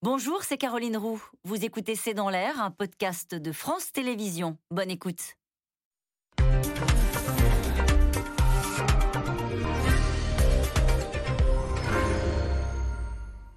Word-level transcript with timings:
Bonjour, 0.00 0.44
c'est 0.44 0.58
Caroline 0.58 0.96
Roux. 0.96 1.20
Vous 1.42 1.64
écoutez 1.64 1.96
C'est 1.96 2.14
dans 2.14 2.30
l'air, 2.30 2.62
un 2.62 2.70
podcast 2.70 3.34
de 3.34 3.50
France 3.50 3.90
Télévisions. 3.90 4.56
Bonne 4.70 4.92
écoute. 4.92 5.34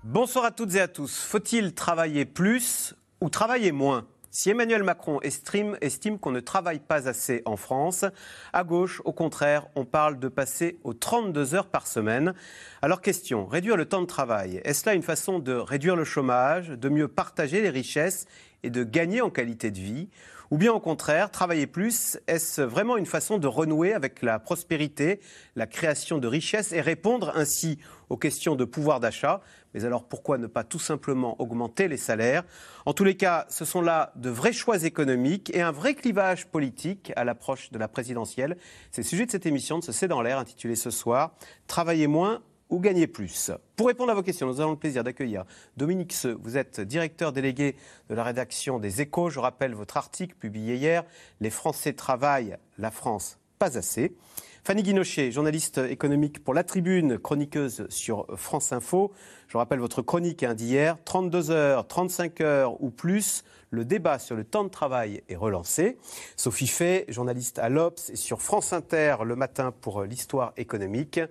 Bonsoir 0.04 0.46
à 0.46 0.52
toutes 0.52 0.74
et 0.74 0.82
à 0.82 0.88
tous. 0.88 1.22
Faut-il 1.22 1.76
travailler 1.76 2.26
plus 2.26 2.96
ou 3.22 3.30
travailler 3.30 3.72
moins? 3.72 4.08
Si 4.34 4.50
Emmanuel 4.50 4.84
Macron 4.84 5.20
estime, 5.22 5.78
qu'on 6.20 6.32
ne 6.32 6.40
travaille 6.40 6.80
pas 6.80 7.10
assez 7.10 7.42
en 7.44 7.58
France, 7.58 8.06
à 8.54 8.64
gauche, 8.64 9.02
au 9.04 9.12
contraire, 9.12 9.68
on 9.76 9.84
parle 9.84 10.20
de 10.20 10.30
passer 10.30 10.80
aux 10.86 10.94
32 10.94 11.54
heures 11.54 11.68
par 11.68 11.86
semaine. 11.86 12.34
Alors 12.82 13.02
question, 13.02 13.46
réduire 13.46 13.76
le 13.76 13.86
temps 13.86 14.02
de 14.02 14.08
travail, 14.08 14.62
est-ce 14.64 14.86
là 14.86 14.96
une 14.96 15.04
façon 15.04 15.40
de 15.40 15.54
réduire 15.54 15.98
le 15.98 16.06
chômage, 16.06 16.70
de 16.70 16.88
mieux 16.88 17.10
partager 17.10 17.62
les 17.62 17.70
richesses 17.70 18.26
et 18.64 18.70
de 18.70 18.86
gagner 18.86 19.20
en 19.20 19.30
qualité 19.30 19.70
de 19.70 19.80
vie? 19.80 20.08
Ou 20.52 20.58
bien 20.58 20.74
au 20.74 20.82
contraire, 20.82 21.32
travailler 21.32 21.66
plus, 21.66 22.20
est-ce 22.28 22.62
vraiment 22.62 22.98
une 22.98 23.06
façon 23.06 23.38
de 23.38 23.48
renouer 23.48 23.94
avec 23.94 24.22
la 24.22 24.38
prospérité, 24.38 25.22
la 25.56 25.66
création 25.66 26.18
de 26.18 26.28
richesses 26.28 26.74
et 26.74 26.82
répondre 26.82 27.32
ainsi 27.36 27.80
aux 28.10 28.18
questions 28.18 28.56
de 28.56 28.66
pouvoir 28.66 29.00
d'achat? 29.00 29.40
Mais 29.74 29.86
alors 29.86 30.04
pourquoi 30.04 30.38
ne 30.38 30.48
pas 30.48 30.66
tout 30.66 30.78
simplement 30.78 31.42
augmenter 31.42 31.88
les 31.88 31.96
salaires? 31.96 32.44
En 32.86 32.92
tous 32.94 33.06
les 33.06 33.16
cas, 33.16 33.46
ce 33.48 33.64
sont 33.64 33.82
là 33.82 34.12
de 34.18 34.30
vrais 34.30 34.52
choix 34.52 34.84
économiques 34.84 35.56
et 35.56 35.62
un 35.62 35.72
vrai 35.72 35.94
clivage 35.94 36.48
politique 36.48 37.14
à 37.16 37.24
l'approche 37.24 37.72
de 37.72 37.80
la 37.80 37.88
présidentielle. 37.88 38.58
C'est 38.92 39.04
le 39.04 39.08
sujet 39.08 39.26
de 39.26 39.32
cette 39.32 39.46
émission 39.46 39.80
de 39.80 39.86
ce 39.86 39.94
C'est 39.94 40.10
dans 40.10 40.22
l'air 40.22 40.38
intitulée 40.38 40.76
ce 40.76 40.92
soir 40.92 41.32
Travailler 41.68 42.08
moins 42.08 42.42
ou 42.72 42.80
gagner 42.80 43.06
plus 43.06 43.52
Pour 43.76 43.88
répondre 43.88 44.12
à 44.12 44.16
vos 44.16 44.24
questions, 44.24 44.48
nous 44.48 44.62
avons 44.62 44.72
le 44.72 44.78
plaisir 44.78 45.04
d'accueillir 45.04 45.46
Dominique 45.78 46.14
Seux. 46.14 46.38
Vous 46.42 46.58
êtes 46.58 46.82
directeur 46.82 47.34
délégué 47.34 47.76
de 48.10 48.16
la 48.16 48.24
rédaction 48.24 48.80
des 48.80 49.02
Échos. 49.02 49.30
Je 49.30 49.40
rappelle 49.40 49.76
votre 49.76 49.98
article 49.98 50.36
publié 50.36 50.76
hier 50.76 51.04
Les 51.42 51.50
Français 51.50 51.94
travaillent, 51.94 52.58
la 52.80 52.90
France 52.90 53.38
pas 53.60 53.78
assez. 53.78 54.16
Fanny 54.64 54.82
Guinochet, 54.82 55.32
journaliste 55.32 55.78
économique 55.78 56.44
pour 56.44 56.56
La 56.56 56.64
Tribune, 56.64 57.20
chroniqueuse 57.20 57.86
sur 57.90 58.26
France 58.36 58.72
Info. 58.72 59.12
Je 59.48 59.58
rappelle 59.58 59.78
votre 59.78 60.02
chronique 60.02 60.42
hein, 60.42 60.56
d'hier 60.56 60.98
32 61.06 61.52
heures, 61.52 61.88
35 61.88 62.42
heures 62.42 62.84
ou 62.84 62.90
plus 62.90 63.44
le 63.72 63.86
débat 63.86 64.20
sur 64.20 64.36
le 64.36 64.44
temps 64.44 64.66
de 64.66 64.70
travail 64.70 65.24
est 65.30 65.36
relancé. 65.36 65.98
Sophie 66.36 66.68
Fay, 66.68 67.06
journaliste 67.08 67.58
à 67.58 67.70
l'Obs 67.70 68.10
et 68.10 68.18
sur 68.18 68.42
France 68.42 68.74
Inter 68.74 69.16
le 69.24 69.36
matin 69.36 69.72
pour 69.72 70.04
l'histoire 70.04 70.52
économique. 70.58 71.22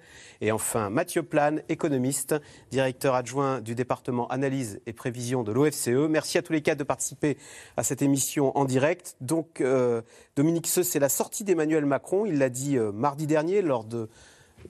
Et 0.40 0.50
enfin, 0.50 0.88
Mathieu 0.88 1.22
Plane, 1.22 1.62
économiste, 1.68 2.34
directeur 2.70 3.14
adjoint 3.14 3.60
du 3.60 3.74
département 3.74 4.26
analyse 4.28 4.80
et 4.86 4.94
prévision 4.94 5.42
de 5.42 5.52
l'OFCE. 5.52 6.08
Merci 6.08 6.38
à 6.38 6.42
tous 6.42 6.54
les 6.54 6.62
quatre 6.62 6.78
de 6.78 6.84
participer 6.84 7.36
à 7.76 7.82
cette 7.82 8.00
émission 8.00 8.56
en 8.56 8.64
direct. 8.64 9.16
Donc, 9.20 9.60
euh, 9.60 10.00
Dominique 10.34 10.66
Seux, 10.66 10.82
c'est 10.82 10.98
la 10.98 11.10
sortie 11.10 11.44
d'Emmanuel 11.44 11.84
Macron. 11.84 12.24
Il 12.24 12.38
l'a 12.38 12.48
dit 12.48 12.78
euh, 12.78 12.90
mardi 12.90 13.26
dernier 13.26 13.60
lors 13.60 13.84
de, 13.84 14.08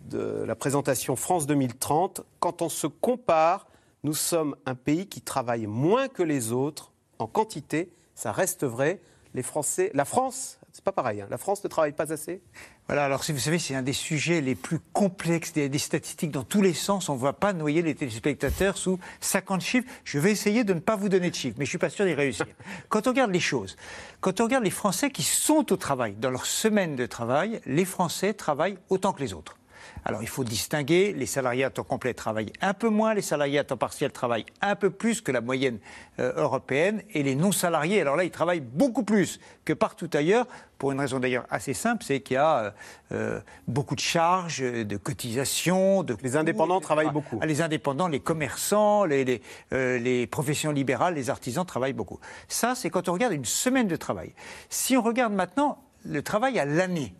de 0.06 0.42
la 0.44 0.56
présentation 0.56 1.14
France 1.14 1.46
2030. 1.46 2.22
Quand 2.40 2.62
on 2.62 2.68
se 2.68 2.88
compare, 2.88 3.68
nous 4.02 4.14
sommes 4.14 4.56
un 4.66 4.74
pays 4.74 5.06
qui 5.06 5.20
travaille 5.20 5.66
moins 5.68 6.08
que 6.08 6.24
les 6.24 6.50
autres 6.50 6.90
en 7.20 7.26
quantité, 7.26 7.90
ça 8.14 8.32
reste 8.32 8.64
vrai. 8.64 9.00
Les 9.32 9.42
Français, 9.42 9.92
la 9.94 10.04
France, 10.04 10.58
c'est 10.72 10.82
pas 10.82 10.92
pareil. 10.92 11.20
Hein. 11.20 11.28
La 11.30 11.38
France 11.38 11.62
ne 11.62 11.68
travaille 11.68 11.92
pas 11.92 12.12
assez. 12.12 12.42
Voilà, 12.88 13.04
alors 13.04 13.22
si 13.22 13.30
vous 13.30 13.38
savez, 13.38 13.60
c'est 13.60 13.76
un 13.76 13.82
des 13.82 13.92
sujets 13.92 14.40
les 14.40 14.56
plus 14.56 14.80
complexes, 14.92 15.52
des, 15.52 15.68
des 15.68 15.78
statistiques 15.78 16.32
dans 16.32 16.42
tous 16.42 16.62
les 16.62 16.74
sens. 16.74 17.08
On 17.08 17.14
ne 17.14 17.20
va 17.20 17.32
pas 17.32 17.52
noyer 17.52 17.82
les 17.82 17.94
téléspectateurs 17.94 18.76
sous 18.76 18.98
50 19.20 19.60
chiffres. 19.60 19.88
Je 20.02 20.18
vais 20.18 20.32
essayer 20.32 20.64
de 20.64 20.74
ne 20.74 20.80
pas 20.80 20.96
vous 20.96 21.08
donner 21.08 21.30
de 21.30 21.34
chiffres, 21.34 21.56
mais 21.58 21.64
je 21.64 21.70
suis 21.70 21.78
pas 21.78 21.90
sûr 21.90 22.04
d'y 22.04 22.14
réussir. 22.14 22.46
quand 22.88 23.06
on 23.06 23.10
regarde 23.10 23.30
les 23.30 23.38
choses, 23.38 23.76
quand 24.20 24.40
on 24.40 24.44
regarde 24.44 24.64
les 24.64 24.70
Français 24.70 25.10
qui 25.10 25.22
sont 25.22 25.72
au 25.72 25.76
travail, 25.76 26.14
dans 26.14 26.30
leur 26.30 26.46
semaine 26.46 26.96
de 26.96 27.06
travail, 27.06 27.60
les 27.66 27.84
Français 27.84 28.34
travaillent 28.34 28.78
autant 28.88 29.12
que 29.12 29.20
les 29.20 29.32
autres. 29.32 29.59
Alors 30.04 30.22
il 30.22 30.28
faut 30.28 30.44
distinguer, 30.44 31.12
les 31.12 31.26
salariés 31.26 31.64
à 31.64 31.70
temps 31.70 31.84
complet 31.84 32.14
travaillent 32.14 32.52
un 32.60 32.74
peu 32.74 32.88
moins, 32.88 33.14
les 33.14 33.22
salariés 33.22 33.58
à 33.58 33.64
temps 33.64 33.76
partiel 33.76 34.12
travaillent 34.12 34.46
un 34.60 34.76
peu 34.76 34.90
plus 34.90 35.20
que 35.20 35.32
la 35.32 35.40
moyenne 35.40 35.78
euh, 36.18 36.32
européenne, 36.36 37.02
et 37.10 37.22
les 37.22 37.34
non-salariés, 37.34 38.00
alors 38.00 38.16
là, 38.16 38.24
ils 38.24 38.30
travaillent 38.30 38.60
beaucoup 38.60 39.02
plus 39.02 39.40
que 39.64 39.72
partout 39.72 40.10
ailleurs, 40.14 40.46
pour 40.78 40.92
une 40.92 41.00
raison 41.00 41.20
d'ailleurs 41.20 41.46
assez 41.50 41.74
simple, 41.74 42.02
c'est 42.04 42.20
qu'il 42.20 42.34
y 42.34 42.38
a 42.38 42.58
euh, 42.58 42.70
euh, 43.12 43.40
beaucoup 43.68 43.94
de 43.94 44.00
charges, 44.00 44.60
de 44.62 44.96
cotisations. 44.96 46.02
De 46.02 46.16
les 46.22 46.36
indépendants 46.36 46.80
travaillent 46.80 47.12
beaucoup. 47.12 47.38
Les 47.44 47.60
indépendants, 47.60 48.08
les 48.08 48.20
commerçants, 48.20 49.04
les, 49.04 49.24
les, 49.24 49.40
les 49.70 50.26
professions 50.26 50.72
libérales, 50.72 51.14
les 51.14 51.28
artisans 51.28 51.66
travaillent 51.66 51.92
beaucoup. 51.92 52.18
Ça, 52.48 52.74
c'est 52.74 52.88
quand 52.88 53.10
on 53.10 53.12
regarde 53.12 53.34
une 53.34 53.44
semaine 53.44 53.88
de 53.88 53.96
travail. 53.96 54.32
Si 54.70 54.96
on 54.96 55.02
regarde 55.02 55.34
maintenant 55.34 55.84
le 56.04 56.22
travail 56.22 56.58
à 56.58 56.64
l'année, 56.64 57.14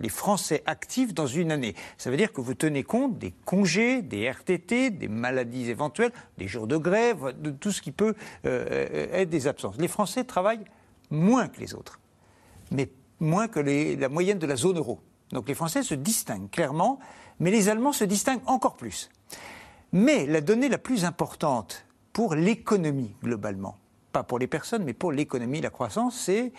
les 0.00 0.08
Français 0.08 0.62
actifs 0.66 1.14
dans 1.14 1.26
une 1.26 1.52
année. 1.52 1.74
Ça 1.98 2.10
veut 2.10 2.16
dire 2.16 2.32
que 2.32 2.40
vous 2.40 2.54
tenez 2.54 2.82
compte 2.82 3.18
des 3.18 3.32
congés, 3.44 4.02
des 4.02 4.28
RTT, 4.28 4.90
des 4.90 5.08
maladies 5.08 5.70
éventuelles, 5.70 6.12
des 6.38 6.48
jours 6.48 6.66
de 6.66 6.76
grève, 6.76 7.34
de 7.40 7.50
tout 7.50 7.70
ce 7.70 7.82
qui 7.82 7.92
peut 7.92 8.14
euh, 8.46 9.06
être 9.12 9.28
des 9.28 9.46
absences. 9.46 9.76
Les 9.78 9.88
Français 9.88 10.24
travaillent 10.24 10.64
moins 11.10 11.48
que 11.48 11.60
les 11.60 11.74
autres, 11.74 12.00
mais 12.70 12.90
moins 13.20 13.48
que 13.48 13.60
la 13.60 14.08
moyenne 14.08 14.38
de 14.38 14.46
la 14.46 14.56
zone 14.56 14.78
euro. 14.78 15.00
Donc 15.32 15.48
les 15.48 15.54
Français 15.54 15.82
se 15.82 15.94
distinguent 15.94 16.50
clairement, 16.50 16.98
mais 17.38 17.50
les 17.50 17.68
Allemands 17.68 17.92
se 17.92 18.04
distinguent 18.04 18.42
encore 18.46 18.76
plus. 18.76 19.10
Mais 19.92 20.26
la 20.26 20.40
donnée 20.40 20.68
la 20.68 20.78
plus 20.78 21.04
importante 21.04 21.84
pour 22.12 22.34
l'économie 22.34 23.14
globalement, 23.22 23.76
pas 24.12 24.22
pour 24.22 24.38
les 24.38 24.46
personnes, 24.46 24.84
mais 24.84 24.92
pour 24.92 25.12
l'économie, 25.12 25.60
la 25.60 25.70
croissance, 25.70 26.18
c'est 26.18 26.52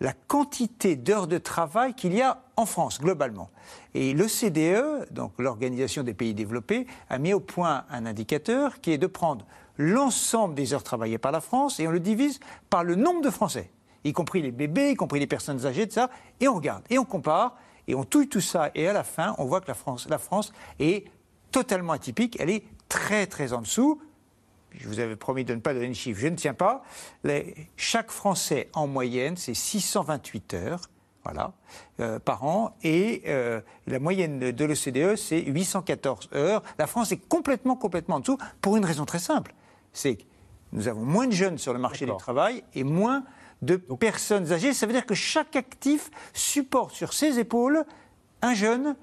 la 0.00 0.12
quantité 0.12 0.96
d'heures 0.96 1.26
de 1.26 1.38
travail 1.38 1.94
qu'il 1.94 2.14
y 2.14 2.22
a 2.22 2.42
en 2.56 2.66
France, 2.66 3.00
globalement. 3.00 3.50
Et 3.94 4.14
l'OCDE, 4.14 5.12
donc 5.12 5.32
l'Organisation 5.38 6.02
des 6.02 6.14
pays 6.14 6.34
développés, 6.34 6.86
a 7.08 7.18
mis 7.18 7.32
au 7.32 7.40
point 7.40 7.84
un 7.90 8.06
indicateur 8.06 8.80
qui 8.80 8.92
est 8.92 8.98
de 8.98 9.06
prendre 9.06 9.46
l'ensemble 9.78 10.54
des 10.54 10.74
heures 10.74 10.82
travaillées 10.82 11.18
par 11.18 11.32
la 11.32 11.40
France 11.40 11.80
et 11.80 11.88
on 11.88 11.90
le 11.90 12.00
divise 12.00 12.40
par 12.70 12.84
le 12.84 12.94
nombre 12.94 13.22
de 13.22 13.30
Français, 13.30 13.70
y 14.04 14.12
compris 14.12 14.42
les 14.42 14.52
bébés, 14.52 14.92
y 14.92 14.94
compris 14.94 15.20
les 15.20 15.26
personnes 15.26 15.66
âgées. 15.66 15.88
Et 16.40 16.48
on 16.48 16.54
regarde, 16.54 16.82
et 16.90 16.98
on 16.98 17.04
compare, 17.04 17.56
et 17.88 17.94
on 17.94 18.04
touille 18.04 18.28
tout 18.28 18.40
ça, 18.40 18.70
et 18.74 18.88
à 18.88 18.92
la 18.92 19.04
fin, 19.04 19.34
on 19.38 19.44
voit 19.44 19.60
que 19.60 19.68
la 19.68 19.74
France, 19.74 20.08
la 20.08 20.18
France 20.18 20.52
est 20.78 21.06
totalement 21.50 21.92
atypique, 21.92 22.36
elle 22.40 22.50
est 22.50 22.64
très 22.88 23.26
très 23.26 23.52
en 23.52 23.62
dessous 23.62 24.00
je 24.78 24.88
vous 24.88 25.00
avais 25.00 25.16
promis 25.16 25.44
de 25.44 25.54
ne 25.54 25.60
pas 25.60 25.74
donner 25.74 25.88
de 25.88 25.94
chiffre, 25.94 26.20
je 26.20 26.28
ne 26.28 26.36
tiens 26.36 26.54
pas. 26.54 26.82
chaque 27.76 28.10
Français, 28.10 28.68
en 28.74 28.86
moyenne, 28.86 29.36
c'est 29.36 29.54
628 29.54 30.54
heures. 30.54 30.80
Voilà, 31.24 31.54
euh, 31.98 32.20
par 32.20 32.44
an. 32.44 32.76
Et 32.84 33.24
euh, 33.26 33.60
la 33.88 33.98
moyenne 33.98 34.52
de 34.52 34.64
l'OCDE, 34.64 35.16
c'est 35.16 35.40
814 35.40 36.28
heures. 36.34 36.62
La 36.78 36.86
France 36.86 37.10
est 37.10 37.16
complètement, 37.16 37.74
complètement 37.74 38.16
en 38.16 38.20
dessous, 38.20 38.38
pour 38.60 38.76
une 38.76 38.84
raison 38.84 39.04
très 39.06 39.18
simple. 39.18 39.52
C'est 39.92 40.14
que 40.14 40.22
nous 40.72 40.86
avons 40.86 41.04
moins 41.04 41.26
de 41.26 41.32
jeunes 41.32 41.58
sur 41.58 41.72
le 41.72 41.80
marché 41.80 42.06
du 42.06 42.16
travail 42.16 42.62
et 42.76 42.84
moins 42.84 43.24
de 43.62 43.76
personnes 43.76 44.52
âgées. 44.52 44.72
Ça 44.72 44.86
veut 44.86 44.92
dire 44.92 45.04
que 45.04 45.16
chaque 45.16 45.56
actif 45.56 46.12
supporte 46.32 46.94
sur 46.94 47.12
ses 47.12 47.40
épaules 47.40 47.84
un 48.42 48.54
jeune 48.54 48.94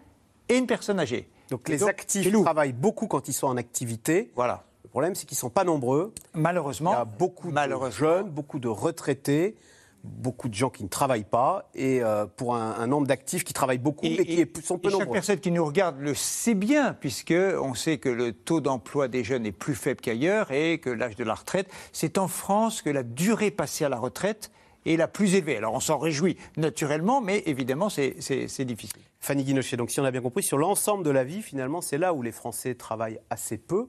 et 0.47 0.57
une 0.57 0.67
personne 0.67 1.01
âgée. 1.01 1.29
Donc 1.50 1.67
les 1.67 1.83
actifs 1.83 2.31
travaillent 2.41 2.73
beaucoup 2.73 3.07
quand 3.07 3.28
ils 3.28 3.33
sont 3.33 3.47
en 3.47 3.57
activité. 3.57 4.31
Voilà. 4.35 4.63
Le 4.94 4.98
problème, 5.00 5.16
c'est 5.16 5.26
qu'ils 5.26 5.38
ne 5.38 5.40
sont 5.40 5.50
pas 5.50 5.64
nombreux. 5.64 6.14
Malheureusement. 6.36 6.92
Il 6.92 6.94
y 6.94 6.98
a 6.98 7.06
beaucoup 7.06 7.52
de 7.52 7.90
jeunes, 7.90 8.30
beaucoup 8.30 8.59
de 8.59 8.68
retraités, 8.68 9.56
beaucoup 10.04 10.50
de 10.50 10.54
gens 10.54 10.70
qui 10.70 10.84
ne 10.84 10.88
travaillent 10.88 11.24
pas, 11.24 11.68
et 11.74 12.04
euh, 12.04 12.28
pour 12.28 12.56
un, 12.56 12.86
nombre 12.86 13.08
d'actifs 13.08 13.44
qui 13.44 13.54
travaillent 13.54 13.80
beaucoup, 13.80 14.06
mais 14.06 14.24
qui 14.24 14.62
sont 14.62 14.78
peu 14.78 14.90
et 14.90 14.92
nombreux. 14.92 15.06
Chaque 15.06 15.14
personne 15.14 15.40
qui 15.40 15.50
nous 15.50 15.66
regarde 15.66 16.00
le 16.00 16.14
sait 16.14 16.54
bien, 16.54 16.94
puisque 16.94 17.34
on 17.34 17.74
sait 17.74 17.98
que 17.98 18.09
le 18.09 18.34
taux 18.34 18.62
d'emploi 18.62 19.08
des 19.08 19.24
jeunes 19.24 19.48
est 19.48 19.52
plus 19.52 19.74
faible 19.74 20.00
qu'ailleurs, 20.00 20.51
et 20.51 20.78
que 20.78 20.92
l'âge 20.92 21.16
de 21.16 21.24
la 21.24 21.34
retraite, 21.34 21.72
c'est 21.92 22.19
en 22.19 22.28
France 22.28 22.84
que 22.84 22.92
la 22.92 23.01
durée 23.01 23.50
passée 23.50 23.86
à 23.86 23.89
la 23.89 23.98
retraite 23.98 24.51
est 24.86 24.96
la 24.96 25.07
plus 25.07 25.34
élevée. 25.34 25.57
Alors 25.57 25.74
on 25.74 25.80
s'en 25.80 25.98
réjouit 25.98 26.38
naturellement, 26.56 27.19
mais 27.19 27.42
évidemment 27.48 27.89
c'est 27.89 28.13
difficile. 28.60 29.01
Fanny 29.22 29.44
Guinochet, 29.44 29.75
donc 29.75 29.89
si 29.89 30.00
on 30.00 30.06
a 30.06 30.12
bien 30.12 30.22
compris, 30.22 30.44
sur 30.44 30.60
l'ensemble 30.60 31.04
de 31.04 31.10
la 31.10 31.24
vie, 31.24 31.42
finalement, 31.42 31.81
c'est 31.81 31.98
là 31.98 32.13
où 32.13 32.22
les 32.22 32.34
Français 32.34 32.75
travaillent 32.75 33.19
assez 33.31 33.57
peu. 33.57 33.88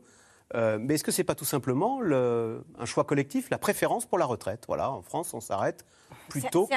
Euh, 0.55 0.79
mais 0.81 0.95
est-ce 0.95 1.05
que 1.05 1.11
ce 1.11 1.21
n'est 1.21 1.25
pas 1.25 1.35
tout 1.35 1.45
simplement 1.45 2.01
un 2.03 2.85
choix 2.85 3.05
collectif, 3.05 3.51
la 3.51 3.59
préférence 3.59 4.07
pour 4.07 4.19
la 4.19 4.27
retraite? 4.27 4.65
Voilà, 4.69 4.91
en 4.91 5.03
France, 5.03 5.35
on 5.35 5.41
s'arrête 5.41 5.85
plutôt 6.29 6.69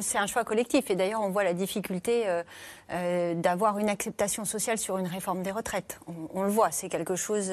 C'est 0.00 0.18
un, 0.18 0.26
choix 0.26 0.44
collectif. 0.44 0.90
Et 0.90 0.96
d'ailleurs, 0.96 1.20
on 1.20 1.28
voit 1.28 1.44
la 1.44 1.52
difficulté 1.52 2.24
euh, 2.26 2.42
euh, 2.90 3.34
d'avoir 3.34 3.78
une 3.78 3.88
acceptation 3.88 4.44
sociale 4.44 4.78
sur 4.78 4.98
une 4.98 5.06
réforme 5.06 5.42
des 5.42 5.50
retraites. 5.50 6.00
On, 6.34 6.42
le 6.42 6.48
voit, 6.48 6.70
c'est 6.70 6.88
quelque 6.88 7.16
chose 7.16 7.52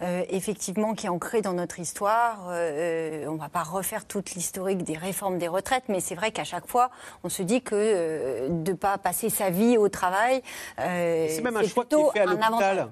effectivement 0.00 0.94
qui 0.94 1.06
est 1.06 1.10
ancré 1.10 1.42
dans 1.42 1.52
notre 1.52 1.78
histoire. 1.78 2.46
on 2.48 2.52
ne 2.52 3.38
va 3.38 3.48
pas 3.48 3.62
refaire 3.62 4.04
toute 4.04 4.32
l'historique 4.32 4.82
des 4.82 4.96
réformes 4.96 5.38
des 5.38 5.48
retraites, 5.48 5.84
mais 5.88 6.00
c'est 6.00 6.14
vrai 6.14 6.32
qu'à 6.32 6.44
chaque 6.44 6.66
fois, 6.66 6.90
on 7.24 7.28
se 7.28 7.42
dit 7.42 7.62
que 7.62 8.48
de 8.48 8.70
ne 8.70 8.76
pas 8.76 8.98
passer 8.98 9.28
sa 9.28 9.50
vie 9.50 9.76
au 9.76 9.88
travail, 9.88 10.42
c'est 10.76 11.42
même 11.42 11.56
un 11.56 11.64
choix 11.64 11.84
qui 11.84 11.94
est 11.94 12.10
fait 12.12 12.20
à 12.20 12.26
l'hôpital. 12.26 12.88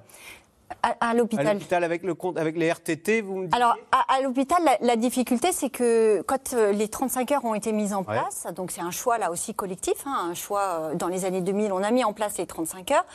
À, 0.82 1.10
À 1.10 1.14
l'hôpital. 1.14 1.54
l'hôpital 1.54 1.82
avec, 1.82 2.02
le 2.02 2.14
compte- 2.14 2.38
avec 2.38 2.56
les 2.56 2.70
RTT, 2.70 3.22
vous 3.22 3.36
me 3.36 3.44
dites 3.46 3.54
Alors, 3.54 3.74
à, 3.90 4.14
à 4.14 4.20
l'hôpital, 4.20 4.58
la, 4.64 4.76
la 4.82 4.96
difficulté, 4.96 5.50
c'est 5.52 5.70
que 5.70 6.20
quand 6.22 6.52
euh, 6.52 6.72
les 6.72 6.88
35 6.88 7.32
heures 7.32 7.44
ont 7.44 7.54
été 7.54 7.72
mises 7.72 7.94
en 7.94 7.98
Ouais. 8.00 8.04
place, 8.04 8.46
donc 8.54 8.70
c'est 8.70 8.82
un 8.82 8.90
choix 8.90 9.16
là 9.18 9.30
aussi 9.30 9.54
collectif, 9.54 9.94
hein, 10.06 10.28
un 10.30 10.34
choix 10.34 10.60
euh, 10.80 10.94
dans 10.94 11.08
les 11.08 11.24
années 11.24 11.40
2000, 11.40 11.72
on 11.72 11.82
a 11.82 11.90
mis 11.90 12.04
en 12.04 12.12
place 12.12 12.36
les 12.38 12.46
35 12.46 12.90
heures. 12.92 13.06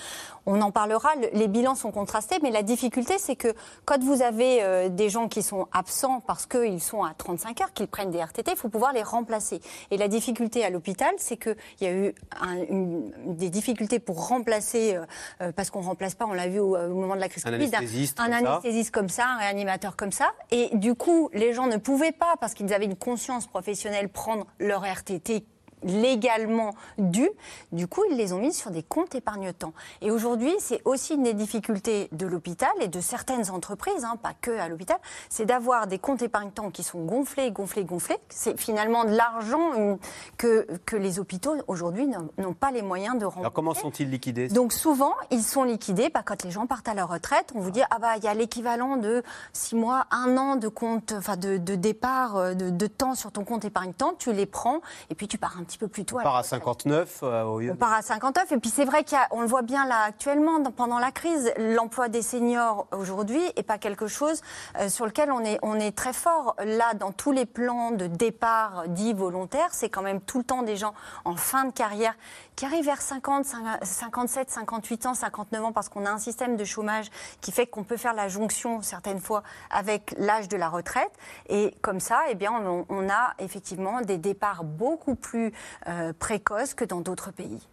On 0.45 0.61
en 0.61 0.71
parlera, 0.71 1.15
le- 1.15 1.29
les 1.33 1.47
bilans 1.47 1.75
sont 1.75 1.91
contrastés, 1.91 2.35
mais 2.43 2.51
la 2.51 2.63
difficulté, 2.63 3.15
c'est 3.17 3.35
que 3.37 3.53
quand 3.85 4.01
vous 4.03 4.21
avez 4.21 4.61
euh, 4.61 4.89
des 4.89 5.09
gens 5.09 5.27
qui 5.29 5.41
sont 5.41 5.67
absents 5.71 6.19
parce 6.19 6.45
qu'ils 6.45 6.81
sont 6.81 7.03
à 7.03 7.13
35 7.17 7.61
heures, 7.61 7.73
qu'ils 7.73 7.87
prennent 7.87 8.11
des 8.11 8.19
RTT, 8.21 8.51
il 8.51 8.57
faut 8.57 8.67
pouvoir 8.69 8.91
les 8.93 9.03
remplacer. 9.03 9.61
Et 9.91 9.97
la 9.97 10.07
difficulté 10.09 10.65
à 10.65 10.69
l'hôpital, 10.69 11.13
c'est 11.17 11.37
qu'il 11.37 11.55
y 11.81 11.85
a 11.85 11.91
eu 11.93 12.13
un- 12.41 12.63
une- 12.69 13.11
des 13.35 13.49
difficultés 13.49 13.99
pour 13.99 14.27
remplacer, 14.27 14.95
euh, 14.95 15.05
euh, 15.41 15.51
parce 15.53 15.69
qu'on 15.69 15.79
ne 15.81 15.85
remplace 15.85 16.15
pas, 16.15 16.25
on 16.25 16.33
l'a 16.33 16.47
vu 16.49 16.59
au, 16.59 16.75
au 16.77 16.93
moment 16.95 17.15
de 17.15 17.21
la 17.21 17.29
crise 17.29 17.45
Un 17.45 17.51
Covid, 17.51 17.65
anesthésiste 17.75 18.19
un 18.19 18.25
comme 18.25 18.33
ça. 18.45 18.51
anesthésiste 18.53 18.91
comme 18.91 19.09
ça, 19.09 19.25
un 19.27 19.37
réanimateur 19.37 19.95
comme 19.95 20.11
ça. 20.11 20.31
Et 20.51 20.69
du 20.73 20.93
coup, 20.95 21.29
les 21.33 21.53
gens 21.53 21.67
ne 21.67 21.77
pouvaient 21.77 22.11
pas, 22.11 22.35
parce 22.41 22.53
qu'ils 22.53 22.73
avaient 22.73 22.85
une 22.85 22.97
conscience 22.97 23.47
professionnelle, 23.47 24.09
prendre 24.09 24.45
leur 24.59 24.83
RTT 24.85 25.45
légalement 25.83 26.73
dû. 26.97 27.29
Du 27.71 27.87
coup, 27.87 28.03
ils 28.09 28.17
les 28.17 28.33
ont 28.33 28.39
mis 28.39 28.53
sur 28.53 28.71
des 28.71 28.83
comptes 28.83 29.15
épargne-temps. 29.15 29.73
Et 30.01 30.11
aujourd'hui, 30.11 30.53
c'est 30.59 30.81
aussi 30.85 31.15
une 31.15 31.23
des 31.23 31.33
difficultés 31.33 32.09
de 32.11 32.25
l'hôpital 32.27 32.71
et 32.81 32.87
de 32.87 32.99
certaines 33.01 33.49
entreprises, 33.49 34.03
hein, 34.03 34.15
pas 34.21 34.33
que 34.39 34.51
à 34.51 34.67
l'hôpital, 34.67 34.97
c'est 35.29 35.45
d'avoir 35.45 35.87
des 35.87 35.99
comptes 35.99 36.21
épargne-temps 36.21 36.71
qui 36.71 36.83
sont 36.83 37.03
gonflés, 37.05 37.51
gonflés, 37.51 37.83
gonflés. 37.83 38.17
C'est 38.29 38.59
finalement 38.59 39.05
de 39.05 39.15
l'argent 39.15 39.73
une- 39.75 39.97
que, 40.37 40.67
que 40.85 40.95
les 40.95 41.19
hôpitaux 41.19 41.55
aujourd'hui 41.67 42.07
n'ont 42.37 42.53
pas 42.53 42.71
les 42.71 42.81
moyens 42.81 43.17
de 43.17 43.25
rembourser. 43.25 43.39
Alors 43.41 43.53
comment 43.53 43.73
sont-ils 43.73 44.09
liquidés 44.09 44.47
Donc 44.47 44.73
souvent, 44.73 45.13
ils 45.31 45.43
sont 45.43 45.63
liquidés 45.63 46.09
bah, 46.13 46.21
quand 46.25 46.43
les 46.43 46.51
gens 46.51 46.65
partent 46.67 46.87
à 46.87 46.93
la 46.93 47.05
retraite. 47.05 47.51
On 47.55 47.59
vous 47.59 47.71
dit 47.71 47.81
ah 47.89 47.99
bah 47.99 48.17
il 48.17 48.23
y 48.23 48.27
a 48.27 48.33
l'équivalent 48.33 48.97
de 48.97 49.23
six 49.53 49.75
mois, 49.75 50.05
un 50.11 50.37
an 50.37 50.55
de 50.55 50.67
compte, 50.67 51.13
enfin 51.17 51.37
de, 51.37 51.57
de 51.57 51.75
départ, 51.75 52.35
euh, 52.37 52.53
de, 52.53 52.69
de 52.69 52.87
temps 52.87 53.15
sur 53.15 53.31
ton 53.31 53.43
compte 53.43 53.65
épargne-temps. 53.65 54.13
Tu 54.17 54.31
les 54.33 54.45
prends 54.45 54.81
et 55.09 55.15
puis 55.15 55.27
tu 55.27 55.37
pars 55.37 55.55
un 55.59 55.63
petit 55.63 55.72
peu 55.77 55.87
plus 55.87 56.05
tôt. 56.05 56.17
On 56.19 56.23
part 56.23 56.35
à 56.35 56.41
retraite. 56.41 56.59
59 56.59 57.19
euh, 57.23 57.43
au 57.43 57.59
lieu 57.59 57.71
On 57.71 57.73
de- 57.73 57.79
part 57.79 57.93
à 57.93 58.01
59 58.01 58.51
et 58.51 58.57
puis 58.57 58.69
c'est 58.69 58.85
vrai 58.85 59.03
qu'on 59.03 59.41
le 59.41 59.47
voit 59.47 59.61
bien 59.61 59.85
là 59.87 60.01
actuellement 60.07 60.59
dans- 60.59 60.71
pendant 60.71 60.99
la 60.99 61.11
crise, 61.11 61.51
l'emploi 61.57 62.09
des 62.09 62.21
seniors 62.21 62.87
aujourd'hui 62.91 63.41
est 63.55 63.63
pas 63.63 63.77
quelque 63.77 64.07
chose 64.07 64.41
euh, 64.79 64.89
sur 64.89 65.05
lequel 65.05 65.31
on 65.31 65.43
est 65.43 65.59
on 65.61 65.75
est 65.79 65.95
très 65.95 66.13
fort. 66.13 66.55
Là, 66.63 66.93
dans 66.93 67.11
tous 67.11 67.31
les 67.31 67.45
plans 67.45 67.91
de 67.91 68.07
départ 68.07 68.83
dits 68.87 69.13
volontaires, 69.13 69.69
c'est 69.71 69.89
quand 69.89 70.01
même 70.01 70.21
tout 70.21 70.37
le 70.39 70.43
temps 70.43 70.63
des 70.63 70.75
gens 70.75 70.93
en 71.25 71.35
fin 71.35 71.65
de 71.65 71.71
carrière 71.71 72.15
qui 72.55 72.65
arrivent 72.65 72.85
vers 72.85 73.01
50, 73.01 73.45
57, 73.81 74.49
58 74.49 75.05
ans, 75.07 75.13
59 75.13 75.65
ans 75.65 75.71
parce 75.71 75.89
qu'on 75.89 76.05
a 76.05 76.11
un 76.11 76.17
système 76.19 76.55
de 76.55 76.63
chômage 76.63 77.07
qui 77.41 77.51
fait 77.51 77.65
qu'on 77.67 77.83
peut 77.83 77.97
faire 77.97 78.13
la 78.13 78.27
jonction 78.27 78.81
certaines 78.81 79.19
fois 79.19 79.43
avec 79.71 80.13
l'âge 80.17 80.47
de 80.49 80.57
la 80.57 80.69
retraite 80.69 81.11
et 81.49 81.73
comme 81.81 81.99
ça, 81.99 82.21
eh 82.29 82.35
bien, 82.35 82.51
on, 82.53 82.85
on 82.89 83.09
a 83.09 83.33
effectivement 83.39 84.01
des 84.01 84.17
départs 84.17 84.63
beaucoup 84.63 85.15
plus 85.15 85.51
euh, 85.87 86.13
précoces 86.13 86.73
que 86.73 86.85
dans 86.85 87.01
d'autres 87.01 87.31
pays. 87.31 87.67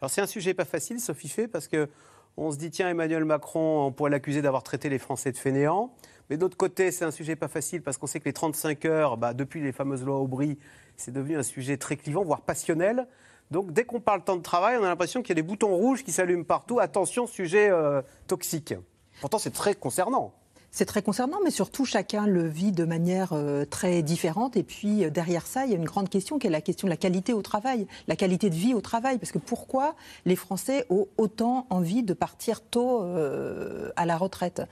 Alors 0.00 0.10
c'est 0.10 0.20
un 0.20 0.26
sujet 0.26 0.54
pas 0.54 0.64
facile, 0.64 1.00
Sophie 1.00 1.28
Fay, 1.28 1.48
parce 1.48 1.68
que 1.68 1.88
on 2.36 2.50
se 2.50 2.56
dit 2.56 2.70
tiens 2.70 2.88
Emmanuel 2.88 3.24
Macron, 3.24 3.86
on 3.86 3.92
pourrait 3.92 4.10
l'accuser 4.10 4.42
d'avoir 4.42 4.62
traité 4.62 4.88
les 4.88 4.98
Français 4.98 5.30
de 5.32 5.36
fainéants. 5.36 5.94
Mais 6.30 6.36
d'autre 6.36 6.56
côté, 6.56 6.90
c'est 6.90 7.04
un 7.04 7.10
sujet 7.10 7.36
pas 7.36 7.48
facile 7.48 7.82
parce 7.82 7.98
qu'on 7.98 8.06
sait 8.06 8.18
que 8.18 8.24
les 8.24 8.32
35 8.32 8.84
heures, 8.86 9.16
bah, 9.16 9.34
depuis 9.34 9.60
les 9.60 9.72
fameuses 9.72 10.02
lois 10.02 10.18
Aubry, 10.18 10.58
c'est 10.96 11.12
devenu 11.12 11.36
un 11.36 11.42
sujet 11.42 11.76
très 11.76 11.96
clivant, 11.96 12.24
voire 12.24 12.40
passionnel. 12.40 13.06
Donc 13.50 13.72
dès 13.72 13.84
qu'on 13.84 14.00
parle 14.00 14.24
temps 14.24 14.36
de 14.36 14.42
travail, 14.42 14.76
on 14.80 14.84
a 14.84 14.88
l'impression 14.88 15.22
qu'il 15.22 15.30
y 15.30 15.38
a 15.38 15.42
des 15.42 15.46
boutons 15.46 15.74
rouges 15.74 16.02
qui 16.02 16.12
s'allument 16.12 16.44
partout. 16.44 16.80
Attention, 16.80 17.26
sujet 17.26 17.68
euh, 17.70 18.02
toxique. 18.26 18.74
Pourtant, 19.20 19.38
c'est 19.38 19.52
très 19.52 19.74
concernant. 19.74 20.34
C'est 20.76 20.86
très 20.86 21.02
concernant, 21.02 21.38
mais 21.44 21.52
surtout 21.52 21.84
chacun 21.84 22.26
le 22.26 22.48
vit 22.48 22.72
de 22.72 22.84
manière 22.84 23.28
euh, 23.32 23.64
très 23.64 24.02
différente. 24.02 24.56
Et 24.56 24.64
puis 24.64 25.04
euh, 25.04 25.10
derrière 25.10 25.46
ça, 25.46 25.66
il 25.66 25.70
y 25.70 25.72
a 25.74 25.76
une 25.76 25.84
grande 25.84 26.08
question 26.08 26.36
qui 26.40 26.48
est 26.48 26.50
la 26.50 26.60
question 26.60 26.88
de 26.88 26.90
la 26.90 26.96
qualité 26.96 27.32
au 27.32 27.42
travail, 27.42 27.86
la 28.08 28.16
qualité 28.16 28.50
de 28.50 28.56
vie 28.56 28.74
au 28.74 28.80
travail. 28.80 29.18
Parce 29.18 29.30
que 29.30 29.38
pourquoi 29.38 29.94
les 30.24 30.34
Français 30.34 30.84
ont 30.90 31.06
autant 31.16 31.68
envie 31.70 32.02
de 32.02 32.12
partir 32.12 32.60
tôt 32.60 33.02
euh, 33.04 33.90
à 33.94 34.04
la 34.04 34.16
retraite? 34.16 34.62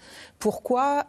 Pourquoi, 0.41 1.05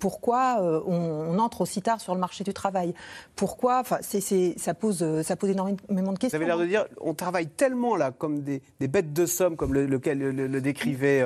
pourquoi 0.00 0.56
on, 0.84 1.36
on 1.36 1.38
entre 1.38 1.60
aussi 1.60 1.80
tard 1.80 2.00
sur 2.00 2.14
le 2.14 2.20
marché 2.20 2.42
du 2.42 2.52
travail? 2.52 2.94
Pourquoi 3.36 3.84
ça 3.84 4.74
pose, 4.74 5.22
ça 5.22 5.36
pose 5.36 5.50
énormément 5.50 5.76
de 5.88 6.02
Vous 6.08 6.14
questions. 6.16 6.36
avez 6.36 6.46
l'air 6.46 6.58
de 6.58 6.66
dire, 6.66 6.84
on 7.00 7.14
travaille 7.14 7.46
tellement 7.46 7.94
là 7.94 8.10
comme 8.10 8.40
des, 8.40 8.60
des 8.80 8.88
bêtes 8.88 9.12
de 9.12 9.24
somme, 9.24 9.54
comme 9.54 9.72
le, 9.72 9.86
lequel- 9.86 10.18
le- 10.18 10.48
le 10.48 10.60
décrivait 10.60 11.24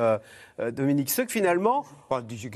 Dominique 0.71 1.11
Seux, 1.11 1.25
que 1.25 1.33
finalement, 1.33 1.85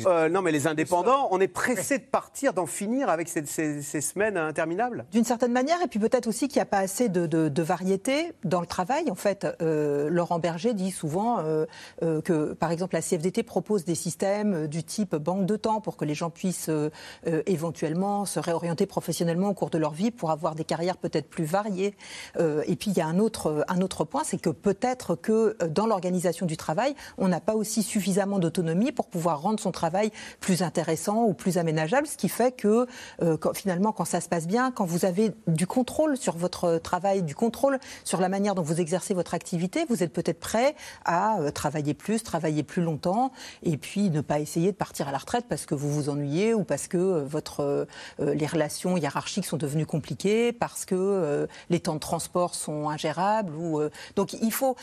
Euh, 0.07 0.29
non, 0.29 0.43
mais 0.43 0.53
les 0.53 0.67
indépendants, 0.67 1.29
on 1.31 1.41
est 1.41 1.49
pressé 1.49 1.99
de 1.99 2.05
partir, 2.05 2.53
d'en 2.53 2.67
finir 2.67 3.09
avec 3.09 3.29
ces, 3.29 3.45
ces- 3.47 3.83
ces 3.83 4.01
semaines 4.01 4.37
interminables. 4.37 5.07
D'une 5.13 5.25
certaine 5.25 5.53
manière, 5.53 5.81
et 5.83 5.89
puis 5.89 5.99
peut-être 5.99 6.27
aussi 6.27 6.47
qu'il 6.49 6.59
n'y 6.59 6.63
a 6.63 6.67
pas 6.67 6.79
assez 6.79 7.09
de, 7.09 7.27
de- 7.27 7.49
de 7.49 7.63
variété 7.63 8.33
dans 8.45 8.61
le 8.61 8.67
travail. 8.67 9.11
En 9.11 9.15
fait, 9.15 9.47
euh, 9.63 10.09
Laurent 10.11 10.39
Berger 10.39 10.75
dit 10.75 10.91
souvent 10.91 11.39
euh, 11.41 11.65
euh, 12.03 12.21
que, 12.21 12.53
par 12.53 12.71
exemple, 12.71 12.95
la 12.95 13.03
CFDT 13.03 13.43
propose 13.43 13.85
des 13.85 13.95
systèmes 13.95 14.55
euh, 14.55 14.67
du 14.67 14.85
type 14.85 15.17
banque 15.17 15.47
de 15.47 15.57
temps 15.57 15.81
pour 15.81 15.97
que 15.97 16.05
les 16.05 16.15
gens 16.15 16.31
puissent 16.31 16.69
euh, 16.69 16.91
euh, 17.27 17.43
éventuellement 17.47 18.25
se 18.27 18.39
réorienter 18.41 18.87
professionnellement 18.87 19.49
au 19.49 19.55
cours 19.55 19.71
de 19.71 19.79
leur 19.79 19.93
vie 19.93 20.11
pour 20.11 20.31
avoir 20.31 20.55
des 20.55 20.65
carrières 20.65 20.99
peut-être 20.99 21.29
plus 21.29 21.45
variées. 21.45 21.95
Euh, 22.39 22.63
et 22.67 22.77
puis 22.77 22.91
il 22.91 22.97
y 22.99 23.01
a 23.01 23.07
un 23.07 23.19
autre, 23.19 23.65
un 23.69 23.81
autre 23.81 24.05
point, 24.05 24.23
c'est 24.25 24.39
que 24.41 24.51
peut-être 24.51 25.15
que 25.17 25.57
euh, 25.63 25.69
dans 25.69 25.87
l'organisation 25.87 26.45
du 26.47 26.57
travail, 26.57 26.95
on 27.19 27.29
n'a 27.29 27.41
pas 27.41 27.55
aussi 27.55 27.83
suffisamment 27.97 28.39
d'autonomie 28.39 28.93
pour 28.93 29.07
pouvoir 29.07 29.41
rendre 29.41 29.59
son 29.59 29.73
travail 29.73 30.11
plus 30.41 30.63
intéressant 30.63 31.25
ou 31.25 31.33
plus 31.33 31.57
aménageable, 31.57 32.07
ce 32.07 32.19
qui 32.19 32.29
fait 32.29 32.53
que 32.53 32.87
euh, 33.23 33.39
finalement, 33.55 33.91
quand 33.91 34.05
ça 34.05 34.21
se 34.21 34.29
passe 34.29 34.47
bien, 34.47 34.71
quand 34.71 34.85
vous 34.85 35.07
avez 35.07 35.33
du 35.47 35.67
contrôle 35.67 36.19
sur 36.19 36.37
votre 36.37 36.77
travail, 36.77 37.23
du 37.23 37.35
contrôle 37.35 37.79
sur 38.05 38.21
la 38.21 38.29
manière 38.29 38.55
dont 38.55 38.61
vous 38.61 38.83
exercez 38.83 39.15
votre 39.15 39.33
activité, 39.33 39.87
vous 39.89 40.03
êtes 40.03 40.13
peut-être 40.13 40.41
prêt 40.41 40.77
à 41.07 41.39
euh, 41.39 41.51
travailler 41.51 41.95
plus, 41.95 42.23
travailler 42.23 42.63
plus 42.65 42.83
longtemps, 42.83 43.33
et 43.63 43.79
puis 43.79 44.11
ne 44.11 44.21
pas 44.21 44.41
essayer 44.41 44.73
de 44.73 44.77
partir 44.77 45.09
à 45.09 45.13
la 45.13 45.19
retraite 45.19 45.47
parce 45.49 45.65
que 45.65 45.75
vous 45.75 45.91
vous 45.91 46.11
ennuyez 46.11 46.53
ou 46.53 46.65
parce 46.65 46.89
que 46.89 47.27
euh, 47.61 47.87
les 48.19 48.47
relations 48.47 48.99
hiérarchiques 48.99 49.47
sont 49.47 49.57
devenues 49.57 49.87
compliquées, 49.87 50.53
parce 50.53 50.85
que 50.85 51.49
les 51.71 51.81
temps 51.81 51.95
de 51.95 52.01
transport 52.01 52.55
sont 52.55 52.91
ingérables. 52.91 53.55
Ou, 53.55 53.81
donc 54.17 54.35
il 54.35 54.53
faut 54.53 54.77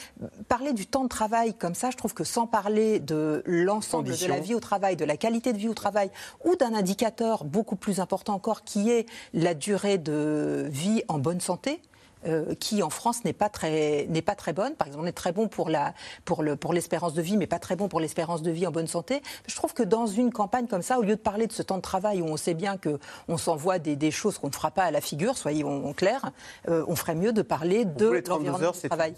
parler 0.47 0.73
du 0.73 0.87
temps 0.87 1.03
de 1.03 1.09
travail 1.09 1.53
comme 1.53 1.75
ça. 1.75 1.91
Je 1.91 1.97
trouve 1.97 2.15
que 2.15 2.23
sans 2.23 2.47
parler 2.47 2.92
de 2.99 3.43
l'ensemble 3.45 4.17
de 4.17 4.27
la 4.27 4.39
vie 4.39 4.55
au 4.55 4.59
travail, 4.59 4.95
de 4.95 5.05
la 5.05 5.17
qualité 5.17 5.53
de 5.53 5.57
vie 5.57 5.69
au 5.69 5.73
travail, 5.73 6.09
ou 6.43 6.55
d'un 6.55 6.73
indicateur 6.73 7.43
beaucoup 7.43 7.75
plus 7.75 7.99
important 7.99 8.33
encore 8.33 8.63
qui 8.63 8.89
est 8.89 9.05
la 9.33 9.53
durée 9.53 9.97
de 9.97 10.67
vie 10.69 11.03
en 11.07 11.19
bonne 11.19 11.41
santé. 11.41 11.81
euh, 12.25 12.55
qui 12.55 12.81
en 12.83 12.89
France 12.89 13.25
n'est 13.25 13.33
pas 13.33 13.49
très 13.49 14.05
n'est 14.09 14.21
pas 14.21 14.35
très 14.35 14.53
bonne. 14.53 14.75
Par 14.75 14.87
exemple, 14.87 15.03
on 15.05 15.07
est 15.07 15.11
très 15.11 15.31
bon 15.31 15.47
pour 15.47 15.69
la 15.69 15.93
pour 16.25 16.43
le 16.43 16.55
pour 16.55 16.73
l'espérance 16.73 17.13
de 17.13 17.21
vie, 17.21 17.37
mais 17.37 17.47
pas 17.47 17.59
très 17.59 17.75
bon 17.75 17.87
pour 17.87 17.99
l'espérance 17.99 18.41
de 18.41 18.51
vie 18.51 18.65
en 18.67 18.71
bonne 18.71 18.87
santé. 18.87 19.21
Je 19.47 19.55
trouve 19.55 19.73
que 19.73 19.83
dans 19.83 20.07
une 20.07 20.31
campagne 20.31 20.67
comme 20.67 20.81
ça, 20.81 20.99
au 20.99 21.01
lieu 21.01 21.15
de 21.15 21.21
parler 21.21 21.47
de 21.47 21.53
ce 21.53 21.61
temps 21.61 21.77
de 21.77 21.81
travail 21.81 22.21
où 22.21 22.25
on 22.25 22.37
sait 22.37 22.53
bien 22.53 22.77
que 22.77 22.99
on 23.27 23.37
s'envoie 23.37 23.79
des, 23.79 23.95
des 23.95 24.11
choses 24.11 24.37
qu'on 24.37 24.47
ne 24.47 24.53
fera 24.53 24.71
pas 24.71 24.83
à 24.83 24.91
la 24.91 25.01
figure, 25.01 25.37
soyons 25.37 25.91
clairs, 25.93 26.31
euh, 26.69 26.85
on 26.87 26.95
ferait 26.95 27.15
mieux 27.15 27.33
de 27.33 27.41
parler 27.41 27.85
de 27.85 27.91
Pour 27.91 28.07
vous, 28.07 28.13
les 28.13 28.23
32 28.23 28.45
l'environnement 28.45 28.71
du 28.71 28.87
travail. 28.87 29.13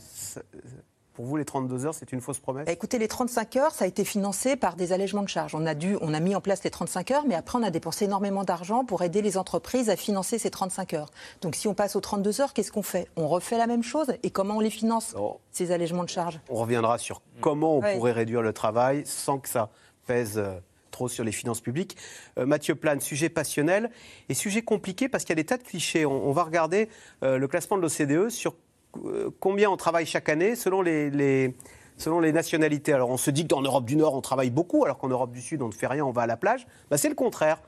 Pour 1.15 1.25
vous, 1.25 1.37
les 1.37 1.45
32 1.45 1.85
heures, 1.85 1.93
c'est 1.93 2.11
une 2.11 2.19
fausse 2.19 2.39
promesse? 2.39 2.65
Bah, 2.65 2.71
Écoutez, 2.73 2.99
les 2.99 3.07
35 3.07 3.55
heures, 3.55 3.71
ça 3.71 3.85
a 3.85 3.87
été 3.87 4.03
financé 4.03 4.57
par 4.57 4.75
des 4.75 4.91
allègements 4.91 5.23
de 5.23 5.29
charges. 5.29 5.55
On 5.55 5.65
a, 5.65 5.73
dû, 5.73 5.97
on 6.01 6.13
a 6.13 6.19
mis 6.19 6.35
en 6.35 6.41
place 6.41 6.61
les 6.65 6.69
35 6.69 7.11
heures, 7.11 7.23
mais 7.25 7.35
après, 7.35 7.57
on 7.57 7.63
a 7.63 7.69
dépensé 7.69 8.03
énormément 8.05 8.43
d'argent 8.43 8.83
pour 8.83 9.01
aider 9.01 9.21
les 9.21 9.37
entreprises 9.37 9.89
à 9.89 9.95
financer 9.95 10.37
ces 10.39 10.49
35 10.51 10.93
heures. 10.93 11.09
Donc, 11.41 11.55
si 11.55 11.69
on 11.69 11.73
passe 11.73 11.95
aux 11.95 12.01
32 12.01 12.41
heures, 12.41 12.53
qu'est-ce 12.53 12.71
qu'on 12.71 12.83
fait? 12.83 13.07
On 13.15 13.27
refait 13.29 13.57
la 13.57 13.65
même 13.67 13.81
chose? 13.83 14.07
Et 14.23 14.29
comment 14.29 14.57
on 14.57 14.59
les 14.59 14.69
finance, 14.69 15.15
ces 15.51 15.71
allègements 15.71 16.03
de 16.03 16.09
charges? 16.09 16.39
On 16.49 16.55
reviendra 16.55 16.97
sur 16.97 17.21
comment 17.39 17.77
on 17.77 17.81
Ouais. 17.81 17.95
pourrait 17.95 18.11
réduire 18.11 18.41
le 18.41 18.51
travail 18.51 19.03
sans 19.05 19.39
que 19.39 19.47
ça 19.47 19.69
pèse 20.07 20.37
euh, 20.37 20.55
trop 20.91 21.07
sur 21.07 21.23
les 21.23 21.31
finances 21.31 21.61
publiques. 21.61 21.95
Euh, 22.37 22.45
Mathieu 22.45 22.75
Plane, 22.75 22.99
sujet 22.99 23.29
passionnel 23.29 23.89
et 24.29 24.33
sujet 24.33 24.61
compliqué 24.63 25.07
parce 25.09 25.23
qu'il 25.23 25.31
y 25.31 25.39
a 25.39 25.41
des 25.41 25.45
tas 25.45 25.57
de 25.57 25.63
clichés. 25.63 26.05
On, 26.05 26.27
on 26.27 26.31
va 26.31 26.43
regarder 26.43 26.89
euh, 27.23 27.37
le 27.37 27.47
classement 27.47 27.77
de 27.77 27.81
l'OCDE 27.81 28.29
sur 28.29 28.55
combien 29.39 29.69
on 29.69 29.77
travaille 29.77 30.05
chaque 30.05 30.29
année 30.29 30.55
selon 30.55 30.81
les, 30.81 31.53
nationalités. 32.33 32.93
Alors 32.93 33.09
on 33.09 33.17
se 33.17 33.31
dit 33.31 33.47
qu'en 33.47 33.61
Europe 33.61 33.85
du 33.85 33.95
Nord, 33.95 34.13
on 34.13 34.21
travaille 34.21 34.49
beaucoup, 34.49 34.83
alors 34.85 34.97
qu'en 34.97 35.07
Europe 35.07 35.31
du 35.31 35.41
Sud, 35.41 35.61
on 35.61 35.67
ne 35.67 35.73
fait 35.73 35.87
rien, 35.87 36.05
on 36.05 36.11
va 36.11 36.23
à 36.23 36.27
la 36.27 36.37
plage. 36.37 36.67
Bah, 36.89 36.97
C'est 36.97 37.09
le 37.09 37.15
contraire. 37.15 37.61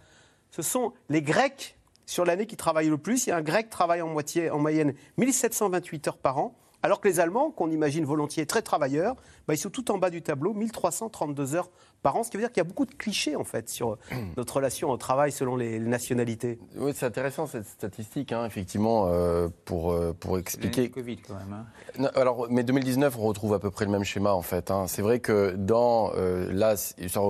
Ce 0.51 0.61
sont 0.61 0.93
les 1.09 1.21
Grecs 1.21 1.77
sur 2.05 2.25
l'année 2.25 2.45
qui 2.45 2.57
travaillent 2.57 2.89
le 2.89 2.97
plus. 2.97 3.27
Il 3.27 3.29
y 3.29 3.33
a 3.33 3.37
un 3.37 3.41
Grec 3.41 3.65
qui 3.65 3.71
travaille 3.71 4.01
en, 4.01 4.07
moitié, 4.07 4.49
en 4.49 4.59
moyenne 4.59 4.93
1728 5.17 6.07
heures 6.07 6.17
par 6.17 6.37
an. 6.37 6.55
Alors 6.83 7.01
que 7.01 7.07
les 7.07 7.19
Allemands, 7.19 7.51
qu'on 7.51 7.71
imagine 7.71 8.05
volontiers 8.05 8.45
très 8.45 8.61
travailleurs, 8.61 9.15
bah, 9.47 9.53
ils 9.53 9.57
sont 9.57 9.69
tout 9.69 9.91
en 9.91 9.97
bas 9.97 10.09
du 10.09 10.21
tableau, 10.21 10.53
1332 10.53 11.55
heures 11.55 11.69
par 12.03 12.15
an, 12.15 12.23
ce 12.23 12.29
qui 12.29 12.37
veut 12.37 12.43
dire 12.43 12.51
qu'il 12.51 12.61
y 12.61 12.65
a 12.65 12.67
beaucoup 12.67 12.85
de 12.85 12.93
clichés 12.93 13.35
en 13.35 13.43
fait 13.43 13.69
sur 13.69 13.97
notre 14.37 14.57
relation 14.57 14.89
au 14.89 14.97
travail 14.97 15.31
selon 15.31 15.55
les, 15.55 15.79
nationalités. 15.79 16.59
Oui, 16.75 16.91
c'est 16.95 17.05
intéressant 17.05 17.47
cette 17.47 17.65
statistique, 17.65 18.31
hein, 18.31 18.45
effectivement, 18.45 19.07
euh, 19.07 19.47
pour, 19.65 19.91
euh, 19.91 20.13
pour 20.17 20.37
expliquer. 20.37 20.89
Covid 20.89 21.17
quand 21.17 21.35
même. 21.35 21.65
Hein. 21.99 22.11
alors, 22.15 22.47
mais 22.49 22.63
2019, 22.63 23.17
on 23.17 23.21
retrouve 23.21 23.53
à 23.53 23.59
peu 23.59 23.71
près 23.71 23.85
le 23.85 23.91
même 23.91 24.03
schéma 24.03 24.33
en 24.33 24.41
fait. 24.41 24.71
Hein. 24.71 24.85
C'est 24.87 25.01
vrai 25.01 25.19
que 25.19 25.55
dans 25.57 26.11
euh, 26.15 26.51
là, 26.51 26.75
ça, 26.77 27.21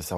ça, 0.00 0.16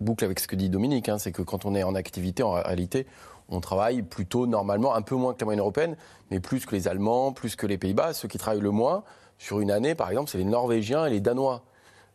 boucle 0.00 0.24
avec 0.24 0.40
ce 0.40 0.48
que 0.48 0.56
dit 0.56 0.68
Dominique, 0.68 1.08
hein, 1.08 1.18
c'est 1.18 1.32
que 1.32 1.42
quand 1.42 1.64
on 1.64 1.74
est 1.74 1.82
en 1.82 1.94
activité, 1.94 2.42
en 2.42 2.52
réalité, 2.52 3.06
on 3.48 3.60
travaille 3.60 4.02
plutôt 4.02 4.46
normalement, 4.46 4.94
un 4.94 5.02
peu 5.02 5.14
moins 5.14 5.34
que 5.34 5.40
la 5.40 5.44
moyenne 5.44 5.60
européenne, 5.60 5.96
mais 6.30 6.40
plus 6.40 6.66
que 6.66 6.74
les 6.74 6.88
Allemands, 6.88 7.32
plus 7.32 7.54
que 7.54 7.66
les 7.66 7.78
Pays-Bas. 7.78 8.14
Ceux 8.14 8.28
qui 8.28 8.38
travaillent 8.38 8.60
le 8.60 8.70
moins 8.70 9.04
sur 9.38 9.60
une 9.60 9.70
année, 9.70 9.94
par 9.94 10.08
exemple, 10.08 10.30
c'est 10.30 10.38
les 10.38 10.44
Norvégiens 10.44 11.06
et 11.06 11.10
les 11.10 11.20
Danois. 11.20 11.62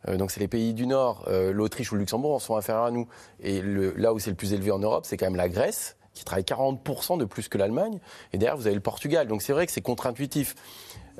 Euh, 0.08 0.18
donc 0.18 0.32
c'est 0.32 0.40
les 0.40 0.48
pays 0.48 0.74
du 0.74 0.88
Nord, 0.88 1.26
euh, 1.28 1.52
l'Autriche 1.52 1.92
ou 1.92 1.96
le 1.96 2.02
Luxembourg 2.02 2.42
sont 2.42 2.56
inférieurs 2.56 2.86
à 2.86 2.92
nous. 2.92 3.08
Et 3.42 3.62
là 3.62 4.14
où 4.14 4.20
c'est 4.20 4.30
le 4.30 4.36
plus 4.36 4.54
élevé 4.54 4.72
en 4.72 4.80
Europe, 4.80 5.06
c'est 5.06 5.18
quand 5.18 5.26
même 5.26 5.36
la 5.36 5.50
Grèce, 5.50 5.98
qui 6.14 6.26
travaille 6.26 6.44
40% 6.44 7.18
de 7.18 7.26
plus 7.26 7.48
que 7.48 7.58
l'Allemagne. 7.58 8.00
Et 8.34 8.38
derrière, 8.38 8.58
vous 8.58 8.68
avez 8.68 8.76
le 8.76 8.82
Portugal. 8.82 9.28
Donc 9.28 9.42
c'est 9.42 9.54
vrai 9.54 9.66
que 9.66 9.72
c'est 9.72 9.82
contre-intuitif. 9.82 10.56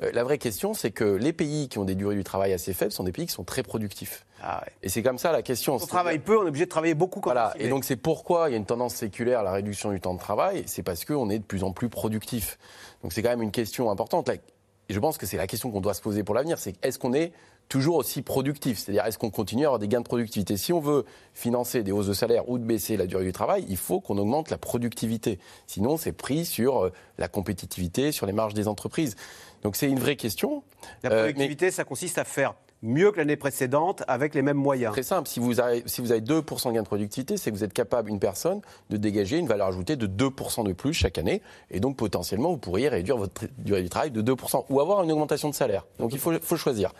Euh, 0.02 0.10
la 0.12 0.24
vraie 0.24 0.38
question, 0.38 0.74
c'est 0.74 0.90
que 0.90 1.04
les 1.04 1.32
pays 1.32 1.68
qui 1.68 1.78
ont 1.78 1.84
des 1.84 1.94
durées 1.94 2.14
du 2.14 2.24
travail 2.24 2.52
assez 2.52 2.72
faibles 2.72 2.92
sont 2.92 3.04
des 3.04 3.12
pays 3.12 3.26
qui 3.26 3.32
sont 3.32 3.44
très 3.44 3.62
productifs. 3.62 4.26
Ah 4.42 4.64
et 4.82 4.88
c'est 4.88 5.02
comme 5.02 5.18
ça 5.18 5.32
la 5.32 5.42
question. 5.42 5.74
On 5.74 5.78
travaille 5.78 6.20
peu, 6.20 6.38
on 6.38 6.44
est 6.44 6.48
obligé 6.48 6.64
de 6.64 6.70
travailler 6.70 6.94
beaucoup. 6.94 7.20
Quand 7.20 7.30
voilà. 7.30 7.54
Et 7.58 7.68
donc 7.68 7.84
c'est 7.84 7.96
pourquoi 7.96 8.48
il 8.48 8.52
y 8.52 8.54
a 8.54 8.58
une 8.58 8.66
tendance 8.66 8.94
séculaire 8.94 9.40
à 9.40 9.42
la 9.42 9.52
réduction 9.52 9.90
du 9.90 10.00
temps 10.00 10.14
de 10.14 10.20
travail. 10.20 10.62
C'est 10.66 10.82
parce 10.82 11.04
qu'on 11.04 11.30
est 11.30 11.40
de 11.40 11.44
plus 11.44 11.64
en 11.64 11.72
plus 11.72 11.88
productif. 11.88 12.58
Donc 13.02 13.12
c'est 13.12 13.22
quand 13.22 13.30
même 13.30 13.42
une 13.42 13.50
question 13.50 13.90
importante. 13.90 14.28
Et 14.28 14.94
je 14.94 15.00
pense 15.00 15.18
que 15.18 15.26
c'est 15.26 15.36
la 15.36 15.46
question 15.46 15.70
qu'on 15.70 15.80
doit 15.80 15.94
se 15.94 16.00
poser 16.00 16.22
pour 16.22 16.34
l'avenir. 16.34 16.58
C'est 16.58 16.74
est-ce 16.84 16.98
qu'on 16.98 17.12
est 17.12 17.32
toujours 17.68 17.96
aussi 17.96 18.22
productif 18.22 18.78
C'est-à-dire, 18.78 19.04
est-ce 19.04 19.18
qu'on 19.18 19.30
continue 19.30 19.64
à 19.64 19.68
avoir 19.68 19.78
des 19.78 19.88
gains 19.88 20.00
de 20.00 20.06
productivité? 20.06 20.56
Si 20.56 20.72
on 20.72 20.80
veut 20.80 21.04
financer 21.34 21.82
des 21.82 21.92
hausses 21.92 22.06
de 22.06 22.12
salaire 22.12 22.48
ou 22.48 22.58
de 22.58 22.64
baisser 22.64 22.96
la 22.96 23.06
durée 23.06 23.24
du 23.24 23.32
travail, 23.32 23.64
il 23.68 23.76
faut 23.76 24.00
qu'on 24.00 24.18
augmente 24.18 24.50
la 24.50 24.58
productivité. 24.58 25.38
Sinon, 25.66 25.96
c'est 25.96 26.12
pris 26.12 26.44
sur 26.44 26.84
euh, 26.84 26.92
la 27.18 27.28
compétitivité, 27.28 28.12
sur 28.12 28.26
les 28.26 28.32
marges 28.32 28.54
des 28.54 28.68
entreprises. 28.68 29.16
Donc 29.62 29.76
c'est 29.76 29.88
une 29.88 29.98
vraie 29.98 30.16
question. 30.16 30.62
La 31.02 31.10
productivité, 31.10 31.70
ça 31.70 31.84
consiste 31.84 32.18
à 32.18 32.24
faire 32.24 32.54
mieux 32.82 33.10
que 33.10 33.18
l'année 33.18 33.36
précédente 33.36 34.02
avec 34.06 34.34
les 34.34 34.42
mêmes 34.42 34.56
moyens. 34.56 34.92
Très 34.92 35.02
simple. 35.02 35.28
Si 35.28 35.40
vous 35.40 35.60
avez, 35.60 35.82
si 35.86 36.00
vous 36.00 36.12
avez 36.12 36.20
2% 36.20 36.68
de 36.68 36.74
gain 36.74 36.82
de 36.82 36.86
productivité, 36.86 37.36
c'est 37.36 37.50
que 37.50 37.56
vous 37.56 37.64
êtes 37.64 37.72
capable, 37.72 38.08
une 38.08 38.20
personne, 38.20 38.60
de 38.90 38.96
dégager 38.96 39.38
une 39.38 39.46
valeur 39.46 39.68
ajoutée 39.68 39.96
de 39.96 40.06
2% 40.06 40.64
de 40.64 40.72
plus 40.72 40.92
chaque 40.92 41.18
année. 41.18 41.42
Et 41.70 41.80
donc, 41.80 41.96
potentiellement, 41.96 42.50
vous 42.50 42.58
pourriez 42.58 42.88
réduire 42.88 43.16
votre 43.16 43.46
durée 43.58 43.82
du 43.82 43.88
travail 43.88 44.10
de 44.10 44.22
2% 44.22 44.66
ou 44.68 44.80
avoir 44.80 45.02
une 45.02 45.10
augmentation 45.10 45.48
de 45.48 45.54
salaire. 45.54 45.86
Donc, 45.98 46.12
il 46.12 46.18
faut, 46.18 46.32
faut 46.40 46.56
choisir. 46.56 46.92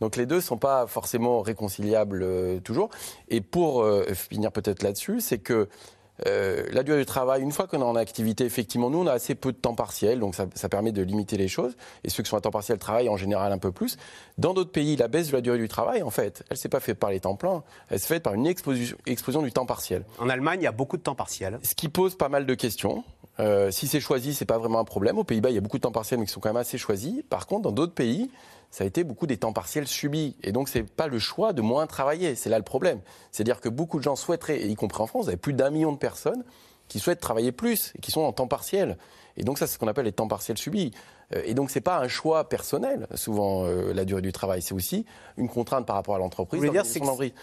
Donc, 0.00 0.16
les 0.16 0.26
deux 0.26 0.36
ne 0.36 0.40
sont 0.40 0.58
pas 0.58 0.86
forcément 0.86 1.40
réconciliables 1.40 2.22
euh, 2.22 2.60
toujours. 2.60 2.90
Et 3.28 3.40
pour 3.40 3.82
euh, 3.82 4.04
finir 4.14 4.52
peut-être 4.52 4.82
là-dessus, 4.82 5.20
c'est 5.20 5.38
que 5.38 5.68
euh, 6.26 6.64
la 6.70 6.82
durée 6.84 6.98
du 6.98 7.06
travail, 7.06 7.42
une 7.42 7.50
fois 7.50 7.66
qu'on 7.66 7.80
est 7.80 7.84
en 7.84 7.96
activité, 7.96 8.44
effectivement, 8.44 8.88
nous, 8.88 8.98
on 8.98 9.06
a 9.06 9.12
assez 9.12 9.34
peu 9.34 9.52
de 9.52 9.56
temps 9.56 9.74
partiel, 9.74 10.20
donc 10.20 10.34
ça, 10.34 10.46
ça, 10.54 10.68
permet 10.68 10.92
de 10.92 11.02
limiter 11.02 11.36
les 11.36 11.48
choses. 11.48 11.76
Et 12.04 12.10
ceux 12.10 12.22
qui 12.22 12.30
sont 12.30 12.36
à 12.36 12.40
temps 12.40 12.50
partiel 12.50 12.78
travaillent 12.78 13.08
en 13.08 13.16
général 13.16 13.52
un 13.52 13.58
peu 13.58 13.72
plus. 13.72 13.96
Dans 14.38 14.54
d'autres 14.54 14.70
pays, 14.70 14.96
la 14.96 15.08
baisse 15.08 15.28
de 15.28 15.32
la 15.32 15.40
durée 15.40 15.58
du 15.58 15.68
travail, 15.68 16.02
en 16.02 16.10
fait, 16.10 16.44
elle 16.48 16.54
ne 16.54 16.58
s'est 16.58 16.68
pas 16.68 16.80
faite 16.80 16.98
par 16.98 17.10
les 17.10 17.20
temps 17.20 17.34
pleins, 17.34 17.64
elle 17.90 17.98
s'est 17.98 18.14
faite 18.14 18.22
par 18.22 18.34
une 18.34 18.46
explosion, 18.46 18.96
explosion, 19.06 19.42
du 19.42 19.52
temps 19.52 19.66
partiel. 19.66 20.04
En 20.18 20.28
Allemagne, 20.28 20.60
il 20.60 20.64
y 20.64 20.68
a 20.68 20.72
beaucoup 20.72 20.96
de 20.96 21.02
temps 21.02 21.16
partiel. 21.16 21.58
Ce 21.62 21.74
qui 21.74 21.88
pose 21.88 22.16
pas 22.16 22.28
mal 22.28 22.46
de 22.46 22.54
questions. 22.54 23.02
Euh, 23.40 23.72
si 23.72 23.88
c'est 23.88 24.00
choisi, 24.00 24.34
c'est 24.34 24.44
pas 24.44 24.58
vraiment 24.58 24.78
un 24.78 24.84
problème. 24.84 25.18
Aux 25.18 25.24
Pays-Bas, 25.24 25.50
il 25.50 25.54
y 25.54 25.58
a 25.58 25.60
beaucoup 25.60 25.78
de 25.78 25.82
temps 25.82 25.90
partiel, 25.90 26.20
mais 26.20 26.26
qui 26.26 26.32
sont 26.32 26.40
quand 26.40 26.50
même 26.50 26.56
assez 26.56 26.78
choisis. 26.78 27.22
Par 27.28 27.46
contre, 27.48 27.62
dans 27.62 27.72
d'autres 27.72 27.94
pays, 27.94 28.30
ça 28.74 28.82
a 28.82 28.88
été 28.88 29.04
beaucoup 29.04 29.28
des 29.28 29.36
temps 29.36 29.52
partiels 29.52 29.86
subis. 29.86 30.34
Et 30.42 30.50
donc, 30.50 30.68
ce 30.68 30.78
n'est 30.78 30.84
pas 30.84 31.06
le 31.06 31.20
choix 31.20 31.52
de 31.52 31.62
moins 31.62 31.86
travailler. 31.86 32.34
C'est 32.34 32.50
là 32.50 32.58
le 32.58 32.64
problème. 32.64 32.98
C'est-à-dire 33.30 33.60
que 33.60 33.68
beaucoup 33.68 33.98
de 33.98 34.02
gens 34.02 34.16
souhaiteraient, 34.16 34.66
y 34.66 34.74
compris 34.74 35.00
en 35.00 35.06
France, 35.06 35.26
vous 35.26 35.28
avez 35.28 35.36
plus 35.36 35.52
d'un 35.52 35.70
million 35.70 35.92
de 35.92 35.96
personnes 35.96 36.42
qui 36.88 36.98
souhaitent 36.98 37.20
travailler 37.20 37.52
plus 37.52 37.92
et 37.94 38.00
qui 38.00 38.10
sont 38.10 38.22
en 38.22 38.32
temps 38.32 38.48
partiel. 38.48 38.98
Et 39.36 39.44
donc, 39.44 39.60
ça, 39.60 39.68
c'est 39.68 39.74
ce 39.74 39.78
qu'on 39.78 39.86
appelle 39.86 40.06
les 40.06 40.12
temps 40.12 40.26
partiels 40.26 40.58
subis. 40.58 40.90
Euh, 41.34 41.42
et 41.44 41.54
donc, 41.54 41.70
ce 41.70 41.78
n'est 41.78 41.82
pas 41.82 41.98
un 41.98 42.08
choix 42.08 42.48
personnel, 42.48 43.06
souvent, 43.14 43.64
euh, 43.64 43.92
la 43.92 44.04
durée 44.04 44.22
du 44.22 44.32
travail. 44.32 44.62
C'est 44.62 44.74
aussi 44.74 45.04
une 45.36 45.48
contrainte 45.48 45.86
par 45.86 45.96
rapport 45.96 46.14
à 46.14 46.18
l'entreprise. 46.18 46.62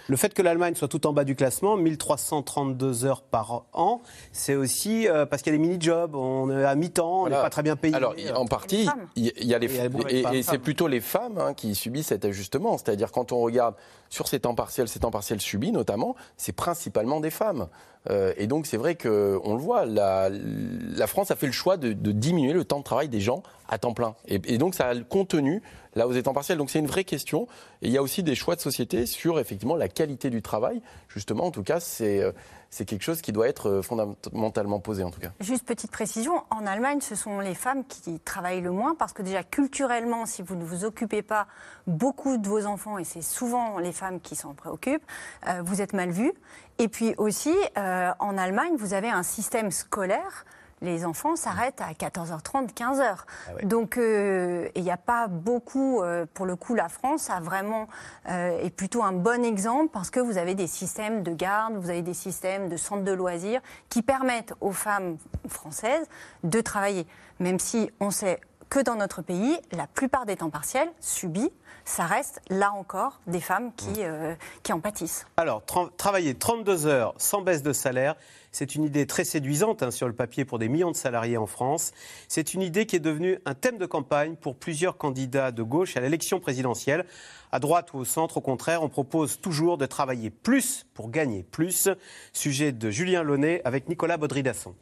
le 0.07 0.17
fait 0.17 0.33
que 0.33 0.41
l'Allemagne 0.41 0.75
soit 0.75 0.87
tout 0.87 1.05
en 1.07 1.13
bas 1.13 1.23
du 1.23 1.35
classement, 1.35 1.77
1332 1.77 3.05
heures 3.05 3.21
par 3.21 3.65
an, 3.73 4.01
c'est 4.31 4.55
aussi 4.55 5.07
euh, 5.07 5.25
parce 5.25 5.41
qu'il 5.41 5.51
y 5.51 5.55
a 5.55 5.57
des 5.57 5.63
mini-jobs, 5.63 6.15
on 6.15 6.49
est 6.49 6.63
à 6.63 6.75
mi-temps, 6.75 7.23
on 7.23 7.29
n'est 7.29 7.35
pas 7.35 7.49
très 7.49 7.63
bien 7.63 7.75
payé. 7.75 7.95
Alors, 7.95 8.15
en 8.35 8.45
partie, 8.45 8.87
il 9.15 9.25
y, 9.25 9.53
a 9.53 9.59
les 9.59 9.71
et, 10.09 10.23
et 10.33 10.43
c'est 10.43 10.57
plutôt 10.57 10.87
les 10.87 11.01
femmes 11.01 11.37
hein, 11.37 11.53
qui 11.53 11.75
subissent 11.75 12.07
cet 12.07 12.25
ajustement. 12.25 12.77
C'est-à-dire, 12.77 13.11
quand 13.11 13.31
on 13.31 13.41
regarde 13.41 13.75
sur 14.09 14.27
ces 14.27 14.41
temps 14.41 14.55
partiels, 14.55 14.87
ces 14.87 14.99
temps 14.99 15.11
partiels 15.11 15.41
subis 15.41 15.71
notamment, 15.71 16.15
c'est 16.37 16.51
principalement 16.51 17.19
des 17.19 17.29
femmes. 17.29 17.67
et 18.09 18.47
donc, 18.47 18.65
c'est 18.65 18.77
vrai 18.77 18.95
qu'on 18.95 19.07
le 19.55 19.59
voit, 19.59 19.85
la, 19.85 20.29
la, 20.29 21.07
France 21.07 21.31
a 21.31 21.35
fait 21.35 21.45
le 21.45 21.51
choix 21.51 21.77
de, 21.77 21.93
de 21.93 22.11
diminuer 22.11 22.53
le 22.53 22.65
temps 22.65 22.79
de 22.79 22.83
travail 22.83 23.09
des 23.09 23.21
gens 23.21 23.43
à 23.71 23.77
temps 23.77 23.93
plein. 23.93 24.15
Et, 24.27 24.57
donc 24.57 24.75
ça 24.75 24.89
a 24.89 24.93
le 24.93 25.03
contenu 25.03 25.63
là 25.95 26.07
aux 26.07 26.21
temps 26.21 26.33
partiels. 26.33 26.57
Donc 26.57 26.69
c'est 26.69 26.79
une 26.79 26.87
vraie 26.87 27.05
question. 27.05 27.47
Et 27.81 27.87
il 27.87 27.91
y 27.91 27.97
a 27.97 28.01
aussi 28.01 28.21
des 28.21 28.35
choix 28.35 28.55
de 28.55 28.61
société 28.61 29.05
sur 29.05 29.39
effectivement 29.39 29.75
la 29.75 29.87
qualité 29.87 30.29
du 30.29 30.41
travail. 30.41 30.81
Justement, 31.07 31.45
en 31.45 31.51
tout 31.51 31.63
cas, 31.63 31.79
c'est 31.79 32.21
euh, 32.21 32.33
c'est 32.69 32.85
quelque 32.85 33.03
chose 33.03 33.21
qui 33.21 33.31
doit 33.31 33.47
être 33.47 33.69
euh, 33.69 33.81
fondamentalement 33.81 34.79
posé 34.79 35.03
en 35.03 35.09
tout 35.09 35.21
cas. 35.21 35.31
Juste 35.39 35.65
petite 35.65 35.91
précision, 35.91 36.43
en 36.49 36.65
Allemagne, 36.65 36.99
ce 37.01 37.15
sont 37.15 37.39
les 37.39 37.55
femmes 37.55 37.85
qui 37.85 38.19
travaillent 38.19 38.61
le 38.61 38.71
moins 38.71 38.95
parce 38.95 39.13
que 39.13 39.21
déjà 39.21 39.43
culturellement, 39.43 40.25
si 40.25 40.41
vous 40.41 40.55
ne 40.55 40.63
vous 40.63 40.83
occupez 40.83 41.21
pas 41.21 41.47
beaucoup 41.87 42.37
de 42.37 42.47
vos 42.47 42.65
enfants, 42.65 42.97
et 42.97 43.05
c'est 43.05 43.21
souvent 43.21 43.79
les 43.79 43.93
femmes 43.93 44.19
qui 44.19 44.35
s'en 44.35 44.53
préoccupent, 44.53 45.05
euh, 45.47 45.61
vous 45.63 45.81
êtes 45.81 45.93
mal 45.93 46.11
vu. 46.11 46.33
Et 46.77 46.87
puis 46.87 47.13
aussi, 47.17 47.53
en 47.75 48.37
Allemagne, 48.39 48.73
vous 48.75 48.95
avez 48.95 49.09
un 49.09 49.21
système 49.21 49.69
scolaire 49.69 50.45
les 50.81 51.05
enfants 51.05 51.35
s'arrêtent 51.35 51.81
à 51.81 51.93
14h30, 51.93 52.73
15h. 52.73 53.15
Ah 53.47 53.51
Donc 53.63 53.97
euh, 53.97 54.67
il 54.75 54.83
n'y 54.83 54.91
a 54.91 54.97
pas 54.97 55.27
beaucoup, 55.27 56.01
euh, 56.01 56.25
pour 56.33 56.45
le 56.45 56.55
coup, 56.55 56.75
la 56.75 56.89
France 56.89 57.29
a 57.29 57.39
vraiment 57.39 57.87
euh, 58.29 58.59
est 58.61 58.71
plutôt 58.71 59.03
un 59.03 59.13
bon 59.13 59.45
exemple 59.45 59.89
parce 59.93 60.09
que 60.09 60.19
vous 60.19 60.37
avez 60.37 60.55
des 60.55 60.67
systèmes 60.67 61.23
de 61.23 61.33
garde, 61.33 61.75
vous 61.75 61.89
avez 61.89 62.01
des 62.01 62.13
systèmes 62.13 62.69
de 62.69 62.77
centres 62.77 63.03
de 63.03 63.11
loisirs 63.11 63.61
qui 63.89 64.01
permettent 64.01 64.53
aux 64.61 64.71
femmes 64.71 65.17
françaises 65.47 66.07
de 66.43 66.61
travailler. 66.61 67.05
Même 67.39 67.59
si 67.59 67.89
on 67.99 68.11
sait 68.11 68.39
que 68.71 68.79
dans 68.79 68.95
notre 68.95 69.21
pays, 69.21 69.59
la 69.73 69.85
plupart 69.85 70.25
des 70.25 70.37
temps 70.37 70.49
partiels 70.49 70.89
subis, 71.01 71.51
ça 71.83 72.05
reste 72.05 72.41
là 72.49 72.71
encore 72.71 73.19
des 73.27 73.41
femmes 73.41 73.73
qui, 73.75 73.89
mmh. 73.89 74.37
qui 74.63 74.71
en 74.71 74.79
pâtissent. 74.79 75.27
Alors, 75.35 75.61
travailler 75.97 76.35
32 76.35 76.85
heures 76.87 77.13
sans 77.17 77.41
baisse 77.41 77.63
de 77.63 77.73
salaire, 77.73 78.15
c'est 78.53 78.75
une 78.75 78.85
idée 78.85 79.05
très 79.05 79.25
séduisante 79.25 79.83
hein, 79.83 79.91
sur 79.91 80.07
le 80.07 80.13
papier 80.13 80.45
pour 80.45 80.57
des 80.57 80.69
millions 80.69 80.91
de 80.91 80.95
salariés 80.95 81.35
en 81.35 81.47
France. 81.47 81.91
C'est 82.29 82.53
une 82.53 82.61
idée 82.61 82.85
qui 82.85 82.95
est 82.95 82.99
devenue 82.99 83.39
un 83.45 83.55
thème 83.55 83.77
de 83.77 83.85
campagne 83.85 84.35
pour 84.37 84.55
plusieurs 84.55 84.97
candidats 84.97 85.51
de 85.51 85.63
gauche 85.63 85.97
à 85.97 85.99
l'élection 85.99 86.39
présidentielle. 86.39 87.05
À 87.51 87.59
droite 87.59 87.93
ou 87.93 87.97
au 87.97 88.05
centre, 88.05 88.37
au 88.37 88.41
contraire, 88.41 88.83
on 88.83 88.89
propose 88.89 89.41
toujours 89.41 89.77
de 89.77 89.85
travailler 89.85 90.29
plus 90.29 90.85
pour 90.93 91.09
gagner 91.09 91.43
plus. 91.43 91.89
Sujet 92.31 92.71
de 92.71 92.89
Julien 92.89 93.23
Launay 93.23 93.61
avec 93.65 93.89
Nicolas 93.89 94.15
Baudry-Dasson. 94.15 94.73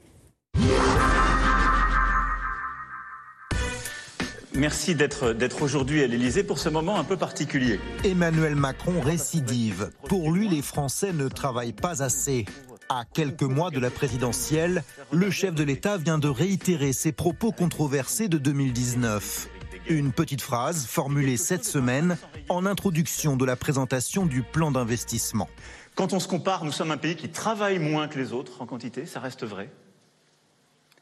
Merci 4.59 4.93
d'être 4.93 5.61
aujourd'hui 5.61 6.03
à 6.03 6.07
l'Elysée 6.07 6.43
pour 6.43 6.59
ce 6.59 6.67
moment 6.67 6.99
un 6.99 7.05
peu 7.05 7.15
particulier. 7.15 7.79
Emmanuel 8.03 8.55
Macron 8.55 8.99
récidive. 8.99 9.89
Pour 10.09 10.33
lui, 10.33 10.49
les 10.49 10.61
Français 10.61 11.13
ne 11.13 11.29
travaillent 11.29 11.71
pas 11.71 12.03
assez. 12.03 12.43
À 12.89 13.05
quelques 13.05 13.43
mois 13.43 13.71
de 13.71 13.79
la 13.79 13.89
présidentielle, 13.89 14.83
le 15.13 15.31
chef 15.31 15.55
de 15.55 15.63
l'État 15.63 15.95
vient 15.95 16.17
de 16.17 16.27
réitérer 16.27 16.91
ses 16.91 17.13
propos 17.13 17.53
controversés 17.53 18.27
de 18.27 18.37
2019. 18.37 19.47
Une 19.87 20.11
petite 20.11 20.41
phrase 20.41 20.85
formulée 20.85 21.37
cette 21.37 21.63
semaine 21.63 22.17
en 22.49 22.65
introduction 22.65 23.37
de 23.37 23.45
la 23.45 23.55
présentation 23.55 24.25
du 24.25 24.41
plan 24.41 24.71
d'investissement. 24.71 25.47
Quand 25.95 26.11
on 26.11 26.19
se 26.19 26.27
compare, 26.27 26.65
nous 26.65 26.73
sommes 26.73 26.91
un 26.91 26.97
pays 26.97 27.15
qui 27.15 27.29
travaille 27.29 27.79
moins 27.79 28.09
que 28.09 28.19
les 28.19 28.33
autres 28.33 28.61
en 28.61 28.65
quantité, 28.65 29.05
ça 29.05 29.21
reste 29.21 29.45
vrai. 29.45 29.69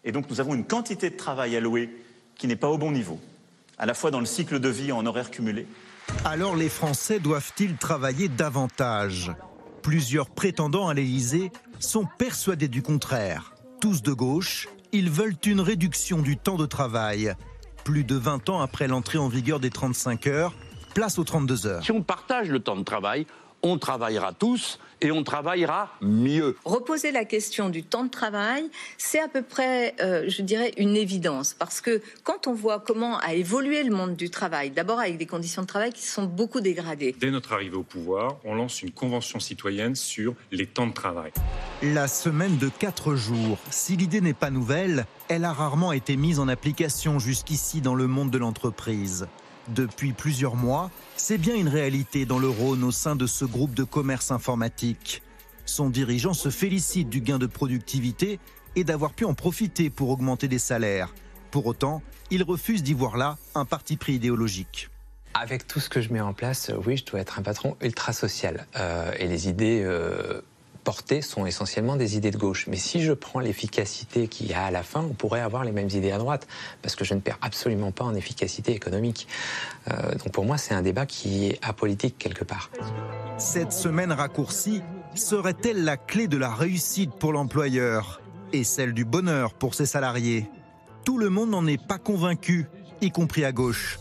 Et 0.03 0.11
donc 0.11 0.29
nous 0.29 0.39
avons 0.39 0.53
une 0.53 0.65
quantité 0.65 1.09
de 1.09 1.17
travail 1.17 1.55
allouée 1.55 1.89
qui 2.35 2.45
n'est 2.45 2.55
pas 2.55 2.69
au 2.69 2.77
bon 2.77 2.91
niveau, 2.91 3.19
à 3.77 3.85
la 3.85 3.93
fois 3.93 4.11
dans 4.11 4.19
le 4.19 4.25
cycle 4.25 4.59
de 4.59 4.69
vie 4.69 4.91
en 4.91 5.05
horaire 5.05 5.31
cumulé. 5.31 5.67
Alors 6.25 6.55
les 6.55 6.69
Français 6.69 7.19
doivent-ils 7.19 7.75
travailler 7.75 8.29
davantage? 8.29 9.31
Plusieurs 9.81 10.29
prétendants 10.29 10.87
à 10.87 10.93
l'Élysée 10.93 11.51
sont 11.79 12.07
persuadés 12.17 12.67
du 12.67 12.81
contraire. 12.81 13.53
Tous 13.79 14.01
de 14.01 14.11
gauche, 14.11 14.67
ils 14.91 15.09
veulent 15.09 15.35
une 15.45 15.61
réduction 15.61 16.21
du 16.21 16.37
temps 16.37 16.57
de 16.57 16.65
travail. 16.65 17.33
Plus 17.83 18.03
de 18.03 18.15
20 18.15 18.49
ans 18.49 18.59
après 18.59 18.87
l'entrée 18.87 19.17
en 19.17 19.27
vigueur 19.27 19.59
des 19.59 19.69
35 19.69 20.27
heures, 20.27 20.53
place 20.93 21.19
aux 21.19 21.23
32 21.23 21.67
heures. 21.67 21.83
Si 21.83 21.91
on 21.91 22.01
partage 22.01 22.49
le 22.49 22.59
temps 22.59 22.75
de 22.75 22.83
travail, 22.83 23.27
on 23.63 23.77
travaillera 23.77 24.33
tous 24.33 24.79
et 25.01 25.11
on 25.11 25.23
travaillera 25.23 25.91
mieux. 26.01 26.57
Reposer 26.65 27.11
la 27.11 27.25
question 27.25 27.69
du 27.69 27.83
temps 27.83 28.03
de 28.03 28.09
travail, 28.09 28.69
c'est 28.97 29.19
à 29.19 29.27
peu 29.27 29.41
près, 29.41 29.95
euh, 30.01 30.25
je 30.27 30.41
dirais, 30.41 30.73
une 30.77 30.95
évidence. 30.95 31.53
Parce 31.53 31.81
que 31.81 32.01
quand 32.23 32.47
on 32.47 32.53
voit 32.53 32.79
comment 32.79 33.19
a 33.19 33.33
évolué 33.33 33.83
le 33.83 33.95
monde 33.95 34.15
du 34.15 34.29
travail, 34.29 34.71
d'abord 34.71 34.99
avec 34.99 35.17
des 35.17 35.25
conditions 35.25 35.61
de 35.61 35.67
travail 35.67 35.93
qui 35.93 36.05
sont 36.05 36.23
beaucoup 36.23 36.61
dégradées. 36.61 37.15
Dès 37.19 37.31
notre 37.31 37.53
arrivée 37.53 37.77
au 37.77 37.83
pouvoir, 37.83 38.37
on 38.43 38.55
lance 38.55 38.81
une 38.81 38.91
convention 38.91 39.39
citoyenne 39.39 39.95
sur 39.95 40.33
les 40.51 40.65
temps 40.65 40.87
de 40.87 40.93
travail. 40.93 41.31
La 41.83 42.07
semaine 42.07 42.57
de 42.57 42.69
4 42.69 43.15
jours, 43.15 43.59
si 43.69 43.95
l'idée 43.97 44.21
n'est 44.21 44.33
pas 44.33 44.49
nouvelle, 44.49 45.05
elle 45.29 45.45
a 45.45 45.53
rarement 45.53 45.91
été 45.91 46.17
mise 46.17 46.39
en 46.39 46.47
application 46.47 47.19
jusqu'ici 47.19 47.81
dans 47.81 47.95
le 47.95 48.07
monde 48.07 48.31
de 48.31 48.37
l'entreprise. 48.37 49.27
Depuis 49.69 50.13
plusieurs 50.13 50.55
mois, 50.55 50.89
c'est 51.17 51.37
bien 51.37 51.55
une 51.55 51.67
réalité 51.67 52.25
dans 52.25 52.39
le 52.39 52.47
Rhône 52.47 52.83
au 52.83 52.91
sein 52.91 53.15
de 53.15 53.27
ce 53.27 53.43
groupe 53.43 53.73
de 53.73 53.83
commerce 53.83 54.31
informatique. 54.31 55.21
Son 55.65 55.89
dirigeant 55.89 56.33
se 56.33 56.49
félicite 56.49 57.09
du 57.09 57.19
gain 57.19 57.37
de 57.37 57.47
productivité 57.47 58.39
et 58.75 58.85
d'avoir 58.85 59.13
pu 59.13 59.25
en 59.25 59.33
profiter 59.33 59.89
pour 59.89 60.09
augmenter 60.09 60.47
les 60.47 60.59
salaires. 60.59 61.13
Pour 61.51 61.65
autant, 61.65 62.01
il 62.31 62.43
refuse 62.43 62.81
d'y 62.81 62.93
voir 62.93 63.17
là 63.17 63.37
un 63.55 63.65
parti 63.65 63.97
pris 63.97 64.13
idéologique. 64.13 64.89
Avec 65.33 65.67
tout 65.67 65.79
ce 65.79 65.89
que 65.89 66.01
je 66.01 66.13
mets 66.13 66.21
en 66.21 66.33
place, 66.33 66.71
oui, 66.85 66.97
je 66.97 67.05
dois 67.05 67.19
être 67.19 67.37
un 67.37 67.41
patron 67.41 67.75
ultra 67.81 68.13
social. 68.13 68.65
Euh, 68.77 69.11
et 69.19 69.27
les 69.27 69.49
idées 69.49 69.81
euh, 69.83 70.41
portées 70.87 71.21
sont 71.21 71.45
essentiellement 71.45 71.97
des 71.97 72.15
idées 72.15 72.31
de 72.31 72.37
gauche. 72.37 72.65
Mais 72.69 72.77
si 72.77 73.01
je 73.01 73.11
prends 73.11 73.41
l'efficacité 73.41 74.29
qu'il 74.29 74.47
y 74.47 74.53
a 74.53 74.63
à 74.63 74.71
la 74.71 74.83
fin, 74.83 75.01
on 75.01 75.13
pourrait 75.13 75.41
avoir 75.41 75.65
les 75.65 75.73
mêmes 75.73 75.89
idées 75.89 76.13
à 76.13 76.17
droite, 76.17 76.47
parce 76.81 76.95
que 76.95 77.03
je 77.03 77.13
ne 77.13 77.19
perds 77.19 77.39
absolument 77.41 77.91
pas 77.91 78.05
en 78.05 78.15
efficacité 78.15 78.71
économique. 78.71 79.27
Euh, 79.91 80.13
donc 80.13 80.31
pour 80.31 80.45
moi, 80.45 80.57
c'est 80.57 80.73
un 80.73 80.81
débat 80.81 81.05
qui 81.05 81.47
est 81.47 81.59
apolitique 81.61 82.17
quelque 82.17 82.45
part. 82.45 82.69
Cette 83.37 83.73
semaine 83.73 84.13
raccourcie 84.13 84.81
serait-elle 85.13 85.83
la 85.83 85.97
clé 85.97 86.29
de 86.29 86.37
la 86.37 86.55
réussite 86.55 87.11
pour 87.19 87.33
l'employeur 87.33 88.21
et 88.53 88.63
celle 88.63 88.93
du 88.93 89.03
bonheur 89.03 89.55
pour 89.55 89.75
ses 89.75 89.87
salariés? 89.87 90.49
Tout 91.03 91.17
le 91.17 91.29
monde 91.29 91.49
n'en 91.49 91.67
est 91.67 91.85
pas 91.85 91.97
convaincu, 91.97 92.65
y 93.01 93.11
compris 93.11 93.43
à 93.43 93.51
gauche. 93.51 93.99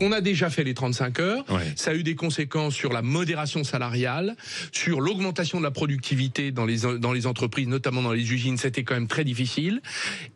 On 0.00 0.12
a 0.12 0.20
déjà 0.20 0.50
fait 0.50 0.64
les 0.64 0.74
35 0.74 1.20
heures. 1.20 1.44
Ça 1.76 1.92
a 1.92 1.94
eu 1.94 2.02
des 2.02 2.14
conséquences 2.14 2.74
sur 2.74 2.92
la 2.92 3.02
modération 3.02 3.64
salariale, 3.64 4.36
sur 4.72 5.00
l'augmentation 5.00 5.58
de 5.58 5.64
la 5.64 5.70
productivité 5.70 6.50
dans 6.50 6.64
les, 6.64 6.78
dans 6.98 7.12
les 7.12 7.26
entreprises, 7.26 7.68
notamment 7.68 8.02
dans 8.02 8.12
les 8.12 8.32
usines. 8.32 8.56
C'était 8.56 8.84
quand 8.84 8.94
même 8.94 9.06
très 9.06 9.24
difficile. 9.24 9.80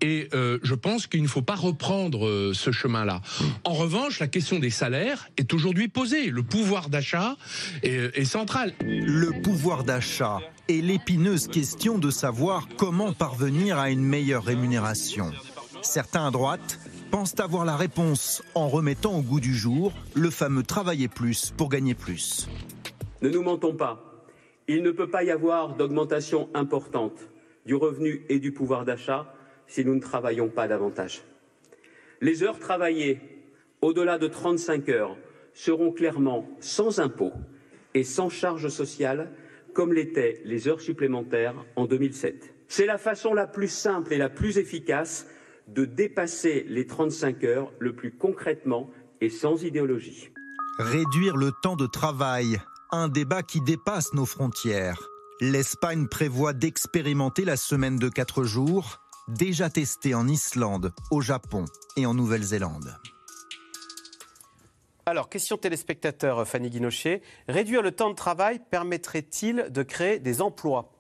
Et 0.01 0.29
euh, 0.35 0.59
je 0.63 0.75
pense 0.75 1.07
qu'il 1.07 1.23
ne 1.23 1.29
faut 1.29 1.43
pas 1.43 1.57
reprendre 1.57 2.27
euh, 2.27 2.53
ce 2.55 2.71
chemin-là. 2.71 3.23
En 3.65 3.73
revanche, 3.73 4.21
la 4.21 4.29
question 4.29 4.59
des 4.59 4.71
salaires 4.71 5.29
est 5.37 5.53
aujourd'hui 5.53 5.89
posée. 5.89 6.31
Le 6.31 6.43
pouvoir 6.43 6.89
d'achat 6.89 7.37
est, 7.83 8.17
est 8.17 8.25
central. 8.25 8.73
Le 8.83 9.43
pouvoir 9.43 9.85
d'achat 9.85 10.41
et 10.69 10.83
l'épineuse 10.83 11.49
question 11.49 11.99
de 11.99 12.11
savoir 12.11 12.69
comment 12.77 13.13
parvenir 13.13 13.79
à 13.79 13.91
une 13.91 14.03
meilleure 14.03 14.45
rémunération. 14.45 15.33
Certains 15.83 16.27
à 16.27 16.31
droite 16.31 16.81
pensent 17.11 17.39
avoir 17.41 17.65
la 17.65 17.77
réponse 17.77 18.43
en 18.55 18.69
remettant 18.69 19.19
au 19.19 19.23
goût 19.23 19.41
du 19.41 19.55
jour 19.55 19.93
le 20.15 20.31
fameux 20.31 20.63
travailler 20.63 21.09
plus 21.09 21.53
pour 21.57 21.69
gagner 21.69 21.95
plus. 21.95 22.49
Ne 23.23 23.29
nous 23.29 23.43
mentons 23.43 23.75
pas, 23.75 24.25
il 24.69 24.83
ne 24.83 24.91
peut 24.91 25.09
pas 25.09 25.25
y 25.25 25.31
avoir 25.31 25.77
d'augmentation 25.77 26.49
importante 26.55 27.29
du 27.65 27.75
revenu 27.75 28.25
et 28.29 28.39
du 28.39 28.53
pouvoir 28.53 28.85
d'achat 28.85 29.33
si 29.67 29.85
nous 29.85 29.95
ne 29.95 30.01
travaillons 30.01 30.49
pas 30.49 30.69
davantage. 30.69 31.23
Les 32.21 32.43
heures 32.43 32.59
travaillées 32.59 33.21
au-delà 33.81 34.19
de 34.19 34.27
35 34.27 34.89
heures 34.89 35.17
seront 35.53 35.93
clairement 35.93 36.49
sans 36.61 37.01
impôt 37.01 37.33
et 37.95 38.05
sans 38.05 38.29
charge 38.29 38.69
sociale 38.69 39.31
comme 39.75 39.93
l'étaient 39.93 40.41
les 40.45 40.69
heures 40.69 40.81
supplémentaires 40.81 41.55
en 41.77 41.87
2007. 41.87 42.55
C'est 42.69 42.87
la 42.87 42.99
façon 42.99 43.35
la 43.35 43.47
plus 43.47 43.69
simple 43.69 44.13
et 44.13 44.19
la 44.19 44.29
plus 44.29 44.59
efficace 44.59 45.27
de 45.69 45.85
dépasser 45.85 46.65
les 46.69 46.87
35 46.87 47.45
heures 47.45 47.73
le 47.79 47.95
plus 47.95 48.13
concrètement 48.17 48.91
et 49.21 49.31
sans 49.31 49.65
idéologie. 49.65 50.31
Réduire 50.79 51.37
le 51.37 51.53
temps 51.63 51.77
de 51.77 51.87
travail, 51.87 52.61
un 52.93 53.09
débat 53.09 53.43
qui 53.43 53.61
dépasse 53.61 54.13
nos 54.13 54.27
frontières. 54.27 55.09
L'Espagne 55.41 56.07
prévoit 56.09 56.53
d'expérimenter 56.53 57.45
la 57.45 57.57
semaine 57.57 57.99
de 57.99 58.09
4 58.09 58.45
jours, 58.45 59.01
déjà 59.29 59.71
testée 59.71 60.15
en 60.15 60.29
Islande, 60.29 60.93
au 61.11 61.21
Japon 61.21 61.65
et 61.97 62.07
en 62.07 62.15
Nouvelle-Zélande. 62.15 62.97
Alors, 65.07 65.29
question 65.29 65.57
téléspectateur, 65.57 66.47
Fanny 66.49 66.69
Guinochet. 66.69 67.23
Réduire 67.49 67.81
le 67.83 67.93
temps 67.93 68.11
de 68.11 68.17
travail 68.17 68.61
permettrait-il 68.71 69.69
de 69.71 69.83
créer 69.83 70.19
des 70.19 70.43
emplois? 70.43 70.96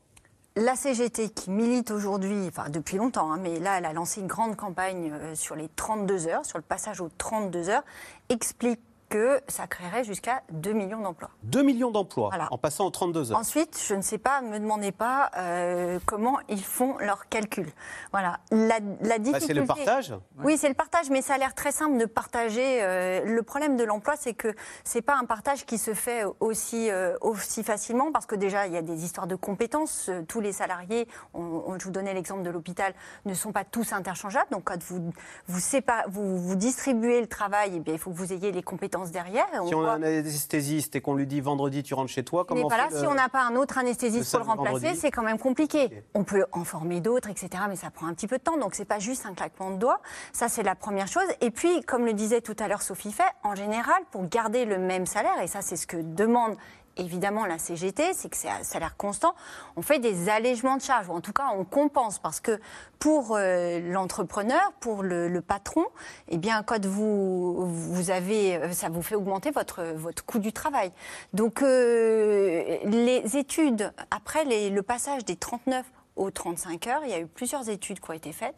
La 0.56 0.74
CGT 0.74 1.28
qui 1.28 1.50
milite 1.50 1.90
aujourd'hui, 1.90 2.46
enfin 2.48 2.70
depuis 2.70 2.96
longtemps, 2.96 3.30
hein, 3.30 3.38
mais 3.40 3.60
là 3.60 3.78
elle 3.78 3.84
a 3.84 3.92
lancé 3.92 4.22
une 4.22 4.26
grande 4.26 4.56
campagne 4.56 5.12
euh, 5.12 5.34
sur 5.34 5.54
les 5.54 5.68
32 5.68 6.28
heures, 6.28 6.46
sur 6.46 6.56
le 6.56 6.64
passage 6.64 7.02
aux 7.02 7.10
32 7.18 7.68
heures, 7.68 7.84
explique 8.30 8.80
que 9.08 9.40
ça 9.48 9.66
créerait 9.66 10.04
jusqu'à 10.04 10.42
2 10.50 10.72
millions 10.72 11.00
d'emplois. 11.00 11.30
2 11.44 11.62
millions 11.62 11.90
d'emplois 11.90 12.30
en 12.50 12.58
passant 12.58 12.86
aux 12.86 12.90
32 12.90 13.32
heures. 13.32 13.38
Ensuite, 13.38 13.80
je 13.86 13.94
ne 13.94 14.02
sais 14.02 14.18
pas, 14.18 14.40
me 14.40 14.58
demandez 14.58 14.92
pas 14.92 15.30
euh, 15.36 15.98
comment 16.06 16.38
ils 16.48 16.62
font 16.62 16.98
leurs 16.98 17.28
calculs. 17.28 17.70
Voilà. 18.10 18.40
La, 18.50 18.78
la 19.00 19.18
difficulté... 19.18 19.32
Bah, 19.32 19.40
c'est 19.40 19.54
le 19.54 19.64
partage 19.64 20.14
Oui, 20.42 20.56
c'est 20.58 20.68
le 20.68 20.74
partage, 20.74 21.10
mais 21.10 21.22
ça 21.22 21.34
a 21.34 21.38
l'air 21.38 21.54
très 21.54 21.72
simple 21.72 21.98
de 21.98 22.06
partager. 22.06 22.82
Euh, 22.82 23.24
le 23.24 23.42
problème 23.42 23.76
de 23.76 23.84
l'emploi, 23.84 24.14
c'est 24.16 24.34
que 24.34 24.54
c'est 24.84 25.02
pas 25.02 25.16
un 25.16 25.24
partage 25.24 25.66
qui 25.66 25.78
se 25.78 25.94
fait 25.94 26.24
aussi, 26.40 26.90
euh, 26.90 27.16
aussi 27.20 27.62
facilement, 27.62 28.12
parce 28.12 28.26
que 28.26 28.34
déjà, 28.34 28.66
il 28.66 28.72
y 28.72 28.76
a 28.76 28.82
des 28.82 29.04
histoires 29.04 29.26
de 29.26 29.36
compétences. 29.36 30.10
Tous 30.28 30.40
les 30.40 30.52
salariés, 30.52 31.06
on, 31.34 31.78
je 31.78 31.84
vous 31.84 31.90
donnais 31.90 32.14
l'exemple 32.14 32.42
de 32.42 32.50
l'hôpital, 32.50 32.94
ne 33.24 33.34
sont 33.34 33.52
pas 33.52 33.64
tous 33.64 33.92
interchangeables. 33.92 34.50
Donc, 34.50 34.64
quand 34.64 34.82
vous, 34.84 35.12
vous, 35.46 35.60
vous, 36.08 36.38
vous 36.38 36.56
distribuez 36.56 37.20
le 37.20 37.26
travail, 37.26 37.72
eh 37.76 37.80
bien, 37.80 37.94
il 37.94 37.98
faut 37.98 38.10
que 38.10 38.16
vous 38.16 38.32
ayez 38.32 38.52
les 38.52 38.62
compétences 38.62 38.95
derrière. 39.04 39.46
si 39.66 39.74
on 39.74 39.84
a 39.84 39.92
un 39.92 40.02
anesthésiste 40.02 40.96
et 40.96 41.00
qu'on 41.00 41.14
lui 41.14 41.26
dit 41.26 41.40
vendredi 41.40 41.82
tu 41.82 41.94
rentres 41.94 42.10
chez 42.10 42.24
toi, 42.24 42.44
comment 42.44 42.62
Mais 42.62 42.66
voilà, 42.68 42.88
si 42.90 43.06
on 43.06 43.14
n'a 43.14 43.28
pas 43.28 43.42
un 43.42 43.56
autre 43.56 43.78
anesthésiste 43.78 44.30
pour 44.30 44.40
le 44.40 44.46
remplacer, 44.46 44.94
c'est 44.94 45.10
quand 45.10 45.22
même 45.22 45.38
compliqué. 45.38 45.90
On 46.14 46.24
peut 46.24 46.44
en 46.52 46.64
former 46.64 47.00
d'autres, 47.00 47.28
etc. 47.30 47.48
Mais 47.68 47.76
ça 47.76 47.90
prend 47.90 48.06
un 48.06 48.14
petit 48.14 48.26
peu 48.26 48.38
de 48.38 48.42
temps, 48.42 48.58
donc 48.58 48.74
c'est 48.74 48.84
pas 48.84 48.98
juste 48.98 49.26
un 49.26 49.34
claquement 49.34 49.70
de 49.70 49.76
doigts. 49.76 50.00
Ça 50.32 50.48
c'est 50.48 50.62
la 50.62 50.74
première 50.74 51.08
chose. 51.08 51.26
Et 51.40 51.50
puis, 51.50 51.82
comme 51.82 52.04
le 52.04 52.12
disait 52.12 52.40
tout 52.40 52.56
à 52.58 52.68
l'heure 52.68 52.82
Sophie 52.82 53.12
Fay, 53.12 53.26
en 53.42 53.54
général, 53.54 54.02
pour 54.10 54.26
garder 54.28 54.64
le 54.64 54.78
même 54.78 55.06
salaire, 55.06 55.40
et 55.42 55.46
ça 55.46 55.62
c'est 55.62 55.76
ce 55.76 55.86
que 55.86 55.96
demande 55.96 56.56
évidemment 56.96 57.46
la 57.46 57.58
CGT, 57.58 58.12
c'est 58.14 58.28
que 58.28 58.36
c'est 58.36 58.48
à 58.48 58.64
salaire 58.64 58.96
constant, 58.96 59.34
on 59.76 59.82
fait 59.82 59.98
des 59.98 60.28
allègements 60.28 60.76
de 60.76 60.82
charges, 60.82 61.08
ou 61.08 61.12
en 61.12 61.20
tout 61.20 61.32
cas 61.32 61.48
on 61.54 61.64
compense, 61.64 62.18
parce 62.18 62.40
que 62.40 62.60
pour 62.98 63.36
euh, 63.36 63.80
l'entrepreneur, 63.92 64.72
pour 64.80 65.02
le, 65.02 65.40
patron, 65.40 65.84
eh 66.28 66.38
bien 66.38 66.62
quand 66.62 66.84
vous, 66.86 68.10
avez, 68.10 68.56
euh, 68.56 68.72
ça 68.72 68.88
vous 68.88 69.02
fait 69.02 69.14
augmenter 69.14 69.50
votre, 69.50 69.82
votre 69.94 70.24
coût 70.24 70.38
du 70.38 70.52
travail. 70.52 70.92
Donc 71.32 71.62
euh, 71.62 72.78
les 72.84 73.36
études, 73.36 73.92
après 74.10 74.44
le 74.44 74.82
passage 74.82 75.24
des 75.24 75.36
39 75.36 75.84
aux 76.16 76.30
35 76.30 76.86
heures, 76.86 77.02
il 77.04 77.10
y 77.10 77.14
a 77.14 77.20
eu 77.20 77.26
plusieurs 77.26 77.68
études 77.68 78.00
qui 78.00 78.10
ont 78.10 78.14
été 78.14 78.32
faites, 78.32 78.56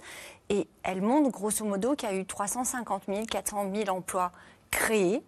et 0.48 0.68
elles 0.85 1.03
montrent 1.03 1.31
grosso 1.31 1.64
modo 1.64 1.94
qu'il 1.96 2.09
y 2.09 2.12
a 2.12 2.14
eu 2.14 2.24
350 2.24 3.03
000, 3.09 3.24
400 3.27 3.66
000 3.74 3.90
emplois 3.90 4.33
créés. 4.70 5.22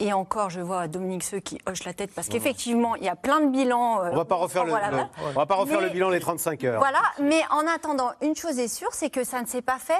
Et 0.00 0.12
encore, 0.12 0.48
je 0.48 0.60
vois 0.60 0.86
Dominique 0.86 1.24
Seux 1.24 1.40
qui 1.40 1.58
hoche 1.66 1.84
la 1.84 1.92
tête 1.92 2.12
parce 2.14 2.28
qu'effectivement, 2.28 2.94
il 2.96 3.04
y 3.04 3.08
a 3.08 3.16
plein 3.16 3.40
de 3.40 3.50
bilans. 3.50 4.02
Euh, 4.04 4.10
on 4.12 4.16
va 4.16 4.24
pas 4.24 4.36
refaire, 4.36 4.64
le, 4.64 4.72
on 4.72 5.30
va 5.32 5.46
pas 5.46 5.56
refaire 5.56 5.80
le 5.80 5.88
bilan 5.88 6.10
des 6.10 6.20
35 6.20 6.62
heures. 6.64 6.78
Voilà, 6.78 7.02
mais 7.20 7.40
en 7.50 7.66
attendant, 7.66 8.12
une 8.22 8.36
chose 8.36 8.58
est 8.60 8.68
sûre, 8.68 8.92
c'est 8.92 9.10
que 9.10 9.24
ça 9.24 9.40
ne 9.42 9.46
s'est 9.46 9.62
pas 9.62 9.78
fait 9.78 9.94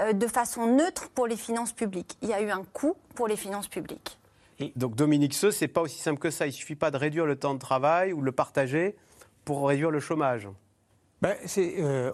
euh, 0.00 0.12
de 0.12 0.26
façon 0.26 0.66
neutre 0.66 1.08
pour 1.14 1.26
les 1.26 1.36
finances 1.36 1.72
publiques. 1.72 2.18
Il 2.20 2.28
y 2.28 2.34
a 2.34 2.42
eu 2.42 2.50
un 2.50 2.62
coût 2.62 2.94
pour 3.14 3.26
les 3.26 3.36
finances 3.36 3.68
publiques. 3.68 4.18
Et 4.58 4.72
donc 4.76 4.94
Dominique 4.94 5.34
Seux, 5.34 5.50
c'est 5.50 5.68
pas 5.68 5.80
aussi 5.80 5.98
simple 5.98 6.18
que 6.18 6.30
ça. 6.30 6.46
Il 6.46 6.52
suffit 6.52 6.74
pas 6.74 6.90
de 6.90 6.98
réduire 6.98 7.24
le 7.24 7.36
temps 7.36 7.54
de 7.54 7.58
travail 7.58 8.12
ou 8.12 8.20
de 8.20 8.26
le 8.26 8.32
partager 8.32 8.96
pour 9.46 9.66
réduire 9.66 9.90
le 9.90 10.00
chômage. 10.00 10.46
Ben, 11.22 11.36
c'est, 11.46 11.76
euh, 11.78 12.12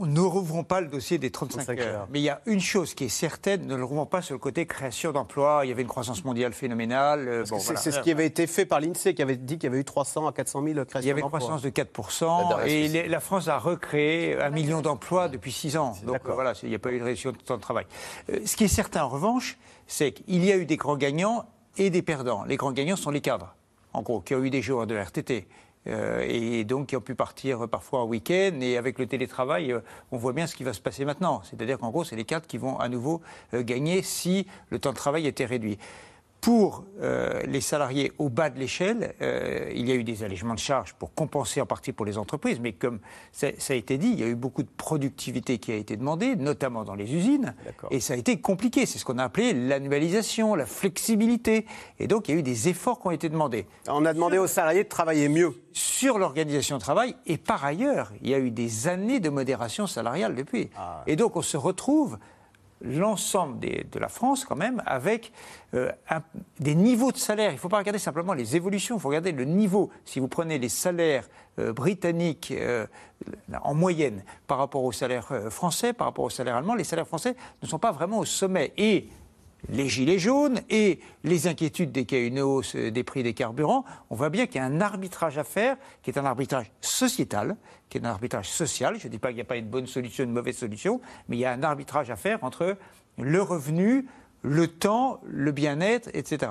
ne 0.00 0.20
rouvrons 0.20 0.64
pas 0.64 0.80
le 0.80 0.88
dossier 0.88 1.18
des 1.18 1.30
35, 1.30 1.78
heures. 1.78 2.08
Mais 2.10 2.20
il 2.20 2.22
y 2.22 2.28
a 2.28 2.40
une 2.46 2.60
chose 2.60 2.94
qui 2.94 3.04
est 3.04 3.08
certaine, 3.08 3.66
ne 3.66 3.76
le 3.76 3.84
rouvrons 3.84 4.06
pas 4.06 4.22
sur 4.22 4.34
le 4.34 4.38
côté 4.38 4.66
création 4.66 5.12
d'emplois. 5.12 5.60
Il 5.64 5.68
y 5.68 5.72
avait 5.72 5.82
une 5.82 5.88
croissance 5.88 6.24
mondiale 6.24 6.52
phénoménale. 6.52 7.28
Euh, 7.28 7.44
c'est 7.44 7.90
ce 7.90 8.00
qui 8.00 8.10
avait 8.10 8.26
été 8.26 8.46
fait 8.46 8.64
par 8.64 8.80
l'INSEE, 8.80 9.14
qui 9.14 9.22
avait 9.22 9.36
dit 9.36 9.58
qu'il 9.58 9.64
y 9.64 9.72
avait 9.72 9.80
eu 9.80 9.84
300 9.84 10.26
à 10.26 10.32
400 10.32 10.62
000 10.62 10.84
créations 10.84 10.84
d'emplois. 10.84 11.00
Il 11.02 11.06
y 11.06 11.10
avait 11.10 11.20
une 11.20 11.28
croissance 11.28 11.62
de 11.62 11.68
4 11.68 12.66
et 12.66 13.08
la 13.08 13.20
France 13.20 13.48
a 13.48 13.58
recréé 13.58 14.40
un 14.40 14.50
million 14.50 14.80
d'emplois 14.80 15.28
depuis 15.28 15.52
6 15.52 15.76
ans. 15.76 15.94
Donc 16.04 16.20
voilà, 16.24 16.54
il 16.62 16.70
n'y 16.70 16.74
a 16.74 16.78
pas 16.78 16.92
eu 16.92 16.98
de 16.98 17.04
réduction 17.04 17.32
de 17.32 17.36
temps 17.36 17.56
de 17.56 17.62
travail. 17.62 17.86
Euh, 18.30 18.40
ce 18.44 18.56
qui 18.56 18.64
est 18.64 18.68
certain 18.68 19.04
en 19.04 19.08
revanche, 19.08 19.58
c'est 19.86 20.12
qu'il 20.12 20.44
y 20.44 20.52
a 20.52 20.56
eu 20.56 20.64
des 20.64 20.76
grands 20.76 20.96
gagnants 20.96 21.44
et 21.76 21.90
des 21.90 22.02
perdants. 22.02 22.44
Les 22.44 22.56
grands 22.56 22.72
gagnants 22.72 22.96
sont 22.96 23.10
les 23.10 23.20
cadres, 23.20 23.54
en 23.92 24.02
gros, 24.02 24.20
qui 24.20 24.34
ont 24.34 24.42
eu 24.42 24.50
des 24.50 24.62
jours 24.62 24.86
de 24.86 24.96
RTT. 24.96 25.46
Euh, 25.88 26.24
et 26.28 26.64
donc 26.64 26.88
qui 26.88 26.96
ont 26.96 27.00
pu 27.00 27.14
partir 27.14 27.68
parfois 27.68 28.02
en 28.02 28.06
week-end. 28.06 28.58
Et 28.60 28.76
avec 28.76 28.98
le 28.98 29.06
télétravail, 29.06 29.72
euh, 29.72 29.80
on 30.10 30.16
voit 30.16 30.32
bien 30.32 30.46
ce 30.46 30.54
qui 30.54 30.64
va 30.64 30.72
se 30.72 30.80
passer 30.80 31.04
maintenant. 31.04 31.42
C'est-à-dire 31.44 31.78
qu'en 31.78 31.90
gros, 31.90 32.04
c'est 32.04 32.16
les 32.16 32.24
cadres 32.24 32.46
qui 32.46 32.58
vont 32.58 32.78
à 32.78 32.88
nouveau 32.88 33.20
euh, 33.54 33.62
gagner 33.62 34.02
si 34.02 34.46
le 34.70 34.78
temps 34.78 34.92
de 34.92 34.96
travail 34.96 35.26
était 35.26 35.44
réduit. 35.44 35.78
Pour 36.42 36.84
euh, 37.00 37.40
les 37.46 37.60
salariés 37.60 38.10
au 38.18 38.28
bas 38.28 38.50
de 38.50 38.58
l'échelle, 38.58 39.14
euh, 39.22 39.70
il 39.76 39.88
y 39.88 39.92
a 39.92 39.94
eu 39.94 40.02
des 40.02 40.24
allègements 40.24 40.54
de 40.54 40.58
charges 40.58 40.92
pour 40.94 41.14
compenser 41.14 41.60
en 41.60 41.66
partie 41.66 41.92
pour 41.92 42.04
les 42.04 42.18
entreprises, 42.18 42.58
mais 42.58 42.72
comme 42.72 42.98
ça, 43.30 43.46
ça 43.58 43.74
a 43.74 43.76
été 43.76 43.96
dit, 43.96 44.08
il 44.08 44.18
y 44.18 44.24
a 44.24 44.26
eu 44.26 44.34
beaucoup 44.34 44.64
de 44.64 44.68
productivité 44.76 45.58
qui 45.58 45.70
a 45.70 45.76
été 45.76 45.96
demandée, 45.96 46.34
notamment 46.34 46.82
dans 46.82 46.96
les 46.96 47.14
usines, 47.14 47.54
et 47.92 48.00
ça 48.00 48.14
a 48.14 48.16
été 48.16 48.40
compliqué. 48.40 48.86
C'est 48.86 48.98
ce 48.98 49.04
qu'on 49.04 49.18
a 49.18 49.24
appelé 49.24 49.52
l'annualisation, 49.52 50.56
la 50.56 50.66
flexibilité, 50.66 51.64
et 52.00 52.08
donc 52.08 52.28
il 52.28 52.32
y 52.32 52.34
a 52.34 52.40
eu 52.40 52.42
des 52.42 52.68
efforts 52.68 53.00
qui 53.00 53.06
ont 53.06 53.12
été 53.12 53.28
demandés. 53.28 53.68
On 53.86 54.04
a 54.04 54.12
demandé 54.12 54.38
aux 54.38 54.48
salariés 54.48 54.82
de 54.82 54.88
travailler 54.88 55.28
mieux. 55.28 55.54
Sur 55.74 56.18
l'organisation 56.18 56.76
de 56.76 56.82
travail, 56.82 57.14
et 57.24 57.38
par 57.38 57.64
ailleurs, 57.64 58.12
il 58.20 58.28
y 58.28 58.34
a 58.34 58.38
eu 58.40 58.50
des 58.50 58.88
années 58.88 59.20
de 59.20 59.30
modération 59.30 59.86
salariale 59.86 60.34
depuis. 60.34 60.70
Et 61.06 61.14
donc 61.14 61.36
on 61.36 61.42
se 61.42 61.56
retrouve 61.56 62.18
l'ensemble 62.82 63.58
de 63.60 63.98
la 63.98 64.08
France 64.08 64.44
quand 64.44 64.56
même 64.56 64.82
avec 64.86 65.32
euh, 65.74 65.90
des 66.60 66.74
niveaux 66.74 67.12
de 67.12 67.16
salaire. 67.16 67.50
Il 67.50 67.54
ne 67.54 67.60
faut 67.60 67.68
pas 67.68 67.78
regarder 67.78 67.98
simplement 67.98 68.34
les 68.34 68.56
évolutions, 68.56 68.96
il 68.96 69.00
faut 69.00 69.08
regarder 69.08 69.32
le 69.32 69.44
niveau. 69.44 69.90
Si 70.04 70.20
vous 70.20 70.28
prenez 70.28 70.58
les 70.58 70.68
salaires 70.68 71.28
euh, 71.58 71.72
britanniques 71.72 72.52
euh, 72.56 72.86
en 73.62 73.74
moyenne 73.74 74.24
par 74.46 74.58
rapport 74.58 74.84
aux 74.84 74.92
salaires 74.92 75.32
français, 75.50 75.92
par 75.92 76.08
rapport 76.08 76.24
aux 76.24 76.30
salaires 76.30 76.56
allemands, 76.56 76.74
les 76.74 76.84
salaires 76.84 77.06
français 77.06 77.36
ne 77.62 77.68
sont 77.68 77.78
pas 77.78 77.92
vraiment 77.92 78.18
au 78.18 78.24
sommet. 78.24 78.72
Et 78.76 79.08
les 79.68 79.88
gilets 79.88 80.18
jaunes 80.18 80.60
et 80.70 80.98
les 81.24 81.46
inquiétudes 81.46 81.92
dès 81.92 82.04
qu'il 82.04 82.18
y 82.18 82.22
a 82.22 82.26
une 82.26 82.40
hausse 82.40 82.74
euh, 82.74 82.90
des 82.90 83.04
prix 83.04 83.22
des 83.22 83.34
carburants, 83.34 83.84
on 84.10 84.16
voit 84.16 84.30
bien 84.30 84.46
qu'il 84.46 84.56
y 84.56 84.58
a 84.58 84.64
un 84.64 84.80
arbitrage 84.80 85.38
à 85.38 85.44
faire, 85.44 85.76
qui 86.02 86.10
est 86.10 86.18
un 86.18 86.24
arbitrage 86.24 86.72
sociétal, 86.80 87.56
qui 87.88 87.98
est 87.98 88.02
un 88.02 88.10
arbitrage 88.10 88.48
social. 88.48 88.98
Je 88.98 89.06
ne 89.06 89.12
dis 89.12 89.18
pas 89.18 89.28
qu'il 89.28 89.36
n'y 89.36 89.42
a 89.42 89.46
pas 89.46 89.56
une 89.56 89.68
bonne 89.68 89.86
solution, 89.86 90.24
une 90.24 90.32
mauvaise 90.32 90.56
solution, 90.56 91.00
mais 91.28 91.36
il 91.36 91.40
y 91.40 91.44
a 91.44 91.52
un 91.52 91.62
arbitrage 91.62 92.10
à 92.10 92.16
faire 92.16 92.42
entre 92.42 92.76
le 93.18 93.42
revenu, 93.42 94.06
le 94.42 94.66
temps, 94.66 95.20
le 95.24 95.52
bien-être, 95.52 96.10
etc. 96.12 96.50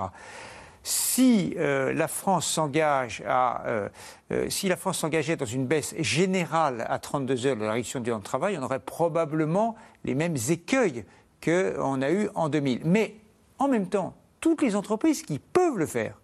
Si 0.83 1.53
euh, 1.57 1.93
euh, 1.93 2.07
si 4.49 4.67
la 4.67 4.77
France 4.77 4.97
s'engageait 4.97 5.35
dans 5.35 5.45
une 5.45 5.67
baisse 5.67 5.93
générale 5.99 6.87
à 6.89 6.97
32 6.97 7.45
heures 7.45 7.55
de 7.55 7.63
la 7.63 7.73
réduction 7.73 7.99
du 7.99 8.09
temps 8.09 8.17
de 8.17 8.23
travail, 8.23 8.57
on 8.59 8.63
aurait 8.63 8.79
probablement 8.79 9.75
les 10.05 10.15
mêmes 10.15 10.37
écueils 10.49 11.05
qu'on 11.43 12.01
a 12.01 12.11
eu 12.11 12.29
en 12.35 12.49
2000. 12.49 12.81
Mais 12.85 13.15
en 13.57 13.67
même 13.67 13.89
temps, 13.89 14.15
toutes 14.39 14.61
les 14.61 14.75
entreprises 14.75 15.23
qui 15.23 15.39
peuvent 15.39 15.77
le 15.77 15.85
faire, 15.85 16.19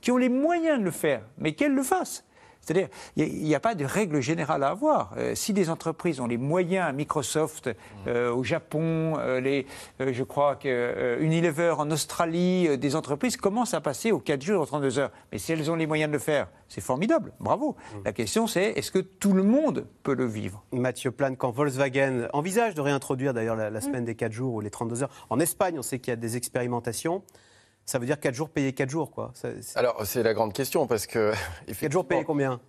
qui 0.00 0.10
ont 0.10 0.16
les 0.16 0.28
moyens 0.28 0.78
de 0.78 0.84
le 0.84 0.90
faire, 0.90 1.22
mais 1.38 1.54
qu'elles 1.54 1.74
le 1.74 1.82
fassent. 1.82 2.25
C'est-à-dire, 2.66 2.88
il 3.14 3.44
n'y 3.44 3.54
a, 3.54 3.60
pas 3.60 3.76
de 3.76 3.84
règle 3.84 4.20
générale 4.20 4.64
à 4.64 4.70
avoir. 4.70 5.12
Euh, 5.16 5.36
si 5.36 5.52
des 5.52 5.70
entreprises 5.70 6.18
ont 6.18 6.26
les 6.26 6.36
moyens, 6.36 6.92
Microsoft 6.92 7.70
euh, 8.08 8.34
au 8.34 8.42
Japon, 8.42 9.14
euh, 9.18 9.40
les, 9.40 9.66
je 10.00 10.24
crois 10.24 10.56
que 10.56 11.16
Unilever 11.20 11.74
en 11.78 11.90
Australie, 11.92 12.76
des 12.76 12.96
entreprises 12.96 13.36
commencent 13.36 13.74
à 13.74 13.80
passer 13.80 14.10
aux 14.10 14.18
4 14.18 14.42
jours, 14.42 14.62
aux 14.62 14.66
32 14.66 14.98
heures. 14.98 15.12
Mais 15.30 15.38
si 15.38 15.52
elles 15.52 15.70
ont 15.70 15.76
les 15.76 15.86
moyens 15.86 16.10
de 16.10 16.14
le 16.14 16.18
faire, 16.18 16.48
c'est 16.68 16.80
formidable, 16.80 17.32
bravo. 17.38 17.76
La 18.04 18.12
question 18.12 18.48
c'est, 18.48 18.70
est-ce 18.70 18.90
que 18.90 18.98
tout 18.98 19.32
le 19.32 19.44
monde 19.44 19.86
peut 20.02 20.14
le 20.14 20.26
vivre? 20.26 20.64
Mathieu 20.72 21.12
Plane, 21.12 21.36
quand 21.36 21.52
Volkswagen 21.52 22.28
envisage 22.32 22.74
de 22.74 22.80
réintroduire 22.80 23.32
d'ailleurs 23.32 23.56
la, 23.56 23.70
la 23.70 23.80
semaine 23.80 24.04
des 24.04 24.16
4 24.16 24.32
jours 24.32 24.54
ou 24.54 24.60
les 24.60 24.70
32 24.70 25.04
heures, 25.04 25.26
en 25.30 25.38
Espagne, 25.38 25.78
on 25.78 25.82
sait 25.82 26.00
qu'il 26.00 26.10
y 26.10 26.12
a 26.12 26.16
des 26.16 26.36
expérimentations. 26.36 27.22
Ça 27.86 28.00
veut 28.00 28.06
dire 28.06 28.18
4 28.18 28.34
jours 28.34 28.50
payés 28.50 28.72
4 28.72 28.90
jours, 28.90 29.12
quoi. 29.12 29.30
Ça- 29.34 29.48
Alors, 29.76 30.02
c'est 30.04 30.24
la 30.24 30.34
grande 30.34 30.52
question 30.52 30.86
parce 30.88 31.06
que. 31.06 31.32
4 31.80 31.92
jours 31.92 32.04
payés 32.06 32.24
combien? 32.24 32.60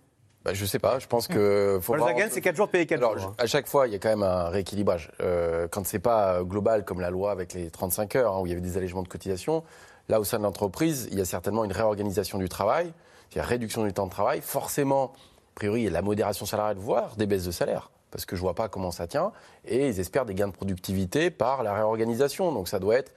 Bah, 0.44 0.54
Je 0.54 0.64
sais 0.64 0.78
pas, 0.78 1.00
je 1.00 1.08
pense 1.08 1.26
que. 1.26 1.78
Faut 1.82 1.96
Volkswagen, 1.96 2.28
c'est 2.30 2.40
4 2.40 2.54
jours 2.54 2.68
payés 2.68 2.86
4 2.86 2.98
Alors, 2.98 3.18
jours. 3.18 3.30
hein. 3.30 3.34
à 3.42 3.46
chaque 3.46 3.66
fois, 3.66 3.88
il 3.88 3.92
y 3.92 3.96
a 3.96 3.98
quand 3.98 4.08
même 4.08 4.22
un 4.22 4.48
rééquilibrage. 4.48 5.10
Euh, 5.20 5.66
quand 5.68 5.84
c'est 5.84 5.98
pas 5.98 6.42
global 6.44 6.84
comme 6.84 7.00
la 7.00 7.10
loi 7.10 7.32
avec 7.32 7.52
les 7.52 7.68
35 7.68 8.14
heures, 8.14 8.34
hein, 8.36 8.40
où 8.40 8.46
il 8.46 8.50
y 8.50 8.52
avait 8.52 8.60
des 8.62 8.76
allègements 8.76 9.02
de 9.02 9.08
cotisation, 9.08 9.64
là, 10.08 10.20
au 10.20 10.24
sein 10.24 10.38
de 10.38 10.44
l'entreprise, 10.44 11.08
il 11.10 11.18
y 11.18 11.20
a 11.20 11.24
certainement 11.24 11.64
une 11.64 11.72
réorganisation 11.72 12.38
du 12.38 12.48
travail, 12.48 12.92
il 13.32 13.38
y 13.38 13.40
a 13.40 13.44
réduction 13.44 13.82
du 13.84 13.92
temps 13.92 14.06
de 14.06 14.12
travail. 14.12 14.40
Forcément, 14.40 15.06
a 15.06 15.54
priori, 15.56 15.80
il 15.80 15.84
y 15.86 15.88
a 15.88 15.90
la 15.90 16.02
modération 16.02 16.46
salariale, 16.46 16.76
voire 16.78 17.16
des 17.16 17.26
baisses 17.26 17.44
de 17.44 17.50
salaire, 17.50 17.90
parce 18.12 18.24
que 18.24 18.36
je 18.36 18.40
vois 18.40 18.54
pas 18.54 18.68
comment 18.68 18.92
ça 18.92 19.08
tient. 19.08 19.32
Et 19.64 19.88
ils 19.88 19.98
espèrent 19.98 20.24
des 20.26 20.34
gains 20.36 20.46
de 20.46 20.52
productivité 20.52 21.30
par 21.32 21.64
la 21.64 21.74
réorganisation. 21.74 22.52
Donc, 22.52 22.68
ça 22.68 22.78
doit 22.78 22.94
être. 22.94 23.12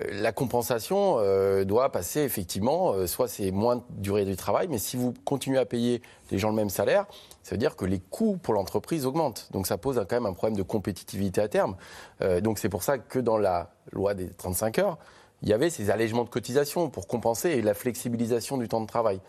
Euh, 0.00 0.04
La 0.12 0.32
compensation 0.32 1.16
euh, 1.18 1.64
doit 1.64 1.90
passer 1.90 2.20
effectivement, 2.20 2.92
euh, 2.92 3.06
soit 3.06 3.28
c'est 3.28 3.50
moins 3.50 3.76
de 3.76 3.82
durée 3.90 4.24
du 4.24 4.36
travail, 4.36 4.68
mais 4.68 4.78
si 4.78 4.96
vous 4.96 5.14
continuez 5.24 5.58
à 5.58 5.66
payer 5.66 6.02
les 6.30 6.38
gens 6.38 6.50
le 6.50 6.56
même 6.56 6.70
salaire, 6.70 7.06
ça 7.42 7.52
veut 7.54 7.58
dire 7.58 7.76
que 7.76 7.84
les 7.84 8.00
coûts 8.00 8.36
pour 8.36 8.54
l'entreprise 8.54 9.06
augmentent. 9.06 9.48
Donc 9.52 9.66
ça 9.66 9.78
pose 9.78 9.96
quand 10.08 10.16
même 10.16 10.26
un 10.26 10.32
problème 10.32 10.56
de 10.56 10.62
compétitivité 10.62 11.40
à 11.40 11.48
terme. 11.48 11.76
Donc 12.42 12.58
c'est 12.58 12.70
pour 12.70 12.82
ça 12.82 12.96
que 12.96 13.18
dans 13.18 13.36
la 13.36 13.70
loi 13.92 14.14
des 14.14 14.30
35 14.30 14.78
heures, 14.78 14.98
il 15.42 15.50
y 15.50 15.52
avait 15.52 15.68
ces 15.68 15.90
allègements 15.90 16.24
de 16.24 16.30
cotisation 16.30 16.88
pour 16.88 17.06
compenser 17.06 17.60
la 17.60 17.74
flexibilisation 17.74 18.56
du 18.56 18.66
temps 18.66 18.80
de 18.80 18.86
travail. 18.86 19.20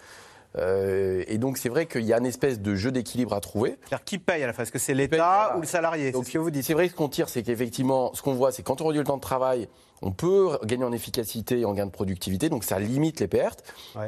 Euh, 0.58 1.24
et 1.28 1.38
donc 1.38 1.58
c'est 1.58 1.70
vrai 1.70 1.86
qu'il 1.86 2.04
y 2.04 2.14
a 2.14 2.18
une 2.18 2.26
espèce 2.26 2.62
de 2.62 2.76
jeu 2.76 2.92
d'équilibre 2.92 3.34
à 3.34 3.42
trouver. 3.42 3.78
C'est-à-dire 3.82 4.06
qui 4.06 4.18
paye 4.20 4.44
à 4.44 4.48
la 4.48 4.54
fin? 4.54 4.64
Est-ce 4.64 4.72
que 4.72 4.80
c'est 4.80 4.94
l'État 4.94 5.56
ou 5.58 5.62
le 5.62 5.68
salarié? 5.68 6.12
Donc, 6.12 6.26
ce 6.26 6.32
que 6.32 6.38
vous 6.38 6.52
dites. 6.52 6.64
C'est 6.64 6.74
vrai 6.74 6.88
que 6.88 6.94
ce 6.94 6.98
qu'on 6.98 7.10
tire, 7.10 7.30
c'est 7.30 7.44
qu'effectivement, 7.44 8.14
ce 8.14 8.22
qu'on 8.22 8.34
voit, 8.34 8.52
c'est 8.52 8.64
quand 8.64 8.82
on 8.82 8.88
réduit 8.88 9.00
le 9.00 9.06
temps 9.06 9.18
de 9.18 9.22
travail, 9.22 9.68
on 10.02 10.12
peut 10.12 10.58
gagner 10.64 10.86
en 10.86 10.92
efficacité 10.92 11.60
et 11.60 11.66
en 11.66 11.74
gain 11.74 11.86
de 11.86 11.92
productivité, 11.92 12.50
donc 12.50 12.64
ça 12.64 12.80
limite 12.80 13.20
les 13.20 13.28
pertes. 13.28 13.64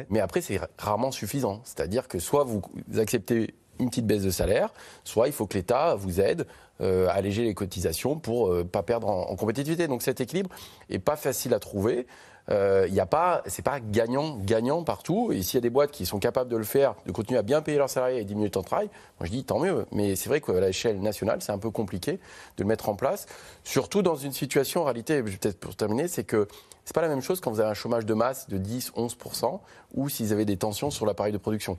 Mais 0.10 0.20
après, 0.20 0.42
c'est 0.42 0.60
rarement 0.78 1.12
suffisant. 1.12 1.62
C'est-à-dire 1.64 2.08
que 2.08 2.20
soit 2.20 2.44
vous 2.44 2.62
acceptez 2.98 3.54
une 3.80 3.90
petite 3.90 4.08
baisse 4.08 4.24
de 4.24 4.32
salaire, 4.32 4.74
soit 5.04 5.28
il 5.28 5.34
faut 5.34 5.46
que 5.48 5.56
l'État 5.56 5.96
vous 5.96 6.20
aide 6.20 6.48
euh, 6.82 7.08
à 7.08 7.12
alléger 7.12 7.44
les 7.44 7.54
cotisations 7.54 8.18
pour 8.18 8.48
euh, 8.48 8.64
pas 8.64 8.84
perdre 8.84 9.08
en, 9.08 9.30
en 9.30 9.36
compétitivité. 9.36 9.88
Donc 9.88 10.02
cet 10.02 10.20
équilibre 10.20 10.50
est 10.90 11.00
pas 11.00 11.16
facile 11.16 11.54
à 11.54 11.60
trouver. 11.60 12.08
Euh, 12.50 12.86
Il 12.88 12.94
y 12.94 13.00
a 13.00 13.06
pas, 13.06 13.42
c'est 13.46 13.62
pas 13.62 13.80
gagnant 13.80 14.38
gagnant 14.38 14.84
partout. 14.84 15.32
Et 15.32 15.42
s'il 15.42 15.58
y 15.58 15.60
a 15.60 15.62
des 15.62 15.70
boîtes 15.70 15.92
qui 15.92 16.06
sont 16.06 16.20
capables 16.20 16.50
de 16.50 16.58
le 16.58 16.64
faire, 16.64 16.96
de 17.06 17.12
continuer 17.12 17.40
à 17.40 17.44
bien 17.44 17.62
payer 17.62 17.78
leurs 17.78 17.90
salariés 17.90 18.22
et 18.22 18.24
diminuer 18.24 18.48
le 18.48 18.52
temps 18.52 18.62
de 18.62 18.66
travail, 18.66 18.90
moi 19.20 19.28
je 19.28 19.32
dis 19.32 19.44
tant 19.44 19.60
mieux. 19.60 19.86
Mais 19.92 20.16
c'est 20.16 20.30
vrai 20.30 20.42
qu'à 20.42 20.60
l'échelle 20.60 21.02
nationale, 21.02 21.42
c'est 21.42 21.52
un 21.52 21.58
peu 21.58 21.72
compliqué 21.72 22.14
de 22.14 22.64
le 22.64 22.66
mettre 22.66 22.90
en 22.90 22.96
place. 22.96 23.26
Surtout 23.64 24.02
dans 24.02 24.16
une 24.16 24.32
situation, 24.32 24.82
en 24.82 24.86
réalité, 24.86 25.22
peut-être 25.22 25.60
pour 25.60 25.76
terminer, 25.76 26.08
c'est 26.08 26.24
que 26.24 26.48
c'est 26.86 26.96
pas 26.96 27.02
la 27.02 27.10
même 27.10 27.22
chose 27.22 27.42
quand 27.42 27.52
vous 27.52 27.60
avez 27.60 27.70
un 27.70 27.74
chômage 27.74 28.06
de 28.06 28.14
masse 28.14 28.48
de 28.48 28.58
10, 28.58 28.92
11% 28.96 29.60
ou 29.94 30.08
si 30.08 30.24
vous 30.24 30.32
avez 30.32 30.46
des 30.46 30.58
tensions 30.58 30.90
sur 30.90 31.06
l'appareil 31.06 31.34
de 31.34 31.38
production. 31.38 31.78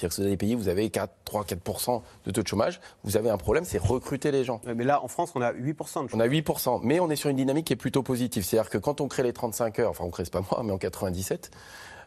C'est-à-dire 0.00 0.16
que 0.16 0.22
avez 0.22 0.30
des 0.30 0.36
pays 0.36 0.54
où 0.54 0.58
vous 0.58 0.68
avez 0.68 0.88
4, 0.88 1.12
3, 1.24 1.44
4% 1.44 2.02
de 2.24 2.30
taux 2.30 2.42
de 2.42 2.46
chômage, 2.46 2.80
vous 3.04 3.16
avez 3.16 3.28
un 3.30 3.36
problème, 3.36 3.64
c'est 3.64 3.78
recruter 3.78 4.30
les 4.30 4.44
gens. 4.44 4.60
mais 4.64 4.84
là, 4.84 5.02
en 5.04 5.08
France, 5.08 5.32
on 5.34 5.42
a 5.42 5.52
8% 5.52 6.04
de 6.04 6.08
chômage. 6.08 6.10
On 6.14 6.20
a 6.20 6.26
8% 6.26 6.80
mais 6.82 7.00
on 7.00 7.10
est 7.10 7.16
sur 7.16 7.30
une 7.30 7.36
dynamique 7.36 7.66
qui 7.66 7.72
est 7.72 7.76
plutôt 7.76 8.02
positive. 8.02 8.44
C'est-à-dire 8.44 8.70
que 8.70 8.78
quand 8.78 9.00
on 9.00 9.08
crée 9.08 9.22
les 9.22 9.32
35 9.32 9.78
heures, 9.78 9.90
enfin 9.90 10.04
on 10.04 10.10
crée, 10.10 10.24
pas 10.24 10.42
moi, 10.50 10.62
mais 10.64 10.72
en 10.72 10.78
97, 10.78 11.50
euh, 11.52 11.58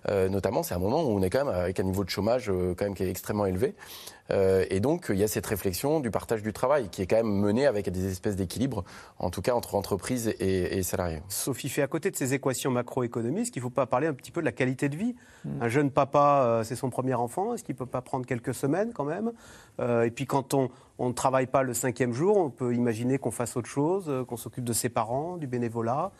notamment, 0.10 0.63
c'est 0.63 0.74
un 0.74 0.80
moment 0.80 1.04
où 1.04 1.18
on 1.18 1.22
est 1.22 1.30
quand 1.30 1.46
même 1.46 1.54
avec 1.54 1.80
un 1.80 1.84
niveau 1.84 2.04
de 2.04 2.10
chômage 2.10 2.50
euh, 2.50 2.76
quand 2.78 2.86
même 2.86 2.96
qui 2.96 3.04
est 3.04 3.10
extrêmement 3.10 3.46
élevé. 3.46 3.76
Euh, 4.32 4.66
et 4.70 4.80
donc, 4.80 5.08
il 5.10 5.18
y 5.18 5.24
a 5.24 5.28
cette 5.28 5.46
réflexion 5.46 6.00
du 6.00 6.10
partage 6.10 6.42
du 6.42 6.54
travail 6.54 6.88
qui 6.89 7.02
est 7.02 7.08
quand 7.08 7.18
même 7.18 7.32
menée 7.32 7.66
avec 7.66 7.89
des 7.89 8.10
espèces 8.10 8.36
d'équilibre, 8.36 8.86
en 9.20 9.30
tout 9.30 9.42
cas 9.42 9.54
entre 9.54 9.76
entreprises 9.76 10.34
et, 10.39 10.78
et 10.78 10.84
salariés. 10.84 11.22
Sophie 11.28 11.70
fait 11.70 11.82
à 11.82 11.88
côté 11.88 12.10
de 12.10 12.16
ces 12.16 12.34
équations 12.34 12.72
macroéconomiques, 12.72 13.44
est-ce 13.44 13.52
qu'il 13.52 13.62
ne 13.62 13.66
faut 13.66 13.70
pas 13.70 13.86
parler 13.86 14.08
un 14.08 14.13
petit 14.13 14.32
peu 14.32 14.39
de 14.39 14.46
la 14.46 14.54
qualité 14.54 14.88
de 14.88 14.96
vie? 14.96 15.16
Un 15.60 15.68
jeune 15.68 15.92
papa, 15.92 16.44
euh, 16.46 16.63
c'est 16.63 16.78
son 16.78 16.89
premier 16.89 17.16
enfant, 17.16 17.54
est-ce 17.54 17.63
qu'il 17.66 17.76
ne 17.76 17.80
peut 17.80 17.86
pas 17.86 18.02
prendre 18.02 18.26
quelques 18.26 18.54
semaines 18.54 18.94
quand 18.94 19.04
même? 19.06 19.34
Euh, 19.82 20.04
Et 20.04 20.12
puis 20.12 20.26
quand 20.26 20.54
on, 20.54 20.70
on 21.00 21.10
ne 21.10 21.13
travaille 21.13 21.48
pas 21.48 21.63
le 21.63 21.74
cinquième 21.74 22.13
jour, 22.13 22.38
on 22.38 22.50
peut 22.50 22.74
imaginer 22.74 23.18
qu'on 23.18 23.32
fasse 23.32 23.58
autre 23.58 23.70
chose, 23.70 24.06
euh, 24.08 24.24
qu'on 24.24 24.38
s'occupe 24.38 24.63
de 24.63 24.74
ses 24.74 24.89
parents, 24.89 25.36
du 25.36 25.48
bénévolat. 25.48 26.12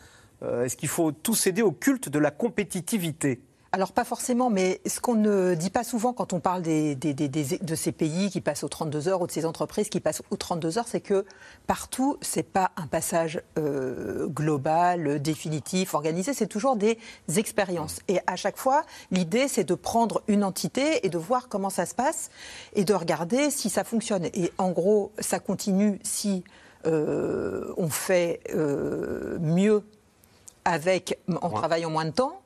Euh, 0.42 0.66
est-ce 0.66 0.76
qu'il 0.76 0.90
faut 0.90 1.14
tout 1.14 1.36
céder 1.36 1.62
au 1.62 1.72
culte 1.72 2.10
de 2.10 2.20
la 2.20 2.32
compétitivité? 2.32 3.40
Alors 3.76 3.92
pas 3.92 4.04
forcément, 4.04 4.52
mais 4.52 4.82
ce 4.86 5.00
qu'on 5.00 5.16
ne 5.16 5.56
dit 5.56 5.72
pas 5.72 5.84
souvent 5.84 6.14
quand 6.14 6.32
on 6.32 6.40
parle 6.40 6.62
des, 6.62 6.94
des- 6.94 7.16
des- 7.16 7.28
des- 7.28 7.58
de 7.58 7.74
ces 7.76 7.92
pays 7.92 8.30
qui 8.30 8.40
passent 8.40 8.64
aux 8.64 8.70
32 8.70 9.08
heures 9.08 9.20
ou 9.22 9.26
de 9.26 9.32
ces 9.32 9.48
entreprises 9.48 9.90
qui 9.90 10.00
passent 10.00 10.22
aux 10.30 10.36
32 10.38 10.78
heures, 10.78 10.88
c'est 10.88 11.02
que 11.02 11.26
partout, 11.66 12.18
c'est 12.22 12.44
pas 12.44 12.70
un 12.78 12.86
passage 12.86 13.42
euh, 13.58 14.28
global, 14.28 15.20
définitif, 15.20 15.96
organisé, 15.96 16.36
c'est 16.36 16.46
toujours 16.46 16.76
des 16.76 17.00
expériences. 17.36 18.02
Et 18.08 18.20
à 18.28 18.36
chaque 18.36 18.58
fois, 18.58 18.84
l'idée, 19.10 19.48
c'est 19.48 19.64
de 19.64 19.74
prendre 19.74 20.22
une 20.28 20.44
entité 20.44 21.04
et 21.04 21.10
de 21.10 21.18
voir 21.18 21.50
comment 21.50 21.72
ça 21.72 21.88
se 21.88 21.96
passe 21.96 22.30
et 22.76 22.84
de 22.84 22.94
regarder 22.94 23.50
si 23.50 23.72
ça 23.72 23.84
fonctionne. 23.84 24.26
Et 24.36 24.52
en 24.60 24.70
gros, 24.70 25.12
ça 25.18 25.40
continue 25.40 26.00
si 26.04 26.44
euh, 26.86 27.74
on 27.78 27.90
fait 27.90 28.40
euh, 28.54 29.40
mieux 29.40 29.82
avec, 30.64 31.18
en 31.42 31.50
travaillant 31.50 31.90
moins 31.90 32.06
de 32.06 32.12
temps 32.12 32.40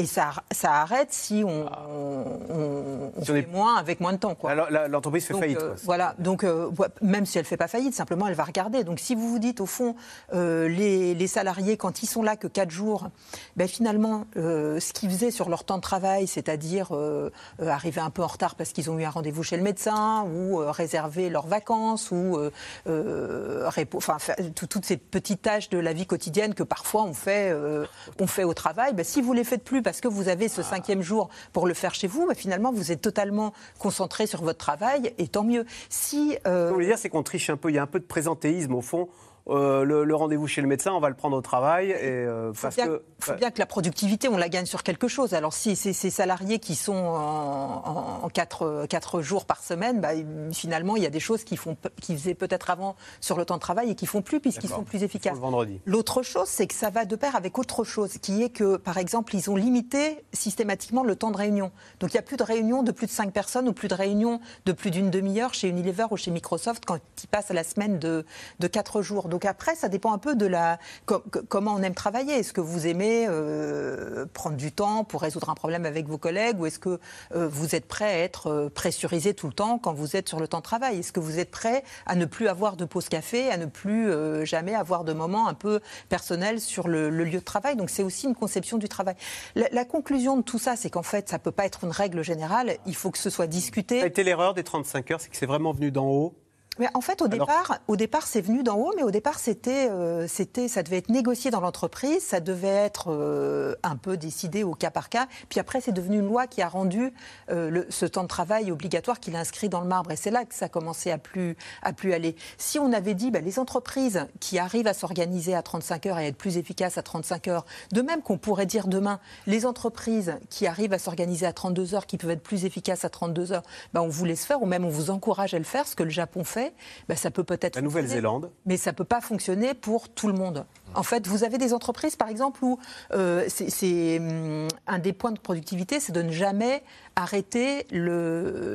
Et 0.00 0.06
ça, 0.06 0.30
ça 0.52 0.74
arrête 0.74 1.12
si 1.12 1.42
on, 1.44 1.66
on, 1.90 3.12
on 3.16 3.24
fait 3.24 3.46
moins 3.50 3.76
avec 3.76 3.98
moins 4.00 4.12
de 4.12 4.18
temps. 4.18 4.36
Quoi. 4.36 4.54
L'entreprise 4.88 5.24
fait 5.24 5.32
Donc, 5.34 5.42
faillite. 5.42 5.58
euh, 5.58 5.68
quoi. 5.70 5.76
voilà, 5.84 6.14
donc 6.20 6.44
euh, 6.44 6.70
même 7.02 7.26
si 7.26 7.36
elle 7.36 7.42
ne 7.42 7.48
fait 7.48 7.56
pas 7.56 7.66
faillite, 7.66 7.94
simplement 7.94 8.28
elle 8.28 8.34
va 8.34 8.44
regarder. 8.44 8.84
Donc 8.84 9.00
si 9.00 9.16
vous 9.16 9.28
vous 9.28 9.40
dites 9.40 9.60
au 9.60 9.66
fond, 9.66 9.96
euh, 10.32 10.68
les, 10.68 11.14
les 11.16 11.26
salariés, 11.26 11.76
quand 11.76 12.02
ils 12.02 12.06
sont 12.06 12.22
là 12.22 12.36
que 12.36 12.46
4 12.46 12.70
jours, 12.70 13.08
ben, 13.56 13.66
finalement, 13.66 14.24
euh, 14.36 14.78
ce 14.78 14.92
qu'ils 14.92 15.10
faisaient 15.10 15.32
sur 15.32 15.48
leur 15.48 15.64
temps 15.64 15.78
de 15.78 15.82
travail, 15.82 16.28
c'est-à-dire 16.28 16.90
euh, 16.92 17.30
euh, 17.60 17.68
arriver 17.68 18.00
un 18.00 18.10
peu 18.10 18.22
en 18.22 18.28
retard 18.28 18.54
parce 18.54 18.70
qu'ils 18.70 18.90
ont 18.92 18.98
eu 19.00 19.04
un 19.04 19.10
rendez-vous 19.10 19.42
chez 19.42 19.56
le 19.56 19.64
médecin, 19.64 20.22
ou 20.32 20.60
euh, 20.60 20.70
réserver 20.70 21.28
leurs 21.28 21.48
vacances, 21.48 22.12
ou 22.12 22.36
euh, 22.36 22.52
euh, 22.86 23.68
répo- 23.68 23.96
enfin, 23.96 24.16
toutes 24.54 24.84
ces 24.84 24.96
petites 24.96 25.42
tâches 25.42 25.68
de 25.70 25.78
la 25.78 25.92
vie 25.92 26.06
quotidienne 26.06 26.54
que 26.54 26.62
parfois 26.62 27.02
on 27.02 27.14
fait, 27.14 27.50
euh, 27.50 27.84
on 28.20 28.28
fait 28.28 28.44
au 28.44 28.54
travail, 28.54 28.92
ben, 28.94 29.04
si 29.04 29.20
vous 29.22 29.32
les 29.32 29.42
faites 29.42 29.64
plus 29.64 29.82
parce 29.88 30.02
que 30.02 30.08
vous 30.08 30.28
avez 30.28 30.48
ce 30.48 30.62
cinquième 30.62 31.00
jour 31.00 31.30
pour 31.54 31.66
le 31.66 31.72
faire 31.72 31.94
chez 31.94 32.08
vous, 32.08 32.26
ben, 32.26 32.34
finalement 32.34 32.70
vous 32.70 32.92
êtes 32.92 33.00
totalement 33.00 33.54
concentré 33.78 34.26
sur 34.26 34.42
votre 34.42 34.58
travail, 34.58 35.14
et 35.16 35.28
tant 35.28 35.44
mieux. 35.44 35.64
Si 35.88 36.32
Ce 36.32 36.38
que 36.40 36.68
vous 36.68 36.74
voulez 36.74 36.88
dire, 36.88 36.98
c'est 36.98 37.08
qu'on 37.08 37.22
triche 37.22 37.48
un 37.48 37.56
peu. 37.56 37.70
Il 37.70 37.76
y 37.76 37.78
a 37.78 37.82
un 37.84 37.86
peu 37.86 37.98
de 37.98 38.04
présentéisme 38.04 38.74
au 38.74 38.82
fond. 38.82 39.08
Euh, 39.50 39.84
le, 39.84 40.04
le 40.04 40.14
rendez-vous 40.14 40.46
chez 40.46 40.60
le 40.60 40.66
médecin, 40.68 40.92
on 40.92 41.00
va 41.00 41.08
le 41.08 41.14
prendre 41.14 41.36
au 41.36 41.40
travail. 41.40 41.90
Et, 41.90 41.96
euh, 42.02 42.52
parce 42.60 42.76
bien, 42.76 42.86
que, 42.86 43.02
faut 43.20 43.34
bien 43.34 43.50
que 43.50 43.58
la 43.58 43.66
productivité, 43.66 44.28
on 44.28 44.36
la 44.36 44.48
gagne 44.48 44.66
sur 44.66 44.82
quelque 44.82 45.08
chose. 45.08 45.32
Alors 45.34 45.52
si 45.54 45.74
c'est 45.76 45.92
ces 45.92 46.10
salariés 46.10 46.58
qui 46.58 46.74
sont 46.74 46.94
en, 46.94 48.22
en- 48.24 48.28
quatre, 48.28 48.86
quatre 48.88 49.22
jours 49.22 49.46
par 49.46 49.62
semaine, 49.62 50.00
bah, 50.00 50.10
finalement, 50.52 50.96
il 50.96 51.02
y 51.02 51.06
a 51.06 51.10
des 51.10 51.20
choses 51.20 51.44
qui, 51.44 51.56
font, 51.56 51.74
pe- 51.74 51.88
qui 52.00 52.14
faisaient 52.16 52.34
peut-être 52.34 52.70
avant 52.70 52.96
sur 53.20 53.36
le 53.38 53.44
temps 53.44 53.56
de 53.56 53.60
travail 53.60 53.90
et 53.90 53.94
qui 53.94 54.06
font 54.06 54.22
plus 54.22 54.40
puisqu'ils 54.40 54.68
sont 54.76 54.84
plus 54.84 55.02
efficaces. 55.02 55.38
L'autre 55.86 56.22
chose, 56.22 56.48
c'est 56.48 56.66
que 56.66 56.74
ça 56.74 56.90
va 56.90 57.04
de 57.04 57.16
pair 57.16 57.34
avec 57.36 57.58
autre 57.58 57.84
chose, 57.84 58.18
qui 58.18 58.42
est 58.42 58.50
que, 58.50 58.76
par 58.76 58.98
exemple, 58.98 59.34
ils 59.34 59.50
ont 59.50 59.56
limité 59.56 60.22
systématiquement 60.32 61.02
le 61.04 61.16
temps 61.16 61.30
de 61.30 61.36
réunion. 61.36 61.70
Donc 62.00 62.12
il 62.12 62.16
n'y 62.16 62.20
a 62.20 62.22
plus 62.22 62.36
de 62.36 62.42
réunion 62.42 62.82
de 62.82 62.92
plus 62.92 63.06
de 63.06 63.12
5 63.12 63.32
personnes 63.32 63.68
ou 63.68 63.72
plus 63.72 63.88
de 63.88 63.94
réunion 63.94 64.40
de 64.66 64.72
plus 64.72 64.90
d'une 64.90 65.10
demi-heure 65.10 65.54
chez 65.54 65.68
Unilever 65.68 66.06
ou 66.10 66.16
chez 66.16 66.30
Microsoft 66.30 66.84
quand 66.86 66.98
ils 67.22 67.28
passent 67.28 67.50
à 67.50 67.54
la 67.54 67.64
semaine 67.64 67.98
de, 67.98 68.24
de 68.60 68.66
4 68.66 69.02
jours. 69.02 69.28
Donc 69.28 69.37
après, 69.44 69.74
ça 69.74 69.88
dépend 69.88 70.12
un 70.12 70.18
peu 70.18 70.34
de 70.34 70.46
la, 70.46 70.78
co- 71.06 71.20
co- 71.30 71.40
comment 71.48 71.74
on 71.74 71.82
aime 71.82 71.94
travailler. 71.94 72.34
Est-ce 72.34 72.52
que 72.52 72.60
vous 72.60 72.86
aimez 72.86 73.26
euh, 73.28 74.26
prendre 74.32 74.56
du 74.56 74.72
temps 74.72 75.04
pour 75.04 75.22
résoudre 75.22 75.50
un 75.50 75.54
problème 75.54 75.84
avec 75.86 76.06
vos 76.06 76.18
collègues 76.18 76.58
ou 76.60 76.66
est-ce 76.66 76.78
que 76.78 76.98
euh, 77.34 77.48
vous 77.48 77.74
êtes 77.74 77.86
prêt 77.86 78.04
à 78.06 78.18
être 78.18 78.46
euh, 78.50 78.68
pressurisé 78.68 79.34
tout 79.34 79.46
le 79.46 79.52
temps 79.52 79.78
quand 79.78 79.92
vous 79.92 80.16
êtes 80.16 80.28
sur 80.28 80.40
le 80.40 80.48
temps 80.48 80.58
de 80.58 80.62
travail? 80.62 80.98
Est-ce 80.98 81.12
que 81.12 81.20
vous 81.20 81.38
êtes 81.38 81.50
prêt 81.50 81.82
à 82.06 82.14
ne 82.14 82.24
plus 82.24 82.48
avoir 82.48 82.76
de 82.76 82.84
pause 82.84 83.08
café, 83.08 83.50
à 83.50 83.56
ne 83.56 83.66
plus 83.66 84.08
jamais 84.46 84.74
avoir 84.74 85.04
de 85.04 85.12
moments 85.12 85.48
un 85.48 85.54
peu 85.54 85.80
personnels 86.08 86.60
sur 86.60 86.88
le, 86.88 87.10
le 87.10 87.24
lieu 87.24 87.38
de 87.40 87.44
travail? 87.44 87.76
Donc 87.76 87.90
c'est 87.90 88.02
aussi 88.02 88.26
une 88.26 88.34
conception 88.34 88.78
du 88.78 88.88
travail. 88.88 89.14
La, 89.54 89.66
la 89.72 89.84
conclusion 89.84 90.36
de 90.36 90.42
tout 90.42 90.58
ça, 90.58 90.76
c'est 90.76 90.90
qu'en 90.90 91.02
fait, 91.02 91.28
ça 91.28 91.36
ne 91.36 91.42
peut 91.42 91.50
pas 91.52 91.64
être 91.66 91.84
une 91.84 91.90
règle 91.90 92.22
générale. 92.22 92.76
Il 92.86 92.94
faut 92.94 93.10
que 93.10 93.18
ce 93.18 93.30
soit 93.30 93.46
discuté. 93.46 93.98
Ça 93.98 94.04
a 94.04 94.08
été 94.08 94.24
l'erreur 94.24 94.54
des 94.54 94.64
35 94.64 95.10
heures, 95.10 95.20
c'est 95.20 95.28
que 95.30 95.36
c'est 95.36 95.46
vraiment 95.46 95.72
venu 95.72 95.90
d'en 95.90 96.06
haut. 96.06 96.34
Mais 96.78 96.88
en 96.94 97.00
fait, 97.00 97.22
au 97.22 97.26
départ, 97.46 97.78
au 97.88 97.96
départ, 97.96 98.26
c'est 98.26 98.40
venu 98.40 98.62
d'en 98.62 98.76
haut, 98.76 98.92
mais 98.96 99.02
au 99.02 99.10
départ, 99.10 99.38
c'était, 99.38 99.88
euh, 99.90 100.26
c'était, 100.28 100.68
ça 100.68 100.82
devait 100.82 100.98
être 100.98 101.08
négocié 101.08 101.50
dans 101.50 101.60
l'entreprise, 101.60 102.22
ça 102.22 102.40
devait 102.40 102.68
être 102.68 103.06
euh, 103.10 103.74
un 103.82 103.96
peu 103.96 104.16
décidé 104.16 104.62
au 104.62 104.74
cas 104.74 104.90
par 104.90 105.08
cas. 105.08 105.26
Puis 105.48 105.60
après, 105.60 105.80
c'est 105.80 105.92
devenu 105.92 106.18
une 106.18 106.26
loi 106.26 106.46
qui 106.46 106.62
a 106.62 106.68
rendu 106.68 107.12
euh, 107.50 107.70
le- 107.70 107.86
ce 107.90 108.06
temps 108.06 108.22
de 108.22 108.28
travail 108.28 108.70
obligatoire, 108.70 109.20
qu'il 109.20 109.34
a 109.36 109.40
inscrit 109.40 109.68
dans 109.68 109.80
le 109.80 109.86
marbre. 109.88 110.10
Et 110.12 110.16
c'est 110.16 110.30
là 110.30 110.44
que 110.44 110.54
ça 110.54 110.66
a 110.66 110.68
commencé 110.68 111.10
à 111.10 111.18
plus, 111.18 111.56
à 111.82 111.92
plus 111.92 112.12
aller. 112.12 112.36
Si 112.58 112.78
on 112.78 112.92
avait 112.92 113.14
dit, 113.14 113.30
bah, 113.30 113.40
les 113.40 113.58
entreprises 113.58 114.26
qui 114.40 114.58
arrivent 114.58 114.86
à 114.86 114.94
s'organiser 114.94 115.54
à 115.54 115.62
35 115.62 116.06
heures 116.06 116.18
et 116.18 116.24
à 116.24 116.28
être 116.28 116.36
plus 116.38 116.56
efficaces 116.58 116.98
à 116.98 117.02
35 117.02 117.48
heures, 117.48 117.64
de 117.92 118.02
même 118.02 118.22
qu'on 118.22 118.38
pourrait 118.38 118.66
dire 118.66 118.86
demain, 118.86 119.18
les 119.46 119.66
entreprises 119.66 120.36
qui 120.50 120.66
arrivent 120.66 120.92
à 120.92 120.98
s'organiser 120.98 121.46
à 121.46 121.52
32 121.52 121.94
heures, 121.94 122.06
qui 122.06 122.18
peuvent 122.18 122.30
être 122.30 122.42
plus 122.42 122.64
efficaces 122.64 123.04
à 123.04 123.08
32 123.08 123.52
heures, 123.52 123.62
bah, 123.92 124.02
on 124.02 124.08
vous 124.08 124.24
laisse 124.24 124.44
faire, 124.44 124.62
ou 124.62 124.66
même 124.66 124.84
on 124.84 124.88
vous 124.90 125.10
encourage 125.10 125.54
à 125.54 125.58
le 125.58 125.64
faire, 125.64 125.86
ce 125.86 125.94
que 125.96 126.02
le 126.02 126.10
Japon 126.10 126.44
fait, 126.44 126.67
bah, 127.08 127.16
ça 127.16 127.30
peut 127.30 127.44
peut-être. 127.44 127.76
La 127.76 127.82
Nouvelle-Zélande. 127.82 128.50
Mais 128.66 128.76
ça 128.76 128.90
ne 128.92 128.96
peut 128.96 129.04
pas 129.04 129.20
fonctionner 129.20 129.74
pour 129.74 130.08
tout 130.08 130.26
le 130.28 130.34
monde. 130.34 130.66
En 130.94 131.02
fait, 131.02 131.26
vous 131.26 131.44
avez 131.44 131.58
des 131.58 131.74
entreprises, 131.74 132.16
par 132.16 132.28
exemple, 132.28 132.64
où 132.64 132.78
euh, 133.12 133.44
c'est- 133.48 134.18
hum, 134.18 134.68
un 134.86 134.98
des 134.98 135.12
points 135.12 135.32
de 135.32 135.38
productivité, 135.38 136.00
c'est 136.00 136.12
de 136.12 136.22
ne 136.22 136.32
jamais 136.32 136.82
arrêter 137.16 137.86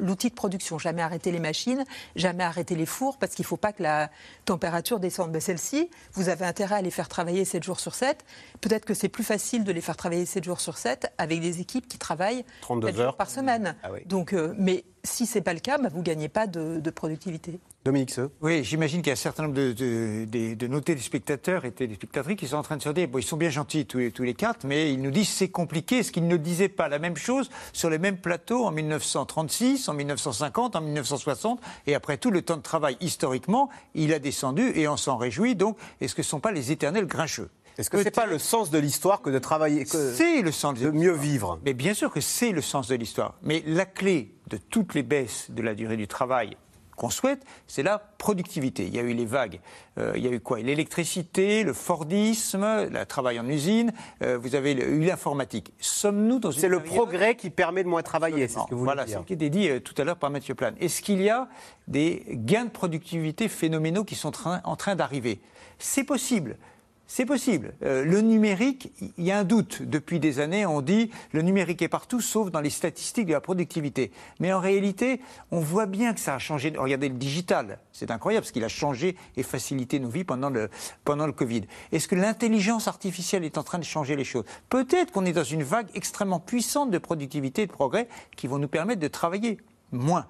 l'outil 0.02 0.30
de 0.30 0.34
production, 0.36 0.78
jamais 0.78 1.02
arrêter 1.02 1.32
les 1.32 1.40
machines, 1.40 1.84
jamais 2.16 2.44
arrêter 2.44 2.76
les 2.76 2.86
fours, 2.86 3.18
parce 3.18 3.34
qu'il 3.34 3.44
ne 3.44 3.48
faut 3.48 3.58
pas 3.58 3.72
que 3.74 3.82
la 3.84 4.10
température 4.46 5.00
descende. 5.00 5.32
Mais 5.32 5.40
celle-ci, 5.40 5.90
vous 6.14 6.30
avez 6.30 6.46
intérêt 6.46 6.76
à 6.76 6.82
les 6.82 6.92
faire 6.92 7.08
travailler 7.10 7.46
7 7.46 7.64
jours 7.64 7.80
sur 7.80 7.96
7. 7.96 8.24
Peut-être 8.62 8.86
que 8.86 8.94
c'est 8.94 9.10
plus 9.10 9.24
facile 9.24 9.64
de 9.64 9.72
les 9.72 9.82
faire 9.82 9.98
travailler 9.98 10.26
7 10.26 10.44
jours 10.44 10.60
sur 10.62 10.78
7 10.78 11.08
avec 11.18 11.42
des 11.42 11.62
équipes 11.62 11.88
qui 11.88 11.98
travaillent 11.98 12.46
32 12.62 12.88
4 12.88 12.96
jours 12.96 13.06
heures. 13.06 13.18
par 13.18 13.30
semaine. 13.30 13.76
Ah 13.84 13.90
oui. 13.92 14.00
Donc, 14.06 14.34
euh, 14.34 14.54
mais 14.58 14.84
si 15.06 15.26
ce 15.26 15.38
n'est 15.38 15.44
pas 15.44 15.54
le 15.54 15.60
cas, 15.60 15.78
bah, 15.78 15.90
vous 15.92 16.00
ne 16.00 16.04
gagnez 16.04 16.30
pas 16.30 16.48
de, 16.48 16.80
de 16.80 16.90
productivité. 16.90 17.60
Dominique 17.84 18.12
Seux. 18.12 18.32
Oui, 18.42 18.64
j'imagine 18.64 19.02
qu'il 19.02 19.08
y 19.08 19.12
a 19.12 19.14
un 19.14 19.16
certain 19.18 19.44
nombre 19.44 19.56
de, 19.56 19.74
de, 19.74 20.26
de- 20.26 20.54
de 20.54 20.68
nos 20.68 20.80
téléspectateurs 20.80 21.66
et 21.66 21.72
téléspectatrices 21.72 22.38
qui 22.38 22.48
sont 22.48 22.56
en 22.56 22.64
train 22.64 22.78
de 22.78 22.82
se 22.82 22.88
dire, 22.90 23.10
bon, 23.10 23.18
ils 23.20 23.24
sont 23.24 23.36
bien 23.36 23.50
gentils 23.50 23.86
tous 23.86 23.98
les, 23.98 24.12
tous 24.12 24.24
les 24.24 24.34
quatre, 24.34 24.66
mais 24.66 24.94
ils 24.94 25.02
nous 25.02 25.12
disent 25.12 25.28
c'est 25.28 25.50
compliqué, 25.50 26.04
ce 26.04 26.12
qu'ils 26.14 26.28
ne 26.28 26.38
disaient 26.38 26.70
pas 26.70 26.88
la 26.88 27.00
même 27.00 27.18
chose 27.18 27.50
sur 27.74 27.90
les 27.90 27.98
mêmes 27.98 28.18
plateaux 28.18 28.66
en 28.66 28.72
1936, 28.72 29.90
en 29.90 29.94
1950, 29.94 30.78
en 30.78 30.82
1960, 30.82 31.60
et 31.88 31.96
après 31.96 32.18
tout, 32.18 32.32
le 32.32 32.42
temps 32.42 32.58
de 32.58 32.62
travail, 32.62 32.96
historiquement, 33.02 33.70
il 33.96 34.14
a 34.14 34.20
descendu 34.20 34.72
et 34.76 34.88
on 34.88 34.96
s'en 34.96 35.18
réjouit, 35.18 35.56
donc 35.56 35.78
est-ce 36.00 36.16
que 36.16 36.24
ce 36.24 36.28
ne 36.28 36.32
sont 36.32 36.40
pas 36.40 36.54
les 36.54 36.72
éternels 36.72 37.06
grincheux? 37.08 37.50
Est-ce 37.78 37.90
que 37.90 38.02
c'est 38.04 38.12
pas 38.12 38.26
le 38.28 38.38
sens 38.40 38.70
de 38.70 38.78
l'histoire 38.78 39.22
que 39.22 39.30
de 39.30 39.40
travailler, 39.40 39.86
que 39.86 40.14
c'est 40.14 40.42
le 40.42 40.52
sens 40.52 40.80
de 40.80 40.92
mieux 40.92 41.14
vivre? 41.14 41.60
Mais 41.66 41.74
bien 41.74 41.94
sûr 41.94 42.12
que 42.12 42.22
c'est 42.22 42.52
le 42.52 42.62
sens 42.62 42.88
de 42.88 42.96
l'histoire. 42.96 43.36
Mais 43.42 43.64
la 43.66 43.86
clé 43.86 44.36
de 44.50 44.58
toutes 44.58 44.94
les 44.94 45.04
baisses 45.04 45.50
de 45.50 45.62
la 45.64 45.74
durée 45.74 45.98
du 45.98 46.08
travail 46.08 46.56
qu'on 46.96 47.10
souhaite, 47.10 47.42
c'est 47.66 47.82
la 47.82 47.98
productivité. 47.98 48.86
Il 48.86 48.94
y 48.96 49.00
a 49.00 49.02
eu 49.02 49.14
les 49.14 49.26
vagues. 49.26 49.60
Euh, 49.98 50.14
il 50.16 50.24
y 50.24 50.28
a 50.28 50.32
eu 50.32 50.40
quoi? 50.40 50.60
L'électricité, 50.60 51.64
le 51.64 51.74
Fordisme, 51.74 52.64
le 52.92 53.04
travail 53.06 53.40
en 53.40 53.48
usine. 53.50 53.92
euh, 54.22 54.38
vous 54.38 54.54
avez 54.54 54.74
eu 54.74 55.00
l'informatique. 55.00 55.74
Sommes-nous 55.80 56.38
dans 56.38 56.52
une 56.52 56.60
C'est 56.60 56.68
le 56.68 56.80
progrès 56.84 57.36
qui 57.36 57.50
permet 57.50 57.84
de 57.84 57.90
moins 57.90 58.04
travailler, 58.04 58.48
c'est 58.48 58.60
ce 58.60 58.66
que 58.70 58.76
vous 58.76 58.84
voilà, 58.84 59.08
c'est 59.08 59.14
ce 59.14 59.20
qui 59.22 59.34
était 59.34 59.50
dit 59.50 59.70
euh, 59.70 59.80
tout 59.80 59.96
à 60.00 60.04
l'heure 60.04 60.18
par 60.18 60.30
Mathieu 60.30 60.54
Plane. 60.54 60.76
Est-ce 60.80 61.02
qu'il 61.02 61.20
y 61.24 61.30
a 61.32 61.48
des 61.88 62.24
gains 62.30 62.66
de 62.66 62.70
productivité 62.70 63.48
phénoménaux 63.48 64.04
qui 64.04 64.14
sont 64.14 64.30
train- 64.30 64.62
en 64.64 64.76
train 64.76 64.96
d'arriver? 64.96 65.42
C'est 65.80 66.04
possible. 66.04 66.58
C'est 67.16 67.28
possible. 67.28 67.76
Euh, 67.84 68.04
le 68.04 68.22
numérique, 68.22 68.92
il 69.20 69.24
y 69.24 69.32
a 69.32 69.38
un 69.38 69.44
doute. 69.44 69.84
Depuis 69.84 70.20
des 70.20 70.40
années, 70.40 70.66
on 70.66 70.82
dit 70.82 71.12
le 71.32 71.44
numérique 71.44 71.84
est 71.84 71.88
partout, 71.88 72.22
sauf 72.22 72.50
dans 72.50 72.60
les 72.60 72.72
statistiques 72.72 73.28
de 73.28 73.34
la 73.34 73.40
productivité. 73.40 74.12
Mais 74.40 74.52
en 74.52 74.60
réalité, 74.60 75.22
on 75.52 75.60
voit 75.60 75.86
bien 75.86 76.16
que 76.16 76.20
ça 76.20 76.34
a 76.34 76.40
changé. 76.40 76.74
Regardez 76.76 77.10
le 77.10 77.14
digital, 77.14 77.78
c'est 77.92 78.10
incroyable, 78.10 78.46
parce 78.46 78.52
qu'il 78.52 78.64
a 78.64 78.68
changé 78.68 79.16
et 79.38 79.44
facilité 79.44 80.00
nos 80.00 80.10
vies 80.10 80.24
pendant 80.24 80.50
le, 80.50 80.72
pendant 81.06 81.28
le 81.28 81.34
Covid. 81.34 81.66
Est-ce 81.92 82.08
que 82.08 82.16
l'intelligence 82.16 82.88
artificielle 82.88 83.44
est 83.44 83.60
en 83.60 83.64
train 83.64 83.78
de 83.78 83.84
changer 83.84 84.16
les 84.16 84.24
choses? 84.24 84.46
Peut-être 84.70 85.12
qu'on 85.12 85.26
est 85.26 85.34
dans 85.34 85.44
une 85.44 85.62
vague 85.62 85.90
extrêmement 85.94 86.40
puissante 86.40 86.90
de 86.90 86.98
productivité 86.98 87.62
et 87.62 87.68
de 87.68 87.72
progrès 87.72 88.08
qui 88.36 88.48
vont 88.48 88.58
nous 88.58 88.68
permettre 88.68 89.02
de 89.02 89.08
travailler 89.08 89.60
moins. 89.92 90.26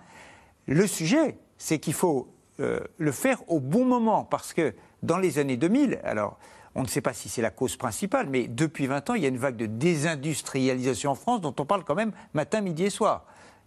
Le 0.66 0.86
sujet, 0.86 1.38
c'est 1.58 1.80
qu'il 1.80 1.94
faut 1.94 2.28
euh, 2.60 2.82
le 2.98 3.14
faire 3.14 3.42
au 3.50 3.62
bon 3.62 3.86
moment, 3.86 4.26
parce 4.26 4.52
que 4.52 4.76
dans 5.02 5.18
les 5.18 5.40
années 5.40 5.56
2000, 5.56 6.02
alors 6.04 6.38
on 6.76 6.82
ne 6.84 6.88
sait 6.88 7.02
pas 7.02 7.14
si 7.14 7.30
c'est 7.30 7.42
la 7.42 7.52
cause 7.52 7.76
principale, 7.78 8.28
mais 8.30 8.48
depuis 8.48 8.88
20 8.88 9.10
ans, 9.12 9.14
il 9.14 9.22
y 9.24 9.26
a 9.26 9.30
une 9.30 9.38
vague 9.38 9.56
de 9.58 9.66
désindustrialisation 9.68 11.12
en 11.12 11.16
France 11.16 11.42
dont 11.42 11.54
on 11.60 11.66
parle 11.66 11.84
quand 11.84 11.96
même 11.96 12.12
matin, 12.34 12.62
midi 12.62 12.84
et 12.86 12.90
soir. 12.90 13.26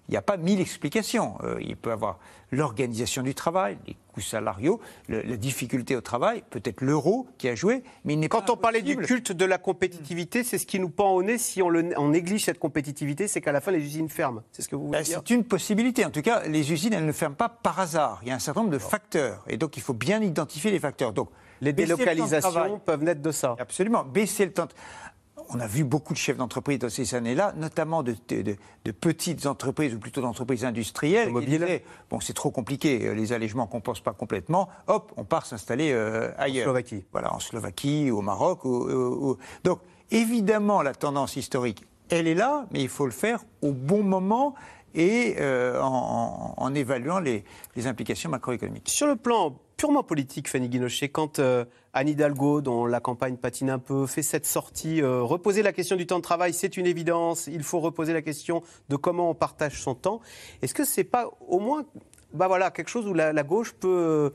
Il 0.09 0.13
n'y 0.13 0.17
a 0.17 0.23
pas 0.23 0.37
mille 0.37 0.61
explications. 0.61 1.37
Euh, 1.43 1.57
il 1.61 1.77
peut 1.77 1.91
y 1.91 1.93
avoir 1.93 2.21
l'organisation 2.53 3.23
du 3.23 3.35
travail, 3.35 3.77
les 3.89 3.97
coûts 4.15 4.21
salariaux, 4.21 4.81
le- 5.09 5.21
la 5.23 5.37
difficulté 5.37 5.97
au 5.97 6.01
travail, 6.01 6.45
peut-être 6.51 6.81
l'euro 6.81 7.27
qui 7.39 7.49
a 7.49 7.57
joué, 7.57 7.83
mais 8.05 8.13
il 8.13 8.21
n'est 8.21 8.29
Quand 8.29 8.49
on 8.51 8.57
parlait 8.57 8.83
du 8.83 8.97
culte 8.97 9.33
de 9.33 9.45
la 9.45 9.59
compétitivité, 9.59 10.45
c'est 10.45 10.59
ce 10.59 10.67
qui 10.67 10.79
nous 10.79 10.91
pend 10.91 11.11
au 11.11 11.25
nez 11.25 11.39
si 11.39 11.61
on, 11.61 11.69
le- 11.69 11.93
on 11.99 12.11
néglige 12.11 12.45
cette 12.45 12.61
compétitivité, 12.61 13.27
c'est 13.27 13.41
qu'à 13.41 13.51
la 13.51 13.61
fin 13.61 13.73
les 13.73 13.81
usines 13.81 14.09
ferment. 14.09 14.43
C'est 14.53 14.63
ce 14.63 14.69
que 14.69 14.77
vous 14.77 14.87
voulez 14.87 14.99
Ben, 14.99 15.05
dire 15.05 15.23
C'est 15.27 15.35
une 15.35 15.43
possibilité. 15.43 16.05
En 16.05 16.11
tout 16.11 16.23
cas, 16.23 16.45
les 16.47 16.73
usines, 16.73 16.93
elles 16.93 17.05
ne 17.05 17.11
ferment 17.11 17.35
pas 17.35 17.49
par 17.49 17.81
hasard. 17.81 18.21
Il 18.23 18.29
y 18.29 18.31
a 18.31 18.35
un 18.37 18.39
certain 18.39 18.61
nombre 18.61 18.73
de 18.73 18.79
facteurs. 18.79 19.45
Et 19.49 19.57
donc, 19.57 19.77
il 19.77 19.83
faut 19.83 19.93
bien 19.95 20.23
identifier 20.23 20.71
les 20.71 20.79
facteurs. 20.79 21.13
Donc, 21.13 21.31
Les 21.61 21.71
le 21.71 21.73
délocalisations 21.75 22.79
peuvent 22.85 23.03
naître 23.03 23.23
de 23.23 23.31
ça. 23.33 23.57
Absolument. 23.59 24.05
Baisser 24.05 24.45
le 24.47 24.53
temps. 24.53 24.69
On 25.51 25.61
a 25.61 25.67
vu 25.69 25.85
beaucoup 25.85 26.13
de 26.13 26.19
chefs 26.19 26.37
d'entreprise 26.37 26.81
dans 26.81 26.89
ces 26.89 27.15
années-là, 27.15 27.53
notamment 27.57 28.03
de, 28.03 28.17
de- 28.29 28.43
de- 28.43 28.57
de 28.85 28.91
petites 28.91 29.47
entreprises, 29.47 29.95
ou 29.95 29.99
plutôt 30.01 30.21
d'entreprises 30.21 30.65
industrielles. 30.65 31.33
qui 31.33 31.47
disaient, 31.47 31.85
bon, 32.11 32.19
c'est 32.19 32.33
trop 32.33 32.51
compliqué, 32.51 33.07
euh, 33.07 33.15
les 33.15 33.33
allègements 33.33 33.67
ne 33.67 33.71
compensent 33.71 34.01
pas 34.03 34.13
complètement. 34.13 34.69
Hop, 34.89 35.13
on 35.17 35.23
part 35.25 35.47
s'installer 35.47 35.93
euh, 35.93 36.33
ailleurs. 36.37 36.65
Slovaquie. 36.65 37.05
Voilà, 37.13 37.33
en 37.33 37.39
Slovaquie, 37.39 38.11
au 38.11 38.23
Maroc. 38.23 38.65
ou- 38.65 38.89
ou- 38.91 39.31
ou- 39.31 39.37
Donc, 39.63 39.79
évidemment, 40.11 40.83
la 40.83 40.95
tendance 40.95 41.37
historique, 41.37 41.85
elle 42.09 42.27
est 42.27 42.35
là, 42.35 42.67
mais 42.73 42.83
il 42.83 42.89
faut 42.89 43.07
le 43.07 43.13
faire 43.13 43.45
au 43.63 43.71
bon 43.73 44.03
moment 44.03 44.55
et 44.95 45.37
euh, 45.39 45.81
en, 45.81 46.55
en 46.57 46.75
évaluant 46.75 47.21
les, 47.21 47.45
les 47.77 47.87
implications 47.87 48.31
macroéconomiques. 48.31 48.89
Sur 48.89 49.07
le 49.07 49.17
plan 49.17 49.55
purement 49.77 50.03
politique, 50.03 50.49
Fanny 50.49 50.69
Guinochet, 50.69 51.09
quand 51.09 51.39
euh, 51.39 51.65
Anne 51.93 52.09
Hidalgo, 52.09 52.61
dont 52.61 52.87
la 52.87 53.01
campagne 53.01 53.37
patine 53.37 53.71
un 53.71 53.79
peu, 53.79 54.07
fait 54.07 54.23
cette 54.23 54.47
sortie, 54.47 55.03
euh, 55.03 55.23
reposer 55.23 55.63
la 55.63 55.73
question 55.73 55.97
du 55.97 56.07
temps 56.07 56.19
de 56.19 56.23
travail, 56.23 56.53
c'est 56.55 56.77
une 56.77 56.87
évidence, 56.87 57.47
il 57.47 57.63
faut 57.63 57.81
reposer 57.81 58.13
la 58.13 58.23
question 58.23 58.63
de 58.89 58.97
comment 58.97 59.31
on 59.31 59.35
partage 59.35 59.81
son 59.81 59.95
temps, 59.95 60.21
est-ce 60.63 60.75
que 60.75 60.85
c'est 60.85 61.05
pas 61.05 61.31
au 61.49 61.59
moins 61.59 61.85
bah 62.33 62.49
voilà, 62.49 62.71
quelque 62.71 62.89
chose 62.89 63.07
où 63.07 63.15
la, 63.15 63.33
gauche 63.45 63.73
peut 63.73 64.33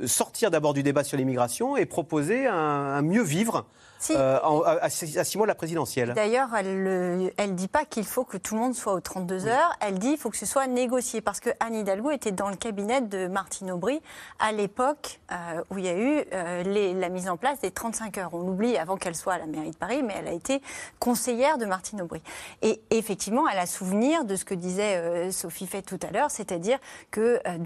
euh, 0.00 0.06
sortir 0.06 0.50
d'abord 0.50 0.72
du 0.74 0.82
débat 0.82 1.04
sur 1.04 1.16
l'immigration 1.16 1.76
et 1.76 1.84
proposer 1.84 2.46
un 2.46 3.02
mieux 3.02 3.22
vivre 3.22 3.66
Si. 4.06 4.14
euh, 4.16 4.38
en- 4.42 4.62
à, 4.62 4.84
à 4.84 4.88
six 4.90 5.36
mois 5.36 5.46
de 5.46 5.50
la 5.50 5.54
présidentielle 5.54 6.12
D'ailleurs, 6.14 6.48
elle 6.56 6.82
ne 6.84 7.52
dit 7.54 7.68
pas 7.68 7.84
qu'il 7.84 8.04
faut 8.04 8.24
que 8.24 8.36
tout 8.36 8.54
le 8.54 8.60
monde 8.60 8.74
soit 8.74 8.92
aux 8.92 9.00
32 9.00 9.46
heures. 9.46 9.72
Elle 9.80 9.98
dit 9.98 10.10
qu'il 10.10 10.18
faut 10.18 10.30
que 10.30 10.36
ce 10.36 10.46
soit 10.46 10.66
négocié. 10.66 11.20
Parce 11.20 11.40
que 11.40 11.50
Anne 11.60 11.74
Hidalgo 11.74 12.10
était 12.10 12.32
dans 12.32 12.48
le 12.48 12.56
cabinet 12.56 13.00
de 13.00 13.26
Martine 13.26 13.70
Aubry 13.70 14.00
à 14.38 14.52
l'époque 14.52 15.20
euh, 15.32 15.62
où 15.70 15.78
il 15.78 15.84
y 15.84 15.88
a 15.88 15.96
eu 15.98 16.24
euh, 16.32 16.62
les- 16.62 16.94
la 16.94 17.08
mise 17.08 17.28
en 17.28 17.36
place 17.36 17.60
des 17.60 17.70
35 17.70 18.18
heures. 18.18 18.30
On 18.32 18.40
l'oublie 18.40 18.76
avant 18.76 18.96
qu'elle 18.96 19.14
soit 19.16 19.34
à 19.34 19.38
la 19.38 19.46
mairie 19.46 19.70
de 19.70 19.76
Paris, 19.76 20.02
mais 20.02 20.14
elle 20.18 20.28
a 20.28 20.32
été 20.32 20.62
conseillère 20.98 21.58
de 21.58 21.66
Martine 21.66 22.00
Aubry. 22.02 22.22
Et 22.62 22.80
effectivement, 22.90 23.48
elle 23.48 23.58
a 23.58 23.66
souvenir 23.66 24.24
de 24.24 24.36
ce 24.36 24.44
que 24.44 24.54
disait 24.54 24.96
euh, 24.96 25.30
Sophie 25.30 25.66
Fay 25.66 25.82
tout 25.82 25.98
à 26.06 26.12
l'heure, 26.12 26.30
c'est-à-dire 26.30 26.78
que 27.10 27.40
euh, 27.46 27.58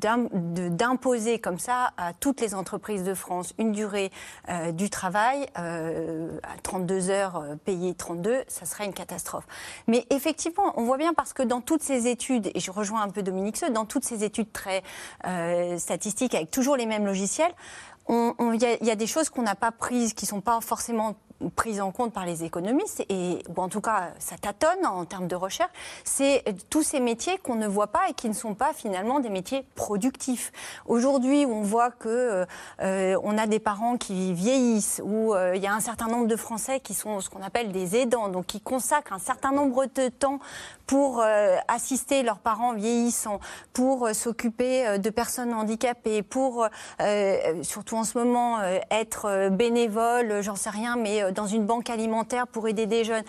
d'imposer 0.71 1.39
comme 1.39 1.59
ça 1.59 1.93
à 1.97 2.13
toutes 2.13 2.41
les 2.41 2.55
entreprises 2.55 3.05
de 3.05 3.15
France 3.15 3.55
une 3.59 3.73
durée 3.73 4.11
euh, 4.49 4.73
du 4.73 4.91
travail 4.91 5.47
euh, 5.59 6.30
à 6.43 6.59
32 6.63 7.11
heures 7.11 7.37
euh, 7.37 7.57
payées 7.57 7.95
32, 7.95 8.45
ça 8.49 8.67
serait 8.67 8.85
une 8.85 8.93
catastrophe. 8.93 9.45
Mais 9.87 10.07
effectivement, 10.11 10.73
on 10.77 10.85
voit 10.85 10.99
bien 10.99 11.15
parce 11.15 11.33
que 11.33 11.43
dans 11.43 11.61
toutes 11.61 11.83
ces 11.83 12.07
études, 12.07 12.51
et 12.55 12.61
je 12.61 12.71
rejoins 12.71 13.03
un 13.03 13.09
peu 13.09 13.23
Dominique 13.23 13.57
Seux, 13.57 13.71
dans 13.71 13.85
toutes 13.85 14.05
ces 14.05 14.25
études 14.25 14.53
très 14.53 14.83
euh, 15.27 15.79
statistiques 15.79 16.35
avec 16.35 16.51
toujours 16.51 16.77
les 16.77 16.87
mêmes 16.87 17.07
logiciels, 17.07 17.53
il 18.09 18.35
y, 18.81 18.85
y 18.85 18.91
a 18.91 18.97
des 18.97 19.07
choses 19.07 19.29
qu'on 19.29 19.43
n'a 19.43 19.55
pas 19.55 19.71
prises, 19.71 20.15
qui 20.15 20.27
sont 20.27 20.41
pas 20.41 20.61
forcément 20.61 21.15
prises 21.57 21.81
en 21.81 21.91
compte 21.91 22.13
par 22.13 22.27
les 22.27 22.45
économistes, 22.45 23.05
et, 23.09 23.43
ou 23.49 23.61
en 23.61 23.69
tout 23.69 23.81
cas 23.81 24.11
ça 24.19 24.37
tâtonne 24.37 24.87
en 24.87 25.05
termes 25.05 25.29
de 25.29 25.37
recherche, 25.37 25.71
c'est 26.05 26.45
tous 26.69 26.83
ces 26.83 27.01
métiers 27.01 27.39
qu'on 27.39 27.55
ne 27.55 27.67
voit 27.67 27.89
pas 27.89 28.09
et 28.09 28.15
qui 28.15 28.29
ne 28.29 28.35
sont 28.35 28.55
pas 28.55 28.73
finalement 28.73 29.21
des 29.21 29.31
métiers 29.31 29.65
productifs. 29.75 30.53
Aujourd'hui, 30.87 31.47
on 31.47 31.63
voit 31.63 31.91
que 31.91 32.47
euh, 32.81 33.17
on 33.23 33.39
a 33.39 33.47
des 33.47 33.59
parents 33.61 33.97
qui 33.97 34.33
vieillissent, 34.33 35.01
ou 35.05 35.35
euh, 35.35 35.57
il 35.57 35.63
y 35.63 35.67
a 35.67 35.75
un 35.75 35.81
certain 35.81 36.09
nombre 36.09 36.27
de 36.27 36.37
Français 36.37 36.81
qui 36.81 36.95
sont 36.95 37.21
ce 37.21 37.31
qu'on 37.31 37.43
appelle 37.43 37.73
des 37.73 37.97
aidants, 37.97 38.29
donc 38.29 38.47
qui 38.47 38.61
consacrent 38.61 39.13
un 39.13 39.19
certain 39.19 39.53
nombre 39.53 39.87
de 39.87 40.09
temps 40.09 40.39
pour 40.87 41.21
euh, 41.21 41.57
assister 41.69 42.23
leurs 42.23 42.41
parents 42.41 42.75
vieillissants, 42.75 43.39
pour 43.73 44.07
euh, 44.07 44.13
s'occuper 44.13 44.87
euh, 44.87 44.99
de 44.99 45.11
personnes 45.11 45.55
handicapées, 45.55 46.23
pour, 46.23 46.67
euh, 47.01 47.63
surtout 47.63 47.97
en 47.97 48.05
ce 48.05 48.19
moment, 48.19 48.59
euh, 48.59 48.79
être 48.91 49.27
euh, 49.27 49.51
bénévole, 49.51 50.31
euh, 50.31 50.43
j'en 50.43 50.57
sais 50.57 50.71
rien, 50.71 50.97
mais 50.97 51.23
euh, 51.23 51.30
dans 51.31 51.47
une 51.47 51.67
banque 51.67 51.91
alimentaire 51.91 52.47
pour 52.47 52.69
aider 52.69 52.87
des 52.87 53.05
jeunes. 53.05 53.25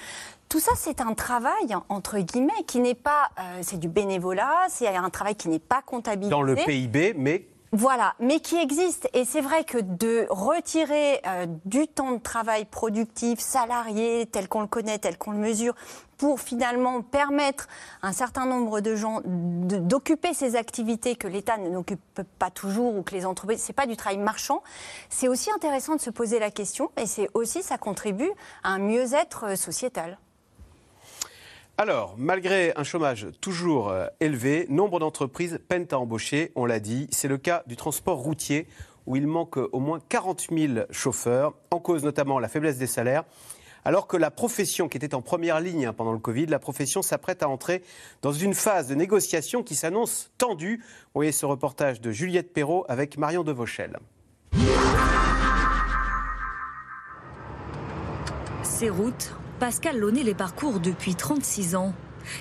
Tout 0.50 0.60
ça, 0.60 0.72
c'est 0.76 1.00
un 1.00 1.14
travail, 1.14 1.76
entre 1.88 2.20
guillemets, 2.20 2.64
qui 2.68 2.80
n'est 2.80 2.94
pas... 2.96 3.30
euh, 3.40 3.60
c'est 3.62 3.80
du 3.80 3.88
bénévolat, 3.88 4.66
c'est 4.70 4.88
un 4.88 5.10
travail 5.10 5.36
qui 5.36 5.48
n'est 5.48 5.60
pas 5.60 5.82
comptabilisé. 5.82 6.30
dans 6.30 6.42
le 6.42 6.56
PIB, 6.56 7.14
mais 7.18 7.46
Voilà, 7.74 8.16
mais 8.20 8.42
qui 8.42 8.58
existe. 8.58 9.08
Et 9.14 9.24
c'est 9.24 9.40
vrai 9.40 9.64
que 9.64 9.78
de 9.78 10.28
retirer 10.30 11.22
euh, 11.26 11.46
du 11.64 11.88
temps 11.88 12.12
de 12.12 12.18
travail 12.18 12.66
productif, 12.66 13.40
salarié, 13.40 14.26
tel 14.26 14.50
qu'on 14.50 14.60
le 14.60 14.68
connaît, 14.68 15.00
tel 15.00 15.18
qu'on 15.18 15.32
le 15.32 15.38
mesure, 15.38 15.74
pour 16.18 16.42
finalement 16.42 17.02
permettre 17.02 17.70
à 18.02 18.10
un 18.10 18.12
certain 18.12 18.46
nombre 18.46 18.82
de 18.82 18.96
gens 18.96 19.22
d'occuper 19.24 20.34
ces 20.34 20.58
activités 20.58 21.16
que 21.16 21.30
l'État 21.30 21.58
n'occupe 21.58 22.22
pas 22.38 22.52
toujours 22.52 22.98
ou 22.98 23.04
que 23.04 23.16
les 23.16 23.26
entreprises, 23.26 23.62
c'est 23.62 23.72
pas 23.72 23.88
du 23.88 23.96
travail 23.96 24.20
marchand. 24.20 24.62
C'est 25.10 25.30
aussi 25.30 25.50
intéressant 25.50 25.96
de 25.96 26.02
se 26.02 26.10
poser 26.10 26.40
la 26.40 26.52
question 26.52 26.92
et 26.98 27.06
c'est 27.06 27.30
aussi, 27.36 27.64
ça 27.64 27.78
contribue 27.78 28.32
à 28.64 28.72
un 28.72 28.80
mieux-être 28.80 29.46
euh, 29.46 29.56
sociétal. 29.56 30.18
Alors, 31.82 32.14
malgré 32.16 32.74
un 32.76 32.84
chômage 32.84 33.26
toujours 33.42 33.90
euh, 33.90 34.06
élevé, 34.20 34.68
nombre 34.70 35.00
d'entreprises 35.00 35.60
peinent 35.68 35.88
à 35.90 35.98
embaucher, 35.98 36.52
on 36.54 36.68
l'a 36.68 36.80
dit. 36.80 37.08
C'est 37.10 37.28
le 37.28 37.40
cas 37.40 37.64
du 37.66 37.76
transport 37.76 38.20
routier, 38.20 38.68
où 39.08 39.16
il 39.16 39.26
manque 39.26 39.58
au 39.58 39.80
moins 39.80 40.00
40 40.08 40.50
000 40.56 40.74
chauffeurs, 40.92 41.56
en 41.72 41.80
cause 41.80 42.04
notamment 42.04 42.38
la 42.38 42.50
faiblesse 42.50 42.78
des 42.78 42.86
salaires. 42.86 43.24
Alors 43.84 44.06
que 44.06 44.16
la 44.16 44.30
profession 44.30 44.90
qui 44.90 44.98
était 44.98 45.16
en 45.16 45.24
première 45.24 45.60
ligne 45.60 45.88
hein, 45.88 45.94
pendant 45.94 46.14
le 46.14 46.20
Covid, 46.20 46.46
la 46.46 46.60
profession 46.60 47.02
s'apprête 47.02 47.42
à 47.42 47.50
entrer 47.50 47.82
dans 48.22 48.32
une 48.32 48.54
phase 48.54 48.88
de 48.88 48.94
négociation 48.94 49.64
qui 49.64 49.74
s'annonce 49.74 50.30
tendue. 50.38 50.84
Vous 50.86 51.16
voyez 51.16 51.32
ce 51.32 51.48
reportage 51.48 52.00
de 52.00 52.12
Juliette 52.12 52.54
Perrault 52.54 52.86
avec 52.90 53.18
Marion 53.18 53.44
Devauchel. 53.44 53.98
Ces 58.62 58.92
routes, 58.92 59.34
Pascal 59.62 60.00
Launay 60.00 60.24
les 60.24 60.34
parcourt 60.34 60.80
depuis 60.80 61.14
36 61.14 61.76
ans. 61.76 61.94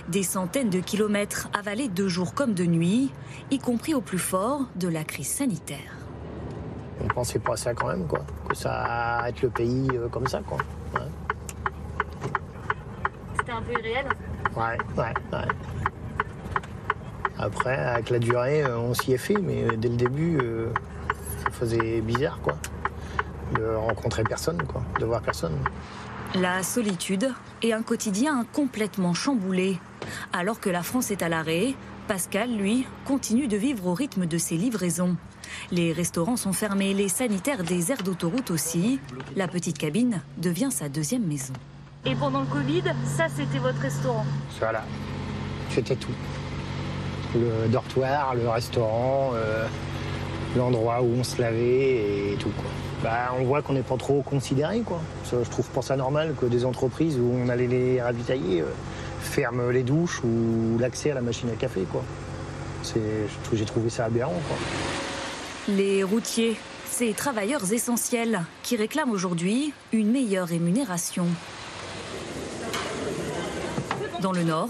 Des 0.09 0.22
centaines 0.22 0.70
de 0.70 0.80
kilomètres 0.80 1.50
avalés 1.52 1.88
de 1.88 2.09
jour 2.09 2.33
comme 2.33 2.54
de 2.54 2.64
nuit, 2.64 3.12
y 3.50 3.59
compris 3.59 3.92
au 3.92 4.00
plus 4.00 4.18
fort 4.18 4.62
de 4.76 4.88
la 4.88 5.04
crise 5.04 5.28
sanitaire. 5.28 5.98
On 7.04 7.09
pensait 7.09 7.38
pas 7.38 7.52
à 7.52 7.56
ça 7.59 7.74
quand 7.74 7.88
même, 7.88 8.06
quoi. 8.06 8.20
Que 8.48 8.56
ça 8.56 8.72
allait 8.72 9.28
être 9.28 9.42
le 9.42 9.50
pays 9.50 9.90
euh, 9.92 10.09
comme 10.09 10.26
ça, 10.28 10.40
quoi. 10.40 10.56
Ouais, 10.94 11.00
C'était 13.37 13.52
un 13.52 13.61
peu 13.61 13.72
irréel 13.72 14.06
ouais, 14.56 14.78
ouais. 14.96 15.14
ouais. 15.30 15.48
Après, 17.37 17.76
avec 17.76 18.09
la 18.09 18.18
durée, 18.18 18.62
euh, 18.62 18.78
on 18.78 18.94
s'y 18.94 19.12
est 19.12 19.18
fait, 19.18 19.37
mais 19.37 19.64
euh, 19.64 19.76
dès 19.76 19.90
le 19.90 19.96
début, 19.96 20.38
euh, 20.40 20.72
ça 21.44 21.50
faisait 21.50 22.00
bizarre, 22.00 22.40
quoi. 22.40 22.56
De 23.59 23.74
rencontrer 23.74 24.22
personne, 24.22 24.62
quoi. 24.62 24.83
De 24.98 25.04
voir 25.04 25.20
personne. 25.20 25.59
La 26.36 26.62
solitude 26.62 27.32
et 27.60 27.72
un 27.72 27.82
quotidien 27.82 28.46
complètement 28.52 29.14
chamboulé. 29.14 29.78
Alors 30.32 30.60
que 30.60 30.70
la 30.70 30.84
France 30.84 31.10
est 31.10 31.22
à 31.22 31.28
l'arrêt, 31.28 31.74
Pascal, 32.06 32.56
lui, 32.56 32.86
continue 33.04 33.48
de 33.48 33.56
vivre 33.56 33.88
au 33.88 33.94
rythme 33.94 34.26
de 34.26 34.38
ses 34.38 34.56
livraisons. 34.56 35.16
Les 35.72 35.92
restaurants 35.92 36.36
sont 36.36 36.52
fermés, 36.52 36.94
les 36.94 37.08
sanitaires 37.08 37.64
des 37.64 37.90
aires 37.90 38.04
d'autoroute 38.04 38.52
aussi. 38.52 39.00
La 39.34 39.48
petite 39.48 39.76
cabine 39.76 40.22
devient 40.38 40.70
sa 40.70 40.88
deuxième 40.88 41.26
maison. 41.26 41.52
Et 42.04 42.14
pendant 42.14 42.42
le 42.42 42.46
Covid, 42.46 42.84
ça 43.04 43.26
c'était 43.28 43.58
votre 43.58 43.80
restaurant? 43.80 44.24
Voilà. 44.60 44.84
C'était 45.70 45.96
tout. 45.96 46.14
Le 47.34 47.68
dortoir, 47.68 48.36
le 48.36 48.48
restaurant, 48.48 49.32
euh, 49.34 49.66
l'endroit 50.56 51.02
où 51.02 51.12
on 51.18 51.24
se 51.24 51.40
lavait 51.40 52.32
et 52.32 52.36
tout, 52.38 52.50
quoi. 52.50 52.70
Bah, 53.02 53.32
on 53.38 53.44
voit 53.44 53.62
qu'on 53.62 53.72
n'est 53.72 53.82
pas 53.82 53.96
trop 53.96 54.20
considéré, 54.22 54.80
quoi. 54.80 55.00
Ça, 55.24 55.36
je 55.42 55.48
trouve 55.48 55.66
pas 55.68 55.80
ça 55.82 55.96
normal 55.96 56.34
que 56.38 56.44
des 56.46 56.64
entreprises 56.66 57.18
où 57.18 57.32
on 57.34 57.48
allait 57.48 57.66
les 57.66 58.00
ravitailler 58.02 58.60
euh, 58.60 58.66
ferment 59.20 59.70
les 59.70 59.82
douches 59.82 60.20
ou 60.22 60.76
l'accès 60.78 61.10
à 61.10 61.14
la 61.14 61.22
machine 61.22 61.48
à 61.50 61.54
café, 61.56 61.82
quoi. 61.90 62.02
C'est, 62.82 63.00
je 63.00 63.44
trouve- 63.44 63.58
j'ai 63.58 63.64
trouvé 63.64 63.88
ça 63.88 64.04
aberrant, 64.04 64.38
quoi. 64.46 64.56
Les 65.68 66.02
routiers, 66.04 66.56
ces 66.90 67.12
travailleurs 67.14 67.72
essentiels 67.72 68.42
qui 68.62 68.76
réclament 68.76 69.10
aujourd'hui 69.12 69.72
une 69.92 70.10
meilleure 70.10 70.48
rémunération. 70.48 71.26
Dans 74.20 74.32
le 74.32 74.42
Nord, 74.42 74.68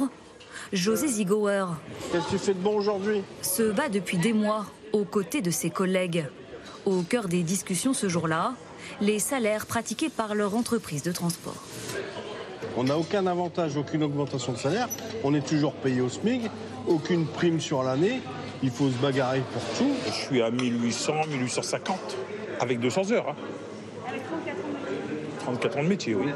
José 0.73 1.09
Zigauer 1.09 1.64
Qu'est-ce 2.12 2.25
que 2.27 2.31
tu 2.31 2.38
fais 2.38 2.55
de 2.55 2.61
bon 2.61 2.77
aujourd'hui? 2.77 3.23
Se 3.43 3.73
bat 3.73 3.88
depuis 3.88 4.19
des 4.19 4.33
mois 4.33 4.66
aux 4.93 5.05
côtés 5.05 5.43
de 5.43 5.51
ses 5.51 5.71
collègues. 5.71 6.27
Au 6.87 7.03
cœur 7.03 7.29
des 7.29 7.43
discussions 7.43 7.93
ce 7.93 8.09
jour-là, 8.09 8.55
les 9.01 9.19
salaires 9.19 9.66
pratiqués 9.66 10.09
par 10.09 10.35
leur 10.35 10.55
entreprise 10.55 11.03
de 11.03 11.12
transport. 11.12 11.62
On 12.77 12.85
n'a 12.85 12.97
aucun 12.97 13.27
avantage, 13.27 13.77
aucune 13.77 14.03
augmentation 14.03 14.53
de 14.53 14.59
salaire. 14.59 14.88
On 15.25 15.35
est 15.35 15.47
toujours 15.47 15.75
payé 15.75 16.01
au 16.01 16.09
SMIC, 16.09 16.43
aucune 16.87 17.27
prime 17.27 17.61
sur 17.61 17.83
l'année. 17.83 18.21
Il 18.62 18.71
faut 18.71 18.88
se 18.88 18.97
bagarrer 18.97 19.43
pour 19.53 19.62
tout. 19.79 19.90
Je 20.07 20.12
suis 20.12 20.43
à 20.43 20.51
1800, 20.51 21.12
1850, 21.31 21.99
avec 22.61 22.81
200 22.81 23.11
heures. 23.12 23.29
hein. 23.31 23.37
34 25.40 25.79
ans 25.79 25.83
de 25.83 25.88
métier, 25.88 26.14
oui. 26.14 26.27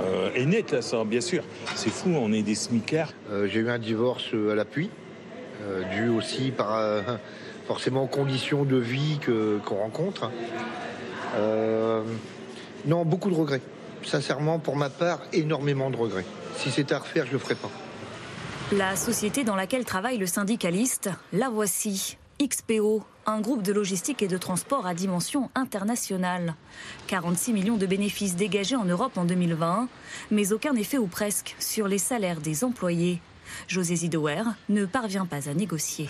Euh, 0.00 0.30
et 0.34 0.44
net, 0.46 0.72
là, 0.72 0.82
ça, 0.82 1.04
bien 1.04 1.20
sûr. 1.20 1.42
C'est 1.74 1.90
fou, 1.90 2.10
on 2.16 2.32
est 2.32 2.42
des 2.42 2.54
smicards. 2.54 3.12
Euh, 3.30 3.46
J'ai 3.50 3.60
eu 3.60 3.70
un 3.70 3.78
divorce 3.78 4.26
euh, 4.34 4.52
à 4.52 4.54
l'appui, 4.54 4.90
euh, 5.62 5.82
dû 5.94 6.08
aussi 6.08 6.50
par 6.50 6.76
euh, 6.78 7.00
forcément 7.66 8.04
aux 8.04 8.08
conditions 8.08 8.64
de 8.64 8.76
vie 8.76 9.18
qu'on 9.64 9.76
rencontre. 9.76 10.30
Euh, 11.36 12.02
non, 12.86 13.04
beaucoup 13.04 13.30
de 13.30 13.34
regrets. 13.34 13.62
Sincèrement, 14.04 14.58
pour 14.58 14.76
ma 14.76 14.90
part, 14.90 15.20
énormément 15.32 15.90
de 15.90 15.96
regrets. 15.96 16.24
Si 16.56 16.70
c'était 16.70 16.94
à 16.94 17.00
refaire, 17.00 17.26
je 17.26 17.32
le 17.32 17.38
ferais 17.38 17.56
pas. 17.56 17.70
La 18.72 18.96
société 18.96 19.44
dans 19.44 19.56
laquelle 19.56 19.84
travaille 19.84 20.18
le 20.18 20.26
syndicaliste, 20.26 21.10
la 21.32 21.48
voici. 21.48 22.16
XPO, 22.40 23.02
un 23.24 23.40
groupe 23.40 23.62
de 23.62 23.72
logistique 23.72 24.22
et 24.22 24.28
de 24.28 24.36
transport 24.36 24.86
à 24.86 24.92
dimension 24.92 25.50
internationale. 25.54 26.54
46 27.06 27.54
millions 27.54 27.76
de 27.78 27.86
bénéfices 27.86 28.36
dégagés 28.36 28.76
en 28.76 28.84
Europe 28.84 29.16
en 29.16 29.24
2020, 29.24 29.88
mais 30.30 30.52
aucun 30.52 30.74
effet 30.74 30.98
ou 30.98 31.06
presque 31.06 31.56
sur 31.58 31.88
les 31.88 31.98
salaires 31.98 32.40
des 32.40 32.62
employés. 32.62 33.20
José 33.68 33.96
Zidower 33.96 34.42
ne 34.68 34.84
parvient 34.84 35.24
pas 35.26 35.48
à 35.48 35.54
négocier. 35.54 36.08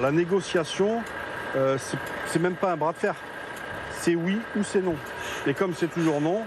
La 0.00 0.12
négociation, 0.12 1.02
euh, 1.56 1.78
c'est- 1.78 2.38
même 2.38 2.54
pas 2.54 2.72
un 2.72 2.76
bras 2.76 2.92
de 2.92 2.98
fer. 2.98 3.14
C'est 4.00 4.14
oui 4.14 4.38
ou 4.56 4.62
c'est 4.62 4.82
non. 4.82 4.94
Et 5.46 5.54
comme 5.54 5.72
c'est 5.74 5.88
toujours 5.88 6.20
non, 6.20 6.42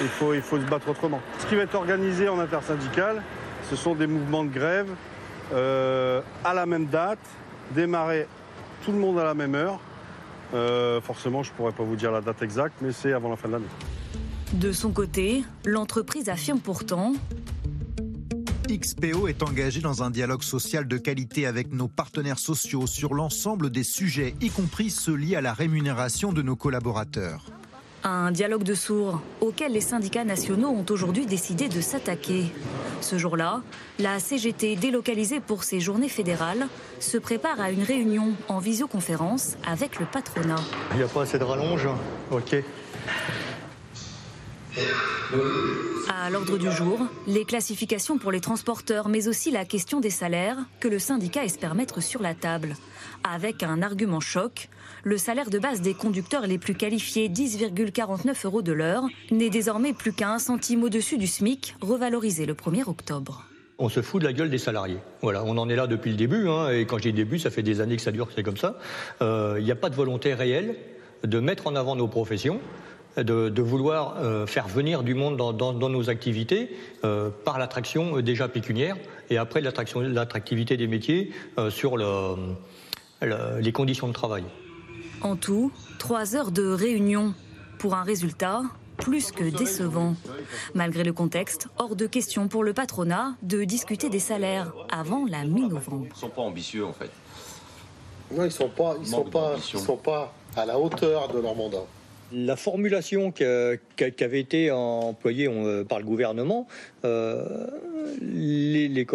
il 0.00 0.08
faut, 0.08 0.34
il 0.34 0.42
faut 0.42 0.58
se 0.58 0.64
battre 0.64 0.88
autrement. 0.90 1.20
Ce 1.38 1.46
qui 1.46 1.56
va 1.56 1.62
être 1.62 1.74
organisé 1.74 2.28
en 2.28 2.38
intersyndical, 2.38 3.22
ce 3.70 3.76
sont 3.76 3.94
des 3.94 4.06
mouvements 4.06 4.44
de 4.44 4.50
grève 4.50 4.88
euh, 5.54 6.20
à 6.44 6.52
la 6.52 6.66
même 6.66 6.86
date, 6.86 7.18
démarrer 7.70 8.26
tout 8.84 8.92
le 8.92 8.98
monde 8.98 9.18
à 9.18 9.24
la 9.24 9.34
même 9.34 9.54
heure. 9.54 9.78
Euh, 10.54 11.00
forcément, 11.00 11.42
je 11.42 11.50
ne 11.50 11.56
pourrais 11.56 11.72
pas 11.72 11.82
vous 11.84 11.96
dire 11.96 12.12
la 12.12 12.20
date 12.20 12.42
exacte, 12.42 12.74
mais 12.80 12.92
c'est 12.92 13.12
avant 13.12 13.30
la 13.30 13.36
fin 13.36 13.48
de 13.48 13.54
l'année. 13.54 13.66
De 14.52 14.72
son 14.72 14.90
côté, 14.92 15.42
l'entreprise 15.64 16.28
affirme 16.28 16.60
pourtant 16.60 17.14
XPO 18.66 19.28
est 19.28 19.42
engagé 19.42 19.80
dans 19.80 20.02
un 20.02 20.10
dialogue 20.10 20.42
social 20.42 20.88
de 20.88 20.98
qualité 20.98 21.46
avec 21.46 21.72
nos 21.72 21.88
partenaires 21.88 22.38
sociaux 22.38 22.86
sur 22.86 23.14
l'ensemble 23.14 23.70
des 23.70 23.84
sujets, 23.84 24.34
y 24.40 24.50
compris 24.50 24.90
ceux 24.90 25.14
liés 25.14 25.36
à 25.36 25.40
la 25.40 25.52
rémunération 25.52 26.32
de 26.32 26.42
nos 26.42 26.56
collaborateurs. 26.56 27.44
un 28.04 28.30
dialogue 28.30 28.62
de 28.62 28.74
sourds 28.74 29.20
auquel 29.40 29.72
les 29.72 29.80
syndicats 29.80 30.24
nationaux 30.24 30.68
ont 30.68 30.84
aujourd'hui 30.90 31.26
décidé 31.26 31.68
de 31.68 31.80
s'attaquer. 31.80 32.52
Ce 33.00 33.18
jour-là, 33.18 33.62
la 33.98 34.20
CGT, 34.20 34.76
délocalisée 34.76 35.40
pour 35.40 35.64
ses 35.64 35.80
journées 35.80 36.08
fédérales, 36.08 36.68
se 37.00 37.18
prépare 37.18 37.60
à 37.60 37.70
une 37.70 37.82
réunion 37.82 38.34
en 38.48 38.58
visioconférence 38.58 39.56
avec 39.66 39.98
le 39.98 40.06
patronat. 40.06 40.60
Il 40.92 40.98
n'y 40.98 41.02
a 41.02 41.08
pas 41.08 41.22
assez 41.22 41.38
de 41.38 41.44
rallonge? 41.44 41.88
Ok. 42.30 42.56
À 46.08 46.30
l'ordre 46.30 46.58
du 46.58 46.70
jour, 46.70 47.00
les 47.26 47.44
classifications 47.44 48.18
pour 48.18 48.30
les 48.30 48.40
transporteurs, 48.40 49.08
mais 49.08 49.28
aussi 49.28 49.50
la 49.50 49.64
question 49.64 50.00
des 50.00 50.10
salaires 50.10 50.58
que 50.80 50.88
le 50.88 50.98
syndicat 50.98 51.44
espère 51.44 51.74
mettre 51.74 52.02
sur 52.02 52.20
la 52.20 52.34
table. 52.34 52.74
Avec 53.24 53.62
un 53.62 53.80
argument 53.82 54.20
choc, 54.20 54.68
le 55.02 55.18
salaire 55.18 55.50
de 55.50 55.58
base 55.58 55.80
des 55.80 55.94
conducteurs 55.94 56.46
les 56.46 56.58
plus 56.58 56.74
qualifiés, 56.74 57.28
10,49 57.28 58.46
euros 58.46 58.62
de 58.62 58.72
l'heure, 58.72 59.04
n'est 59.30 59.50
désormais 59.50 59.92
plus 59.92 60.12
qu'à 60.12 60.30
un 60.30 60.38
centime 60.38 60.82
au-dessus 60.82 61.16
du 61.16 61.26
SMIC, 61.26 61.74
revalorisé 61.80 62.44
le 62.44 62.54
1er 62.54 62.88
octobre. 62.88 63.44
On 63.78 63.88
se 63.88 64.00
fout 64.02 64.20
de 64.22 64.26
la 64.26 64.32
gueule 64.32 64.50
des 64.50 64.58
salariés. 64.58 64.98
On 65.22 65.34
en 65.34 65.68
est 65.68 65.76
là 65.76 65.86
depuis 65.86 66.10
le 66.10 66.16
début, 66.16 66.48
hein, 66.48 66.70
et 66.70 66.86
quand 66.86 66.98
je 66.98 67.04
dis 67.04 67.12
début, 67.12 67.38
ça 67.38 67.50
fait 67.50 67.62
des 67.62 67.80
années 67.80 67.96
que 67.96 68.02
ça 68.02 68.12
dure, 68.12 68.26
que 68.26 68.32
c'est 68.34 68.42
comme 68.42 68.56
ça. 68.56 68.78
Euh, 69.22 69.56
Il 69.58 69.64
n'y 69.64 69.70
a 69.72 69.76
pas 69.76 69.90
de 69.90 69.94
volonté 69.94 70.34
réelle 70.34 70.76
de 71.24 71.40
mettre 71.40 71.66
en 71.66 71.76
avant 71.76 71.96
nos 71.96 72.08
professions, 72.08 72.60
de, 73.16 73.48
de 73.48 73.62
vouloir 73.62 74.16
euh, 74.18 74.46
faire 74.46 74.68
venir 74.68 75.02
du 75.02 75.14
monde 75.14 75.36
dans, 75.36 75.52
dans- 75.52 75.72
dans 75.72 75.88
nos 75.88 76.10
activités 76.10 76.76
euh, 77.04 77.30
par 77.44 77.58
l'attraction 77.58 78.16
euh, 78.18 78.22
déjà 78.22 78.48
pécuniaire, 78.48 78.96
et 79.30 79.38
après 79.38 79.60
l'attraction- 79.60 80.00
l'attractivité 80.00 80.76
des 80.76 80.86
métiers 80.86 81.32
euh, 81.58 81.70
sur 81.70 81.96
le- 81.96 82.36
le- 83.22 83.60
les 83.60 83.72
conditions 83.72 84.08
de 84.08 84.12
travail. 84.12 84.44
En 85.22 85.36
tout, 85.36 85.72
trois 85.98 86.36
heures 86.36 86.50
de 86.52 86.66
réunion 86.70 87.32
pour 87.78 87.94
un 87.94 88.02
résultat 88.02 88.62
plus 88.98 89.30
que 89.32 89.44
décevant. 89.44 90.14
Malgré 90.74 91.04
le 91.04 91.12
contexte, 91.12 91.68
hors 91.78 91.96
de 91.96 92.06
question 92.06 92.48
pour 92.48 92.64
le 92.64 92.72
patronat 92.72 93.34
de 93.42 93.64
discuter 93.64 94.08
des 94.08 94.18
salaires 94.18 94.72
avant 94.90 95.26
la 95.26 95.44
mi-novembre. 95.44 96.06
Ils 96.14 96.18
sont 96.18 96.28
pas 96.30 96.42
ambitieux 96.42 96.84
en 96.86 96.92
fait. 96.94 97.10
Non, 98.34 98.44
ils 98.44 98.50
sont 98.52 98.68
pas, 98.70 98.96
ils 99.00 99.06
sont 99.06 99.24
pas, 99.24 99.54
ils 99.74 99.78
sont 99.78 99.96
pas 99.96 100.32
à 100.56 100.64
la 100.66 100.78
hauteur 100.78 101.28
de 101.28 101.38
leur 101.40 101.54
mandat. 101.54 101.84
La 102.32 102.56
formulation 102.56 103.30
qui 103.30 103.44
avait 103.44 104.40
été 104.40 104.70
employée 104.70 105.48
euh, 105.48 105.84
par 105.84 105.98
le 105.98 106.04
gouvernement, 106.04 106.66
euh, 107.04 107.68
les, 108.20 109.06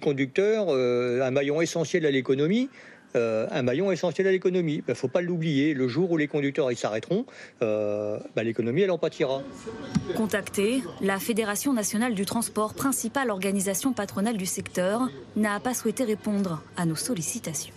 conducteurs, 0.00 0.66
euh, 0.68 1.22
un 1.22 1.30
maillon 1.30 1.60
essentiel 1.62 2.04
à 2.04 2.10
l'économie, 2.10 2.68
un 3.14 3.62
maillon 3.62 3.90
essentiel 3.90 4.26
à 4.26 4.30
l'économie. 4.30 4.82
Il 4.86 4.90
ne 4.90 4.94
faut 4.94 5.08
pas 5.08 5.22
l'oublier. 5.22 5.72
Le 5.72 5.88
jour 5.88 6.10
où 6.10 6.18
les 6.18 6.28
conducteurs 6.28 6.70
s'arrêteront, 6.76 7.24
bah, 7.62 8.42
l'économie 8.42 8.82
elle 8.82 8.90
en 8.90 8.98
pâtira. 8.98 9.42
Contactée, 10.16 10.82
la 11.00 11.18
Fédération 11.18 11.72
nationale 11.72 12.12
du 12.12 12.26
transport, 12.26 12.74
principale 12.74 13.30
organisation 13.30 13.94
patronale 13.94 14.36
du 14.36 14.44
secteur, 14.44 15.08
n'a 15.34 15.58
pas 15.60 15.72
souhaité 15.72 16.04
répondre 16.04 16.62
à 16.76 16.84
nos 16.84 16.94
sollicitations. 16.94 17.72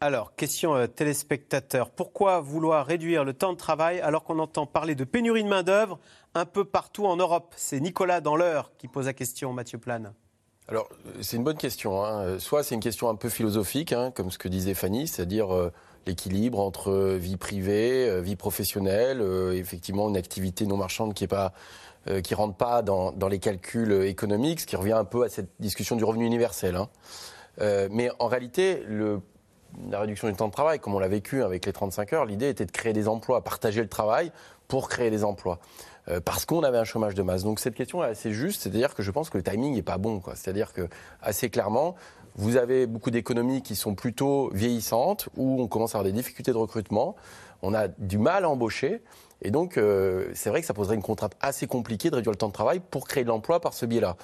Alors, 0.00 0.36
question 0.36 0.76
euh, 0.76 0.86
téléspectateur. 0.86 1.90
Pourquoi 1.90 2.38
vouloir 2.38 2.86
réduire 2.86 3.24
le 3.24 3.32
temps 3.32 3.52
de 3.52 3.58
travail 3.58 4.00
alors 4.00 4.22
qu'on 4.22 4.38
entend 4.38 4.64
parler 4.64 4.94
de 4.94 5.02
pénurie 5.02 5.42
de 5.42 5.48
main-d'œuvre 5.48 5.98
un 6.34 6.44
peu 6.44 6.64
partout 6.64 7.06
en 7.06 7.16
Europe? 7.16 7.52
C'est 7.56 7.80
Nicolas 7.80 8.20
dans 8.20 8.36
l'heure 8.36 8.70
qui 8.78 8.86
pose 8.86 9.06
la 9.06 9.12
question, 9.12 9.52
Mathieu 9.52 9.78
Plane. 9.78 10.12
Alors, 10.68 10.88
euh, 10.92 11.10
c'est 11.20 11.36
une 11.36 11.42
bonne 11.42 11.56
question. 11.56 12.04
hein. 12.04 12.20
Euh, 12.20 12.38
Soit 12.38 12.62
c'est 12.62 12.76
une 12.76 12.80
question 12.80 13.08
un 13.08 13.16
peu 13.16 13.28
philosophique, 13.28 13.92
hein, 13.92 14.12
comme 14.12 14.30
ce 14.30 14.38
que 14.38 14.46
disait 14.46 14.74
Fanny, 14.74 15.08
c'est-à-dire 15.08 15.48
l'équilibre 16.06 16.60
entre 16.60 17.16
vie 17.16 17.36
privée, 17.36 18.22
vie 18.22 18.36
professionnelle, 18.36 19.20
effectivement 19.52 20.08
une 20.08 20.16
activité 20.16 20.64
non 20.66 20.76
marchande 20.76 21.12
qui 21.12 21.24
est 21.24 21.28
pas 21.28 21.52
qui 22.22 22.34
rentre 22.34 22.56
pas 22.56 22.80
dans, 22.80 23.12
les 23.28 23.38
calculs 23.38 23.92
économiques, 24.04 24.60
ce 24.60 24.66
qui 24.66 24.76
revient 24.76 24.92
un 24.92 25.04
peu 25.04 25.24
à 25.24 25.28
cette 25.28 25.50
discussion 25.58 25.96
du 25.96 26.04
revenu 26.04 26.24
universel. 26.24 26.76
hein. 26.76 26.88
Mais 27.90 28.10
en 28.18 28.28
réalité, 28.28 28.82
le, 28.86 29.20
la 29.90 30.00
réduction 30.00 30.28
du 30.28 30.34
temps 30.34 30.48
de 30.48 30.52
travail, 30.52 30.80
comme 30.80 30.94
on 30.94 30.98
l'a 30.98 31.08
vécu 31.08 31.42
avec 31.42 31.66
les 31.66 31.72
35 31.72 32.12
heures, 32.12 32.24
l'idée 32.24 32.48
était 32.48 32.66
de 32.66 32.70
créer 32.70 32.92
des 32.92 33.08
emplois, 33.08 33.42
partager 33.42 33.82
le 33.82 33.88
travail 33.88 34.32
pour 34.66 34.88
créer 34.88 35.10
des 35.10 35.24
emplois. 35.24 35.58
Euh, 36.08 36.20
parce 36.20 36.46
qu'on 36.46 36.62
avait 36.62 36.78
un 36.78 36.84
chômage 36.84 37.14
de 37.14 37.22
masse. 37.22 37.44
Donc 37.44 37.60
cette 37.60 37.74
question 37.74 38.02
est 38.02 38.08
assez 38.08 38.32
juste, 38.32 38.62
c'est-à-dire 38.62 38.94
que 38.94 39.02
je 39.02 39.10
pense 39.10 39.30
que 39.30 39.36
le 39.36 39.44
timing 39.44 39.74
n'est 39.74 39.82
pas 39.82 39.98
bon. 39.98 40.22
C'est-à-dire 40.34 40.72
que, 40.72 40.88
assez 41.22 41.50
clairement, 41.50 41.96
vous 42.36 42.56
avez 42.56 42.86
beaucoup 42.86 43.10
d'économies 43.10 43.62
qui 43.62 43.76
sont 43.76 43.94
plutôt 43.94 44.50
vieillissantes, 44.54 45.28
où 45.36 45.60
on 45.60 45.68
commence 45.68 45.94
à 45.94 45.98
avoir 45.98 46.10
des 46.10 46.16
difficultés 46.16 46.52
de 46.52 46.56
recrutement, 46.56 47.16
on 47.62 47.74
a 47.74 47.88
du 47.88 48.18
mal 48.18 48.44
à 48.44 48.48
embaucher. 48.48 49.02
Et 49.42 49.50
donc, 49.50 49.76
euh, 49.76 50.30
c'est 50.34 50.50
vrai 50.50 50.60
que 50.60 50.66
ça 50.66 50.74
poserait 50.74 50.96
une 50.96 51.02
contrainte 51.02 51.34
assez 51.40 51.66
compliquée 51.66 52.10
de 52.10 52.16
réduire 52.16 52.32
le 52.32 52.36
temps 52.36 52.48
de 52.48 52.52
travail 52.52 52.80
pour 52.80 53.06
créer 53.06 53.22
de 53.22 53.28
l'emploi 53.28 53.60
par 53.60 53.72
ce 53.72 53.86
biais-là. 53.86 54.16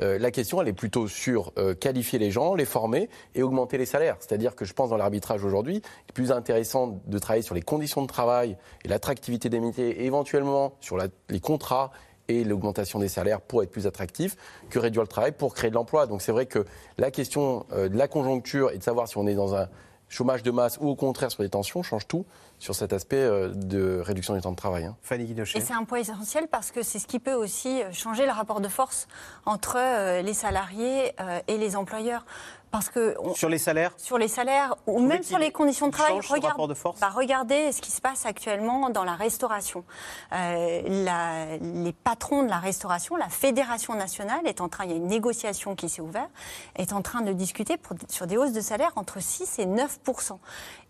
Euh, 0.00 0.18
la 0.18 0.30
question, 0.30 0.62
elle 0.62 0.68
est 0.68 0.72
plutôt 0.72 1.08
sur 1.08 1.52
euh, 1.58 1.74
qualifier 1.74 2.18
les 2.18 2.30
gens, 2.30 2.54
les 2.54 2.64
former 2.64 3.08
et 3.34 3.42
augmenter 3.42 3.78
les 3.78 3.86
salaires. 3.86 4.16
C'est-à-dire 4.20 4.54
que 4.54 4.64
je 4.64 4.72
pense 4.72 4.90
dans 4.90 4.96
l'arbitrage 4.96 5.44
aujourd'hui, 5.44 5.76
il 5.76 6.10
est 6.10 6.12
plus 6.12 6.30
intéressant 6.30 7.00
de 7.04 7.18
travailler 7.18 7.42
sur 7.42 7.54
les 7.54 7.62
conditions 7.62 8.02
de 8.02 8.06
travail 8.06 8.56
et 8.84 8.88
l'attractivité 8.88 9.48
des 9.48 9.60
métiers 9.60 10.02
et 10.02 10.06
éventuellement 10.06 10.74
sur 10.80 10.98
les 11.28 11.40
contrats 11.40 11.90
et 12.28 12.44
l'augmentation 12.44 13.00
des 13.00 13.08
salaires 13.08 13.40
pour 13.40 13.64
être 13.64 13.72
plus 13.72 13.88
attractif 13.88 14.36
que 14.70 14.78
réduire 14.78 15.02
le 15.02 15.08
travail 15.08 15.32
pour 15.32 15.52
créer 15.52 15.70
de 15.70 15.74
l'emploi. 15.74 16.06
Donc 16.06 16.22
c'est 16.22 16.30
vrai 16.30 16.46
que 16.46 16.64
la 16.96 17.10
question 17.10 17.66
de 17.72 17.96
la 17.96 18.06
conjoncture 18.06 18.70
et 18.70 18.78
de 18.78 18.82
savoir 18.84 19.08
si 19.08 19.18
on 19.18 19.26
est 19.26 19.34
dans 19.34 19.56
un 19.56 19.68
chômage 20.10 20.42
de 20.42 20.50
masse 20.50 20.76
ou 20.80 20.88
au 20.88 20.96
contraire 20.96 21.30
sur 21.30 21.42
des 21.42 21.48
tensions 21.48 21.82
change 21.82 22.06
tout 22.06 22.26
sur 22.58 22.74
cet 22.74 22.92
aspect 22.92 23.16
euh, 23.16 23.48
de 23.54 24.00
réduction 24.04 24.34
du 24.34 24.42
temps 24.42 24.50
de 24.50 24.56
travail. 24.56 24.84
hein. 24.84 24.96
Fanny 25.00 25.24
Guinochet. 25.24 25.58
Et 25.58 25.62
c'est 25.62 25.72
un 25.72 25.84
point 25.84 26.00
essentiel 26.00 26.46
parce 26.50 26.70
que 26.72 26.82
c'est 26.82 26.98
ce 26.98 27.06
qui 27.06 27.18
peut 27.18 27.32
aussi 27.32 27.80
changer 27.92 28.26
le 28.26 28.32
rapport 28.32 28.60
de 28.60 28.68
force 28.68 29.08
entre 29.46 29.76
euh, 29.78 30.20
les 30.20 30.34
salariés 30.34 31.12
euh, 31.20 31.40
et 31.48 31.56
les 31.56 31.74
employeurs. 31.76 32.26
Parce 32.70 32.88
que 32.88 33.16
on- 33.20 33.34
Sur 33.34 33.48
les 33.48 33.58
salaires 33.58 33.92
sur 33.96 34.16
les 34.16 34.28
salaires 34.28 34.76
ou 34.86 35.00
même 35.00 35.22
sur 35.24 35.38
les 35.38 35.50
conditions 35.50 35.86
de 35.88 35.92
travail. 35.92 36.20
de 36.68 36.74
force 36.74 37.00
bah, 37.00 37.10
regardez 37.14 37.72
ce 37.72 37.80
qui 37.80 37.90
se 37.90 38.00
passe 38.00 38.26
actuellement 38.26 38.90
dans 38.90 39.02
la 39.04 39.14
restauration. 39.14 39.84
Euh, 40.32 40.82
la- 41.04 41.56
les 41.56 41.92
patrons 41.92 42.42
de 42.44 42.48
la 42.48 42.58
restauration, 42.58 43.16
la 43.16 43.28
Fédération 43.28 43.94
nationale 43.94 44.40
est 44.46 44.60
en 44.60 44.68
train, 44.68 44.84
il 44.84 44.90
y 44.90 44.94
a 44.94 44.96
une 44.96 45.08
négociation 45.08 45.74
qui 45.74 45.88
s'est 45.88 46.02
ouverte, 46.02 46.30
est 46.76 46.92
en 46.92 47.02
train 47.02 47.22
de 47.22 47.32
discuter 47.32 47.76
pour- 47.76 47.96
sur 48.08 48.26
des 48.26 48.36
hausses 48.36 48.52
de 48.52 48.60
salaire 48.60 48.92
entre 48.96 49.20
6 49.20 49.58
et 49.58 49.66
9 49.66 49.98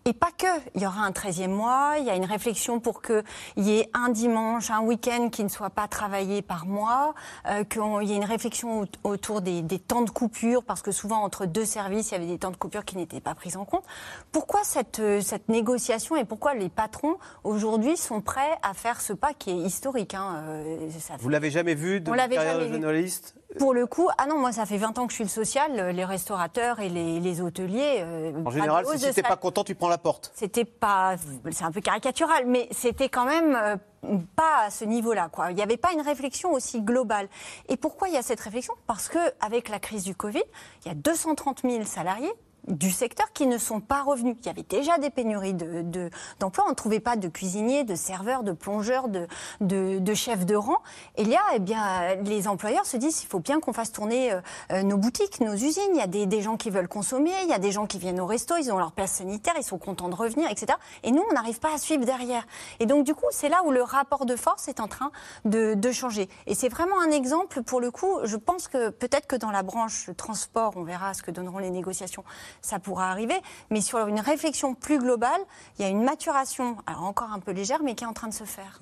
et 0.04 0.12
pas 0.12 0.30
que. 0.36 0.46
Il 0.74 0.82
y 0.82 0.86
aura 0.86 1.02
un 1.02 1.10
13e 1.10 1.48
mois, 1.48 1.94
il 1.98 2.04
y 2.04 2.10
a 2.10 2.16
une 2.16 2.24
réflexion 2.24 2.80
pour 2.80 3.02
qu'il 3.02 3.22
y 3.56 3.78
ait 3.78 3.90
un 3.94 4.08
dimanche, 4.08 4.70
un 4.70 4.80
week-end 4.80 5.28
qui 5.30 5.44
ne 5.44 5.48
soit 5.48 5.70
pas 5.70 5.88
travaillé 5.88 6.42
par 6.42 6.66
mois, 6.66 7.14
euh, 7.48 7.64
qu'il 7.64 7.82
y 8.08 8.12
ait 8.12 8.16
une 8.16 8.24
réflexion 8.24 8.82
au- 8.82 8.86
autour 9.10 9.40
des, 9.40 9.62
des 9.62 9.78
temps 9.78 10.02
de 10.02 10.10
coupure, 10.10 10.64
parce 10.64 10.82
que 10.82 10.92
souvent 10.92 11.22
entre 11.22 11.46
deux 11.46 11.64
services, 11.64 12.10
il 12.10 12.14
y 12.14 12.16
avait 12.16 12.26
des 12.26 12.38
temps 12.38 12.50
de 12.50 12.56
coupure 12.56 12.84
qui 12.84 12.96
n'étaient 12.96 13.20
pas 13.20 13.34
pris 13.34 13.56
en 13.56 13.64
compte. 13.64 13.84
Pourquoi 14.32 14.60
cette, 14.64 15.00
euh, 15.00 15.20
cette 15.20 15.48
négociation 15.48 16.16
et 16.16 16.24
pourquoi 16.24 16.54
les 16.54 16.68
patrons 16.68 17.16
aujourd'hui 17.44 17.96
sont 17.96 18.20
prêts 18.20 18.58
à 18.62 18.74
faire 18.74 19.00
ce 19.00 19.12
pas 19.12 19.34
qui 19.34 19.50
est 19.50 19.56
historique 19.56 20.14
hein, 20.14 20.42
euh, 20.46 20.88
ça 20.98 21.14
Vous 21.18 21.28
l'avez 21.28 21.50
jamais 21.50 21.74
vu 21.74 22.00
de 22.00 22.10
l'avait 22.12 22.36
carrière 22.36 22.58
de 22.58 22.68
journaliste? 22.72 23.34
Pour 23.60 23.74
le 23.74 23.84
coup, 23.84 24.08
ah 24.16 24.24
non, 24.24 24.38
moi 24.38 24.52
ça 24.52 24.64
fait 24.64 24.78
20 24.78 24.98
ans 24.98 25.04
que 25.06 25.10
je 25.12 25.16
suis 25.16 25.24
le 25.24 25.28
social, 25.28 25.70
euh, 25.78 25.92
les 25.92 26.06
restaurateurs 26.06 26.80
et 26.80 26.88
les, 26.88 27.20
les 27.20 27.40
hôteliers. 27.42 27.96
euh, 28.00 28.32
En 28.40 28.44
pas 28.44 28.50
général, 28.52 28.86
si 28.86 28.92
de 28.94 29.00
t'es 29.12 29.20
pas 29.20 29.28
salaire. 29.28 29.38
content, 29.38 29.64
tu 29.64 29.74
prends 29.74 29.90
la 29.90 29.98
porte. 29.98 30.32
C'était 30.34 30.64
pas, 30.64 31.16
c'est 31.52 31.64
un 31.64 31.70
peu 31.70 31.82
caricatural, 31.82 32.44
mais 32.46 32.68
c'était 32.70 33.10
quand 33.10 33.26
même 33.26 33.54
euh, 33.54 34.16
pas 34.34 34.62
à 34.64 34.70
ce 34.70 34.86
niveau-là. 34.86 35.28
Quoi. 35.30 35.50
Il 35.50 35.56
n'y 35.56 35.62
avait 35.62 35.76
pas 35.76 35.92
une 35.92 36.00
réflexion 36.00 36.52
aussi 36.54 36.80
globale. 36.80 37.28
Et 37.68 37.76
pourquoi 37.76 38.08
il 38.08 38.14
y 38.14 38.16
a 38.16 38.22
cette 38.22 38.40
réflexion? 38.40 38.72
Parce 38.86 39.08
que 39.10 39.18
avec 39.42 39.68
la 39.68 39.78
crise 39.78 40.04
du 40.04 40.14
Covid, 40.14 40.42
il 40.86 40.88
y 40.88 40.90
a 40.90 40.94
230 40.94 41.60
000 41.62 41.84
salariés 41.84 42.32
du 42.68 42.90
secteur 42.90 43.32
qui 43.32 43.46
ne 43.46 43.58
sont 43.58 43.80
pas 43.80 44.02
revenus. 44.02 44.36
Il 44.40 44.46
y 44.46 44.48
avait 44.48 44.62
déjà 44.62 44.98
des 44.98 45.10
pénuries 45.10 45.54
d'emplois. 45.54 45.82
De, 45.82 46.10
d'emplois. 46.38 46.64
On 46.66 46.70
ne 46.70 46.74
trouvait 46.74 47.00
pas 47.00 47.16
de 47.16 47.28
cuisiniers, 47.28 47.84
de 47.84 47.94
serveurs, 47.94 48.42
de 48.42 48.52
plongeurs, 48.52 49.08
de, 49.08 50.14
chefs 50.14 50.46
de 50.46 50.54
rang. 50.54 50.78
Et 51.16 51.24
là, 51.24 51.40
eh 51.54 51.58
bien, 51.58 52.14
les 52.24 52.48
employeurs 52.48 52.86
se 52.86 52.96
disent 52.96 53.22
il 53.22 53.26
faut 53.26 53.40
bien 53.40 53.60
qu'on 53.60 53.72
fasse 53.72 53.92
tourner 53.92 54.32
euh, 54.32 54.40
euh, 54.72 54.82
nos 54.82 54.96
boutiques, 54.96 55.40
nos 55.40 55.54
usines. 55.54 55.82
Il 55.92 55.96
y 55.96 56.00
a 56.00 56.06
des, 56.06 56.42
gens 56.42 56.56
qui 56.56 56.70
veulent 56.70 56.88
consommer, 56.88 57.32
il 57.42 57.48
y 57.48 57.52
a 57.52 57.58
des 57.58 57.72
gens 57.72 57.86
qui 57.86 57.98
viennent 57.98 58.20
au 58.20 58.26
resto, 58.26 58.56
ils 58.56 58.72
ont 58.72 58.78
leur 58.78 58.92
place 58.92 59.12
sanitaire, 59.12 59.54
ils 59.56 59.64
sont 59.64 59.78
contents 59.78 60.08
de 60.08 60.14
revenir, 60.14 60.50
etc. 60.50 60.78
Et 61.02 61.10
nous, 61.10 61.22
on 61.30 61.34
n'arrive 61.34 61.60
pas 61.60 61.74
à 61.74 61.78
suivre 61.78 62.04
derrière. 62.04 62.46
Et 62.78 62.86
donc, 62.86 63.04
du 63.04 63.14
coup, 63.14 63.26
c'est 63.30 63.48
là 63.48 63.62
où 63.64 63.70
le 63.70 63.82
rapport 63.82 64.26
de 64.26 64.36
force 64.36 64.68
est 64.68 64.80
en 64.80 64.88
train 64.88 65.10
de 65.44 65.92
changer. 65.92 66.28
Et 66.46 66.54
c'est 66.54 66.68
vraiment 66.68 67.00
un 67.00 67.10
exemple, 67.10 67.62
pour 67.62 67.80
le 67.80 67.90
coup, 67.90 68.18
je 68.24 68.36
pense 68.36 68.68
que 68.68 68.90
peut-être 68.90 69.26
que 69.26 69.36
dans 69.36 69.50
la 69.50 69.62
branche 69.62 70.10
transport, 70.16 70.72
on 70.76 70.82
verra 70.82 71.14
ce 71.14 71.22
que 71.22 71.30
donneront 71.30 71.58
les 71.58 71.70
négociations 71.70 72.24
ça 72.62 72.78
pourra 72.78 73.10
arriver. 73.10 73.36
Mais 73.70 73.80
sur 73.80 74.06
une 74.06 74.20
réflexion 74.20 74.74
plus 74.74 74.98
globale, 74.98 75.40
il 75.78 75.82
y 75.82 75.84
a 75.84 75.88
une 75.88 76.02
maturation, 76.02 76.76
alors 76.86 77.04
encore 77.04 77.32
un 77.32 77.40
peu 77.40 77.52
légère, 77.52 77.82
mais 77.82 77.94
qui 77.94 78.04
est 78.04 78.08
en 78.08 78.12
train 78.12 78.28
de 78.28 78.34
se 78.34 78.44
faire. 78.44 78.78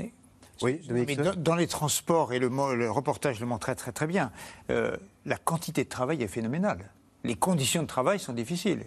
Oui. 0.63 0.81
mais 0.91 1.17
dans, 1.17 1.55
les 1.55 1.69
transports, 1.69 2.33
et 2.33 2.39
le, 2.39 2.49
le, 2.49 2.91
reportage 2.91 3.41
le 3.41 3.47
montrait 3.47 3.75
très 3.75 3.93
très 3.93 4.07
bien, 4.07 4.33
euh, 4.71 4.97
la 5.25 5.37
quantité 5.37 5.85
de 5.85 5.89
travail 5.89 6.23
est 6.23 6.29
phénoménale. 6.29 6.91
Les 7.25 7.37
conditions 7.37 7.83
de 7.83 7.87
travail 7.87 8.19
sont 8.19 8.33
difficiles. 8.33 8.85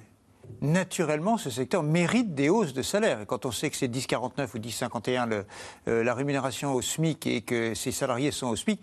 Naturellement, 0.61 1.37
ce 1.37 1.49
secteur 1.49 1.81
mérite 1.81 2.35
des 2.35 2.49
hausses 2.49 2.73
de 2.73 2.81
salaire. 2.81 3.21
Et 3.21 3.25
quand 3.25 3.45
on 3.45 3.51
sait 3.51 3.69
que 3.69 3.77
c'est 3.77 3.87
10,49 3.87 4.49
ou 4.55 4.59
10,51 4.59 5.43
euh, 5.87 6.03
la 6.03 6.13
rémunération 6.13 6.73
au 6.73 6.81
SMIC 6.81 7.25
et 7.27 7.41
que 7.41 7.73
ces 7.73 7.91
salariés 7.91 8.31
sont 8.31 8.47
au 8.47 8.55
SMIC, 8.55 8.81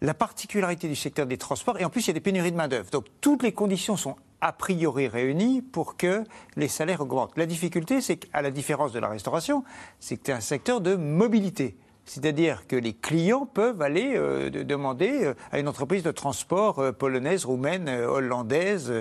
la 0.00 0.14
particularité 0.14 0.88
du 0.88 0.96
secteur 0.96 1.26
des 1.26 1.38
transports, 1.38 1.78
et 1.78 1.84
en 1.84 1.90
plus 1.90 2.02
il 2.02 2.06
y 2.08 2.10
a 2.10 2.14
des 2.14 2.20
pénuries 2.20 2.50
de 2.50 2.56
main-d'œuvre. 2.56 2.90
Donc 2.90 3.06
toutes 3.20 3.42
les 3.42 3.52
conditions 3.52 3.96
sont 3.96 4.16
a 4.42 4.52
priori 4.52 5.08
réunies 5.08 5.62
pour 5.62 5.96
que 5.96 6.24
les 6.56 6.68
salaires 6.68 7.00
augmentent. 7.00 7.38
La 7.38 7.46
difficulté, 7.46 8.00
c'est 8.00 8.16
qu'à 8.16 8.42
la 8.42 8.50
différence 8.50 8.92
de 8.92 8.98
la 8.98 9.08
restauration, 9.08 9.64
c'est 10.00 10.16
que 10.16 10.22
c'est 10.26 10.32
un 10.32 10.40
secteur 10.40 10.80
de 10.80 10.96
mobilité. 10.96 11.76
C'est-à-dire 12.04 12.66
que 12.66 12.74
les 12.74 12.94
clients 12.94 13.46
peuvent 13.46 13.80
aller 13.80 14.14
euh, 14.16 14.50
demander 14.50 15.24
euh, 15.24 15.34
à 15.52 15.60
une 15.60 15.68
entreprise 15.68 16.02
de 16.02 16.10
transport 16.10 16.80
euh, 16.80 16.90
polonaise, 16.90 17.44
roumaine, 17.44 17.88
hollandaise, 17.88 18.92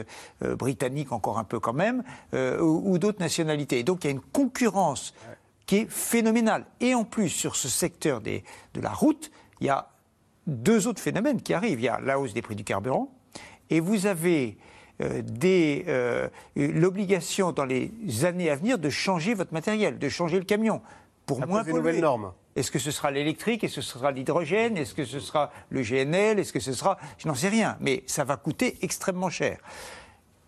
britannique 0.42 1.12
encore 1.12 1.40
un 1.40 1.44
peu 1.44 1.60
quand 1.60 1.74
même, 1.74 2.04
ou, 2.34 2.84
ou 2.86 2.98
d'autres 3.00 3.20
nationalités. 3.20 3.80
Et 3.80 3.84
donc 3.84 4.04
il 4.04 4.08
y 4.08 4.10
a 4.10 4.14
une 4.14 4.22
concurrence 4.22 5.16
qui 5.66 5.78
est 5.78 5.90
phénoménale. 5.90 6.66
Et 6.80 6.94
en 6.94 7.04
plus, 7.04 7.30
sur 7.30 7.56
ce 7.56 7.68
secteur 7.68 8.22
des, 8.22 8.44
de 8.76 8.82
la 8.82 8.92
route, 8.92 9.32
il 9.60 9.68
y 9.68 9.70
a 9.70 9.90
deux 10.46 10.88
autres 10.88 11.02
phénomènes 11.02 11.42
qui 11.42 11.56
arrivent. 11.56 11.80
Il 11.80 11.86
y 11.86 11.90
a 11.90 12.00
la 12.00 12.20
hausse 12.20 12.34
des 12.34 12.44
prix 12.44 12.56
du 12.56 12.64
carburant 12.64 13.12
et 13.70 13.80
vous 13.80 14.06
avez 14.06 14.58
euh, 15.02 15.22
euh, 15.88 16.28
l'obligation 16.56 17.52
dans 17.52 17.66
les 17.66 17.92
années 18.24 18.50
à 18.50 18.56
venir 18.56 18.78
de 18.78 18.90
changer 18.90 19.34
votre 19.34 19.54
matériel, 19.54 20.00
de 20.00 20.10
changer 20.10 20.38
le 20.38 20.46
camion 20.46 20.82
pour 21.26 21.46
moins 21.46 21.64
polluer. 21.64 21.78
nouvelles 21.78 22.02
normes. 22.02 22.34
Est-ce 22.56 22.72
que 22.72 22.80
ce 22.80 22.92
sera 22.92 23.12
l'électrique 23.12 23.64
Est-ce 23.64 23.76
que 23.76 23.82
ce 23.82 23.94
sera 23.94 24.12
l'hydrogène 24.12 24.78
Est-ce 24.78 24.94
que 24.94 25.06
ce 25.06 25.20
sera 25.20 25.52
le 25.70 25.82
GNL 25.82 26.40
Est-ce 26.40 26.52
que 26.52 26.60
ce 26.60 26.74
sera... 26.74 26.98
Je 27.18 27.28
n'en 27.28 27.36
sais 27.36 27.48
rien, 27.48 27.78
mais 27.80 28.04
ça 28.08 28.26
va 28.26 28.36
coûter 28.36 28.78
extrêmement 28.82 29.30
cher. 29.30 29.60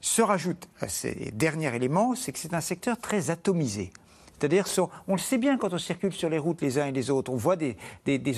Se 0.02 0.22
rajoute 0.22 0.68
à 0.82 0.90
ces 0.90 1.32
derniers 1.34 1.74
éléments, 1.74 2.14
c'est 2.14 2.34
que 2.34 2.40
c'est 2.40 2.54
un 2.54 2.62
secteur 2.62 2.98
très 2.98 3.30
atomisé. 3.30 3.92
C'est-à-dire, 4.38 4.66
on 5.08 5.14
le 5.14 5.20
sait 5.20 5.38
bien 5.38 5.58
quand 5.58 5.74
on 5.74 5.78
circule 5.78 6.12
sur 6.12 6.30
les 6.30 6.38
routes 6.38 6.62
les 6.62 6.78
uns 6.78 6.88
et 6.88 6.92
les 6.92 7.10
autres. 7.10 7.32
On 7.32 7.38
voit 7.38 7.56
des, 7.56 7.78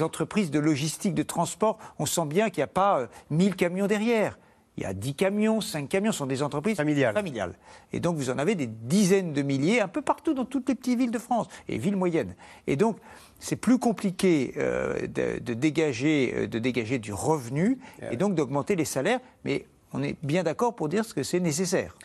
entreprises 0.04 0.52
de 0.52 0.60
logistique, 0.60 1.16
de 1.16 1.24
transport. 1.24 1.80
On 1.98 2.06
sent 2.06 2.28
bien 2.28 2.52
qu'il 2.52 2.60
n'y 2.60 2.66
a 2.66 2.68
pas 2.68 3.08
1000 3.32 3.52
euh, 3.52 3.56
camions 3.56 3.88
derrière. 3.88 4.38
Il 4.78 4.84
y 4.84 4.86
a 4.86 4.94
10 4.94 5.16
camions, 5.16 5.62
5 5.62 5.88
camions, 5.88 6.12
sont 6.12 6.26
des 6.26 6.44
entreprises 6.44 6.76
familiales. 6.76 7.14
familiales. 7.14 7.56
Et 7.94 8.00
donc, 8.00 8.18
vous 8.18 8.30
en 8.30 8.38
avez 8.38 8.56
des 8.56 8.68
dizaines 8.68 9.34
de 9.34 9.42
milliers, 9.42 9.80
un 9.80 9.88
peu 9.88 10.02
partout 10.02 10.34
dans 10.34 10.46
toutes 10.46 10.68
les 10.68 10.76
petites 10.76 10.98
villes 10.98 11.12
de 11.12 11.20
France 11.20 11.48
et 11.70 11.78
villes 11.78 11.96
moyennes. 11.96 12.36
Et 12.68 12.76
donc, 12.76 12.98
c'est 13.40 13.56
plus 13.56 13.80
compliqué 13.80 14.54
euh, 14.58 15.08
de, 15.08 15.54
dégager, 15.54 16.34
euh, 16.36 16.48
de 16.48 16.60
dégager 16.60 17.00
du 17.00 17.14
revenu 17.14 17.78
et 18.12 18.18
donc 18.18 18.36
d'augmenter 18.36 18.76
les 18.76 18.86
salaires. 18.86 19.20
Mais 19.44 19.66
on 19.94 20.04
est 20.04 20.18
bien 20.24 20.44
d'accord 20.44 20.76
pour 20.76 20.90
dire 20.90 21.06
ce 21.06 21.14
que 21.14 21.24
c'est 21.24 21.40
nécessaire. 21.40 21.96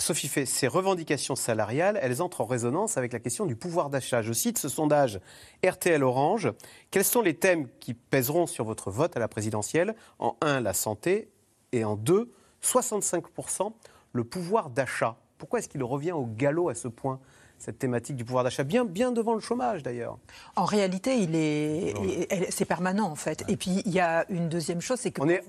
Sophie 0.00 0.28
fait 0.28 0.46
ces 0.46 0.66
revendications 0.66 1.36
salariales, 1.36 1.98
elles 2.02 2.22
entrent 2.22 2.40
en 2.40 2.46
résonance 2.46 2.96
avec 2.96 3.12
la 3.12 3.18
question 3.18 3.44
du 3.44 3.54
pouvoir 3.54 3.90
d'achat. 3.90 4.22
Je 4.22 4.32
cite 4.32 4.58
ce 4.58 4.68
sondage 4.68 5.20
RTL 5.64 6.02
Orange. 6.02 6.50
Quels 6.90 7.04
sont 7.04 7.20
les 7.20 7.34
thèmes 7.34 7.68
qui 7.80 7.94
pèseront 7.94 8.46
sur 8.46 8.64
votre 8.64 8.90
vote 8.90 9.16
à 9.16 9.20
la 9.20 9.28
présidentielle? 9.28 9.94
En 10.18 10.36
un, 10.40 10.60
la 10.60 10.72
santé, 10.72 11.28
et 11.72 11.84
en 11.84 11.96
deux, 11.96 12.32
65% 12.62 13.72
le 14.12 14.24
pouvoir 14.24 14.70
d'achat. 14.70 15.16
Pourquoi 15.38 15.58
est-ce 15.58 15.68
qu'il 15.68 15.82
revient 15.82 16.12
au 16.12 16.26
galop 16.26 16.68
à 16.68 16.74
ce 16.74 16.88
point 16.88 17.20
cette 17.58 17.78
thématique 17.78 18.16
du 18.16 18.24
pouvoir 18.24 18.42
d'achat, 18.42 18.64
bien, 18.64 18.86
bien 18.86 19.12
devant 19.12 19.34
le 19.34 19.40
chômage 19.40 19.82
d'ailleurs? 19.82 20.16
En 20.56 20.64
réalité, 20.64 21.18
il 21.18 21.34
est, 21.34 22.50
c'est 22.50 22.64
permanent 22.64 23.06
en 23.06 23.16
fait. 23.16 23.44
Et 23.48 23.56
puis 23.56 23.82
il 23.84 23.92
y 23.92 24.00
a 24.00 24.24
une 24.30 24.48
deuxième 24.48 24.80
chose, 24.80 24.98
c'est 24.98 25.10
que 25.10 25.20
on 25.20 25.28
est 25.28 25.44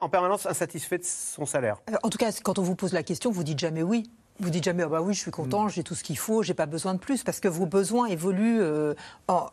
en 0.00 0.08
permanence 0.10 0.44
insatisfait 0.46 0.98
de 0.98 1.04
son 1.04 1.46
salaire. 1.46 1.80
Euh, 1.90 1.96
en 2.02 2.10
tout 2.10 2.18
cas, 2.18 2.30
quand 2.42 2.58
on 2.58 2.62
vous 2.62 2.76
pose 2.76 2.92
la 2.92 3.02
question, 3.02 3.30
vous 3.30 3.44
dites 3.44 3.58
jamais 3.58 3.82
oui. 3.82 4.10
Vous 4.40 4.50
dites 4.50 4.64
jamais, 4.64 4.84
bah 4.84 5.00
oui, 5.00 5.14
je 5.14 5.20
suis 5.20 5.30
content, 5.30 5.66
mm. 5.66 5.70
j'ai 5.70 5.84
tout 5.84 5.94
ce 5.94 6.02
qu'il 6.02 6.18
faut, 6.18 6.42
j'ai 6.42 6.54
pas 6.54 6.66
besoin 6.66 6.94
de 6.94 6.98
plus, 6.98 7.22
parce 7.22 7.38
que 7.38 7.46
vos 7.46 7.66
besoins 7.66 8.06
évoluent 8.06 8.60
euh, 8.60 8.92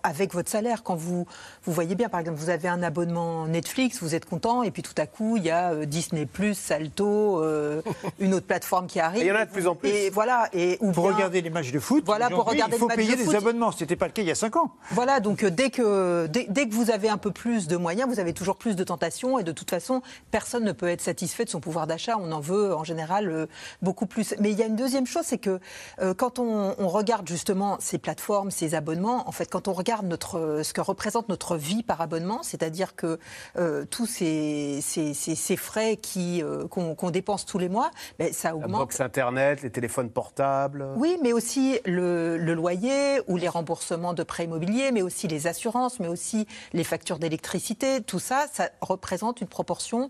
avec 0.01 0.33
votre 0.33 0.49
salaire. 0.49 0.81
Quand 0.81 0.95
vous, 0.95 1.27
vous 1.63 1.71
voyez 1.71 1.93
bien, 1.93 2.09
par 2.09 2.19
exemple, 2.19 2.39
vous 2.39 2.49
avez 2.49 2.67
un 2.67 2.81
abonnement 2.81 3.45
Netflix, 3.45 4.01
vous 4.01 4.15
êtes 4.15 4.25
content, 4.25 4.63
et 4.63 4.71
puis 4.71 4.81
tout 4.81 4.95
à 4.97 5.05
coup, 5.05 5.37
il 5.37 5.43
y 5.43 5.51
a 5.51 5.73
euh, 5.73 5.85
Disney+, 5.85 6.27
Salto, 6.55 7.43
euh, 7.43 7.83
une 8.19 8.33
autre 8.33 8.47
plateforme 8.47 8.87
qui 8.87 8.99
arrive. 8.99 9.21
il 9.21 9.27
y 9.27 9.31
en 9.31 9.35
a 9.35 9.45
de 9.45 9.51
plus 9.51 9.67
en 9.67 9.75
plus. 9.75 9.87
Et 9.87 10.09
voilà, 10.09 10.49
et 10.51 10.77
pour 10.77 11.03
regarder 11.05 11.43
les 11.43 11.51
matchs 11.51 11.71
de 11.71 11.79
foot, 11.79 12.03
voilà, 12.03 12.31
pour 12.31 12.45
regarder 12.45 12.77
il 12.77 12.79
faut 12.79 12.87
payer 12.87 13.15
des 13.15 13.35
abonnements. 13.35 13.71
C'était 13.71 13.95
pas 13.95 14.07
le 14.07 14.13
cas 14.13 14.23
il 14.23 14.29
y 14.29 14.31
a 14.31 14.35
5 14.35 14.55
ans. 14.55 14.71
Voilà, 14.89 15.19
donc 15.19 15.45
dès 15.45 15.69
que 15.69 16.25
dès, 16.25 16.47
dès, 16.49 16.67
que 16.67 16.73
vous 16.73 16.89
avez 16.89 17.07
un 17.07 17.17
peu 17.17 17.29
plus 17.29 17.67
de 17.67 17.77
moyens, 17.77 18.09
vous 18.09 18.19
avez 18.19 18.33
toujours 18.33 18.57
plus 18.57 18.75
de 18.75 18.83
tentations, 18.83 19.37
et 19.37 19.43
de 19.43 19.51
toute 19.51 19.69
façon, 19.69 20.01
personne 20.31 20.63
ne 20.63 20.71
peut 20.71 20.87
être 20.87 21.01
satisfait 21.01 21.45
de 21.45 21.51
son 21.51 21.59
pouvoir 21.59 21.85
d'achat. 21.85 22.17
On 22.19 22.31
en 22.31 22.39
veut 22.39 22.73
en 22.73 22.83
général 22.83 23.47
beaucoup 23.83 24.07
plus. 24.07 24.33
Mais 24.39 24.49
il 24.49 24.57
y 24.57 24.63
a 24.63 24.70
une 24.71 24.77
deuxième 24.77 25.05
chose, 25.05 25.23
c'est 25.25 25.37
que 25.37 25.59
euh, 25.99 26.13
quand 26.13 26.39
on, 26.39 26.87
regarde 26.87 27.27
justement 27.27 27.77
ces 27.79 27.97
plateformes, 27.97 28.51
ces 28.51 28.73
abonnements, 28.73 29.27
en 29.27 29.31
fait, 29.31 29.49
quand 29.49 29.67
on 29.67 29.73
regarde 29.73 30.05
notre, 30.05 30.61
ce 30.63 30.73
que 30.73 30.81
représente 30.81 31.29
notre 31.29 31.57
vie 31.57 31.83
par 31.83 32.01
abonnement, 32.01 32.41
c'est-à-dire 32.41 32.95
que 32.95 33.19
euh, 33.57 33.85
tous 33.89 34.05
ces, 34.05 34.79
ces, 34.81 35.57
frais 35.57 35.97
qui, 35.97 36.41
euh, 36.41 36.67
qu'on, 36.67 37.11
dépense 37.11 37.45
tous 37.45 37.57
les 37.57 37.69
mois, 37.69 37.91
ben, 38.17 38.31
ça 38.31 38.55
augmente. 38.55 38.71
La 38.71 38.77
box 38.77 39.01
Internet, 39.01 39.61
les 39.61 39.69
téléphones 39.69 40.09
portables. 40.09 40.87
Oui, 40.95 41.17
mais 41.21 41.33
aussi 41.33 41.79
le, 41.85 42.37
loyer 42.37 43.21
ou 43.27 43.37
les 43.37 43.49
remboursements 43.49 44.13
de 44.13 44.23
prêts 44.23 44.45
immobiliers, 44.45 44.91
mais 44.91 45.01
aussi 45.01 45.27
les 45.27 45.47
assurances, 45.47 45.99
mais 45.99 46.07
aussi 46.07 46.47
les 46.71 46.83
factures 46.83 47.19
d'électricité. 47.19 48.01
Tout 48.01 48.19
ça, 48.19 48.45
ça 48.53 48.69
représente 48.79 49.41
une 49.41 49.47
proportion 49.47 50.09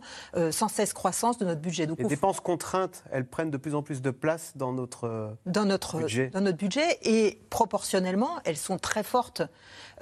sans 0.52 0.68
cesse 0.68 0.94
croissance 0.94 1.38
de 1.40 1.46
notre 1.46 1.62
budget. 1.62 1.88
Donc, 1.88 2.00
les 2.00 2.06
dépenses 2.06 2.40
contraintes, 2.40 3.04
elles 3.12 3.26
prennent 3.26 3.52
de 3.52 3.58
plus 3.58 3.74
en 3.74 3.82
plus 3.82 4.02
de 4.02 4.12
place 4.12 4.51
dans 4.58 4.74
notre 4.74 5.36
dans 5.46 5.66
notre 5.66 5.98
budget. 5.98 6.30
dans 6.30 6.42
notre 6.42 6.58
budget 6.58 7.00
et 7.04 7.40
proportionnellement, 7.50 8.40
elles 8.46 8.58
sont 8.58 8.78
très 8.78 9.04
fortes 9.04 9.44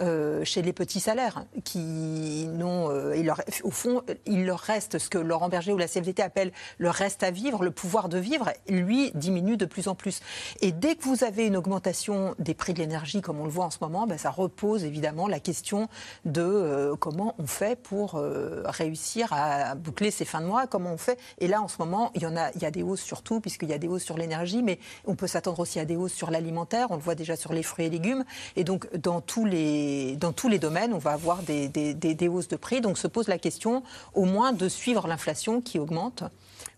euh, 0.02 0.46
chez 0.46 0.62
les 0.62 0.72
petits 0.72 1.02
salaires 1.02 1.44
qui 1.66 2.48
n'ont, 2.48 2.90
euh, 2.90 3.22
au 3.64 3.72
fond, 3.72 4.02
il 4.26 4.46
leur 4.46 4.60
reste 4.60 4.98
ce 4.98 5.10
que 5.10 5.18
Laurent 5.18 5.50
Berger 5.50 5.74
ou 5.74 5.78
la 5.78 5.88
CFDT 5.88 6.22
appelle 6.22 6.54
le 6.78 6.90
reste 6.90 7.22
à 7.22 7.32
vivre, 7.32 7.64
le 7.64 7.72
pouvoir 7.72 8.08
de 8.08 8.18
vivre, 8.18 8.50
lui 8.70 9.12
diminue 9.14 9.58
de 9.58 9.66
plus 9.66 9.90
en 9.90 9.96
plus. 9.96 10.22
Et 10.62 10.72
dès 10.72 10.96
que 10.96 11.04
vous 11.04 11.26
avez 11.26 11.48
une 11.48 11.58
augmentation 11.58 12.34
des 12.40 12.54
prix 12.54 12.74
de 12.74 12.80
l'énergie, 12.80 13.22
comme 13.22 13.42
on 13.42 13.44
le 13.44 13.50
voit 13.50 13.66
en 13.66 13.72
ce 13.72 13.80
moment, 13.82 14.08
ben, 14.08 14.18
ça 14.18 14.30
repose 14.30 14.86
évidemment 14.86 15.28
la 15.28 15.42
question 15.42 15.90
de 16.24 16.42
euh, 16.42 16.96
comment 16.96 17.36
on 17.38 17.48
fait 17.48 17.78
pour 17.78 18.22
réussir 18.66 19.34
à 19.34 19.76
boucler 19.76 20.12
ces 20.12 20.26
fins 20.26 20.42
de 20.42 20.46
mois, 20.46 20.68
comment 20.68 20.94
on 20.94 20.98
fait. 20.98 21.20
Et 21.40 21.48
là, 21.48 21.62
en 21.62 21.68
ce 21.68 21.76
moment, 21.80 22.12
il 22.16 22.22
y 22.22 22.26
en 22.26 22.38
a, 22.38 22.52
il 22.52 22.62
y 22.62 22.66
a 22.66 22.72
des 22.72 22.84
hausses 22.84 23.02
surtout, 23.02 23.42
puisqu'il 23.42 23.70
y 23.70 23.74
a 23.74 23.78
des 23.78 23.88
hausses 23.88 24.04
sur 24.04 24.18
l'énergie, 24.18 24.39
mais 24.64 24.80
on 25.06 25.16
peut 25.16 25.28
s'attendre 25.28 25.60
aussi 25.60 25.80
à 25.80 25.86
des 25.86 25.96
hausses 25.96 26.14
sur 26.14 26.32
l'alimentaire. 26.32 26.88
On 26.92 26.96
le 26.96 27.02
voit 27.02 27.16
déjà 27.16 27.36
sur 27.36 27.54
les 27.54 27.64
fruits 27.64 27.86
et 27.86 27.90
légumes. 27.90 28.24
Et 28.56 28.64
donc, 28.64 28.94
dans 28.96 29.22
tous 29.22 29.46
les 29.46 30.16
dans 30.18 30.34
tous 30.34 30.50
les 30.50 30.60
domaines, 30.60 30.94
on 30.94 30.98
va 30.98 31.12
avoir 31.12 31.44
des, 31.44 31.68
des, 31.68 32.28
hausses 32.28 32.48
de 32.48 32.56
prix. 32.56 32.82
Donc 32.82 32.98
se 32.98 33.08
pose 33.08 33.28
la 33.28 33.38
question, 33.38 33.84
au 34.14 34.26
moins, 34.26 34.54
de 34.54 34.70
suivre 34.70 35.08
l'inflation 35.08 35.62
qui 35.62 35.80
augmente. 35.80 36.24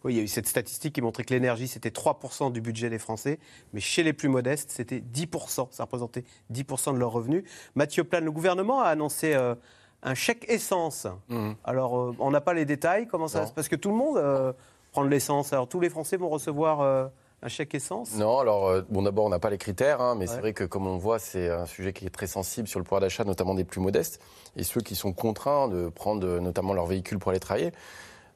Oui, 0.03 0.13
il 0.13 0.17
y 0.17 0.19
a 0.19 0.23
eu 0.23 0.27
cette 0.27 0.47
statistique 0.47 0.93
qui 0.93 1.01
montrait 1.01 1.23
que 1.23 1.33
l'énergie, 1.33 1.67
c'était 1.67 1.89
3% 1.89 2.51
du 2.51 2.61
budget 2.61 2.89
des 2.89 2.99
Français, 2.99 3.39
mais 3.73 3.79
chez 3.79 4.03
les 4.03 4.13
plus 4.13 4.29
modestes, 4.29 4.71
c'était 4.71 4.99
10%. 4.99 5.67
Ça 5.71 5.83
représentait 5.83 6.23
10% 6.51 6.93
de 6.93 6.99
leurs 6.99 7.11
revenus. 7.11 7.43
Mathieu 7.75 8.03
Plan, 8.03 8.21
le 8.21 8.31
gouvernement 8.31 8.81
a 8.81 8.87
annoncé 8.87 9.33
euh, 9.33 9.55
un 10.03 10.15
chèque 10.15 10.45
essence. 10.49 11.07
Mmh. 11.29 11.51
Alors, 11.63 11.97
euh, 11.97 12.15
on 12.19 12.31
n'a 12.31 12.41
pas 12.41 12.53
les 12.53 12.65
détails, 12.65 13.07
comment 13.07 13.27
ça 13.27 13.51
Parce 13.55 13.67
que 13.67 13.75
tout 13.75 13.89
le 13.89 13.95
monde 13.95 14.17
euh, 14.17 14.53
prend 14.91 15.03
de 15.03 15.09
l'essence. 15.09 15.53
Alors, 15.53 15.67
tous 15.67 15.79
les 15.79 15.89
Français 15.89 16.17
vont 16.17 16.29
recevoir 16.29 17.11
un 17.43 17.47
chèque 17.47 17.73
essence? 17.73 18.15
Non, 18.15 18.39
alors 18.39 18.67
euh, 18.67 18.81
bon, 18.89 19.01
d'abord 19.01 19.25
on 19.25 19.29
n'a 19.29 19.39
pas 19.39 19.49
les 19.49 19.57
critères, 19.57 20.01
hein, 20.01 20.15
mais 20.15 20.27
c'est 20.27 20.39
vrai 20.39 20.53
que 20.53 20.63
comme 20.63 20.87
on 20.87 20.93
le 20.93 20.99
voit, 20.99 21.19
c'est 21.19 21.49
un 21.49 21.65
sujet 21.65 21.91
qui 21.91 22.05
est 22.05 22.09
très 22.11 22.27
sensible 22.27 22.67
sur 22.67 22.79
le 22.79 22.83
pouvoir 22.83 23.01
d'achat, 23.01 23.23
notamment 23.23 23.55
des 23.55 23.63
plus 23.63 23.81
modestes 23.81 24.21
et 24.55 24.63
ceux 24.63 24.81
qui 24.81 24.95
sont 24.95 25.13
contraints 25.13 25.67
de 25.67 25.89
prendre 25.89 26.39
notamment 26.39 26.73
leur 26.73 26.85
véhicule 26.85 27.19
pour 27.19 27.31
aller 27.31 27.39
travailler. 27.39 27.71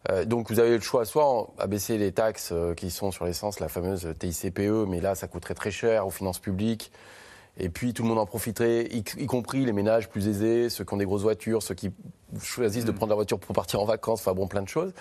Euh, 0.09 0.25
donc 0.25 0.49
vous 0.49 0.59
avez 0.59 0.71
le 0.71 0.81
choix 0.81 1.05
soit 1.05 1.49
à 1.57 1.67
baisser 1.67 1.97
les 1.97 2.11
taxes 2.11 2.49
euh, 2.51 2.73
qui 2.73 2.91
sont 2.91 3.11
sur 3.11 3.25
l'essence, 3.25 3.59
la 3.59 3.69
fameuse 3.69 4.07
TICPE, 4.19 4.87
mais 4.87 5.01
là 5.01 5.15
ça 5.15 5.27
coûterait 5.27 5.55
très 5.55 5.71
cher 5.71 6.05
aux 6.05 6.11
finances 6.11 6.39
publiques. 6.39 6.91
Et 7.57 7.69
puis 7.69 7.93
tout 7.93 8.03
le 8.03 8.09
monde 8.09 8.19
en 8.19 8.25
profiterait, 8.25 8.87
y, 8.91 9.03
y 9.17 9.25
compris 9.27 9.65
les 9.65 9.71
ménages 9.71 10.09
plus 10.09 10.27
aisés, 10.27 10.69
ceux 10.69 10.83
qui 10.83 10.93
ont 10.93 10.97
des 10.97 11.05
grosses 11.05 11.21
voitures, 11.21 11.63
ceux 11.63 11.75
qui 11.75 11.91
choisissent 12.41 12.85
de 12.85 12.91
prendre 12.91 13.09
leur 13.09 13.17
voiture 13.17 13.39
pour 13.39 13.55
partir 13.55 13.81
en 13.81 13.85
vacances, 13.85 14.19
enfin 14.19 14.33
bon, 14.33 14.47
plein 14.47 14.61
de 14.61 14.67
choses. 14.67 14.91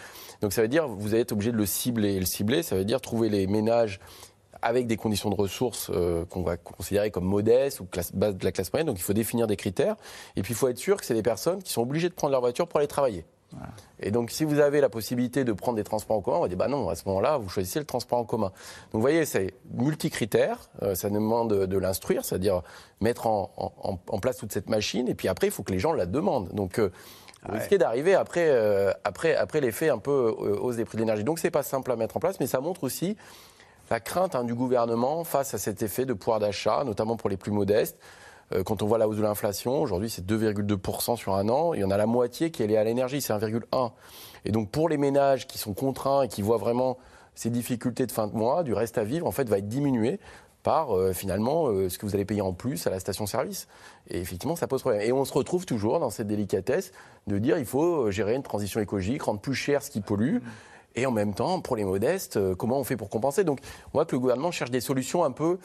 Donc 0.40 0.52
ça 0.52 0.62
veut 0.62 0.68
dire 0.68 0.86
vous 0.86 1.14
allez 1.14 1.22
être 1.22 1.32
obligé 1.32 1.52
de 1.52 1.57
le 1.57 1.66
cibler. 1.66 2.14
Et 2.14 2.20
le 2.20 2.26
cibler, 2.26 2.62
ça 2.62 2.76
veut 2.76 2.84
dire 2.84 3.00
trouver 3.00 3.28
les 3.28 3.46
ménages 3.46 4.00
avec 4.62 4.86
des 4.86 4.96
conditions 4.96 5.28
de 5.28 5.34
ressources 5.34 5.90
euh, 5.92 6.24
qu'on 6.24 6.42
va 6.42 6.57
considérer 6.57 7.11
comme 7.11 7.24
modestes 7.24 7.80
ou 7.80 7.84
classe, 7.84 8.12
base 8.12 8.36
de 8.36 8.44
la 8.44 8.52
classe 8.52 8.72
moyenne. 8.72 8.86
Donc 8.86 8.98
il 8.98 9.02
faut 9.02 9.12
définir 9.12 9.46
des 9.46 9.57
critères. 9.57 9.96
Et 10.36 10.42
puis 10.42 10.55
il 10.55 10.57
faut 10.57 10.68
être 10.68 10.78
sûr 10.78 10.96
que 10.96 11.05
c'est 11.05 11.14
des 11.14 11.22
personnes 11.22 11.62
qui 11.62 11.72
sont 11.72 11.82
obligées 11.82 12.09
de 12.09 12.14
prendre 12.14 12.32
leur 12.32 12.40
voiture 12.40 12.66
pour 12.66 12.78
aller 12.78 12.88
travailler. 12.88 13.24
Et 14.00 14.11
donc, 14.11 14.30
si 14.30 14.44
vous 14.44 14.59
avez 14.59 14.80
la 14.80 14.88
possibilité 14.88 15.44
de 15.44 15.52
prendre 15.52 15.76
des 15.76 15.84
transports 15.84 16.16
en 16.16 16.20
commun, 16.20 16.38
on 16.38 16.42
va 16.42 16.48
dire, 16.48 16.59
bah 16.59 16.68
non, 16.68 16.88
à 16.88 16.94
ce 16.94 17.05
moment-là, 17.07 17.38
vous 17.38 17.48
choisissez 17.48 17.78
le 17.78 17.84
transport 17.86 18.18
en 18.18 18.24
commun. 18.24 18.48
Donc, 18.48 18.55
vous 18.94 19.00
voyez, 19.00 19.24
c'est 19.24 19.55
multicritère, 19.72 20.68
euh, 20.82 20.94
ça 20.94 21.09
demande 21.11 21.50
de, 21.50 21.66
de 21.66 21.78
l'instruire, 21.78 22.24
c'est-à-dire 22.24 22.62
mettre 23.00 23.26
en, 23.26 23.50
en, 23.57 23.98
en, 24.09 24.18
place 24.18 24.36
toute 24.36 24.52
cette 24.52 24.68
machine, 24.68 25.09
et 25.09 25.14
puis 25.14 25.28
après, 25.28 25.46
il 25.46 25.50
faut 25.50 25.62
que 25.62 25.72
les 25.72 25.78
gens 25.78 25.92
la 25.92 26.07
demandent. 26.07 26.48
Donc, 26.52 26.78
euh, 26.78 26.90
vous 27.46 27.52
Ouais. 27.52 27.59
risquez 27.59 27.76
d'arriver 27.76 28.14
après, 28.14 28.48
euh, 28.48 28.90
après, 29.05 29.34
après 29.36 29.61
l'effet 29.61 29.90
un 29.90 29.98
peu 29.98 30.11
euh, 30.40 30.59
hausse 30.59 30.76
des 30.76 30.86
prix 30.86 30.96
de 30.96 31.02
l'énergie. 31.02 31.24
Donc, 31.24 31.38
c'est 31.38 31.50
pas 31.50 31.62
simple 31.62 31.92
à 31.92 31.96
mettre 31.96 32.16
en 32.16 32.20
place, 32.20 32.40
mais 32.40 32.46
ça 32.46 32.61
montre 32.61 32.84
aussi 32.84 33.16
la 33.90 34.00
crainte 34.00 34.34
hein, 34.34 34.44
du 34.44 34.55
gouvernement 34.55 35.24
face 35.24 35.52
à 35.52 35.59
cet 35.59 35.82
effet 35.82 36.07
de 36.07 36.14
pouvoir 36.14 36.40
d'achat, 36.40 36.84
notamment 36.84 37.16
pour 37.16 37.28
les 37.28 37.36
plus 37.36 37.52
modestes. 37.52 37.98
Euh, 38.53 38.62
Quand 38.62 38.82
on 38.82 38.86
voit 38.86 38.99
la 38.99 39.09
hausse 39.09 39.16
de 39.16 39.22
l'inflation, 39.22 39.80
aujourd'hui 39.80 40.11
c'est 40.11 40.24
2,2% 40.24 41.16
sur 41.16 41.34
un 41.34 41.49
an, 41.49 41.74
il 41.74 41.80
y 41.80 41.84
en 41.84 41.90
a 41.90 41.97
la 41.97 42.07
moitié 42.07 42.51
qui 42.51 42.62
est 42.62 42.66
liée 42.66 42.76
à 42.76 42.84
l'énergie, 42.84 43.20
c'est 43.20 43.32
1,1. 43.32 43.92
Et 44.45 44.53
donc 44.53 44.70
pour 44.70 44.88
les 44.88 44.97
ménages 44.97 45.47
qui 45.47 45.59
sont 45.59 45.74
contraints 45.74 46.22
et 46.22 46.28
qui 46.28 46.42
voient 46.42 46.59
vraiment 46.59 46.99
ces 47.34 47.51
difficultés 47.51 48.07
de 48.07 48.12
fin 48.12 48.26
de 48.26 48.34
mois, 48.34 48.62
du 48.62 48.72
reste 48.74 48.99
à 48.99 49.05
vivre, 49.05 49.26
en 49.26 49.32
fait, 49.32 49.49
va 49.49 49.59
être 49.59 49.68
diminué 49.68 50.20
par 50.62 50.97
euh, 50.97 51.12
finalement 51.12 51.66
euh, 51.66 51.88
ce 51.88 51.99
que 51.99 52.07
vous 52.07 52.14
allez 52.14 52.24
payer 52.24 52.40
en 52.40 52.53
plus 52.53 52.86
à 52.86 52.90
la 52.90 53.01
station-service. 53.01 53.68
Et 54.09 54.20
effectivement, 54.20 54.57
ça 54.57 54.66
pose 54.66 54.80
problème. 54.80 55.03
Et 55.03 55.12
on 55.12 55.24
se 55.24 55.32
retrouve 55.32 55.66
toujours 55.66 55.99
dans 56.01 56.11
cette 56.11 56.26
délicatesse 56.26 56.92
de 57.26 57.38
dire 57.38 57.59
il 57.59 57.66
faut 57.66 58.11
gérer 58.11 58.34
une 58.34 58.42
transition 58.42 58.80
écologique, 58.80 59.22
rendre 59.22 59.40
plus 59.40 59.55
cher 59.55 59.82
ce 59.82 59.90
qui 59.90 60.01
pollue. 60.01 60.38
Et 60.97 61.07
en 61.07 61.11
même 61.11 61.34
temps, 61.34 61.61
pour 61.61 61.74
les 61.74 61.84
modestes, 61.84 62.38
comment 62.55 62.78
on 62.78 62.84
fait 62.84 62.97
pour 62.97 63.11
compenser? 63.11 63.42
Donc, 63.42 63.59
on 63.88 63.99
voit 63.99 64.05
que 64.05 64.14
le 64.14 64.20
gouvernement 64.20 64.53
cherche 64.53 64.70
des 64.70 64.80
solutions 64.80 65.24
un 65.24 65.32
peu, 65.32 65.59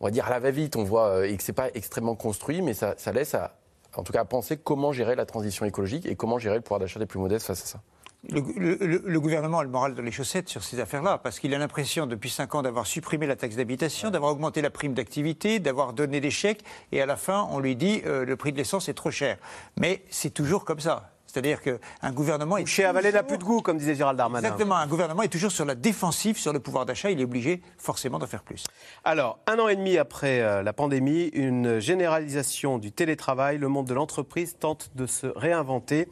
on 0.00 0.06
va 0.06 0.10
dire 0.10 0.26
à 0.26 0.30
la 0.30 0.40
va-vite. 0.40 0.76
On 0.76 0.84
voit 0.84 1.08
euh, 1.08 1.28
et 1.28 1.36
que 1.36 1.42
c'est 1.42 1.52
pas 1.52 1.68
extrêmement 1.74 2.14
construit, 2.14 2.62
mais 2.62 2.74
ça, 2.74 2.94
laisse 3.12 3.34
à, 3.34 3.56
en 3.96 4.02
tout 4.02 4.12
cas, 4.12 4.20
à 4.20 4.24
penser 4.24 4.56
comment 4.56 4.92
gérer 4.92 5.16
la 5.16 5.26
transition 5.26 5.64
écologique 5.64 6.06
et 6.06 6.16
comment 6.16 6.38
gérer 6.38 6.56
le 6.56 6.62
pouvoir 6.62 6.80
d'achat 6.80 6.98
des 6.98 7.06
plus 7.06 7.18
modestes 7.18 7.46
face 7.46 7.62
à 7.62 7.66
ça. 7.66 7.80
Le 8.28 9.20
gouvernement 9.20 9.60
a 9.60 9.62
le 9.62 9.68
moral 9.68 9.94
dans 9.94 10.02
les 10.02 10.10
chaussettes 10.10 10.48
sur 10.48 10.64
ces 10.64 10.80
affaires-là, 10.80 11.18
parce 11.18 11.38
qu'il 11.38 11.54
a 11.54 11.58
l'impression 11.58 12.06
depuis 12.06 12.30
5 12.30 12.56
ans 12.56 12.62
d'avoir 12.62 12.84
supprimé 12.86 13.26
la 13.26 13.36
taxe 13.36 13.54
d'habitation, 13.54 14.10
d'avoir 14.10 14.32
augmenté 14.32 14.62
la 14.62 14.70
prime 14.70 14.94
d'activité, 14.94 15.60
d'avoir 15.60 15.92
donné 15.92 16.20
des 16.20 16.32
chèques, 16.32 16.64
et 16.90 17.00
à 17.00 17.06
la 17.06 17.16
fin, 17.16 17.46
on 17.52 17.60
lui 17.60 17.76
dit 17.76 18.02
euh, 18.04 18.24
le 18.24 18.36
prix 18.36 18.50
de 18.50 18.56
l'essence 18.56 18.88
est 18.88 18.94
trop 18.94 19.12
cher. 19.12 19.38
Mais 19.78 20.02
c'est 20.10 20.30
toujours 20.30 20.64
comme 20.64 20.80
ça. 20.80 21.15
C'est-à-dire 21.36 21.60
qu'un 21.60 22.12
gouvernement 22.12 22.56
est. 22.56 22.64
Chez 22.64 22.86
Avalé 22.86 23.12
n'a 23.12 23.22
plus 23.22 23.36
de 23.36 23.44
goût, 23.44 23.60
comme 23.60 23.76
disait 23.76 23.94
Gérald 23.94 24.16
Darmanin. 24.16 24.48
Exactement, 24.48 24.76
un 24.76 24.86
gouvernement 24.86 25.20
est 25.20 25.28
toujours 25.28 25.52
sur 25.52 25.66
la 25.66 25.74
défensive 25.74 26.38
sur 26.38 26.50
le 26.54 26.60
pouvoir 26.60 26.86
d'achat, 26.86 27.10
il 27.10 27.20
est 27.20 27.24
obligé 27.24 27.60
forcément 27.76 28.18
d'en 28.18 28.26
faire 28.26 28.42
plus. 28.42 28.64
Alors, 29.04 29.38
un 29.46 29.58
an 29.58 29.68
et 29.68 29.76
demi 29.76 29.98
après 29.98 30.40
euh, 30.40 30.62
la 30.62 30.72
pandémie, 30.72 31.26
une 31.34 31.78
généralisation 31.78 32.78
du 32.78 32.90
télétravail, 32.90 33.58
le 33.58 33.68
monde 33.68 33.86
de 33.86 33.92
l'entreprise 33.92 34.56
tente 34.58 34.92
de 34.94 35.04
se 35.04 35.26
réinventer. 35.26 36.08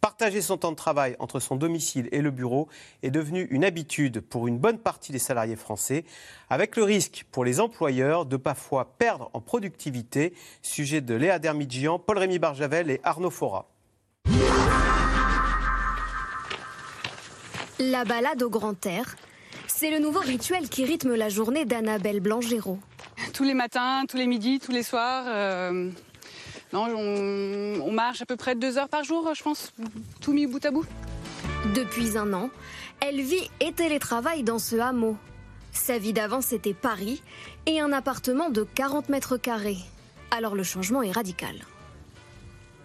Partager 0.00 0.40
son 0.40 0.58
temps 0.58 0.70
de 0.70 0.76
travail 0.76 1.16
entre 1.18 1.40
son 1.40 1.56
domicile 1.56 2.08
et 2.12 2.22
le 2.22 2.30
bureau 2.30 2.68
est 3.02 3.10
devenu 3.10 3.48
une 3.50 3.64
habitude 3.64 4.20
pour 4.20 4.46
une 4.46 4.58
bonne 4.58 4.78
partie 4.78 5.10
des 5.10 5.18
salariés 5.18 5.56
français, 5.56 6.04
avec 6.50 6.76
le 6.76 6.84
risque 6.84 7.24
pour 7.32 7.44
les 7.44 7.58
employeurs 7.58 8.26
de 8.26 8.36
parfois 8.36 8.94
perdre 8.96 9.28
en 9.32 9.40
productivité. 9.40 10.34
Sujet 10.62 11.00
de 11.00 11.16
Léa 11.16 11.40
Dermidjian, 11.40 11.98
Paul-Rémy 11.98 12.38
Barjavel 12.38 12.92
et 12.92 13.00
Arnaud 13.02 13.30
Fora. 13.30 13.66
La 17.78 18.04
balade 18.04 18.42
au 18.42 18.50
grand 18.50 18.84
air, 18.86 19.16
c'est 19.66 19.90
le 19.90 19.98
nouveau 19.98 20.20
rituel 20.20 20.68
qui 20.68 20.84
rythme 20.84 21.14
la 21.14 21.28
journée 21.28 21.64
d'Annabelle 21.64 22.20
Blangero. 22.20 22.78
Tous 23.32 23.44
les 23.44 23.54
matins, 23.54 24.04
tous 24.08 24.16
les 24.16 24.26
midis, 24.26 24.58
tous 24.58 24.72
les 24.72 24.82
soirs. 24.82 25.24
euh, 25.28 25.90
non, 26.72 26.86
on, 26.96 27.80
on 27.80 27.92
marche 27.92 28.20
à 28.20 28.26
peu 28.26 28.36
près 28.36 28.54
deux 28.54 28.78
heures 28.78 28.88
par 28.88 29.04
jour, 29.04 29.32
je 29.34 29.42
pense, 29.42 29.72
tout 30.20 30.32
mis 30.32 30.46
bout 30.46 30.64
à 30.64 30.70
bout. 30.70 30.84
Depuis 31.74 32.18
un 32.18 32.32
an, 32.32 32.50
elle 33.00 33.20
vit 33.20 33.48
et 33.60 33.72
télétravaille 33.72 34.42
dans 34.42 34.58
ce 34.58 34.76
hameau. 34.76 35.16
Sa 35.72 35.98
vie 35.98 36.12
d'avant, 36.12 36.40
c'était 36.40 36.74
Paris 36.74 37.22
et 37.66 37.80
un 37.80 37.92
appartement 37.92 38.50
de 38.50 38.64
40 38.64 39.08
mètres 39.08 39.36
carrés. 39.36 39.78
Alors 40.30 40.54
le 40.54 40.62
changement 40.62 41.02
est 41.02 41.12
radical. 41.12 41.54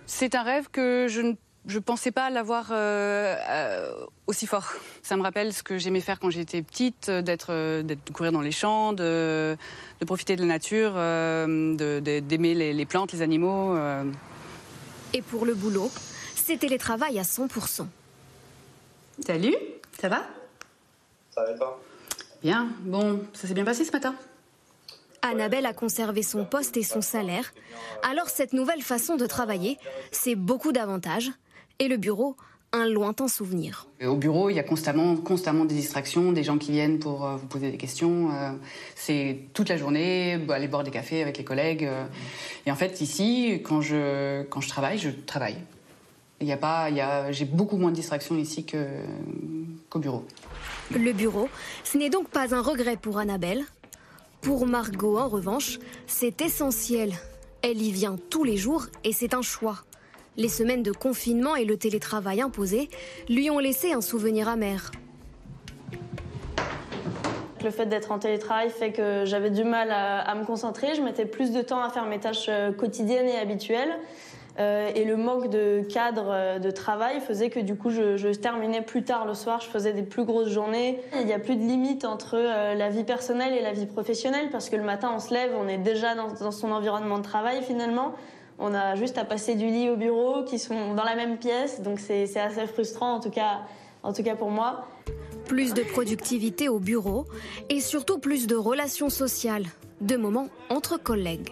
C'est 0.06 0.36
un 0.36 0.44
rêve 0.44 0.70
que 0.72 1.08
je 1.10 1.22
ne 1.22 1.34
je 1.66 1.80
pensais 1.80 2.12
pas 2.12 2.30
l'avoir 2.30 2.68
euh, 2.72 3.36
euh, 3.50 4.06
aussi 4.28 4.46
fort. 4.48 4.74
Ça 5.02 5.16
me 5.16 5.22
rappelle 5.24 5.54
ce 5.54 5.64
que 5.64 5.78
j'aimais 5.78 6.02
faire 6.02 6.20
quand 6.20 6.30
j'étais 6.30 6.62
petite, 6.62 7.10
euh, 7.10 7.22
d'être, 7.22 7.82
d'être- 7.82 8.06
de 8.06 8.12
courir 8.12 8.32
dans 8.32 8.42
les 8.42 8.52
champs, 8.52 8.94
de, 8.94 9.56
de 10.00 10.06
profiter 10.06 10.36
de 10.36 10.42
la 10.42 10.48
nature, 10.48 10.94
euh, 10.96 11.76
de- 11.76 12.00
de- 12.00 12.20
d'aimer 12.20 12.54
les, 12.54 12.74
les 12.74 12.86
plantes, 12.86 13.14
les 13.14 13.22
animaux. 13.22 13.76
euh. 13.76 14.04
Et 15.14 15.22
pour 15.22 15.46
le 15.46 15.54
boulot, 15.54 15.92
c'est 16.36 16.58
télétravail 16.58 17.18
à 17.20 17.24
100%. 17.24 17.88
Salut, 19.26 19.56
ça 20.00 20.10
va? 20.10 20.24
Ça 21.32 21.44
va 21.46 21.54
pas 21.54 21.80
Bien, 22.42 22.68
bon, 22.82 23.24
ça 23.34 23.48
s'est 23.48 23.54
bien 23.54 23.64
passé 23.64 23.86
ce 23.86 23.92
matin? 23.92 24.16
Annabelle 25.22 25.66
a 25.66 25.72
conservé 25.74 26.22
son 26.24 26.44
poste 26.44 26.76
et 26.76 26.84
son 26.84 27.00
salaire. 27.02 27.54
Alors 28.02 28.28
cette 28.28 28.52
nouvelle 28.52 28.82
façon 28.82 29.16
de 29.16 29.26
travailler, 29.26 29.78
c'est 30.12 30.36
beaucoup 30.36 30.74
d'avantages. 30.74 31.32
Et 31.80 31.88
le 31.88 31.98
bureau, 31.98 32.36
un 32.72 32.88
lointain 32.88 33.28
souvenir. 33.28 33.88
Au 34.04 34.16
bureau, 34.16 34.50
il 34.50 34.56
y 34.56 34.60
a 34.60 34.64
constamment, 34.64 35.16
constamment 35.16 35.66
des 35.66 35.76
distractions, 35.76 36.32
des 36.32 36.44
gens 36.44 36.58
qui 36.58 36.72
viennent 36.72 37.00
pour 37.00 37.26
euh, 37.26 37.36
vous 37.36 37.46
poser 37.48 37.70
des 37.72 37.78
questions. 37.78 38.32
euh, 38.32 38.52
c'est 38.96 39.46
toute 39.54 39.70
la 39.70 39.78
journée, 39.78 40.38
bah, 40.38 40.56
aller 40.56 40.68
boire 40.68 40.84
des 40.84 40.92
cafés 40.92 41.22
avec 41.22 41.38
les 41.38 41.44
collègues. 41.44 41.86
euh. 41.86 42.06
et 42.66 42.72
en 42.72 42.76
fait, 42.76 43.02
ici, 43.02 43.62
quand 43.64 43.82
je, 43.82 44.44
quand 44.44 44.62
je 44.62 44.70
travaille, 44.70 44.98
je 44.98 45.10
travaille. 45.10 45.58
Il 46.42 46.48
y 46.48 46.52
a 46.52 46.58
pas, 46.58 46.90
il 46.90 46.98
y 46.98 47.02
a, 47.02 47.32
j'ai 47.32 47.46
beaucoup 47.46 47.78
moins 47.78 47.92
de 47.92 47.96
distractions 47.96 48.36
ici 48.36 48.66
que, 48.66 48.86
qu'au 49.90 50.00
bureau. 50.00 50.26
Le 50.92 51.14
bureau, 51.14 51.48
ce 51.84 51.98
n'est 51.98 52.10
donc 52.10 52.28
pas 52.30 52.54
un 52.56 52.62
regret 52.62 52.98
pour 52.98 53.18
Annabelle. 53.18 53.64
Pour 54.42 54.66
Margot, 54.66 55.18
en 55.20 55.30
revanche, 55.30 55.80
c'est 56.06 56.42
essentiel. 56.42 57.14
Elle 57.62 57.82
y 57.82 57.92
vient 57.92 58.18
tous 58.30 58.44
les 58.44 58.58
jours 58.58 58.88
et 59.06 59.14
c'est 59.14 59.34
un 59.34 59.42
choix. 59.42 59.84
Les 60.36 60.50
semaines 60.50 60.82
de 60.82 60.92
confinement 60.92 61.56
et 61.56 61.64
le 61.64 61.78
télétravail 61.78 62.42
imposé 62.42 62.90
lui 63.30 63.52
ont 63.52 63.60
laissé 63.60 63.94
un 63.94 64.02
souvenir 64.02 64.50
amer. 64.50 64.92
Le 67.64 67.70
fait 67.70 67.86
d'être 67.86 68.12
en 68.12 68.18
télétravail 68.18 68.72
fait 68.72 68.92
que 68.92 69.26
j'avais 69.26 69.52
du 69.52 69.64
mal 69.64 69.92
à, 69.92 70.34
me 70.34 70.44
concentrer, 70.44 70.96
je 70.96 71.02
mettais 71.02 71.26
plus 71.26 71.52
de 71.52 71.62
temps 71.62 71.84
à 71.84 71.90
faire 71.90 72.06
mes 72.08 72.20
tâches 72.20 72.48
euh, 72.50 72.72
quotidiennes 72.72 73.28
et 73.28 73.38
habituelles. 73.38 73.96
Euh, 74.60 74.92
et 74.96 75.06
le 75.06 75.18
manque 75.18 75.50
de 75.50 75.82
cadre 75.82 76.30
euh, 76.30 76.60
de 76.60 76.70
travail 76.72 77.20
faisait 77.22 77.50
que 77.50 77.60
du 77.60 77.76
coup 77.76 77.90
je, 77.90 78.34
terminais 78.34 78.82
plus 78.82 79.04
tard 79.04 79.26
le 79.26 79.36
soir, 79.36 79.62
je 79.62 79.68
faisais 79.68 79.94
des 79.94 80.04
plus 80.04 80.26
grosses 80.26 80.50
journées. 80.50 81.00
Il 81.20 81.28
n'y 81.28 81.34
a 81.34 81.40
plus 81.40 81.56
de 81.56 81.62
limite 81.62 82.06
entre 82.06 82.38
la 82.38 82.90
vie 82.90 83.04
personnelle 83.04 83.54
et 83.54 83.62
la 83.62 83.72
vie 83.72 83.86
professionnelle 83.86 84.50
parce 84.52 84.70
que 84.70 84.76
le 84.76 84.84
matin 84.84 85.12
on 85.16 85.20
se 85.20 85.34
lève, 85.34 85.52
on 85.58 85.68
est 85.68 85.78
déjà 85.78 86.16
dans 86.16 86.52
son 86.52 86.72
environnement 86.72 87.20
de 87.20 87.24
travail 87.24 87.62
finalement. 87.62 88.14
On 88.60 88.74
a 88.74 88.96
juste 88.96 89.18
à 89.18 89.26
passer 89.26 89.56
du 89.56 89.66
lit 89.68 89.90
au 89.90 89.96
bureau 89.96 90.44
qui 90.44 90.60
sont 90.60 90.94
dans 90.94 91.04
la 91.04 91.16
même 91.16 91.38
pièce, 91.38 91.82
donc 91.82 92.00
c'est 92.00 92.38
assez 92.38 92.68
frustrant 92.68 93.16
en 93.16 93.20
tout 93.20 93.32
cas, 93.32 93.62
en 94.04 94.14
tout 94.14 94.24
cas 94.24 94.36
pour 94.36 94.52
moi. 94.52 94.86
Plus 95.48 95.74
de 95.74 95.84
productivité 95.84 96.70
au 96.70 96.80
bureau 96.80 97.26
et 97.70 97.82
surtout 97.82 98.20
plus 98.20 98.48
de 98.48 98.56
relations 98.56 99.10
sociales, 99.10 99.66
de 100.02 100.16
moments 100.16 100.48
entre 100.70 100.98
collègues. 100.98 101.50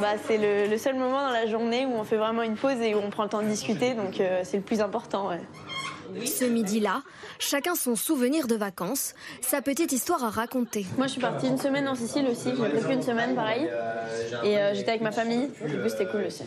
Bah, 0.00 0.14
c'est 0.26 0.38
le, 0.38 0.70
le 0.70 0.78
seul 0.78 0.94
moment 0.94 1.26
dans 1.26 1.32
la 1.32 1.46
journée 1.46 1.84
où 1.84 1.90
on 1.90 2.04
fait 2.04 2.16
vraiment 2.16 2.42
une 2.42 2.54
pause 2.54 2.80
et 2.80 2.94
où 2.94 2.98
on 2.98 3.10
prend 3.10 3.24
le 3.24 3.28
temps 3.28 3.42
de 3.42 3.48
discuter, 3.48 3.94
donc 3.94 4.20
euh, 4.20 4.42
c'est 4.44 4.58
le 4.58 4.62
plus 4.62 4.80
important. 4.80 5.28
ouais. 5.28 5.40
Ce 6.24 6.44
midi-là, 6.44 7.02
chacun 7.38 7.74
son 7.74 7.96
souvenir 7.96 8.46
de 8.46 8.54
vacances, 8.54 9.14
sa 9.40 9.62
petite 9.62 9.92
histoire 9.92 10.24
à 10.24 10.30
raconter. 10.30 10.86
Moi, 10.96 11.06
je 11.06 11.12
suis 11.12 11.20
partie 11.20 11.46
une 11.46 11.58
semaine 11.58 11.88
en 11.88 11.94
Sicile 11.94 12.26
aussi, 12.30 12.50
j'ai 12.56 12.80
pris 12.80 12.94
une 12.94 13.02
semaine 13.02 13.34
pareil, 13.34 13.68
et 14.42 14.58
euh, 14.58 14.74
j'étais 14.74 14.90
avec 14.90 15.02
ma 15.02 15.12
famille, 15.12 15.48
du 15.68 15.80
coup 15.80 15.88
c'était 15.88 16.06
cool 16.06 16.24
aussi. 16.26 16.42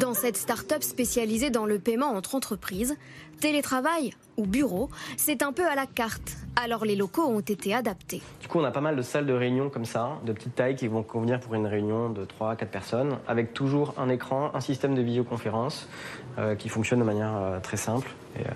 Dans 0.00 0.14
cette 0.14 0.36
start-up 0.36 0.82
spécialisée 0.82 1.50
dans 1.50 1.66
le 1.66 1.78
paiement 1.78 2.08
entre 2.08 2.34
entreprises, 2.34 2.96
télétravail 3.40 4.14
ou 4.36 4.46
bureau, 4.46 4.88
c'est 5.16 5.42
un 5.42 5.52
peu 5.52 5.66
à 5.66 5.74
la 5.74 5.86
carte. 5.86 6.37
Alors 6.60 6.84
les 6.84 6.96
locaux 6.96 7.22
ont 7.22 7.38
été 7.38 7.72
adaptés. 7.72 8.20
Du 8.40 8.48
coup, 8.48 8.58
on 8.58 8.64
a 8.64 8.72
pas 8.72 8.80
mal 8.80 8.96
de 8.96 9.02
salles 9.02 9.26
de 9.26 9.32
réunion 9.32 9.70
comme 9.70 9.84
ça, 9.84 10.18
de 10.26 10.32
petite 10.32 10.56
taille, 10.56 10.74
qui 10.74 10.88
vont 10.88 11.04
convenir 11.04 11.38
pour 11.38 11.54
une 11.54 11.68
réunion 11.68 12.10
de 12.10 12.24
3 12.24 12.50
à 12.50 12.56
4 12.56 12.68
personnes, 12.68 13.18
avec 13.28 13.54
toujours 13.54 13.94
un 13.96 14.08
écran, 14.08 14.50
un 14.54 14.60
système 14.60 14.96
de 14.96 15.00
visioconférence 15.00 15.88
euh, 16.36 16.56
qui 16.56 16.68
fonctionne 16.68 16.98
de 16.98 17.04
manière 17.04 17.36
euh, 17.36 17.60
très 17.60 17.76
simple. 17.76 18.10
Et, 18.36 18.40
euh, 18.40 18.50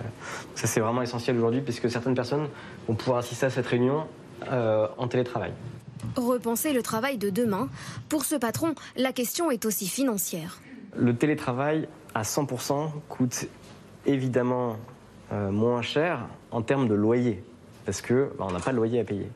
ça, 0.57 0.67
c'est 0.67 0.81
vraiment 0.81 1.03
essentiel 1.03 1.37
aujourd'hui, 1.37 1.61
puisque 1.61 1.89
certaines 1.89 2.17
personnes 2.17 2.49
vont 2.89 2.95
pouvoir 2.97 3.19
assister 3.19 3.47
à 3.47 3.51
cette 3.51 3.67
réunion 3.67 4.05
en 4.51 5.07
télétravail. 5.07 5.53
Repenser 6.17 6.73
le 6.73 6.83
travail 6.83 7.17
de 7.17 7.31
demain, 7.31 7.69
pour 8.09 8.25
ce 8.25 8.35
patron, 8.35 8.75
la 8.97 9.13
question 9.13 9.53
est 9.53 9.65
aussi 9.65 9.87
financière. 9.87 10.61
Le 10.97 11.15
télétravail 11.15 11.87
à 12.13 12.23
100% 12.23 12.91
coûte 13.09 13.47
évidemment 14.05 14.79
moins 15.31 15.81
cher 15.81 16.27
en 16.51 16.61
termes 16.63 16.89
de 16.89 16.95
loyer, 16.95 17.45
parce 17.85 18.01
que 18.01 18.33
bah, 18.39 18.47
on 18.49 18.53
n'a 18.53 18.61
pas 18.61 18.73
de 18.73 18.77
loyer 18.77 19.01
à 19.01 19.05
payer. 19.05 19.29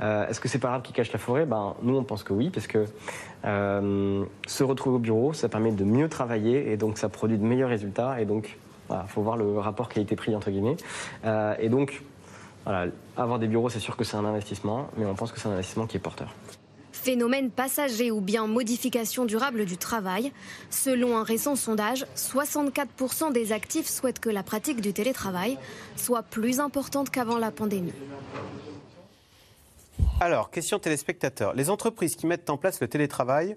Euh, 0.00 0.26
Est-ce 0.28 0.40
que 0.40 0.48
c'est 0.48 0.58
pas 0.58 0.68
grave 0.68 0.82
qui 0.82 0.92
cache 0.92 1.12
la 1.12 1.18
forêt? 1.18 1.46
Ben, 1.46 1.74
Nous, 1.82 1.96
on 1.96 2.04
pense 2.04 2.22
que 2.22 2.32
oui, 2.32 2.50
parce 2.50 2.66
que 2.66 2.86
euh, 3.44 4.24
se 4.46 4.64
retrouver 4.64 4.96
au 4.96 5.00
bureau, 5.00 5.32
ça 5.32 5.48
permet 5.48 5.72
de 5.72 5.84
mieux 5.84 6.08
travailler 6.08 6.70
et 6.72 6.76
donc 6.76 6.98
ça 6.98 7.08
produit 7.08 7.38
de 7.38 7.44
meilleurs 7.44 7.70
résultats. 7.70 8.20
Et 8.20 8.24
donc, 8.24 8.58
il 8.90 8.96
faut 9.08 9.22
voir 9.22 9.36
le 9.36 9.58
rapport 9.58 9.88
qualité-prix, 9.88 10.34
entre 10.34 10.50
guillemets. 10.50 10.76
Euh, 11.24 11.54
et 11.58 11.68
donc, 11.68 12.02
avoir 13.16 13.38
des 13.38 13.46
bureaux, 13.46 13.68
c'est 13.68 13.80
sûr 13.80 13.96
que 13.96 14.04
c'est 14.04 14.16
un 14.16 14.24
investissement, 14.24 14.88
mais 14.96 15.06
on 15.06 15.14
pense 15.14 15.32
que 15.32 15.40
c'est 15.40 15.48
un 15.48 15.52
investissement 15.52 15.86
qui 15.86 15.96
est 15.96 16.00
porteur. 16.00 16.32
Phénomène 17.06 17.52
passager 17.52 18.10
ou 18.10 18.20
bien 18.20 18.48
modification 18.48 19.26
durable 19.26 19.64
du 19.64 19.76
travail. 19.76 20.32
Selon 20.70 21.16
un 21.16 21.22
récent 21.22 21.54
sondage, 21.54 22.04
64% 22.16 23.32
des 23.32 23.52
actifs 23.52 23.86
souhaitent 23.86 24.18
que 24.18 24.28
la 24.28 24.42
pratique 24.42 24.80
du 24.80 24.92
télétravail 24.92 25.56
soit 25.94 26.24
plus 26.24 26.58
importante 26.58 27.10
qu'avant 27.10 27.38
la 27.38 27.52
pandémie. 27.52 27.92
Alors, 30.18 30.50
question 30.50 30.80
téléspectateurs. 30.80 31.54
Les 31.54 31.70
entreprises 31.70 32.16
qui 32.16 32.26
mettent 32.26 32.50
en 32.50 32.56
place 32.56 32.80
le 32.80 32.88
télétravail 32.88 33.56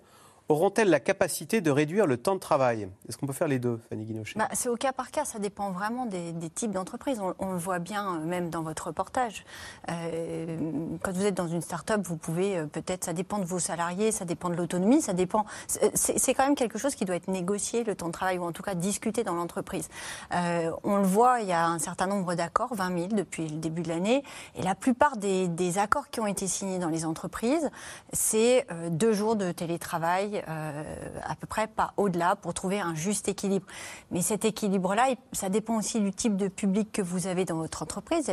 auront-elles 0.50 0.90
la 0.90 1.00
capacité 1.00 1.62
de 1.62 1.70
réduire 1.70 2.08
le 2.08 2.18
temps 2.18 2.34
de 2.34 2.40
travail? 2.40 2.90
Est-ce 3.08 3.18
qu'on 3.18 3.28
peut 3.28 3.34
faire 3.34 3.48
les 3.48 3.60
deux, 3.60 3.80
Fanny 3.88 4.04
Guinochet? 4.04 4.34
Bah, 4.36 4.50
c'est 4.54 4.68
au 4.68 4.76
cas 4.76 4.92
par 4.92 5.12
cas, 5.12 5.24
ça 5.24 5.38
dépend 5.38 5.70
vraiment 5.72 6.08
des, 6.08 6.34
types 6.50 6.72
d'entreprises. 6.72 7.22
On, 7.40 7.52
le 7.52 7.58
voit 7.58 7.78
bien 7.78 8.16
euh, 8.16 8.26
même 8.26 8.50
dans 8.50 8.64
votre 8.64 8.88
reportage. 8.88 9.46
Euh, 9.90 10.58
quand 11.04 11.12
vous 11.12 11.26
êtes 11.26 11.36
dans 11.36 11.48
une 11.48 11.62
start-up, 11.62 12.02
vous 12.04 12.18
pouvez 12.18 12.58
euh, 12.58 12.66
peut-être, 12.66 13.06
ça 13.06 13.14
dépend 13.14 13.38
de 13.38 13.46
vos 13.46 13.60
salariés, 13.60 14.12
ça 14.12 14.26
dépend 14.26 14.50
de 14.50 14.56
l'autonomie, 14.56 15.02
ça 15.02 15.14
dépend. 15.14 15.46
C'est, 15.68 16.34
quand 16.34 16.46
même 16.46 16.56
quelque 16.56 16.80
chose 16.80 16.96
qui 16.96 17.06
doit 17.06 17.16
être 17.16 17.28
négocié, 17.28 17.84
le 17.84 17.94
temps 17.94 18.08
de 18.08 18.12
travail, 18.12 18.40
ou 18.40 18.44
en 18.44 18.52
tout 18.52 18.64
cas 18.64 18.74
discuté 18.74 19.24
dans 19.24 19.36
l'entreprise. 19.36 19.88
On 20.32 20.98
le 20.98 21.04
voit, 21.04 21.42
il 21.42 21.48
y 21.48 21.54
a 21.54 21.68
un 21.68 21.80
certain 21.80 22.08
nombre 22.08 22.34
d'accords, 22.34 22.74
20 22.74 22.98
000 22.98 23.08
depuis 23.10 23.48
le 23.48 23.58
début 23.58 23.82
de 23.82 23.90
l'année, 23.90 24.24
et 24.56 24.64
la 24.64 24.74
plupart 24.74 25.18
des, 25.18 25.78
accords 25.78 26.10
qui 26.10 26.20
ont 26.20 26.28
été 26.28 26.48
signés 26.48 26.80
dans 26.80 26.90
les 26.90 27.06
entreprises, 27.06 27.70
c'est 28.14 28.66
deux 28.90 29.14
jours 29.14 29.36
de 29.36 29.52
télétravail, 29.52 30.39
euh, 30.48 30.84
à 31.26 31.36
peu 31.36 31.48
près 31.48 31.68
pas 31.68 31.94
au-delà, 31.98 32.36
pour 32.36 32.54
trouver 32.54 32.80
un 32.80 32.96
juste 32.96 33.28
équilibre. 33.28 33.66
Mais 34.12 34.22
cet 34.22 34.46
équilibre-là, 34.46 35.10
il- 35.10 35.18
ça 35.32 35.50
dépend 35.50 35.78
aussi 35.78 36.00
du 36.00 36.12
type 36.12 36.38
de 36.38 36.48
public 36.48 36.92
que 36.92 37.02
vous 37.02 37.28
avez 37.28 37.46
dans 37.46 37.58
votre 37.58 37.84
entreprise. 37.84 38.32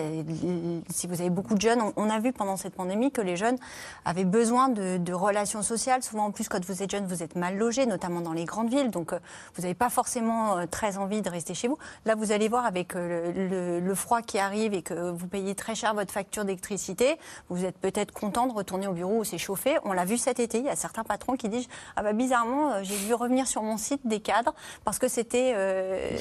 Si 0.90 1.06
vous 1.06 1.20
avez 1.20 1.30
beaucoup 1.30 1.54
de 1.54 1.60
jeunes, 1.60 1.80
on, 1.96 2.10
a 2.10 2.18
vu 2.20 2.32
pendant 2.32 2.56
cette 2.56 2.74
pandémie 2.74 3.10
que 3.10 3.20
les 3.20 3.36
jeunes 3.36 3.56
avaient 4.04 4.24
besoin 4.24 4.68
de, 4.68 5.12
relations 5.12 5.62
sociales. 5.62 6.02
Souvent, 6.02 6.26
en 6.26 6.30
plus, 6.30 6.48
quand 6.48 6.64
vous 6.64 6.82
êtes 6.82 6.90
jeune, 6.90 7.06
vous 7.06 7.22
êtes 7.22 7.36
mal 7.36 7.56
logé, 7.56 7.86
notamment 7.86 8.20
dans 8.20 8.32
les 8.32 8.44
grandes 8.44 8.68
villes. 8.68 8.90
Donc, 8.90 9.12
euh, 9.12 9.18
vous 9.54 9.62
n'avez 9.62 9.74
pas 9.74 9.88
forcément 9.88 10.58
euh, 10.58 10.66
très 10.66 10.98
envie 10.98 11.22
de 11.22 11.30
rester 11.30 11.54
chez 11.54 11.68
vous. 11.68 11.78
Là, 12.04 12.14
vous 12.14 12.32
allez 12.32 12.48
voir 12.48 12.66
avec 12.66 12.94
le- 12.94 13.80
le 13.80 13.94
froid 13.94 14.20
qui 14.22 14.38
arrive 14.38 14.74
et 14.74 14.82
que 14.82 15.10
vous 15.10 15.26
payez 15.26 15.54
très 15.54 15.74
cher 15.74 15.94
votre 15.94 16.12
facture 16.12 16.44
d'électricité, 16.44 17.18
vous 17.48 17.64
êtes 17.64 17.78
peut-être 17.78 18.12
content 18.12 18.46
de 18.46 18.52
retourner 18.52 18.86
au 18.86 18.92
bureau 18.92 19.20
où 19.20 19.24
c'est 19.24 19.38
chauffé. 19.38 19.76
On 19.84 19.92
l'a 19.92 20.04
vu 20.04 20.18
cet 20.18 20.38
été. 20.40 20.58
Il 20.58 20.64
y 20.64 20.68
a 20.68 20.76
certains 20.76 21.04
patrons 21.04 21.36
qui 21.36 21.48
disent 21.48 21.68
Ah 21.96 22.02
bah 22.02 22.12
bizarrement, 22.12 22.72
euh, 22.72 22.80
j'ai 22.82 22.94
vu 22.94 23.14
revenir 23.14 23.46
sur 23.46 23.62
mon 23.62 23.78
site 23.78 24.00
des 24.06 24.20
cadres 24.20 24.54
parce 24.84 24.98
que 24.98 25.08
c'était 25.08 25.52
euh, 25.56 26.16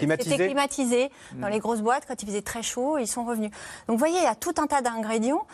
Climatisé. 0.47 1.11
dans 1.33 1.47
Mm. 1.47 1.51
les 1.51 1.59
grosses 1.59 1.81
boîtes 1.81 2.05
quand 2.07 2.21
il 2.21 2.25
faisait 2.25 2.41
très 2.41 2.63
chaud, 2.63 2.97
ils 2.97 3.07
sont 3.07 3.25
revenus. 3.25 3.51
Donc 3.87 3.95
vous 3.95 3.99
voyez, 3.99 4.17
il 4.17 4.23
y 4.23 4.27
a 4.27 4.35
tout 4.35 4.53
un 4.57 4.67
tas 4.67 4.81
d'ingrédients. 4.81 5.45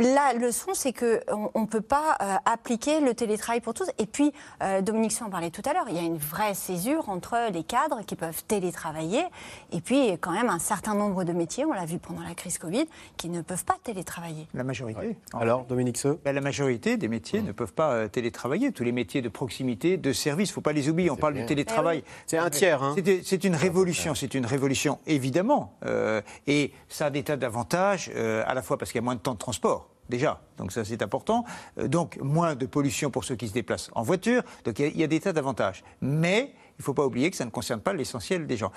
La 0.00 0.32
leçon, 0.32 0.74
c'est 0.74 0.92
qu'on 0.92 1.50
ne 1.60 1.66
peut 1.66 1.80
pas 1.80 2.16
euh, 2.22 2.36
appliquer 2.44 3.00
le 3.00 3.14
télétravail 3.14 3.60
pour 3.60 3.74
tous. 3.74 3.90
Et 3.98 4.06
puis, 4.06 4.32
euh, 4.62 4.80
Dominique 4.80 5.10
Sou 5.10 5.24
en 5.24 5.30
parlait 5.30 5.50
tout 5.50 5.62
à 5.68 5.72
l'heure, 5.72 5.86
il 5.88 5.96
y 5.96 5.98
a 5.98 6.02
une 6.02 6.16
vraie 6.18 6.54
césure 6.54 7.08
entre 7.08 7.36
les 7.52 7.64
cadres 7.64 8.02
qui 8.06 8.14
peuvent 8.14 8.44
télétravailler 8.44 9.24
et 9.72 9.80
puis 9.80 10.12
quand 10.20 10.30
même 10.30 10.50
un 10.50 10.60
certain 10.60 10.94
nombre 10.94 11.24
de 11.24 11.32
métiers, 11.32 11.64
on 11.64 11.72
l'a 11.72 11.84
vu 11.84 11.98
pendant 11.98 12.22
la 12.22 12.34
crise 12.34 12.58
Covid, 12.58 12.86
qui 13.16 13.28
ne 13.28 13.40
peuvent 13.40 13.64
pas 13.64 13.74
télétravailler. 13.82 14.46
La 14.54 14.62
majorité. 14.62 15.16
Alors, 15.34 15.64
Dominique 15.64 15.96
Seux 15.98 16.20
Ben, 16.24 16.32
La 16.32 16.40
majorité 16.42 16.96
des 16.96 17.08
métiers 17.08 17.42
ne 17.42 17.50
peuvent 17.50 17.72
pas 17.72 17.90
euh, 17.92 18.08
télétravailler. 18.08 18.70
Tous 18.70 18.84
les 18.84 18.92
métiers 18.92 19.20
de 19.20 19.28
proximité, 19.28 19.96
de 19.96 20.12
service, 20.12 20.50
il 20.50 20.52
ne 20.52 20.54
faut 20.54 20.60
pas 20.60 20.72
les 20.72 20.88
oublier. 20.88 21.10
On 21.10 21.16
parle 21.16 21.32
bien. 21.34 21.42
du 21.42 21.48
télétravail. 21.48 21.98
Eh 22.04 22.08
oui. 22.08 22.14
C'est 22.28 22.38
un 22.38 22.50
tiers, 22.50 22.82
hein. 22.84 22.94
C'est- 22.96 23.22
C'est 23.24 23.42
une 23.42 23.56
révolution, 23.56 24.14
c'est 24.14 24.34
une 24.34 24.46
révolution, 24.46 25.00
évidemment. 25.08 25.72
Euh, 25.84 26.22
et 26.46 26.72
ça 26.88 27.06
a 27.06 27.10
des 27.10 27.24
tas 27.24 27.36
d'avantages, 27.36 28.12
euh, 28.14 28.44
à 28.46 28.54
la 28.54 28.62
fois 28.62 28.78
parce 28.78 28.92
qu'il 28.92 29.00
y 29.00 29.02
a 29.02 29.04
moins 29.04 29.16
de 29.16 29.20
temps 29.20 29.32
de 29.34 29.38
transport. 29.38 29.87
Déjà, 30.08 30.40
donc 30.56 30.72
ça 30.72 30.84
c'est 30.84 31.02
important. 31.02 31.44
Euh, 31.78 31.88
donc 31.88 32.18
moins 32.22 32.54
de 32.54 32.66
pollution 32.66 33.10
pour 33.10 33.24
ceux 33.24 33.36
qui 33.36 33.48
se 33.48 33.52
déplacent 33.52 33.90
en 33.94 34.02
voiture. 34.02 34.42
Donc 34.64 34.78
il 34.78 34.96
y 34.98 35.04
a- 35.04 35.06
des 35.06 35.20
tas 35.20 35.32
d'avantages. 35.32 35.84
Mais 36.00 36.52
il 36.78 36.82
ne 36.82 36.84
faut 36.84 36.94
pas 36.94 37.04
oublier 37.04 37.28
que 37.30 37.36
ça 37.36 37.44
ne 37.44 37.50
concerne 37.50 37.80
pas 37.80 37.92
l'essentiel 37.92 38.46
des 38.46 38.56
gens. 38.56 38.70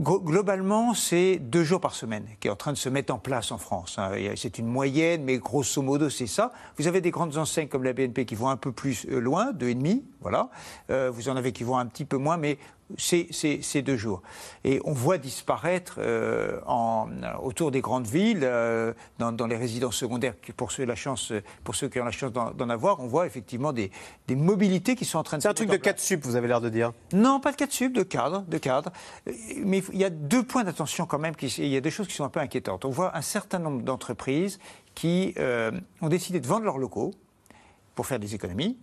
Globalement, 0.00 0.94
c'est 0.94 1.36
deux 1.38 1.64
jours 1.64 1.80
par 1.80 1.94
semaine 1.94 2.26
qui 2.40 2.48
est 2.48 2.50
en 2.50 2.56
train 2.56 2.72
de 2.72 2.76
se 2.78 2.88
mettre 2.88 3.12
en 3.14 3.18
place 3.18 3.52
en 3.52 3.58
France. 3.58 3.96
hein. 3.98 4.10
C'est 4.36 4.58
une 4.58 4.66
moyenne, 4.66 5.24
mais 5.24 5.38
grosso 5.38 5.80
modo, 5.82 6.10
c'est 6.10 6.26
ça. 6.26 6.52
Vous 6.78 6.86
avez 6.86 7.00
des 7.00 7.10
grandes 7.10 7.36
enseignes 7.36 7.68
comme 7.68 7.84
la 7.84 7.92
BNP 7.92 8.24
qui 8.26 8.34
vont 8.34 8.48
un 8.48 8.56
peu 8.56 8.72
plus 8.72 9.06
euh, 9.10 9.18
loin, 9.18 9.52
deux 9.52 9.68
et 9.68 9.74
demi, 9.74 10.04
voilà. 10.20 10.50
Euh, 10.90 11.10
vous 11.10 11.28
en 11.28 11.36
avez 11.36 11.52
qui 11.52 11.64
vont 11.64 11.76
un 11.78 11.86
petit 11.86 12.04
peu 12.04 12.16
moins, 12.16 12.36
mais 12.36 12.58
c'est 12.98 13.26
c'est- 13.30 13.60
c'est 13.62 13.82
deux 13.82 13.96
jours. 13.96 14.22
Et 14.64 14.80
on 14.84 14.92
voit 14.92 15.18
disparaître 15.18 15.96
euh, 15.98 16.60
en, 16.66 17.08
autour 17.42 17.70
des 17.70 17.80
grandes 17.80 18.06
villes, 18.06 18.40
euh, 18.42 18.92
dans, 19.18 19.32
dans 19.32 19.46
les 19.46 19.56
résidences 19.56 19.96
secondaires, 19.96 20.34
pour 20.56 20.72
ceux, 20.72 20.84
la 20.84 20.94
chance, 20.94 21.32
pour 21.64 21.74
ceux 21.74 21.88
qui 21.88 22.00
ont 22.00 22.04
la 22.04 22.10
chance 22.10 22.32
d'en 22.32 22.68
avoir, 22.68 23.00
on 23.00 23.06
voit 23.06 23.26
effectivement 23.26 23.72
des, 23.72 23.90
des 24.28 24.36
mobilités 24.36 24.94
qui 24.96 25.04
sont 25.04 25.18
en 25.18 25.22
train 25.22 25.36
de 25.38 25.42
C'est 25.42 25.48
un 25.48 25.54
truc 25.54 25.70
de 25.70 25.76
4 25.76 25.98
sup, 26.00 26.24
vous 26.24 26.36
avez 26.36 26.48
l'air 26.48 26.60
de 26.60 26.68
dire. 26.68 26.92
non, 27.12 27.40
pas 27.40 27.52
de 27.52 27.56
cas 27.56 27.66
de 27.66 27.72
sub, 27.72 27.92
de 27.92 28.02
cadre, 28.02 28.42
de 28.42 28.58
cadre. 28.58 28.90
Euh, 29.28 29.32
Mais 29.64 29.82
il 29.92 29.98
y 29.98 30.04
a 30.04 30.10
deux 30.10 30.42
points 30.42 30.64
d'attention 30.64 31.06
quand 31.06 31.18
même. 31.18 31.34
Qui, 31.36 31.46
il 31.58 31.68
y 31.68 31.76
a 31.76 31.80
des 31.80 31.90
choses 31.90 32.08
qui 32.08 32.14
sont 32.14 32.24
un 32.24 32.28
peu 32.28 32.40
inquiétantes. 32.40 32.84
On 32.84 32.90
voit 32.90 33.16
un 33.16 33.22
certain 33.22 33.58
nombre 33.58 33.82
d'entreprises 33.82 34.58
qui 34.94 35.34
euh, 35.38 35.70
ont 36.00 36.08
décidé 36.08 36.40
de 36.40 36.46
vendre 36.46 36.64
leurs 36.64 36.78
locaux 36.78 37.12
pour 37.94 38.06
faire 38.06 38.18
des 38.18 38.34
économies, 38.34 38.78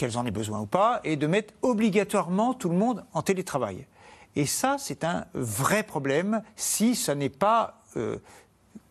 qu'elles 0.00 0.16
en 0.16 0.24
aient 0.24 0.30
besoin 0.30 0.60
ou 0.60 0.66
pas, 0.66 1.02
et 1.04 1.16
de 1.16 1.26
mettre 1.26 1.52
obligatoirement 1.60 2.54
tout 2.54 2.70
le 2.70 2.74
monde 2.74 3.04
en 3.12 3.20
télétravail. 3.20 3.86
Et 4.34 4.46
ça, 4.46 4.76
c'est 4.78 5.04
un 5.04 5.26
vrai 5.34 5.82
problème 5.82 6.42
si 6.56 6.96
ça 6.96 7.14
n'est 7.14 7.28
pas 7.28 7.82
euh, 7.98 8.16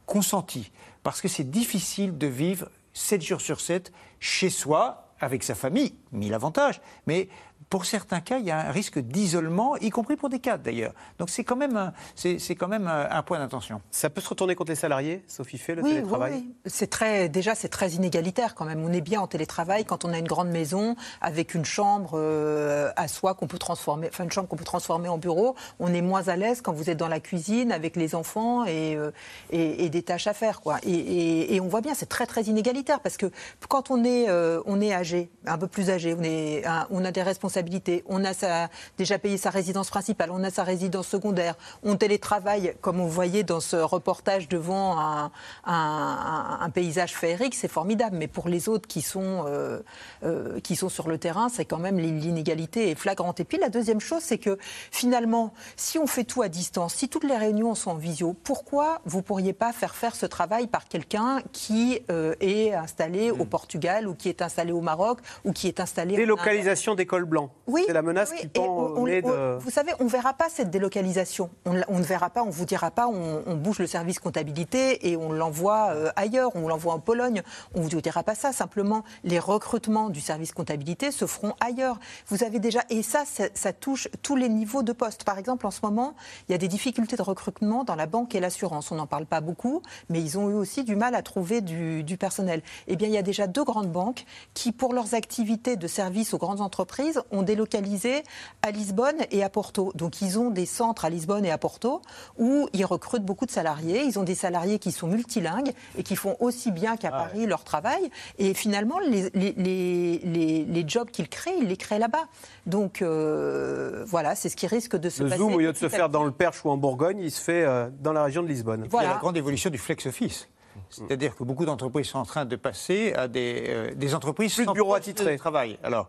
consenti. 0.05 0.71
Parce 1.01 1.19
que 1.19 1.27
c'est 1.27 1.49
difficile 1.49 2.19
de 2.19 2.27
vivre 2.27 2.69
7 2.93 3.23
jours 3.23 3.41
sur 3.41 3.59
7 3.59 3.91
chez 4.19 4.51
soi, 4.51 5.07
avec 5.19 5.43
sa 5.43 5.55
famille, 5.55 5.95
mille 6.11 6.35
avantages. 6.35 6.79
Mais 7.07 7.27
pour 7.69 7.85
certains 7.85 8.19
cas, 8.19 8.39
il 8.39 8.45
y 8.45 8.51
a 8.51 8.57
un 8.67 8.71
risque 8.71 8.97
d'isolement, 8.97 9.77
y 9.77 9.91
compris 9.91 10.15
pour 10.15 10.29
des 10.29 10.39
cadres 10.39 10.63
d'ailleurs. 10.63 10.93
Donc 11.19 11.29
c'est 11.29 11.43
quand 11.43 11.55
même 11.55 11.77
un, 11.77 11.93
c'est, 12.15 12.39
c'est 12.39 12.55
quand 12.55 12.67
même 12.67 12.87
un, 12.87 13.07
un 13.11 13.21
point 13.21 13.37
d'attention. 13.37 13.81
Ça 13.91 14.09
peut 14.09 14.21
se 14.21 14.29
retourner 14.29 14.55
contre 14.55 14.71
les 14.71 14.75
salariés, 14.75 15.23
Sophie 15.27 15.59
Fay, 15.59 15.75
le 15.75 15.83
Oui, 15.83 15.91
télétravail 15.93 16.31
oui, 16.33 16.45
oui. 16.47 16.55
C'est 16.65 16.89
très, 16.89 17.29
déjà, 17.29 17.53
c'est 17.53 17.69
très 17.69 17.91
inégalitaire 17.91 18.55
quand 18.55 18.65
même. 18.65 18.83
On 18.83 18.91
est 18.91 19.01
bien 19.01 19.21
en 19.21 19.27
télétravail 19.27 19.85
quand 19.85 20.03
on 20.03 20.11
a 20.13 20.17
une 20.17 20.27
grande 20.27 20.49
maison 20.49 20.95
avec 21.21 21.53
une 21.53 21.63
chambre 21.65 22.13
euh, 22.15 22.89
à 22.95 23.07
soi 23.07 23.35
qu'on 23.35 23.45
peut 23.45 23.59
transformer, 23.59 24.07
enfin 24.11 24.23
une 24.23 24.31
chambre 24.31 24.47
qu'on 24.47 24.55
peut 24.57 24.63
transformer 24.63 25.09
en 25.09 25.19
bureau. 25.19 25.55
On 25.79 25.93
est 25.93 26.01
moins 26.01 26.27
à 26.27 26.35
l'aise 26.35 26.61
quand 26.61 26.73
vous 26.73 26.89
êtes 26.89 26.97
dans 26.97 27.07
la 27.07 27.19
cuisine 27.19 27.71
avec 27.71 27.95
les 27.95 28.15
enfants 28.15 28.65
et, 28.65 28.95
euh, 28.95 29.11
et, 29.51 29.85
et 29.85 29.89
des 29.89 30.01
tâches 30.01 30.25
à 30.25 30.33
faire, 30.33 30.61
quoi. 30.61 30.77
Et, 30.83 30.91
et- 30.91 31.55
et 31.55 31.61
on 31.61 31.67
voit 31.67 31.81
bien, 31.81 31.93
c'est 31.93 32.09
très 32.09 32.25
très 32.25 32.41
inégalitaire 32.43 32.99
parce 32.99 33.17
que 33.17 33.27
quand 33.67 33.91
on 33.91 34.03
est, 34.03 34.27
euh, 34.29 34.59
on 34.65 34.81
est 34.81 34.91
âgé, 34.93 35.29
un 35.45 35.57
peu 35.59 35.67
plus 35.67 35.91
âgé, 35.91 36.15
on 36.17 36.23
est, 36.23 36.65
un- 36.65 36.87
on 36.89 37.05
a 37.05 37.11
des 37.11 37.21
responsabilités, 37.21 37.58
on 38.07 38.23
a 38.25 38.33
sa, 38.33 38.69
déjà 38.97 39.17
payé 39.19 39.37
sa 39.37 39.49
résidence 39.49 39.89
principale, 39.89 40.31
on 40.31 40.43
a 40.43 40.49
sa 40.49 40.63
résidence 40.63 41.07
secondaire, 41.07 41.55
on 41.83 41.95
télétravaille, 41.95 42.75
comme 42.81 42.99
on 42.99 43.07
voyait 43.07 43.43
dans 43.43 43.59
ce 43.59 43.75
reportage 43.75 44.47
devant 44.47 44.97
un, 44.99 45.31
un- 45.65 46.57
un 46.61 46.69
paysage 46.69 47.13
féerique, 47.15 47.55
c'est 47.55 47.67
formidable. 47.67 48.17
Mais 48.17 48.27
pour 48.27 48.47
les 48.49 48.69
autres 48.69 48.87
qui 48.87 49.01
sont, 49.01 49.43
euh, 49.47 49.79
euh, 50.23 50.59
qui 50.59 50.75
sont 50.75 50.89
sur 50.89 51.07
le 51.07 51.17
terrain, 51.17 51.49
c'est 51.49 51.65
quand 51.65 51.77
même 51.79 51.97
l'inégalité 51.99 52.89
est 52.91 52.95
flagrante. 52.95 53.39
Et 53.39 53.43
puis 53.43 53.57
la 53.57 53.69
deuxième 53.69 53.99
chose, 53.99 54.21
c'est 54.23 54.37
que 54.37 54.57
finalement, 54.91 55.53
si 55.75 55.97
on 55.99 56.07
fait 56.07 56.23
tout 56.23 56.41
à 56.41 56.49
distance, 56.49 56.93
si 56.95 57.09
toutes 57.09 57.23
les 57.23 57.37
réunions 57.37 57.75
sont 57.75 57.91
en 57.91 57.95
visio, 57.95 58.35
pourquoi 58.43 59.01
vous 59.05 59.21
pourriez 59.21 59.53
pas 59.53 59.71
faire 59.73 59.95
faire 59.95 60.15
ce 60.15 60.25
travail 60.25 60.67
par 60.67 60.87
quelqu'un 60.87 61.41
qui 61.51 62.01
euh, 62.11 62.35
est 62.39 62.73
installé 62.73 63.31
au 63.31 63.45
Portugal 63.45 64.07
ou 64.07 64.13
qui 64.15 64.29
est 64.29 64.41
installé 64.41 64.71
au 64.71 64.81
Maroc 64.81 65.19
ou 65.45 65.51
qui 65.53 65.67
est 65.67 65.79
installé 65.79 66.15
en 66.15 66.17
Délocalisation 66.17 66.95
des 66.95 67.05
cols 67.05 67.25
blancs. 67.25 67.48
Pend. 67.49 67.55
Oui, 67.67 67.83
c'est 67.85 67.93
la 67.93 68.01
menace 68.01 68.31
oui, 68.31 68.39
qui 68.41 68.47
pend 68.47 68.93
on- 68.95 69.03
de... 69.03 69.57
Vous 69.59 69.69
savez, 69.69 69.91
on 69.99 70.05
ne 70.05 70.09
verra 70.09 70.33
pas 70.33 70.49
cette 70.49 70.69
délocalisation. 70.71 71.49
On, 71.65 71.73
ne- 71.73 71.83
on 71.87 71.99
ne 71.99 72.03
verra 72.03 72.29
pas, 72.29 72.41
on 72.41 72.47
ne 72.47 72.51
vous 72.51 72.65
dira 72.65 72.89
pas, 72.91 73.07
on, 73.07 73.43
on 73.45 73.55
bouge 73.55 73.79
le 73.79 73.85
service 73.87 74.17
comptabilité 74.19 75.09
et 75.09 75.17
on 75.17 75.31
l'envoie 75.31 75.89
euh, 75.91 76.09
ailleurs, 76.15 76.51
on 76.55 76.67
l'envoie 76.67 76.93
en 76.93 76.99
Pologne. 76.99 77.43
On 77.75 77.81
ne 77.83 77.89
vous 77.89 78.01
dira 78.01 78.23
pas 78.23 78.33
ça. 78.35 78.51
Simplement, 78.53 79.03
les 79.23 79.37
recrutements 79.39 80.09
du 80.09 80.19
service 80.21 80.51
comptabilité 80.51 81.11
se 81.11 81.27
feront 81.27 81.53
ailleurs. 81.59 81.99
Vous 82.27 82.43
avez 82.43 82.59
déjà, 82.59 82.81
et 82.89 83.03
ça, 83.03 83.23
ça, 83.25 83.45
ça 83.53 83.71
touche 83.73 84.07
tous 84.23 84.35
les 84.35 84.49
niveaux 84.49 84.81
de 84.83 84.91
poste. 84.93 85.23
Par 85.23 85.37
exemple, 85.37 85.67
en 85.67 85.71
ce 85.71 85.81
moment, 85.83 86.15
il 86.47 86.53
y 86.53 86.55
a 86.55 86.57
des 86.57 86.67
difficultés 86.67 87.15
de 87.17 87.21
recrutement 87.21 87.83
dans 87.83 87.95
la 87.95 88.07
banque 88.07 88.33
et 88.33 88.39
l'assurance. 88.39 88.91
On 88.91 88.95
n'en 88.95 89.07
parle 89.07 89.25
pas 89.27 89.41
beaucoup, 89.41 89.81
mais 90.09 90.19
ils 90.21 90.37
ont 90.39 90.49
eu 90.49 90.53
aussi 90.55 90.83
du 90.83 90.95
mal 90.95 91.13
à 91.13 91.21
trouver 91.21 91.61
du, 91.61 92.03
du 92.03 92.17
personnel. 92.17 92.61
Eh 92.87 92.95
bien, 92.95 93.07
il 93.07 93.13
y 93.13 93.17
a 93.17 93.21
déjà 93.21 93.45
deux 93.47 93.63
grandes 93.63 93.91
banques 93.91 94.25
qui, 94.55 94.71
pour 94.71 94.93
leurs 94.93 95.13
activités 95.13 95.75
de 95.75 95.87
service 95.87 96.33
aux 96.33 96.37
grandes 96.39 96.61
entreprises, 96.61 97.21
ont 97.31 97.38
délocalisé 97.43 98.23
à 98.61 98.71
Lisbonne 98.71 99.17
et 99.31 99.43
à 99.43 99.49
Porto. 99.49 99.91
Donc, 99.95 100.21
ils 100.21 100.37
ont 100.39 100.49
des 100.49 100.65
centres 100.65 101.05
à 101.05 101.09
Lisbonne 101.09 101.45
et 101.45 101.51
à 101.51 101.57
Porto 101.57 102.01
où 102.37 102.67
ils 102.73 102.85
recrutent 102.85 103.23
beaucoup 103.25 103.45
de 103.45 103.51
salariés. 103.51 104.03
Ils 104.03 104.17
ont 104.19 104.23
des 104.23 104.35
salariés 104.35 104.79
qui 104.79 104.91
sont 104.91 105.07
multilingues 105.07 105.71
et 105.97 106.03
qui 106.03 106.15
font 106.15 106.35
aussi 106.39 106.71
bien 106.71 106.97
qu'à 106.97 107.11
Paris 107.11 107.45
leur 107.45 107.63
travail. 107.63 108.09
Et 108.37 108.53
finalement, 108.53 108.99
les, 108.99 109.29
les, 109.33 109.53
les, 109.57 110.19
les- 110.23 110.65
les 110.65 110.83
jobs 110.87 111.09
qu'ils 111.09 111.29
créent, 111.29 111.57
ils 111.61 111.67
les 111.67 111.77
créent 111.77 111.99
là-bas. 111.99 112.25
Donc, 112.65 113.01
euh, 113.01 114.03
voilà, 114.07 114.35
c'est 114.35 114.49
ce 114.49 114.55
qui 114.55 114.67
risque 114.67 114.95
de 114.95 115.09
se 115.09 115.23
Le 115.23 115.29
passer. 115.29 115.39
Zoom, 115.41 115.53
au 115.55 115.59
lieu 115.59 115.71
de 115.71 115.77
se 115.77 115.89
faire 115.89 116.09
dans 116.09 116.23
le 116.23 116.31
Perche 116.31 116.63
ou 116.65 116.69
en 116.69 116.77
Bourgogne, 116.77 117.19
il 117.19 117.31
se 117.31 117.41
fait 117.41 117.63
euh, 117.65 117.89
dans 117.99 118.13
la 118.13 118.23
région 118.23 118.43
de 118.43 118.47
Lisbonne. 118.47 118.87
Il 118.91 118.93
y 118.95 118.97
a 118.99 119.03
la 119.03 119.17
grande 119.17 119.37
évolution 119.37 119.69
du 119.69 119.77
flex 119.77 120.05
office. 120.05 120.47
C'est-à-dire 120.89 121.35
que 121.35 121.43
beaucoup 121.43 121.65
d'entreprises 121.65 122.07
sont 122.07 122.19
en 122.19 122.25
train 122.25 122.45
de 122.45 122.55
passer 122.55 123.13
à 123.13 123.27
des, 123.27 123.65
euh, 123.67 123.93
des 123.95 124.15
entreprises 124.15 124.53
Plus 124.55 124.63
de 124.63 124.67
sans 124.67 124.73
bureaux 124.73 124.93
poste 124.93 125.09
attitrés. 125.09 125.33
de 125.33 125.37
travail. 125.37 125.77
Alors, 125.83 126.07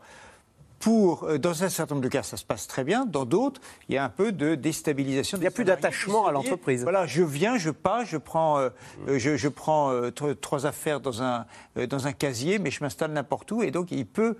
pour, 0.81 1.25
euh, 1.25 1.39
dans 1.39 1.63
un 1.63 1.69
certain 1.69 1.95
nombre 1.95 2.05
de 2.05 2.11
cas, 2.11 2.25
ça 2.25 2.37
se 2.37 2.45
passe 2.45 2.67
très 2.67 2.83
bien. 2.83 3.07
Dans 3.07 3.25
d'autres, 3.25 3.61
il 3.89 3.95
y 3.95 3.99
a 3.99 4.05
un 4.05 4.09
peu 4.09 4.33
de 4.33 4.57
déstabilisation. 4.57 5.39
Il 5.39 5.43
n'y 5.43 5.47
a 5.47 5.53
plus 5.53 5.65
d'attachement 5.65 6.27
à 6.27 6.33
l'entreprise. 6.33 6.83
Voilà, 6.83 7.07
je 7.07 7.23
viens, 7.23 7.57
je 7.59 7.71
pars, 7.71 8.05
je 8.05 8.17
prends, 8.17 8.59
euh, 8.59 8.71
euh, 9.07 9.19
je, 9.19 9.37
je 9.37 9.49
prends 9.49 9.93
euh, 9.93 10.11
tro- 10.11 10.35
trois 10.35 10.67
affaires 10.67 10.99
dans 10.99 11.23
un, 11.23 11.47
euh, 11.77 11.87
dans 11.87 12.07
un 12.09 12.13
casier, 12.13 12.59
mais 12.59 12.71
je 12.73 12.83
m'installe 12.83 13.13
n'importe 13.13 13.53
où. 13.53 13.63
Et 13.63 13.71
donc, 13.71 13.93
il 13.93 14.07
peut 14.07 14.37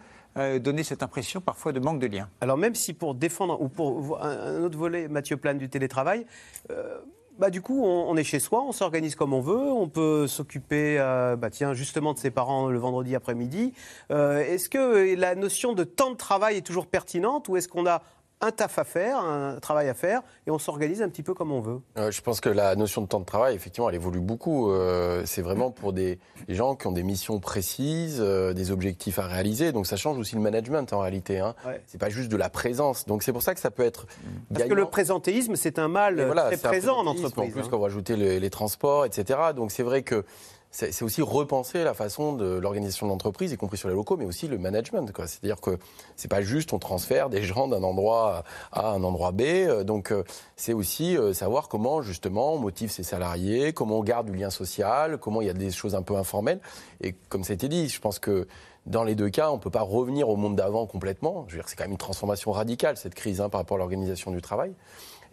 donner 0.63 0.85
cette 0.85 1.03
impression 1.03 1.41
parfois 1.41 1.73
de 1.73 1.81
manque 1.81 1.99
de 1.99 2.07
lien. 2.07 2.29
Alors 2.41 2.57
même 2.57 2.77
si 2.77 2.95
pour 2.95 3.17
défendre, 3.17 3.61
ou 3.61 3.69
pour 3.69 4.23
un 4.23 4.63
autre 4.63 4.79
volet, 4.79 5.09
Mathieu 5.09 5.37
Plane, 5.37 5.59
du 5.59 5.69
télétravail, 5.69 6.25
bah, 7.41 7.49
du 7.49 7.63
coup, 7.63 7.83
on, 7.83 8.15
est 8.19 8.23
chez 8.23 8.39
soi, 8.39 8.63
on 8.63 8.73
s'organise 8.73 9.15
comme 9.15 9.33
on 9.33 9.41
veut, 9.41 9.57
on 9.57 9.89
peut 9.89 10.27
s'occuper, 10.27 10.99
euh, 10.99 11.37
bah, 11.37 11.49
justement 11.73 12.13
de 12.13 12.19
ses 12.19 12.31
parents 12.31 12.69
le 12.69 12.79
vendredi 12.79 13.17
après-midi. 13.17 13.73
Euh, 14.11 14.41
est-ce 14.41 14.69
que 14.69 15.15
la 15.19 15.35
notion 15.35 15.73
de 15.73 15.83
temps 15.83 16.11
de 16.11 16.17
travail 16.17 16.59
est 16.59 16.67
toujours 16.67 16.87
pertinente 16.87 17.49
ou 17.49 17.57
est-ce 17.57 17.67
qu'on 17.67 17.87
a 17.87 18.03
un 18.41 18.51
taf 18.53 18.79
à 18.79 18.85
faire, 18.85 19.19
un 19.19 19.59
travail 19.61 19.89
à 19.89 19.95
faire, 19.95 20.23
et 20.47 20.51
on 20.51 20.59
s'organise 20.59 21.03
un 21.03 21.09
petit 21.09 21.23
peu 21.23 21.35
comme 21.35 21.53
on 21.53 21.61
veut 21.61 21.81
Euh, 21.99 22.11
je 22.11 22.21
pense 22.23 22.41
que 22.41 22.49
la 22.49 22.75
notion 22.75 23.03
de 23.03 23.07
temps 23.07 23.21
de 23.21 23.25
travail, 23.25 23.55
effectivement, 23.55 23.89
elle 23.89 23.97
évolue 23.97 24.21
beaucoup. 24.21 24.71
Euh, 24.71 25.23
c'est 25.27 25.43
vraiment 25.43 25.71
pour 25.71 25.93
des, 25.93 26.19
des 26.49 26.55
gens 26.55 26.75
qui 26.75 26.87
ont 26.87 26.93
des 26.93 27.03
missions 27.03 27.39
précises, 27.39 28.19
euh, 28.21 28.53
des 28.53 28.71
objectifs 28.71 29.19
à 29.19 29.27
réaliser. 29.27 29.73
Donc 29.73 29.87
ça 29.87 29.97
change 29.97 30.19
aussi 30.19 30.35
le 30.35 30.41
management 30.41 30.93
en 30.93 31.01
réalité. 31.01 31.39
Hein. 31.39 31.55
Ouais. 31.67 31.83
C'est 31.87 31.99
pas 31.99 32.09
juste 32.09 32.31
de 32.31 32.37
la 32.37 32.49
présence. 32.49 33.07
Donc 33.07 33.23
c'est 33.23 33.33
pour 33.33 33.43
ça 33.43 33.55
que 33.55 33.61
ça 33.61 33.71
peut 33.71 33.85
être. 33.85 34.07
Parce 34.53 34.69
que 34.69 34.75
le 34.75 34.87
présentéisme, 34.87 35.57
c'est 35.57 35.79
un 35.79 35.89
mal 35.89 36.25
voilà, 36.25 36.45
très 36.45 36.57
présent 36.57 36.97
en 36.97 37.07
entreprise. 37.07 37.51
En 37.51 37.53
plus, 37.53 37.61
hein. 37.61 37.69
quand 37.71 37.77
vous 37.77 37.85
rajoutez 37.85 38.17
les, 38.17 38.41
les 38.41 38.51
transports, 38.51 39.05
etc. 39.05 39.39
Donc 39.55 39.71
c'est 39.71 39.83
vrai 39.83 40.03
que 40.03 40.25
c'est 40.73 41.03
aussi 41.03 41.21
repenser 41.21 41.83
la 41.83 41.95
façon 41.95 42.33
de 42.33 42.45
l'organisation 42.45 43.07
de 43.07 43.11
l'entreprise, 43.11 43.51
y 43.51 43.57
compris 43.57 43.77
sur 43.77 43.89
les 43.89 43.95
locaux, 43.95 44.17
mais 44.17 44.25
aussi 44.25 44.47
le 44.47 44.57
management. 44.57 45.11
C'est-à-dire 45.17 45.61
que 45.61 45.79
c'est 46.17 46.31
pas 46.31 46.43
juste 46.43 46.73
on 46.73 46.79
transfère 46.79 47.29
des 47.29 47.43
gens 47.43 47.67
d'un 47.67 47.83
endroit 47.83 48.45
A 48.73 48.91
à 48.91 48.93
un 48.93 49.03
endroit 49.03 49.33
B. 49.33 49.43
Euh, 49.43 49.83
Donc 49.83 50.13
euh, 50.13 50.23
c'est 50.57 50.73
aussi 50.73 51.17
euh, 51.17 51.33
savoir 51.33 51.69
comment 51.69 52.03
justement 52.03 52.55
on 52.55 52.59
motive 52.59 52.91
ses 52.91 53.03
salariés, 53.03 53.73
comment 53.73 53.99
on 53.99 54.05
garde 54.05 54.31
du 54.31 54.37
lien 54.37 54.51
social, 54.51 55.19
comment 55.19 55.41
il 55.41 55.49
y 55.49 55.51
a 55.51 55.55
des 55.55 55.73
choses 55.73 55.97
un 55.97 56.03
peu 56.03 56.17
informelles. 56.17 56.61
Et 57.01 57.15
comme 57.29 57.43
ça 57.43 57.53
a 57.53 57.55
été 57.55 57.69
dit, 57.69 57.89
je 57.89 58.01
pense 58.01 58.21
que 58.21 58.47
dans 58.87 59.05
les 59.05 59.15
deux 59.15 59.29
cas, 59.29 59.51
on 59.51 59.57
ne 59.57 59.61
peut 59.61 59.71
pas 59.71 59.83
revenir 59.83 60.29
au 60.29 60.37
monde 60.37 60.57
d'avant 60.57 60.87
complètement. 60.87 61.45
Je 61.49 61.55
veux 61.55 61.61
dire, 61.61 61.69
c'est 61.69 61.77
quand 61.77 61.85
même 61.85 61.93
une 61.93 61.99
transformation 61.99 62.53
radicale, 62.53 62.97
cette 62.97 63.15
crise, 63.15 63.41
hein, 63.41 63.49
par 63.49 63.61
rapport 63.61 63.77
à 63.77 63.79
l'organisation 63.79 64.31
du 64.31 64.41
travail. 64.41 64.73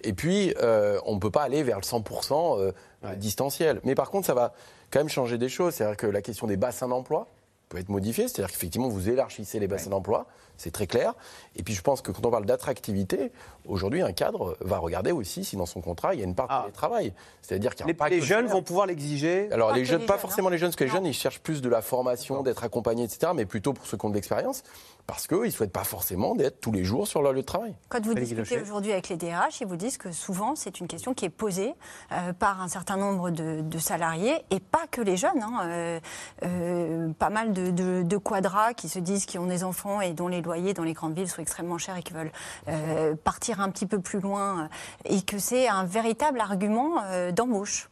Et 0.04 0.14
puis, 0.14 0.54
euh, 0.62 1.00
on 1.06 1.16
ne 1.16 1.20
peut 1.20 1.32
pas 1.32 1.44
aller 1.44 1.64
vers 1.64 1.78
le 1.78 1.84
100% 1.84 2.60
euh, 2.60 2.72
distanciel. 3.16 3.80
Mais 3.84 3.96
par 3.96 4.10
contre, 4.10 4.28
ça 4.28 4.34
va 4.34 4.54
quand 4.92 5.00
même 5.00 5.10
changer 5.10 5.38
des 5.38 5.50
choses. 5.50 5.76
C'est-à-dire 5.76 5.98
que 5.98 6.08
la 6.08 6.22
question 6.22 6.48
des 6.48 6.58
bassins 6.58 6.88
d'emploi 6.88 7.28
peut 7.70 7.78
être 7.78 7.90
modifiée. 7.90 8.28
C'est-à-dire 8.28 8.52
qu'effectivement, 8.52 8.88
vous 8.88 9.10
élargissez 9.10 9.60
les 9.60 9.68
bassins 9.68 9.90
d'emploi. 9.90 10.28
C'est 10.56 10.72
très 10.72 10.88
clair. 10.88 11.14
Et 11.56 11.64
puis, 11.64 11.74
je 11.74 11.82
pense 11.82 12.02
que 12.02 12.12
quand 12.12 12.26
on 12.26 12.32
parle 12.32 12.46
d'attractivité, 12.46 13.32
aujourd'hui, 13.68 14.02
un 14.02 14.14
cadre 14.14 14.58
va 14.62 14.80
regarder 14.80 15.12
aussi 15.12 15.44
si 15.44 15.56
dans 15.56 15.66
son 15.66 15.82
contrat, 15.82 16.16
il 16.16 16.20
y 16.20 16.24
a 16.24 16.26
une 16.26 16.34
part 16.34 16.66
de 16.68 16.72
travail. 16.72 17.14
C'est-à-dire 17.42 17.76
qu'il 17.76 17.82
y 17.82 17.84
a 17.84 17.88
Les, 17.88 17.94
pas 17.94 18.10
les 18.10 18.22
jeunes 18.22 18.48
vont 18.48 18.64
pouvoir 18.64 18.88
l'exiger. 18.88 19.52
alors 19.52 19.70
Pas 19.70 19.76
les 19.76 19.86
jeunes, 19.86 20.06
pas 20.06 20.16
hein. 20.16 20.18
forcément 20.18 20.50
les 20.50 20.58
jeunes, 20.58 20.70
parce 20.70 20.78
que 20.78 20.86
les 20.86 20.90
jeunes, 20.90 21.06
ils 21.06 21.14
cherchent 21.14 21.42
plus 21.42 21.62
de 21.62 21.70
la 21.70 21.82
formation, 21.82 22.42
d'être 22.42 22.64
accompagnés, 22.64 23.04
etc. 23.04 23.34
Mais 23.36 23.46
plutôt 23.46 23.74
pour 23.74 23.86
ceux 23.86 23.98
qui 23.98 24.06
ont 24.06 24.10
de 24.10 24.16
l'expérience, 24.16 24.64
parce 25.08 25.26
qu'ils 25.26 25.38
ne 25.40 25.50
souhaitent 25.50 25.72
pas 25.72 25.86
forcément 25.86 26.36
d'être 26.36 26.60
tous 26.60 26.72
les 26.74 26.84
jours 26.84 27.08
sur 27.08 27.22
leur 27.22 27.32
lieu 27.32 27.42
de 27.42 27.46
travail. 27.46 27.74
Quand 27.88 28.06
vous 28.06 28.14
Félix 28.14 28.34
discutez 28.34 28.62
aujourd'hui 28.62 28.92
avec 28.92 29.08
les 29.08 29.16
DRH, 29.16 29.62
ils 29.62 29.68
vous 29.68 29.78
disent 29.78 29.98
que 29.98 30.12
souvent 30.12 30.56
c'est 30.56 30.82
une 30.82 30.88
question 30.88 31.14
qui 31.14 31.24
est 31.26 31.30
posée 31.30 31.74
euh, 32.12 32.34
par 32.34 32.62
un 32.62 32.68
certain 32.68 32.98
nombre 32.98 33.30
de, 33.32 33.62
de 33.62 33.80
salariés 33.80 34.36
et 34.52 34.60
pas 34.60 34.86
que 34.92 35.00
les 35.02 35.16
jeunes. 35.16 35.42
hein. 35.42 35.62
Euh, 35.64 36.00
euh, 36.44 37.10
pas 37.14 37.30
mal 37.30 37.54
de, 37.54 37.72
de, 37.72 38.04
de 38.04 38.18
quadras 38.18 38.74
qui 38.74 38.90
se 38.90 39.00
disent 39.00 39.26
qu'ils 39.26 39.40
ont 39.40 39.48
des 39.48 39.64
enfants 39.64 40.02
et 40.02 40.14
dont 40.14 40.28
les 40.28 40.42
loyers 40.42 40.74
dans 40.74 40.84
les 40.84 40.94
grandes 40.94 41.16
villes 41.16 41.30
sont 41.30 41.42
extrêmement 41.42 41.78
chers 41.78 41.96
et 41.96 42.04
qui 42.04 42.12
veulent 42.14 42.32
euh, 42.68 43.16
partir 43.16 43.62
un 43.62 43.70
petit 43.70 43.86
peu 43.86 44.00
plus 44.02 44.20
loin 44.20 44.70
et 45.06 45.22
que 45.22 45.40
c'est 45.40 45.70
un 45.70 45.86
véritable 45.86 46.42
argument 46.42 47.02
euh, 47.06 47.32
d'embauche. 47.32 47.90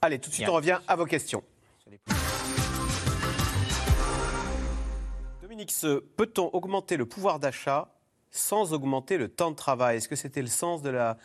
Allez, 0.00 0.18
tout 0.18 0.30
de 0.30 0.34
suite, 0.34 0.48
on 0.48 0.54
revient 0.54 0.78
à 0.88 0.96
vos 0.96 1.04
questions. 1.04 1.42
Ce- 5.70 6.00
peut-on 6.00 6.48
augmenter 6.52 6.96
le 6.96 7.06
pouvoir 7.06 7.38
d'achat 7.38 7.88
sans 8.30 8.72
augmenter 8.72 9.18
le 9.18 9.28
temps 9.28 9.50
de 9.50 9.56
travail? 9.56 9.98
Est-ce 9.98 10.08
que 10.08 10.16
c'était 10.16 10.42
le 10.42 10.48
sens 10.48 10.82
de 10.82 10.90
la, 10.90 11.16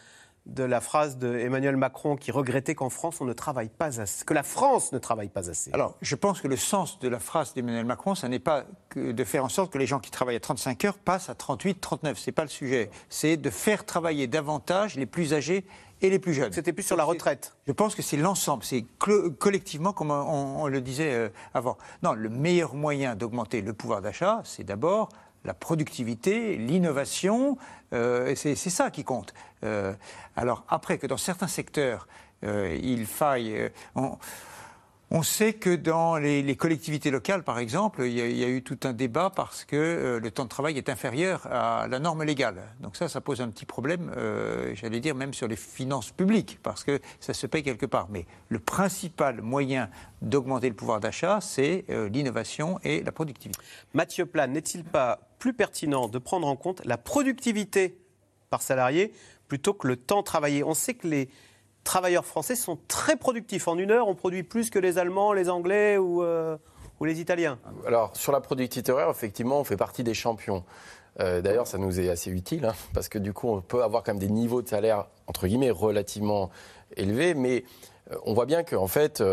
de 0.46 0.64
la 0.64 0.80
phrase 0.82 1.18
d'Emmanuel 1.18 1.76
Macron 1.76 2.16
qui 2.16 2.32
regrettait 2.32 2.76
qu'en 2.76 2.90
France, 2.90 3.20
on 3.22 3.26
ne 3.26 3.34
travaille 3.34 3.70
pas 3.70 4.00
assez 4.02 4.24
Que 4.26 4.34
la 4.34 4.44
France 4.44 4.92
ne 4.92 4.98
travaille 5.00 5.30
pas 5.30 5.50
assez? 5.50 5.72
Alors, 5.74 5.96
je 6.02 6.16
pense 6.16 6.40
que 6.42 6.48
le 6.48 6.58
sens 6.58 7.00
de 7.00 7.08
la 7.08 7.20
phrase 7.20 7.54
d'Emmanuel 7.54 7.86
Macron, 7.86 8.16
ça 8.16 8.28
n'est 8.30 8.40
pas 8.40 8.66
de 8.96 9.24
faire 9.24 9.44
en 9.46 9.50
sorte 9.50 9.72
que 9.74 9.78
les 9.78 9.88
gens 9.88 10.00
qui 10.00 10.12
travaillent 10.12 10.36
à 10.36 10.40
35 10.40 10.86
heures 10.86 10.98
passent 10.98 11.30
à 11.30 11.36
38, 11.36 11.82
39. 11.82 12.18
C'est 12.20 12.32
pas 12.32 12.44
le 12.44 12.50
sujet. 12.50 12.90
C'est 13.10 13.38
de 13.38 13.50
faire 13.50 13.86
travailler 13.86 14.28
davantage 14.28 14.96
les 14.96 15.06
plus 15.06 15.34
âgés 15.34 15.66
et 16.02 16.10
les 16.10 16.20
plus 16.20 16.34
jeunes. 16.34 16.52
C'était 16.54 16.74
plus 16.74 16.84
sur 16.84 16.96
la 16.96 17.04
retraite. 17.04 17.56
Je 17.68 17.72
pense 17.74 17.96
que 17.96 18.02
c'est 18.02 18.18
l'ensemble, 18.18 18.64
c'est 18.64 18.86
collectivement, 18.98 19.94
comme 19.94 20.12
on, 20.12 20.62
on 20.64 20.68
le 20.68 20.82
disait 20.82 21.14
euh, 21.14 21.30
avant. 21.54 21.78
Non, 22.04 22.14
le 22.14 22.30
meilleur 22.30 22.74
moyen 22.76 23.16
d'augmenter 23.16 23.62
le 23.62 23.74
pouvoir 23.74 24.02
d'achat, 24.02 24.42
c'est 24.44 24.64
d'abord 24.64 25.10
la 25.46 25.54
productivité, 25.54 26.58
l'innovation, 26.58 27.58
euh, 27.94 28.28
et 28.28 28.36
c'est 28.36 28.56
ça 28.56 28.92
qui 28.92 29.04
compte. 29.04 29.34
Euh, 29.64 29.94
alors 30.36 30.64
après 30.68 30.98
que 30.98 31.08
dans 31.08 31.18
certains 31.18 31.48
secteurs, 31.48 32.08
euh, 32.44 32.78
il 32.82 33.06
faille... 33.06 33.70
on- 33.96 34.18
on 35.12 35.24
sait 35.24 35.54
que 35.54 35.76
dans 35.76 36.18
les, 36.18 36.56
collectivités 36.56 37.10
locales, 37.10 37.44
par 37.44 37.58
exemple, 37.58 38.04
il 38.04 38.14
y, 38.14 38.44
a, 38.44 38.48
eu 38.48 38.62
tout 38.62 38.78
un 38.84 38.94
débat 38.94 39.32
parce 39.36 39.66
que 39.66 39.76
euh, 39.76 40.20
le 40.20 40.30
temps 40.30 40.44
de 40.44 40.50
travail 40.50 40.78
est 40.78 40.88
inférieur 40.88 41.48
à 41.48 41.88
la 41.88 41.98
norme 41.98 42.24
légale. 42.24 42.62
Donc 42.80 42.96
ça, 42.96 43.08
ça 43.08 43.20
pose 43.20 43.42
un 43.42 43.50
petit 43.50 43.66
problème, 43.66 44.12
euh, 44.16 44.72
j'allais 44.76 45.00
dire 45.00 45.16
même 45.16 45.34
sur 45.34 45.48
les 45.48 45.56
finances 45.56 46.12
publiques, 46.12 46.60
parce 46.62 46.84
que 46.84 47.00
ça 47.20 47.34
se 47.34 47.48
paye 47.48 47.64
quelque 47.64 47.88
part. 47.88 48.08
Mais 48.10 48.28
le 48.50 48.60
principal 48.60 49.42
moyen 49.42 49.90
d'augmenter 50.22 50.70
le 50.70 50.76
pouvoir 50.76 51.00
d'achat, 51.00 51.40
c'est 51.42 51.86
euh, 51.90 52.08
l'innovation 52.10 52.80
et 52.84 53.02
la 53.02 53.12
productivité. 53.12 53.60
Mathieu 53.94 54.28
Plane, 54.28 54.52
n'est-il 54.52 54.84
pas 54.84 55.22
plus 55.40 55.54
pertinent 55.54 56.08
de 56.08 56.20
prendre 56.20 56.48
en 56.48 56.56
compte 56.56 56.86
la 56.86 56.98
productivité 56.98 57.98
par 58.52 58.62
salarié 58.62 59.12
plutôt 59.48 59.74
que 59.74 59.88
le 59.88 59.96
temps 59.96 60.22
travaillé 60.22 60.64
On 60.64 60.76
sait 60.76 60.94
que 60.94 61.08
travailleurs 61.84 62.26
français 62.26 62.56
sont 62.56 62.78
très 62.88 63.16
productifs. 63.16 63.68
En 63.68 63.78
une 63.78 63.92
heure, 63.92 64.08
on 64.08 64.16
produit 64.16 64.44
plus 64.44 64.70
que 64.70 64.80
les 64.80 64.98
Allemands, 64.98 65.34
les 65.34 65.50
Anglais 65.50 65.98
ou, 65.98 66.24
euh, 66.24 66.58
les 67.02 67.20
Italiens. 67.22 67.58
Alors, 67.88 68.12
sur 68.16 68.32
la 68.32 68.42
productivité 68.42 68.92
horaire, 68.92 69.10
effectivement, 69.10 69.60
on 69.60 69.64
fait 69.64 69.78
partie 69.78 70.04
des 70.04 70.14
champions. 70.14 70.64
Euh, 71.20 71.42
D'ailleurs, 71.42 71.66
ça 71.68 71.78
nous 71.78 72.00
est 72.00 72.10
assez 72.10 72.30
utile, 72.30 72.66
hein, 72.66 72.74
parce 72.94 73.10
que 73.10 73.18
du 73.18 73.34
coup, 73.34 73.48
on 73.50 73.62
peut 73.62 73.84
avoir 73.84 74.04
quand 74.04 74.12
même 74.14 74.20
des 74.20 74.30
niveaux 74.30 74.62
de 74.62 74.68
salaire, 74.68 75.08
entre 75.28 75.48
guillemets, 75.48 75.72
relativement 75.72 76.50
élevés, 76.98 77.34
mais 77.34 77.64
euh, 78.12 78.16
on 78.26 78.34
voit 78.34 78.46
bien 78.46 78.64
qu'en 78.64 78.88
fait, 78.88 79.24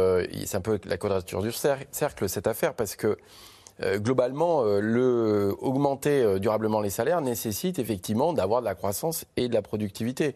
c'est 0.46 0.56
un 0.56 0.60
peu 0.60 0.78
la 0.84 0.96
quadrature 0.96 1.42
du 1.42 1.50
cer- 1.50 1.86
cercle, 1.90 2.28
cette 2.28 2.46
affaire, 2.46 2.74
parce 2.74 2.96
que 2.96 3.18
globalement, 3.96 4.64
le, 4.64 5.54
augmenter 5.60 6.40
durablement 6.40 6.80
les 6.80 6.88
salaires 6.88 7.20
nécessite 7.20 7.78
effectivement 7.78 8.32
d'avoir 8.32 8.62
de 8.62 8.64
la 8.64 8.74
croissance 8.74 9.26
et 9.36 9.48
de 9.48 9.54
la 9.54 9.60
productivité. 9.60 10.34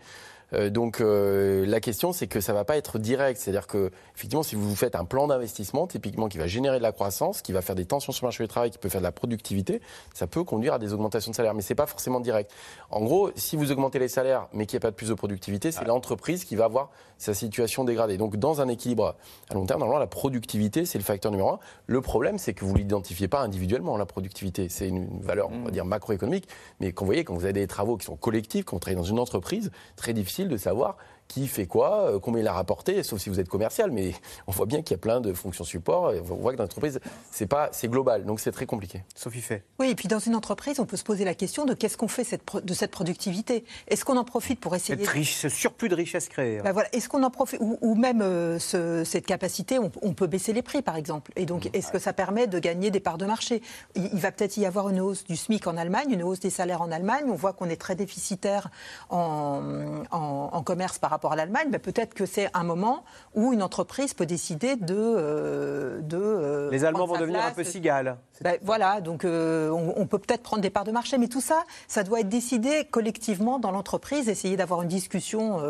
Euh, 0.53 0.71
donc 0.71 1.01
euh, 1.01 1.65
la 1.67 1.81
question, 1.81 2.13
c'est 2.13 2.27
que 2.27 2.41
ça 2.41 2.53
va 2.53 2.65
pas 2.65 2.77
être 2.77 2.99
direct. 2.99 3.41
C'est-à-dire 3.41 3.67
que 3.67 3.91
effectivement, 4.17 4.43
si 4.43 4.57
vous 4.57 4.75
faites 4.75 4.97
un 4.97 5.05
plan 5.05 5.27
d'investissement, 5.27 5.87
typiquement 5.87 6.29
qui 6.29 6.39
va 6.39 6.47
générer 6.47 6.79
de 6.79 6.83
la 6.83 6.93
croissance, 6.93 7.43
qui 7.43 7.53
va 7.53 7.63
faire 7.63 7.75
des 7.75 7.85
tensions 7.85 8.13
sur 8.13 8.25
le 8.25 8.29
marché 8.29 8.45
du 8.45 8.49
travail, 8.49 8.71
qui 8.71 8.79
peut 8.79 8.89
faire 8.89 9.01
de 9.01 9.07
la 9.07 9.13
productivité, 9.13 9.81
ça 10.15 10.27
peut 10.27 10.45
conduire 10.45 10.75
à 10.75 10.79
des 10.79 10.93
augmentations 10.93 11.31
de 11.31 11.37
salaire. 11.37 11.55
Mais 11.55 11.63
c'est 11.63 11.75
pas 11.75 11.87
forcément 11.87 12.21
direct. 12.21 12.51
En 12.91 13.03
gros, 13.03 13.31
si 13.37 13.57
vous 13.57 13.73
augmentez 13.73 13.99
les 13.99 14.09
salaires, 14.09 14.49
mais 14.53 14.67
qu'il 14.67 14.77
n'y 14.77 14.83
a 14.83 14.87
pas 14.87 14.91
de 14.91 14.97
plus 14.97 15.09
de 15.09 15.15
productivité, 15.15 15.73
c'est 15.73 15.85
l'entreprise 15.85 16.45
qui 16.45 16.57
va 16.57 16.65
avoir 16.65 16.91
sa 17.19 17.35
situation 17.35 17.85
dégradée. 17.85 18.17
Donc 18.17 18.37
dans 18.37 18.61
un 18.61 18.69
équilibre 18.69 19.17
à 19.51 19.55
long 19.55 19.67
terme, 19.67 19.81
normalement, 19.81 20.01
la 20.01 20.07
productivité, 20.07 20.85
c'est 20.85 20.99
le 20.99 21.05
facteur 21.05 21.31
numéro 21.31 21.51
un. 21.51 21.59
Le 21.87 22.01
problème, 22.01 22.39
c'est 22.39 22.55
que 22.55 22.65
vous 22.65 22.75
l'identifiez 22.75 23.29
pas 23.29 23.41
individuellement 23.41 23.97
la 23.97 24.07
productivité. 24.07 24.69
C'est 24.69 24.89
une, 24.89 24.97
une 24.97 25.21
valeur, 25.21 25.51
on 25.53 25.65
va 25.65 25.71
dire 25.71 25.85
macroéconomique, 25.85 26.49
mais 26.81 26.93
quand 26.93 27.05
vous 27.05 27.11
voyez 27.11 27.25
quand 27.25 27.35
vous 27.35 27.45
avez 27.45 27.53
des 27.53 27.67
travaux 27.67 27.97
qui 27.97 28.07
sont 28.07 28.17
collectifs, 28.17 28.65
quand 28.65 28.77
vous 28.77 28.81
travaillez 28.81 29.01
dans 29.01 29.09
une 29.09 29.19
entreprise, 29.19 29.71
très 29.97 30.13
difficile 30.13 30.40
de 30.49 30.57
savoir 30.57 30.97
qui 31.31 31.47
fait 31.47 31.67
quoi, 31.67 32.11
euh, 32.11 32.19
combien 32.19 32.43
il 32.43 32.49
a 32.49 32.53
rapporté, 32.53 33.05
sauf 33.05 33.21
si 33.21 33.31
vous 33.31 33.39
êtes 33.39 33.49
commercial, 33.49 33.93
mais 33.93 34.13
on 34.49 34.51
voit 34.53 34.67
bien 34.67 34.83
qu'il 34.83 34.95
y 34.97 34.99
a 34.99 34.99
plein 34.99 35.21
de 35.21 35.33
fonctions 35.33 35.63
support, 35.63 36.13
et 36.13 36.19
on 36.21 36.25
voit 36.35 36.51
que 36.53 36.57
dans 36.57 36.65
l'entreprise, 36.65 36.99
c'est 37.31 37.47
pas, 37.47 37.69
c'est 37.71 37.87
global, 37.89 38.25
donc 38.25 38.41
c'est 38.41 38.51
très 38.51 38.67
compliqué. 38.67 39.05
Sophie 39.15 39.41
fait. 39.41 39.63
Oui, 39.79 39.91
et 39.91 39.95
puis 39.95 40.09
dans 40.09 40.19
une 40.19 40.35
entreprise, 40.35 40.81
on 40.81 40.87
peut 40.87 40.97
se 40.97 41.05
poser 41.05 41.25
la 41.25 41.35
question 41.35 41.65
de 41.67 41.75
qu'est-ce 41.75 41.97
qu'on 41.97 42.09
fait 42.09 42.25
cette 42.25 42.43
pro- 42.43 42.61
de 42.61 42.75
cette 42.75 42.91
productivité? 42.91 43.65
Est-ce 43.87 44.05
qu'on 44.05 44.17
en 44.17 44.25
profite 44.25 44.59
pour 44.59 44.75
essayer 44.75 44.99
Cette 44.99 45.07
riche, 45.13 45.37
ce 45.37 45.49
surplus 45.49 45.89
de 45.89 45.95
richesse 45.95 46.29
créée. 46.29 46.59
hein. 46.59 46.63
Ben 46.65 46.73
voilà, 46.73 46.89
est-ce 46.93 47.09
qu'on 47.09 47.23
en 47.23 47.31
profite 47.31 47.61
ou, 47.61 47.79
ou 47.81 47.95
même 47.95 48.23
euh, 48.23 48.59
ce- 48.59 49.05
cette 49.05 49.25
capacité, 49.27 49.79
on, 49.79 49.93
on 50.03 50.13
peut 50.15 50.27
baisser 50.27 50.53
les 50.53 50.63
prix 50.63 50.83
par 50.83 50.97
exemple. 50.97 51.31
Et 51.37 51.47
donc, 51.47 51.71
est-ce 51.75 51.93
que 51.93 52.01
ça 52.01 52.13
permet 52.13 52.49
de 52.49 52.59
gagner 52.59 52.91
des 52.91 53.01
parts 53.01 53.19
de 53.19 53.27
marché? 53.27 53.63
Il, 53.95 54.11
il 54.13 54.19
va 54.19 54.33
peut-être 54.33 54.57
y 54.57 54.67
avoir 54.67 54.89
une 54.89 55.01
hausse 55.01 55.23
du 55.23 55.37
SMIC 55.37 55.69
en 55.69 55.77
Allemagne, 55.77 56.11
une 56.11 56.25
hausse 56.25 56.41
des 56.41 56.51
salaires 56.51 56.83
en 56.83 56.91
Allemagne. 56.91 57.25
On 57.29 57.35
voit 57.35 57.53
qu'on 57.53 57.69
est 57.69 57.81
très 57.81 57.95
déficitaire 57.95 58.69
en, 59.11 60.03
en- 60.11 60.51
en 60.53 60.63
commerce 60.63 60.99
par 60.99 61.11
rapport 61.11 61.20
à 61.29 61.37
l'Allemagne. 61.37 61.69
Ben, 61.71 61.81
peut-être 61.81 62.15
que 62.15 62.27
c'est 62.27 62.49
un 62.55 62.65
moment 62.65 63.05
où 63.35 63.53
une 63.53 63.63
entreprise 63.63 64.15
peut 64.15 64.27
décider 64.27 64.77
de, 64.77 64.95
euh, 64.97 66.01
de 66.01 66.17
euh, 66.17 66.71
Les 66.71 66.85
Allemands 66.85 67.07
vont 67.07 67.19
devenir 67.19 67.45
un 67.45 67.51
peu 67.53 67.65
cigales. 67.65 68.17
ben, 68.41 68.59
voilà, 68.63 69.01
donc 69.01 69.25
euh, 69.25 69.71
on, 69.71 69.95
on 69.97 70.07
peut 70.07 70.19
peut-être 70.19 70.43
prendre 70.43 70.63
des 70.63 70.71
parts 70.71 70.85
de 70.85 70.93
marché, 70.93 71.19
mais 71.19 71.29
tout 71.29 71.41
ça, 71.41 71.65
ça 71.89 72.03
doit 72.03 72.21
être 72.21 72.29
décidé 72.29 72.87
collectivement 72.91 73.59
dans 73.59 73.71
l'entreprise, 73.71 74.29
essayer 74.29 74.57
d'avoir 74.57 74.83
une 74.83 74.89
discussion 74.89 75.61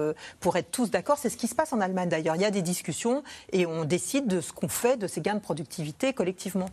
pour 0.40 0.56
être 0.56 0.70
tous 0.70 0.90
d'accord. 0.90 1.18
C'est 1.18 1.30
ce 1.30 1.36
qui 1.36 1.48
se 1.48 1.54
passe 1.54 1.72
en 1.72 1.80
Allemagne 1.80 2.08
d'ailleurs. 2.08 2.36
Il 2.36 2.42
y 2.42 2.44
a 2.44 2.50
des 2.50 2.62
discussions 2.62 3.22
et 3.52 3.66
on 3.66 3.84
décide 3.84 4.26
de 4.26 4.40
ce 4.40 4.52
qu'on 4.52 4.68
fait 4.68 4.96
de 4.96 5.06
ces 5.06 5.20
gains 5.20 5.34
de 5.34 5.40
productivité 5.40 6.12
collectivement. 6.12 6.66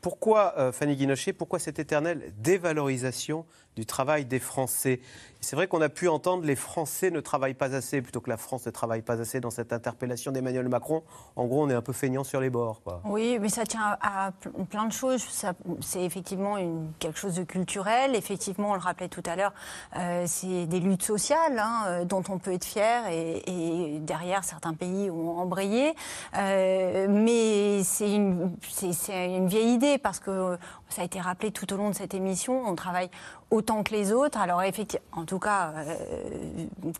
Pourquoi, 0.00 0.72
Fanny 0.72 0.96
Guinochet, 0.96 1.32
pourquoi 1.32 1.58
cette 1.58 1.78
éternelle 1.78 2.32
dévalorisation 2.38 3.44
du 3.76 3.84
travail 3.84 4.24
des 4.24 4.38
Français 4.38 5.00
C'est 5.40 5.54
vrai 5.54 5.68
qu'on 5.68 5.82
a 5.82 5.88
pu 5.88 6.08
entendre 6.08 6.44
les 6.44 6.56
Français 6.56 7.10
ne 7.10 7.20
travaillent 7.20 7.54
pas 7.54 7.74
assez 7.74 8.00
plutôt 8.00 8.20
que 8.20 8.30
la 8.30 8.38
France 8.38 8.66
ne 8.66 8.70
travaille 8.70 9.02
pas 9.02 9.20
assez 9.20 9.38
dans 9.38 9.50
cette 9.50 9.72
interpellation 9.72 10.32
d'Emmanuel 10.32 10.68
Macron. 10.68 11.02
En 11.36 11.44
gros, 11.44 11.62
on 11.62 11.70
est 11.70 11.74
un 11.74 11.82
peu 11.82 11.92
feignant 11.92 12.24
sur 12.24 12.40
les 12.40 12.50
bords. 12.50 12.80
Oui, 13.04 13.38
mais 13.40 13.50
ça 13.50 13.64
tient 13.64 13.96
à, 14.00 14.32
plein 14.70 14.86
de 14.86 14.92
choses. 14.92 15.24
C'est 15.80 16.02
effectivement 16.02 16.56
quelque 16.98 17.18
chose 17.18 17.34
de 17.34 17.44
culturel. 17.44 18.16
Effectivement, 18.16 18.70
on 18.70 18.74
le 18.74 18.80
rappelait 18.80 19.08
tout 19.08 19.22
à 19.26 19.36
l'heure, 19.36 19.52
euh, 19.96 20.24
c'est 20.26 20.66
des 20.66 20.80
luttes 20.80 21.02
sociales 21.02 21.58
hein, 21.58 21.84
euh, 21.86 22.04
dont 22.04 22.22
on 22.28 22.38
peut 22.38 22.54
être 22.54 22.64
fier 22.64 23.06
et, 23.08 23.98
derrière, 24.00 24.42
certains 24.42 24.74
pays 24.74 25.10
ont 25.10 25.38
embrayé. 25.38 25.94
Euh, 26.36 27.06
mais 27.08 27.84
c'est 27.84 28.12
une, 28.12 28.56
une 29.10 29.46
vieille 29.46 29.74
idée 29.74 29.98
parce 29.98 30.18
que 30.18 30.56
ça 30.88 31.02
a 31.02 31.04
été 31.04 31.20
rappelé 31.20 31.50
tout 31.50 31.72
au 31.72 31.76
long 31.76 31.90
de 31.90 31.94
cette 31.94 32.14
émission. 32.14 32.62
On 32.66 32.74
travaille 32.74 33.10
autant 33.50 33.82
que 33.82 33.92
les 33.92 34.12
autres. 34.12 34.38
Alors, 34.38 34.62
effectivement, 34.62 35.04
en 35.12 35.24
tout 35.24 35.38
cas, 35.38 35.72
euh, 35.76 35.94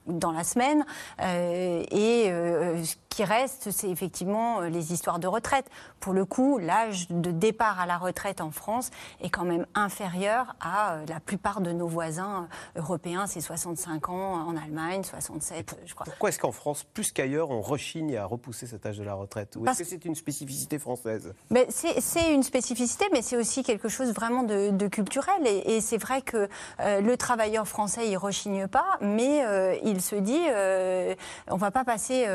dans 0.06 0.32
la 0.32 0.44
semaine. 0.44 0.84
Euh, 1.20 1.84
et 1.90 2.30
euh, 2.30 2.82
ce 2.84 2.94
qui 3.08 3.24
reste, 3.24 3.70
c'est 3.70 3.88
effectivement 3.88 4.60
les 4.60 4.92
histoires 4.92 5.18
de 5.18 5.26
retraite. 5.26 5.66
Pour 6.00 6.12
le 6.12 6.24
coup, 6.24 6.58
l'âge 6.58 7.08
de 7.08 7.30
départ 7.30 7.80
à 7.80 7.86
la 7.86 7.96
retraite 7.96 8.40
en 8.40 8.50
France 8.50 8.90
est 9.20 9.30
quand 9.30 9.44
même 9.44 9.66
inférieur 9.74 10.54
à 10.60 10.98
la 11.08 11.20
plupart 11.20 11.60
de 11.60 11.72
nos 11.72 11.88
voisins 11.88 12.48
européens. 12.76 13.26
C'est 13.26 13.40
65 13.40 14.08
ans 14.10 14.46
en 14.46 14.56
Allemagne, 14.56 15.02
67, 15.02 15.78
je 15.86 15.94
crois. 15.94 16.04
Pourquoi 16.04 16.28
est-ce 16.28 16.38
qu'en 16.38 16.52
France, 16.52 16.84
plus 16.84 17.10
qu'ailleurs, 17.12 17.50
on 17.50 17.62
rechigne 17.62 18.16
à 18.16 18.26
repousser 18.26 18.66
cet 18.66 18.84
âge 18.84 18.98
de 18.98 19.04
la 19.04 19.14
retraite? 19.14 19.56
Ou 19.56 19.60
Parce- 19.62 19.80
est-ce 19.80 19.90
que 19.90 19.96
c'est 19.96 20.04
une 20.04 20.14
spécificité 20.14 20.78
française? 20.78 21.34
C'est 21.70 22.34
une 22.34 22.42
spécificité, 22.42 23.06
mais 23.12 23.22
c'est 23.22 23.36
aussi 23.36 23.62
quelque 23.62 23.75
chose 23.88 24.12
vraiment 24.12 24.42
de, 24.42 24.88
culturel. 24.88 25.46
Et, 25.46 25.80
c'est 25.80 25.98
vrai 25.98 26.22
que 26.22 26.48
euh, 26.80 27.00
le 27.00 27.16
travailleur 27.16 27.68
français, 27.68 28.08
il 28.08 28.16
rechigne 28.16 28.66
pas, 28.66 28.98
mais 29.00 29.44
euh, 29.44 29.76
il 29.84 30.00
se 30.00 30.16
dit, 30.16 30.42
euh, 30.48 31.14
on 31.48 31.56
va 31.56 31.70
pas 31.70 31.84
passer 31.84 32.26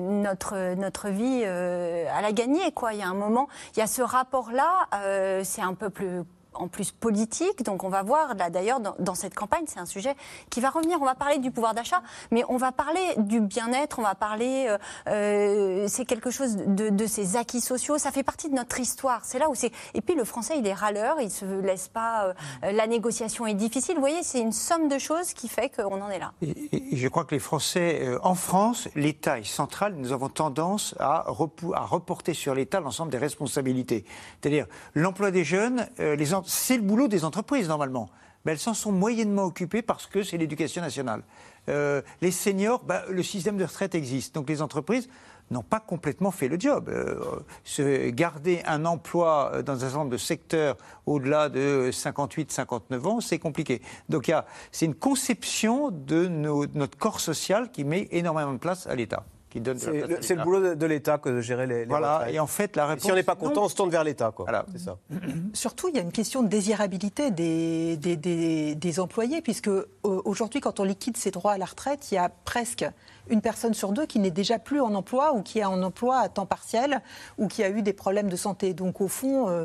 notre 0.00 0.74
notre 0.74 1.08
vie 1.08 1.44
à 1.44 2.20
la 2.20 2.32
gagner, 2.32 2.72
quoi. 2.72 2.92
Il 2.92 3.00
y 3.00 3.02
a 3.02 3.08
un 3.08 3.14
moment, 3.14 3.48
il 3.76 3.80
y 3.80 3.82
a 3.82 3.86
ce 3.86 4.02
rapport-là. 4.02 4.88
c'est 5.44 5.62
un 5.62 5.74
peu 5.74 5.90
plus 5.90 6.22
en 6.54 6.68
plus 6.68 6.92
politique. 6.92 7.62
Donc 7.64 7.84
on 7.84 7.88
va 7.88 8.02
voir, 8.02 8.34
là 8.34 8.50
d'ailleurs, 8.50 8.80
dans, 8.80 8.94
dans 8.98 9.14
cette 9.14 9.34
campagne, 9.34 9.64
c'est 9.66 9.80
un 9.80 9.86
sujet 9.86 10.14
qui 10.50 10.60
va 10.60 10.70
revenir. 10.70 10.98
On 11.00 11.04
va 11.04 11.14
parler 11.14 11.38
du 11.38 11.50
pouvoir 11.50 11.74
d'achat, 11.74 12.02
mais 12.30 12.44
on 12.48 12.56
va 12.56 12.72
parler 12.72 13.00
du 13.18 13.40
bien-être, 13.40 13.98
on 13.98 14.02
va 14.02 14.14
parler, 14.14 14.66
euh, 14.68 14.78
euh, 15.08 15.86
c'est 15.88 16.04
quelque 16.04 16.30
chose 16.30 16.56
de, 16.56 16.88
de 16.90 17.06
ces 17.06 17.36
acquis 17.36 17.60
sociaux. 17.60 17.98
Ça 17.98 18.10
fait 18.10 18.22
partie 18.22 18.48
de 18.48 18.54
notre 18.54 18.78
histoire. 18.80 19.20
C'est 19.24 19.38
là 19.38 19.48
où 19.48 19.54
c'est. 19.54 19.72
Et 19.94 20.00
puis 20.00 20.14
le 20.14 20.24
français, 20.24 20.58
il 20.58 20.66
est 20.66 20.72
râleur, 20.74 21.20
il 21.20 21.30
se 21.30 21.44
laisse 21.44 21.88
pas. 21.88 22.26
euh, 22.26 22.72
la 22.72 22.86
négociation 22.86 23.46
est 23.46 23.54
difficile. 23.54 23.94
Vous 23.94 24.00
voyez, 24.00 24.22
c'est 24.22 24.40
une 24.40 24.52
somme 24.52 24.88
de 24.88 24.98
choses 24.98 25.32
qui 25.34 25.48
fait 25.48 25.68
qu'on 25.74 26.00
en 26.00 26.10
est 26.10 26.18
là. 26.18 26.32
Et, 26.42 26.94
et 26.94 26.96
je 26.96 27.08
crois 27.08 27.24
que 27.24 27.34
les 27.34 27.40
Français, 27.40 28.00
euh, 28.02 28.18
en 28.22 28.34
France, 28.34 28.88
l'État 28.94 29.38
est 29.38 29.44
central. 29.44 29.94
Nous 29.96 30.12
avons 30.12 30.28
tendance 30.28 30.94
à, 30.98 31.24
repou- 31.28 31.74
à 31.74 31.80
reporter 31.80 32.34
sur 32.34 32.54
l'État 32.54 32.80
l'ensemble 32.80 33.10
des 33.10 33.18
responsabilités. 33.18 34.04
C'est-à-dire 34.40 34.66
l'emploi 34.94 35.30
des 35.30 35.44
jeunes, 35.44 35.86
les 35.98 36.34
en- 36.34 36.43
c'est 36.46 36.76
le 36.76 36.82
boulot 36.82 37.08
des 37.08 37.24
entreprises 37.24 37.68
normalement. 37.68 38.08
Mais 38.44 38.52
elles 38.52 38.58
s'en 38.58 38.74
sont 38.74 38.92
moyennement 38.92 39.44
occupées 39.44 39.80
parce 39.82 40.06
que 40.06 40.22
c'est 40.22 40.36
l'éducation 40.36 40.82
nationale. 40.82 41.22
Euh, 41.70 42.02
les 42.20 42.30
seniors, 42.30 42.82
bah, 42.84 43.02
le 43.08 43.22
système 43.22 43.56
de 43.56 43.64
retraite 43.64 43.94
existe. 43.94 44.34
Donc 44.34 44.48
les 44.50 44.60
entreprises 44.60 45.08
n'ont 45.50 45.62
pas 45.62 45.80
complètement 45.80 46.30
fait 46.30 46.48
le 46.48 46.60
job. 46.60 46.90
Euh, 46.90 47.16
se 47.64 48.10
garder 48.10 48.60
un 48.66 48.84
emploi 48.84 49.50
euh, 49.54 49.62
dans 49.62 49.72
un 49.74 49.78
certain 49.78 49.98
nombre 49.98 50.10
de 50.10 50.18
secteurs 50.18 50.76
au-delà 51.06 51.48
de 51.48 51.88
58-59 51.90 53.06
ans, 53.06 53.20
c'est 53.20 53.38
compliqué. 53.38 53.80
Donc 54.10 54.30
c'est 54.72 54.84
une 54.86 54.94
conception 54.94 55.90
de 55.90 56.26
nos- 56.26 56.66
notre 56.74 56.98
corps 56.98 57.20
social 57.20 57.70
qui 57.70 57.84
met 57.84 58.08
énormément 58.10 58.52
de 58.52 58.58
place 58.58 58.86
à 58.86 58.94
l'État. 58.94 59.24
Qui 59.54 59.60
donne 59.60 59.78
de 59.78 59.86
la 59.86 59.92
C'est 59.92 59.98
place 59.98 60.10
le, 60.10 60.22
c'est 60.22 60.34
boulot 60.36 60.60
de, 60.60 60.74
de 60.74 60.86
l'État 60.86 61.18
que 61.18 61.28
de 61.28 61.40
gérer 61.40 61.66
les, 61.68 61.78
les 61.80 61.84
Voilà, 61.84 62.18
retraites. 62.18 62.34
et 62.34 62.40
en 62.40 62.46
fait, 62.48 62.74
la 62.74 62.82
Et 62.82 62.86
réponse. 62.88 63.04
si 63.04 63.12
on 63.12 63.14
n'est 63.14 63.22
pas 63.22 63.36
non. 63.40 63.48
content, 63.48 63.64
on 63.64 63.68
se 63.68 63.76
tourne 63.76 63.90
vers 63.90 64.02
l'État. 64.02 64.32
quoi. 64.34 64.46
Voilà. 64.46 64.66
C'est 64.72 64.80
ça. 64.80 64.98
Surtout, 65.52 65.88
il 65.88 65.94
y 65.94 65.98
a 65.98 66.02
une 66.02 66.10
question 66.12 66.42
de 66.42 66.48
désirabilité 66.48 67.30
des, 67.30 67.96
des, 67.96 68.16
des- 68.16 68.74
des 68.74 69.00
employés, 69.00 69.40
puisque 69.42 69.68
euh, 69.68 69.84
aujourd'hui, 70.02 70.60
quand 70.60 70.80
on 70.80 70.84
liquide 70.84 71.16
ses 71.16 71.30
droits 71.30 71.52
à 71.52 71.58
la 71.58 71.66
retraite, 71.66 72.10
il 72.10 72.16
y 72.16 72.18
a 72.18 72.28
presque 72.44 72.84
une 73.30 73.40
personne 73.40 73.74
sur 73.74 73.92
deux 73.92 74.06
qui 74.06 74.18
n'est 74.18 74.30
déjà 74.30 74.58
plus 74.58 74.80
en 74.80 74.94
emploi 74.94 75.32
ou 75.34 75.42
qui 75.42 75.58
est 75.60 75.64
en 75.64 75.82
emploi 75.82 76.18
à 76.18 76.28
temps 76.28 76.46
partiel 76.46 77.00
ou 77.38 77.48
qui 77.48 77.62
a 77.64 77.68
eu 77.70 77.82
des 77.82 77.92
problèmes 77.92 78.28
de 78.28 78.36
santé. 78.36 78.74
Donc, 78.74 79.00
au 79.00 79.08
fond, 79.08 79.48
euh, 79.48 79.64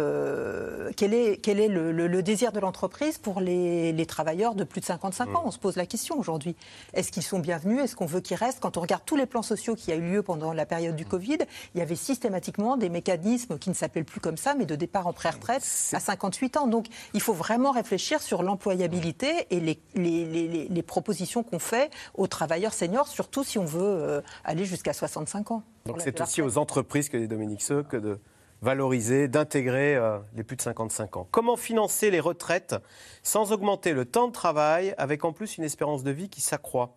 euh, 0.00 0.90
quel 0.96 1.14
est, 1.14 1.36
quel 1.42 1.60
est 1.60 1.68
le, 1.68 1.92
le- 1.92 2.06
le 2.06 2.22
désir 2.22 2.52
de 2.52 2.60
l'entreprise 2.60 3.18
pour 3.18 3.40
les, 3.40 3.92
les 3.92 4.06
travailleurs 4.06 4.54
de 4.54 4.64
plus 4.64 4.80
de 4.80 4.86
55 4.86 5.28
ans? 5.36 5.42
On 5.44 5.50
se 5.50 5.58
pose 5.58 5.76
la 5.76 5.86
question 5.86 6.18
aujourd'hui. 6.18 6.56
Est-ce 6.94 7.12
qu'ils 7.12 7.22
sont 7.22 7.38
bienvenus? 7.38 7.82
Est-ce 7.82 7.96
qu'on 7.96 8.06
veut 8.06 8.20
qu'ils 8.20 8.36
restent? 8.36 8.60
Quand 8.60 8.76
on 8.76 8.80
regarde 8.80 9.02
tous 9.04 9.16
les 9.16 9.26
plans 9.26 9.42
sociaux 9.42 9.74
qui 9.74 9.92
a 9.92 9.96
eu 9.96 10.00
lieu 10.00 10.22
pendant 10.22 10.52
la 10.52 10.66
période 10.66 10.96
du 10.96 11.04
Covid, 11.06 11.38
il 11.74 11.78
y 11.78 11.82
avait 11.82 11.96
systématiquement 11.96 12.76
des 12.76 12.88
mécanismes 12.88 13.58
qui 13.58 13.70
ne 13.70 13.74
s'appellent 13.74 14.04
plus 14.04 14.20
comme 14.20 14.36
ça, 14.36 14.54
mais 14.54 14.66
de 14.66 14.74
départ 14.74 15.06
en 15.06 15.12
pré-retraite 15.12 15.62
à 15.92 16.00
58 16.00 16.56
ans. 16.56 16.66
Donc 16.66 16.86
il 17.14 17.20
faut 17.20 17.32
vraiment 17.34 17.70
réfléchir 17.72 18.20
sur 18.22 18.42
l'employabilité 18.42 19.46
et 19.50 19.60
les, 19.60 19.78
les- 19.94 20.24
les- 20.24 20.48
les- 20.48 20.68
les 20.68 20.82
propositions 20.82 21.42
qu'on 21.42 21.58
fait 21.58 21.90
aux 22.14 22.26
travailleurs 22.26 22.72
seniors, 22.86 23.08
surtout 23.08 23.44
si 23.44 23.58
on 23.58 23.64
veut 23.64 23.82
euh, 23.82 24.20
aller 24.44 24.64
jusqu'à 24.64 24.92
65 24.92 25.50
ans. 25.50 25.62
Donc 25.86 26.00
c'est 26.00 26.20
aussi 26.20 26.42
aux 26.42 26.58
entreprises 26.58 27.08
que 27.08 27.16
dit 27.16 27.28
Dominique 27.28 27.62
Seux 27.62 27.82
que 27.82 27.96
de 27.96 28.18
valoriser, 28.62 29.28
d'intégrer 29.28 29.96
euh, 29.96 30.18
les 30.34 30.44
plus 30.44 30.56
de 30.56 30.62
55 30.62 31.16
ans. 31.16 31.28
Comment 31.30 31.56
financer 31.56 32.10
les 32.10 32.20
retraites 32.20 32.76
sans 33.22 33.52
augmenter 33.52 33.92
le 33.92 34.04
temps 34.04 34.28
de 34.28 34.32
travail 34.32 34.94
avec 34.98 35.24
en 35.24 35.32
plus 35.32 35.58
une 35.58 35.64
espérance 35.64 36.04
de 36.04 36.10
vie 36.10 36.28
qui 36.28 36.40
s'accroît? 36.40 36.94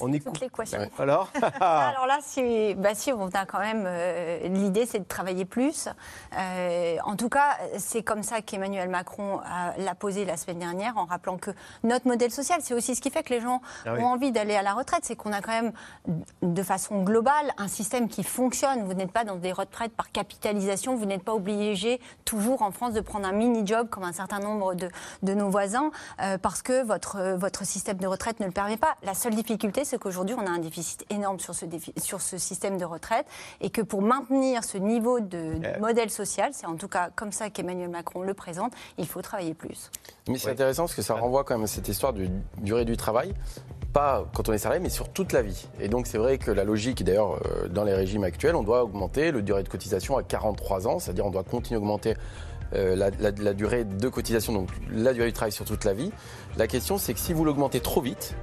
On 0.00 0.12
y 0.12 0.20
Toute 0.20 0.40
l'équation. 0.40 0.78
Alors 0.98 1.30
Alors 1.60 2.06
là, 2.06 2.18
si, 2.22 2.74
bah 2.74 2.94
si, 2.94 3.12
on 3.12 3.28
a 3.28 3.46
quand 3.46 3.58
même. 3.60 3.84
euh, 3.86 4.48
L'idée, 4.48 4.86
c'est 4.86 4.98
de 5.00 5.04
travailler 5.04 5.44
plus. 5.44 5.88
Euh, 6.36 6.96
en 7.04 7.16
tout 7.16 7.28
cas, 7.28 7.56
c'est 7.78 8.02
comme 8.02 8.22
ça 8.22 8.40
qu'Emmanuel 8.42 8.88
Macron 8.88 9.40
l'a 9.78 9.94
posé 9.94 10.24
la 10.24 10.36
semaine 10.36 10.58
dernière, 10.58 10.96
en 10.96 11.04
rappelant 11.06 11.36
que 11.38 11.50
notre 11.82 12.06
modèle 12.06 12.30
social, 12.30 12.60
c'est 12.62 12.74
aussi 12.74 12.94
ce 12.94 13.00
qui 13.00 13.10
fait 13.10 13.22
que 13.22 13.32
les 13.32 13.40
gens 13.40 13.60
Ah 13.86 13.94
oui. 13.94 14.00
ont 14.02 14.06
envie 14.06 14.32
d'aller 14.32 14.54
à 14.54 14.62
la 14.62 14.72
retraite. 14.74 15.04
C'est 15.04 15.16
qu'on 15.16 15.32
a 15.32 15.40
quand 15.40 15.52
même, 15.52 15.72
de 16.42 16.62
façon 16.62 17.02
globale, 17.02 17.52
un 17.58 17.68
système 17.68 18.08
qui 18.08 18.22
fonctionne. 18.22 18.84
Vous 18.84 18.94
n'êtes 18.94 19.12
pas 19.12 19.24
dans 19.24 19.36
des 19.36 19.52
retraites 19.52 19.92
par 19.92 20.10
capitalisation. 20.12 20.96
Vous 20.96 21.06
n'êtes 21.06 21.22
pas 21.24 21.34
obligé 21.34 22.00
toujours 22.24 22.62
en 22.62 22.70
France 22.70 22.92
de 22.92 23.00
prendre 23.00 23.26
un 23.26 23.32
mini-job 23.32 23.88
comme 23.88 24.04
un 24.04 24.12
certain 24.12 24.38
nombre 24.40 24.74
de, 24.74 24.88
de 25.22 25.34
nos 25.34 25.48
voisins 25.50 25.90
euh, 26.22 26.38
parce 26.38 26.62
que 26.62 26.84
votre, 26.84 27.34
votre 27.36 27.64
système 27.64 27.96
de 27.98 28.06
retraite 28.06 28.40
ne 28.40 28.46
le 28.46 28.52
permet 28.52 28.76
pas. 28.76 28.96
La 29.02 29.14
seule 29.14 29.34
difficulté, 29.34 29.75
c'est 29.84 29.98
qu'aujourd'hui, 29.98 30.34
on 30.38 30.46
a 30.46 30.50
un 30.50 30.58
déficit 30.58 31.04
énorme 31.10 31.38
sur 31.40 31.54
ce, 31.54 31.64
défi- 31.66 31.92
sur 32.00 32.20
ce 32.20 32.38
système 32.38 32.78
de 32.78 32.84
retraite 32.84 33.26
et 33.60 33.70
que 33.70 33.82
pour 33.82 34.02
maintenir 34.02 34.64
ce 34.64 34.78
niveau 34.78 35.20
de, 35.20 35.26
de 35.58 35.80
modèle 35.80 36.10
social, 36.10 36.50
c'est 36.52 36.66
en 36.66 36.76
tout 36.76 36.88
cas 36.88 37.10
comme 37.14 37.32
ça 37.32 37.50
qu'Emmanuel 37.50 37.88
Macron 37.90 38.22
le 38.22 38.34
présente, 38.34 38.72
il 38.98 39.06
faut 39.06 39.22
travailler 39.22 39.54
plus. 39.54 39.90
Mais 40.28 40.38
c'est 40.38 40.50
intéressant 40.50 40.84
parce 40.84 40.94
que 40.94 41.02
ça 41.02 41.14
renvoie 41.14 41.44
quand 41.44 41.54
même 41.54 41.64
à 41.64 41.68
cette 41.68 41.88
histoire 41.88 42.12
de 42.12 42.28
durée 42.58 42.84
du 42.84 42.96
travail, 42.96 43.32
pas 43.92 44.24
quand 44.34 44.48
on 44.48 44.52
est 44.52 44.58
salarié, 44.58 44.82
mais 44.82 44.90
sur 44.90 45.08
toute 45.08 45.32
la 45.32 45.42
vie. 45.42 45.66
Et 45.80 45.88
donc 45.88 46.06
c'est 46.06 46.18
vrai 46.18 46.38
que 46.38 46.50
la 46.50 46.64
logique, 46.64 47.02
d'ailleurs 47.04 47.34
euh, 47.46 47.68
dans 47.68 47.84
les 47.84 47.94
régimes 47.94 48.24
actuels, 48.24 48.56
on 48.56 48.62
doit 48.62 48.82
augmenter 48.84 49.30
le 49.30 49.42
durée 49.42 49.62
de 49.62 49.68
cotisation 49.68 50.16
à 50.18 50.22
43 50.22 50.86
ans, 50.88 50.98
c'est-à-dire 50.98 51.24
on 51.26 51.30
doit 51.30 51.44
continuer 51.44 51.76
à 51.76 51.80
augmenter 51.80 52.14
euh, 52.74 52.96
la, 52.96 53.10
la- 53.10 53.30
la 53.30 53.54
durée 53.54 53.84
de 53.84 54.08
cotisation, 54.08 54.52
donc 54.52 54.68
la 54.90 55.12
durée 55.14 55.28
du 55.28 55.32
travail 55.32 55.52
sur 55.52 55.64
toute 55.64 55.84
la 55.84 55.94
vie. 55.94 56.10
La 56.56 56.66
question 56.66 56.98
c'est 56.98 57.14
que 57.14 57.20
si 57.20 57.32
vous 57.32 57.44
l'augmentez 57.44 57.80
trop 57.80 58.00
vite, 58.00 58.34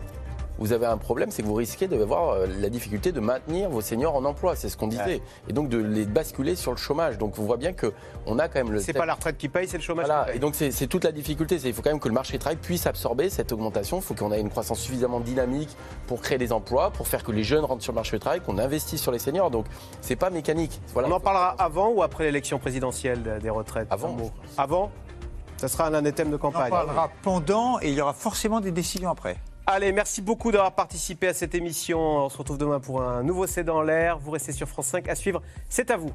vous 0.60 0.72
avez 0.74 0.86
un 0.86 0.98
problème, 0.98 1.32
c'est 1.32 1.42
que 1.42 1.48
vous 1.48 1.54
risquez 1.56 1.88
d'avoir 1.88 2.30
euh, 2.30 2.48
la 2.60 2.70
difficulté 2.70 3.12
de 3.12 3.20
maintenir 3.20 3.70
vos 3.70 3.82
seniors 3.82 4.16
en 4.16 4.24
emploi, 4.26 4.56
c'est 4.56 4.70
ce 4.70 4.78
qu'on 4.78 4.88
disait, 4.88 5.22
et 5.48 5.54
donc 5.54 5.70
de 5.70 5.78
les 5.78 6.06
basculer 6.06 6.56
sur 6.56 6.72
le 6.72 6.78
chômage. 6.78 7.18
Donc 7.18 7.38
on 7.40 7.44
voit 7.44 7.58
bien 7.58 7.74
que 7.74 7.92
on 8.26 8.40
a 8.40 8.48
quand 8.48 8.60
même 8.60 8.72
le. 8.72 8.80
C'est 8.80 8.94
pas 8.94 9.06
la 9.06 9.16
retraite 9.16 9.38
qui 9.38 9.50
paye, 9.50 9.68
c'est 9.68 9.78
le 9.78 9.84
chômage. 9.84 10.06
Voilà, 10.06 10.22
qui 10.24 10.28
paye. 10.30 10.38
et 10.38 10.40
donc 10.40 10.56
c'est 10.56 10.88
toute 10.88 11.04
la 11.04 11.12
difficulté. 11.12 11.56
Il 11.64 11.74
faut 11.74 11.82
quand 11.82 11.90
même 11.92 12.00
que 12.00 12.08
le 12.08 12.14
marché 12.14 12.34
du 12.34 12.40
travail 12.40 12.58
puisse 12.58 12.86
absorber 12.88 13.30
cette 13.30 13.52
augmentation. 13.52 13.98
Il 13.98 14.04
faut 14.04 14.14
qu'on 14.14 14.32
ait 14.32 14.40
une 14.40 14.50
croissance 14.50 14.80
suffisamment 14.80 15.20
dynamique 15.20 15.76
pour 16.08 16.22
créer 16.22 16.38
des 16.38 16.52
emplois, 16.54 16.92
pour 16.92 17.08
faire 17.08 17.24
que 17.24 17.32
les 17.32 17.44
jeunes 17.44 17.66
rentrent 17.66 17.84
sur 17.84 17.92
le 17.92 17.98
marché 17.98 18.16
du 18.18 18.20
travail, 18.22 18.42
qu'on 18.42 18.58
investisse 18.58 19.02
sur 19.02 19.12
les 19.12 19.20
seniors. 19.20 19.50
Donc 19.52 19.66
c'est 20.02 20.16
pas 20.16 20.30
mécanique. 20.30 20.80
Voilà. 20.94 21.08
On 21.10 21.12
en 21.14 21.20
parlera 21.20 21.56
avant 21.58 21.90
ou 21.90 22.04
après 22.04 22.26
l'élection 22.26 22.60
présidentielle 22.60 23.24
de- 23.24 23.40
des 23.40 23.50
retraites? 23.50 23.88
Avant. 23.92 24.16
Avant? 24.58 24.92
Ça 25.58 25.68
sera 25.68 25.88
un 25.88 26.04
thème 26.12 26.30
de 26.30 26.34
On 26.34 26.38
en 26.38 26.40
campagne. 26.52 26.70
parlera 26.70 27.10
pendant 27.22 27.80
et 27.80 27.90
il 27.90 27.94
y 27.96 28.02
aura 28.02 28.14
forcément 28.14 28.60
des 28.60 28.72
décisions 28.72 29.10
après. 29.10 29.38
Allez, 29.66 29.94
merci 29.94 30.22
beaucoup 30.22 30.52
d'avoir 30.52 30.76
participé 30.76 31.28
à 31.30 31.34
cette 31.34 31.56
émission. 31.56 31.98
On 31.98 32.30
se 32.30 32.38
retrouve 32.38 32.58
demain 32.58 32.82
pour 32.82 33.02
un 33.02 33.24
nouveau 33.24 33.48
C'est 33.48 33.64
dans 33.64 33.82
l'air. 33.82 34.20
Vous 34.20 34.32
restez 34.32 34.52
sur 34.52 34.68
France 34.68 34.88
5 34.88 35.08
à 35.08 35.16
suivre. 35.16 35.42
C'est 35.70 35.90
à 35.90 35.96
vous. 35.96 36.12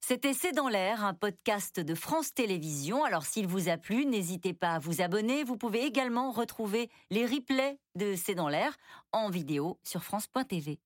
C'était 0.00 0.34
C'est 0.34 0.52
dans 0.52 0.68
l'air, 0.68 1.04
un 1.04 1.14
podcast 1.14 1.78
de 1.78 1.94
France 1.94 2.34
Télévisions. 2.34 3.04
Alors 3.04 3.24
s'il 3.24 3.46
vous 3.46 3.68
a 3.68 3.76
plu, 3.76 4.06
n'hésitez 4.06 4.54
pas 4.54 4.72
à 4.72 4.78
vous 4.80 5.02
abonner. 5.02 5.44
Vous 5.44 5.56
pouvez 5.56 5.84
également 5.84 6.32
retrouver 6.32 6.90
les 7.10 7.24
replays 7.24 7.78
de 7.94 8.16
C'est 8.16 8.34
dans 8.34 8.48
l'air 8.48 8.76
en 9.12 9.30
vidéo 9.30 9.78
sur 9.84 10.02
France.tv. 10.02 10.80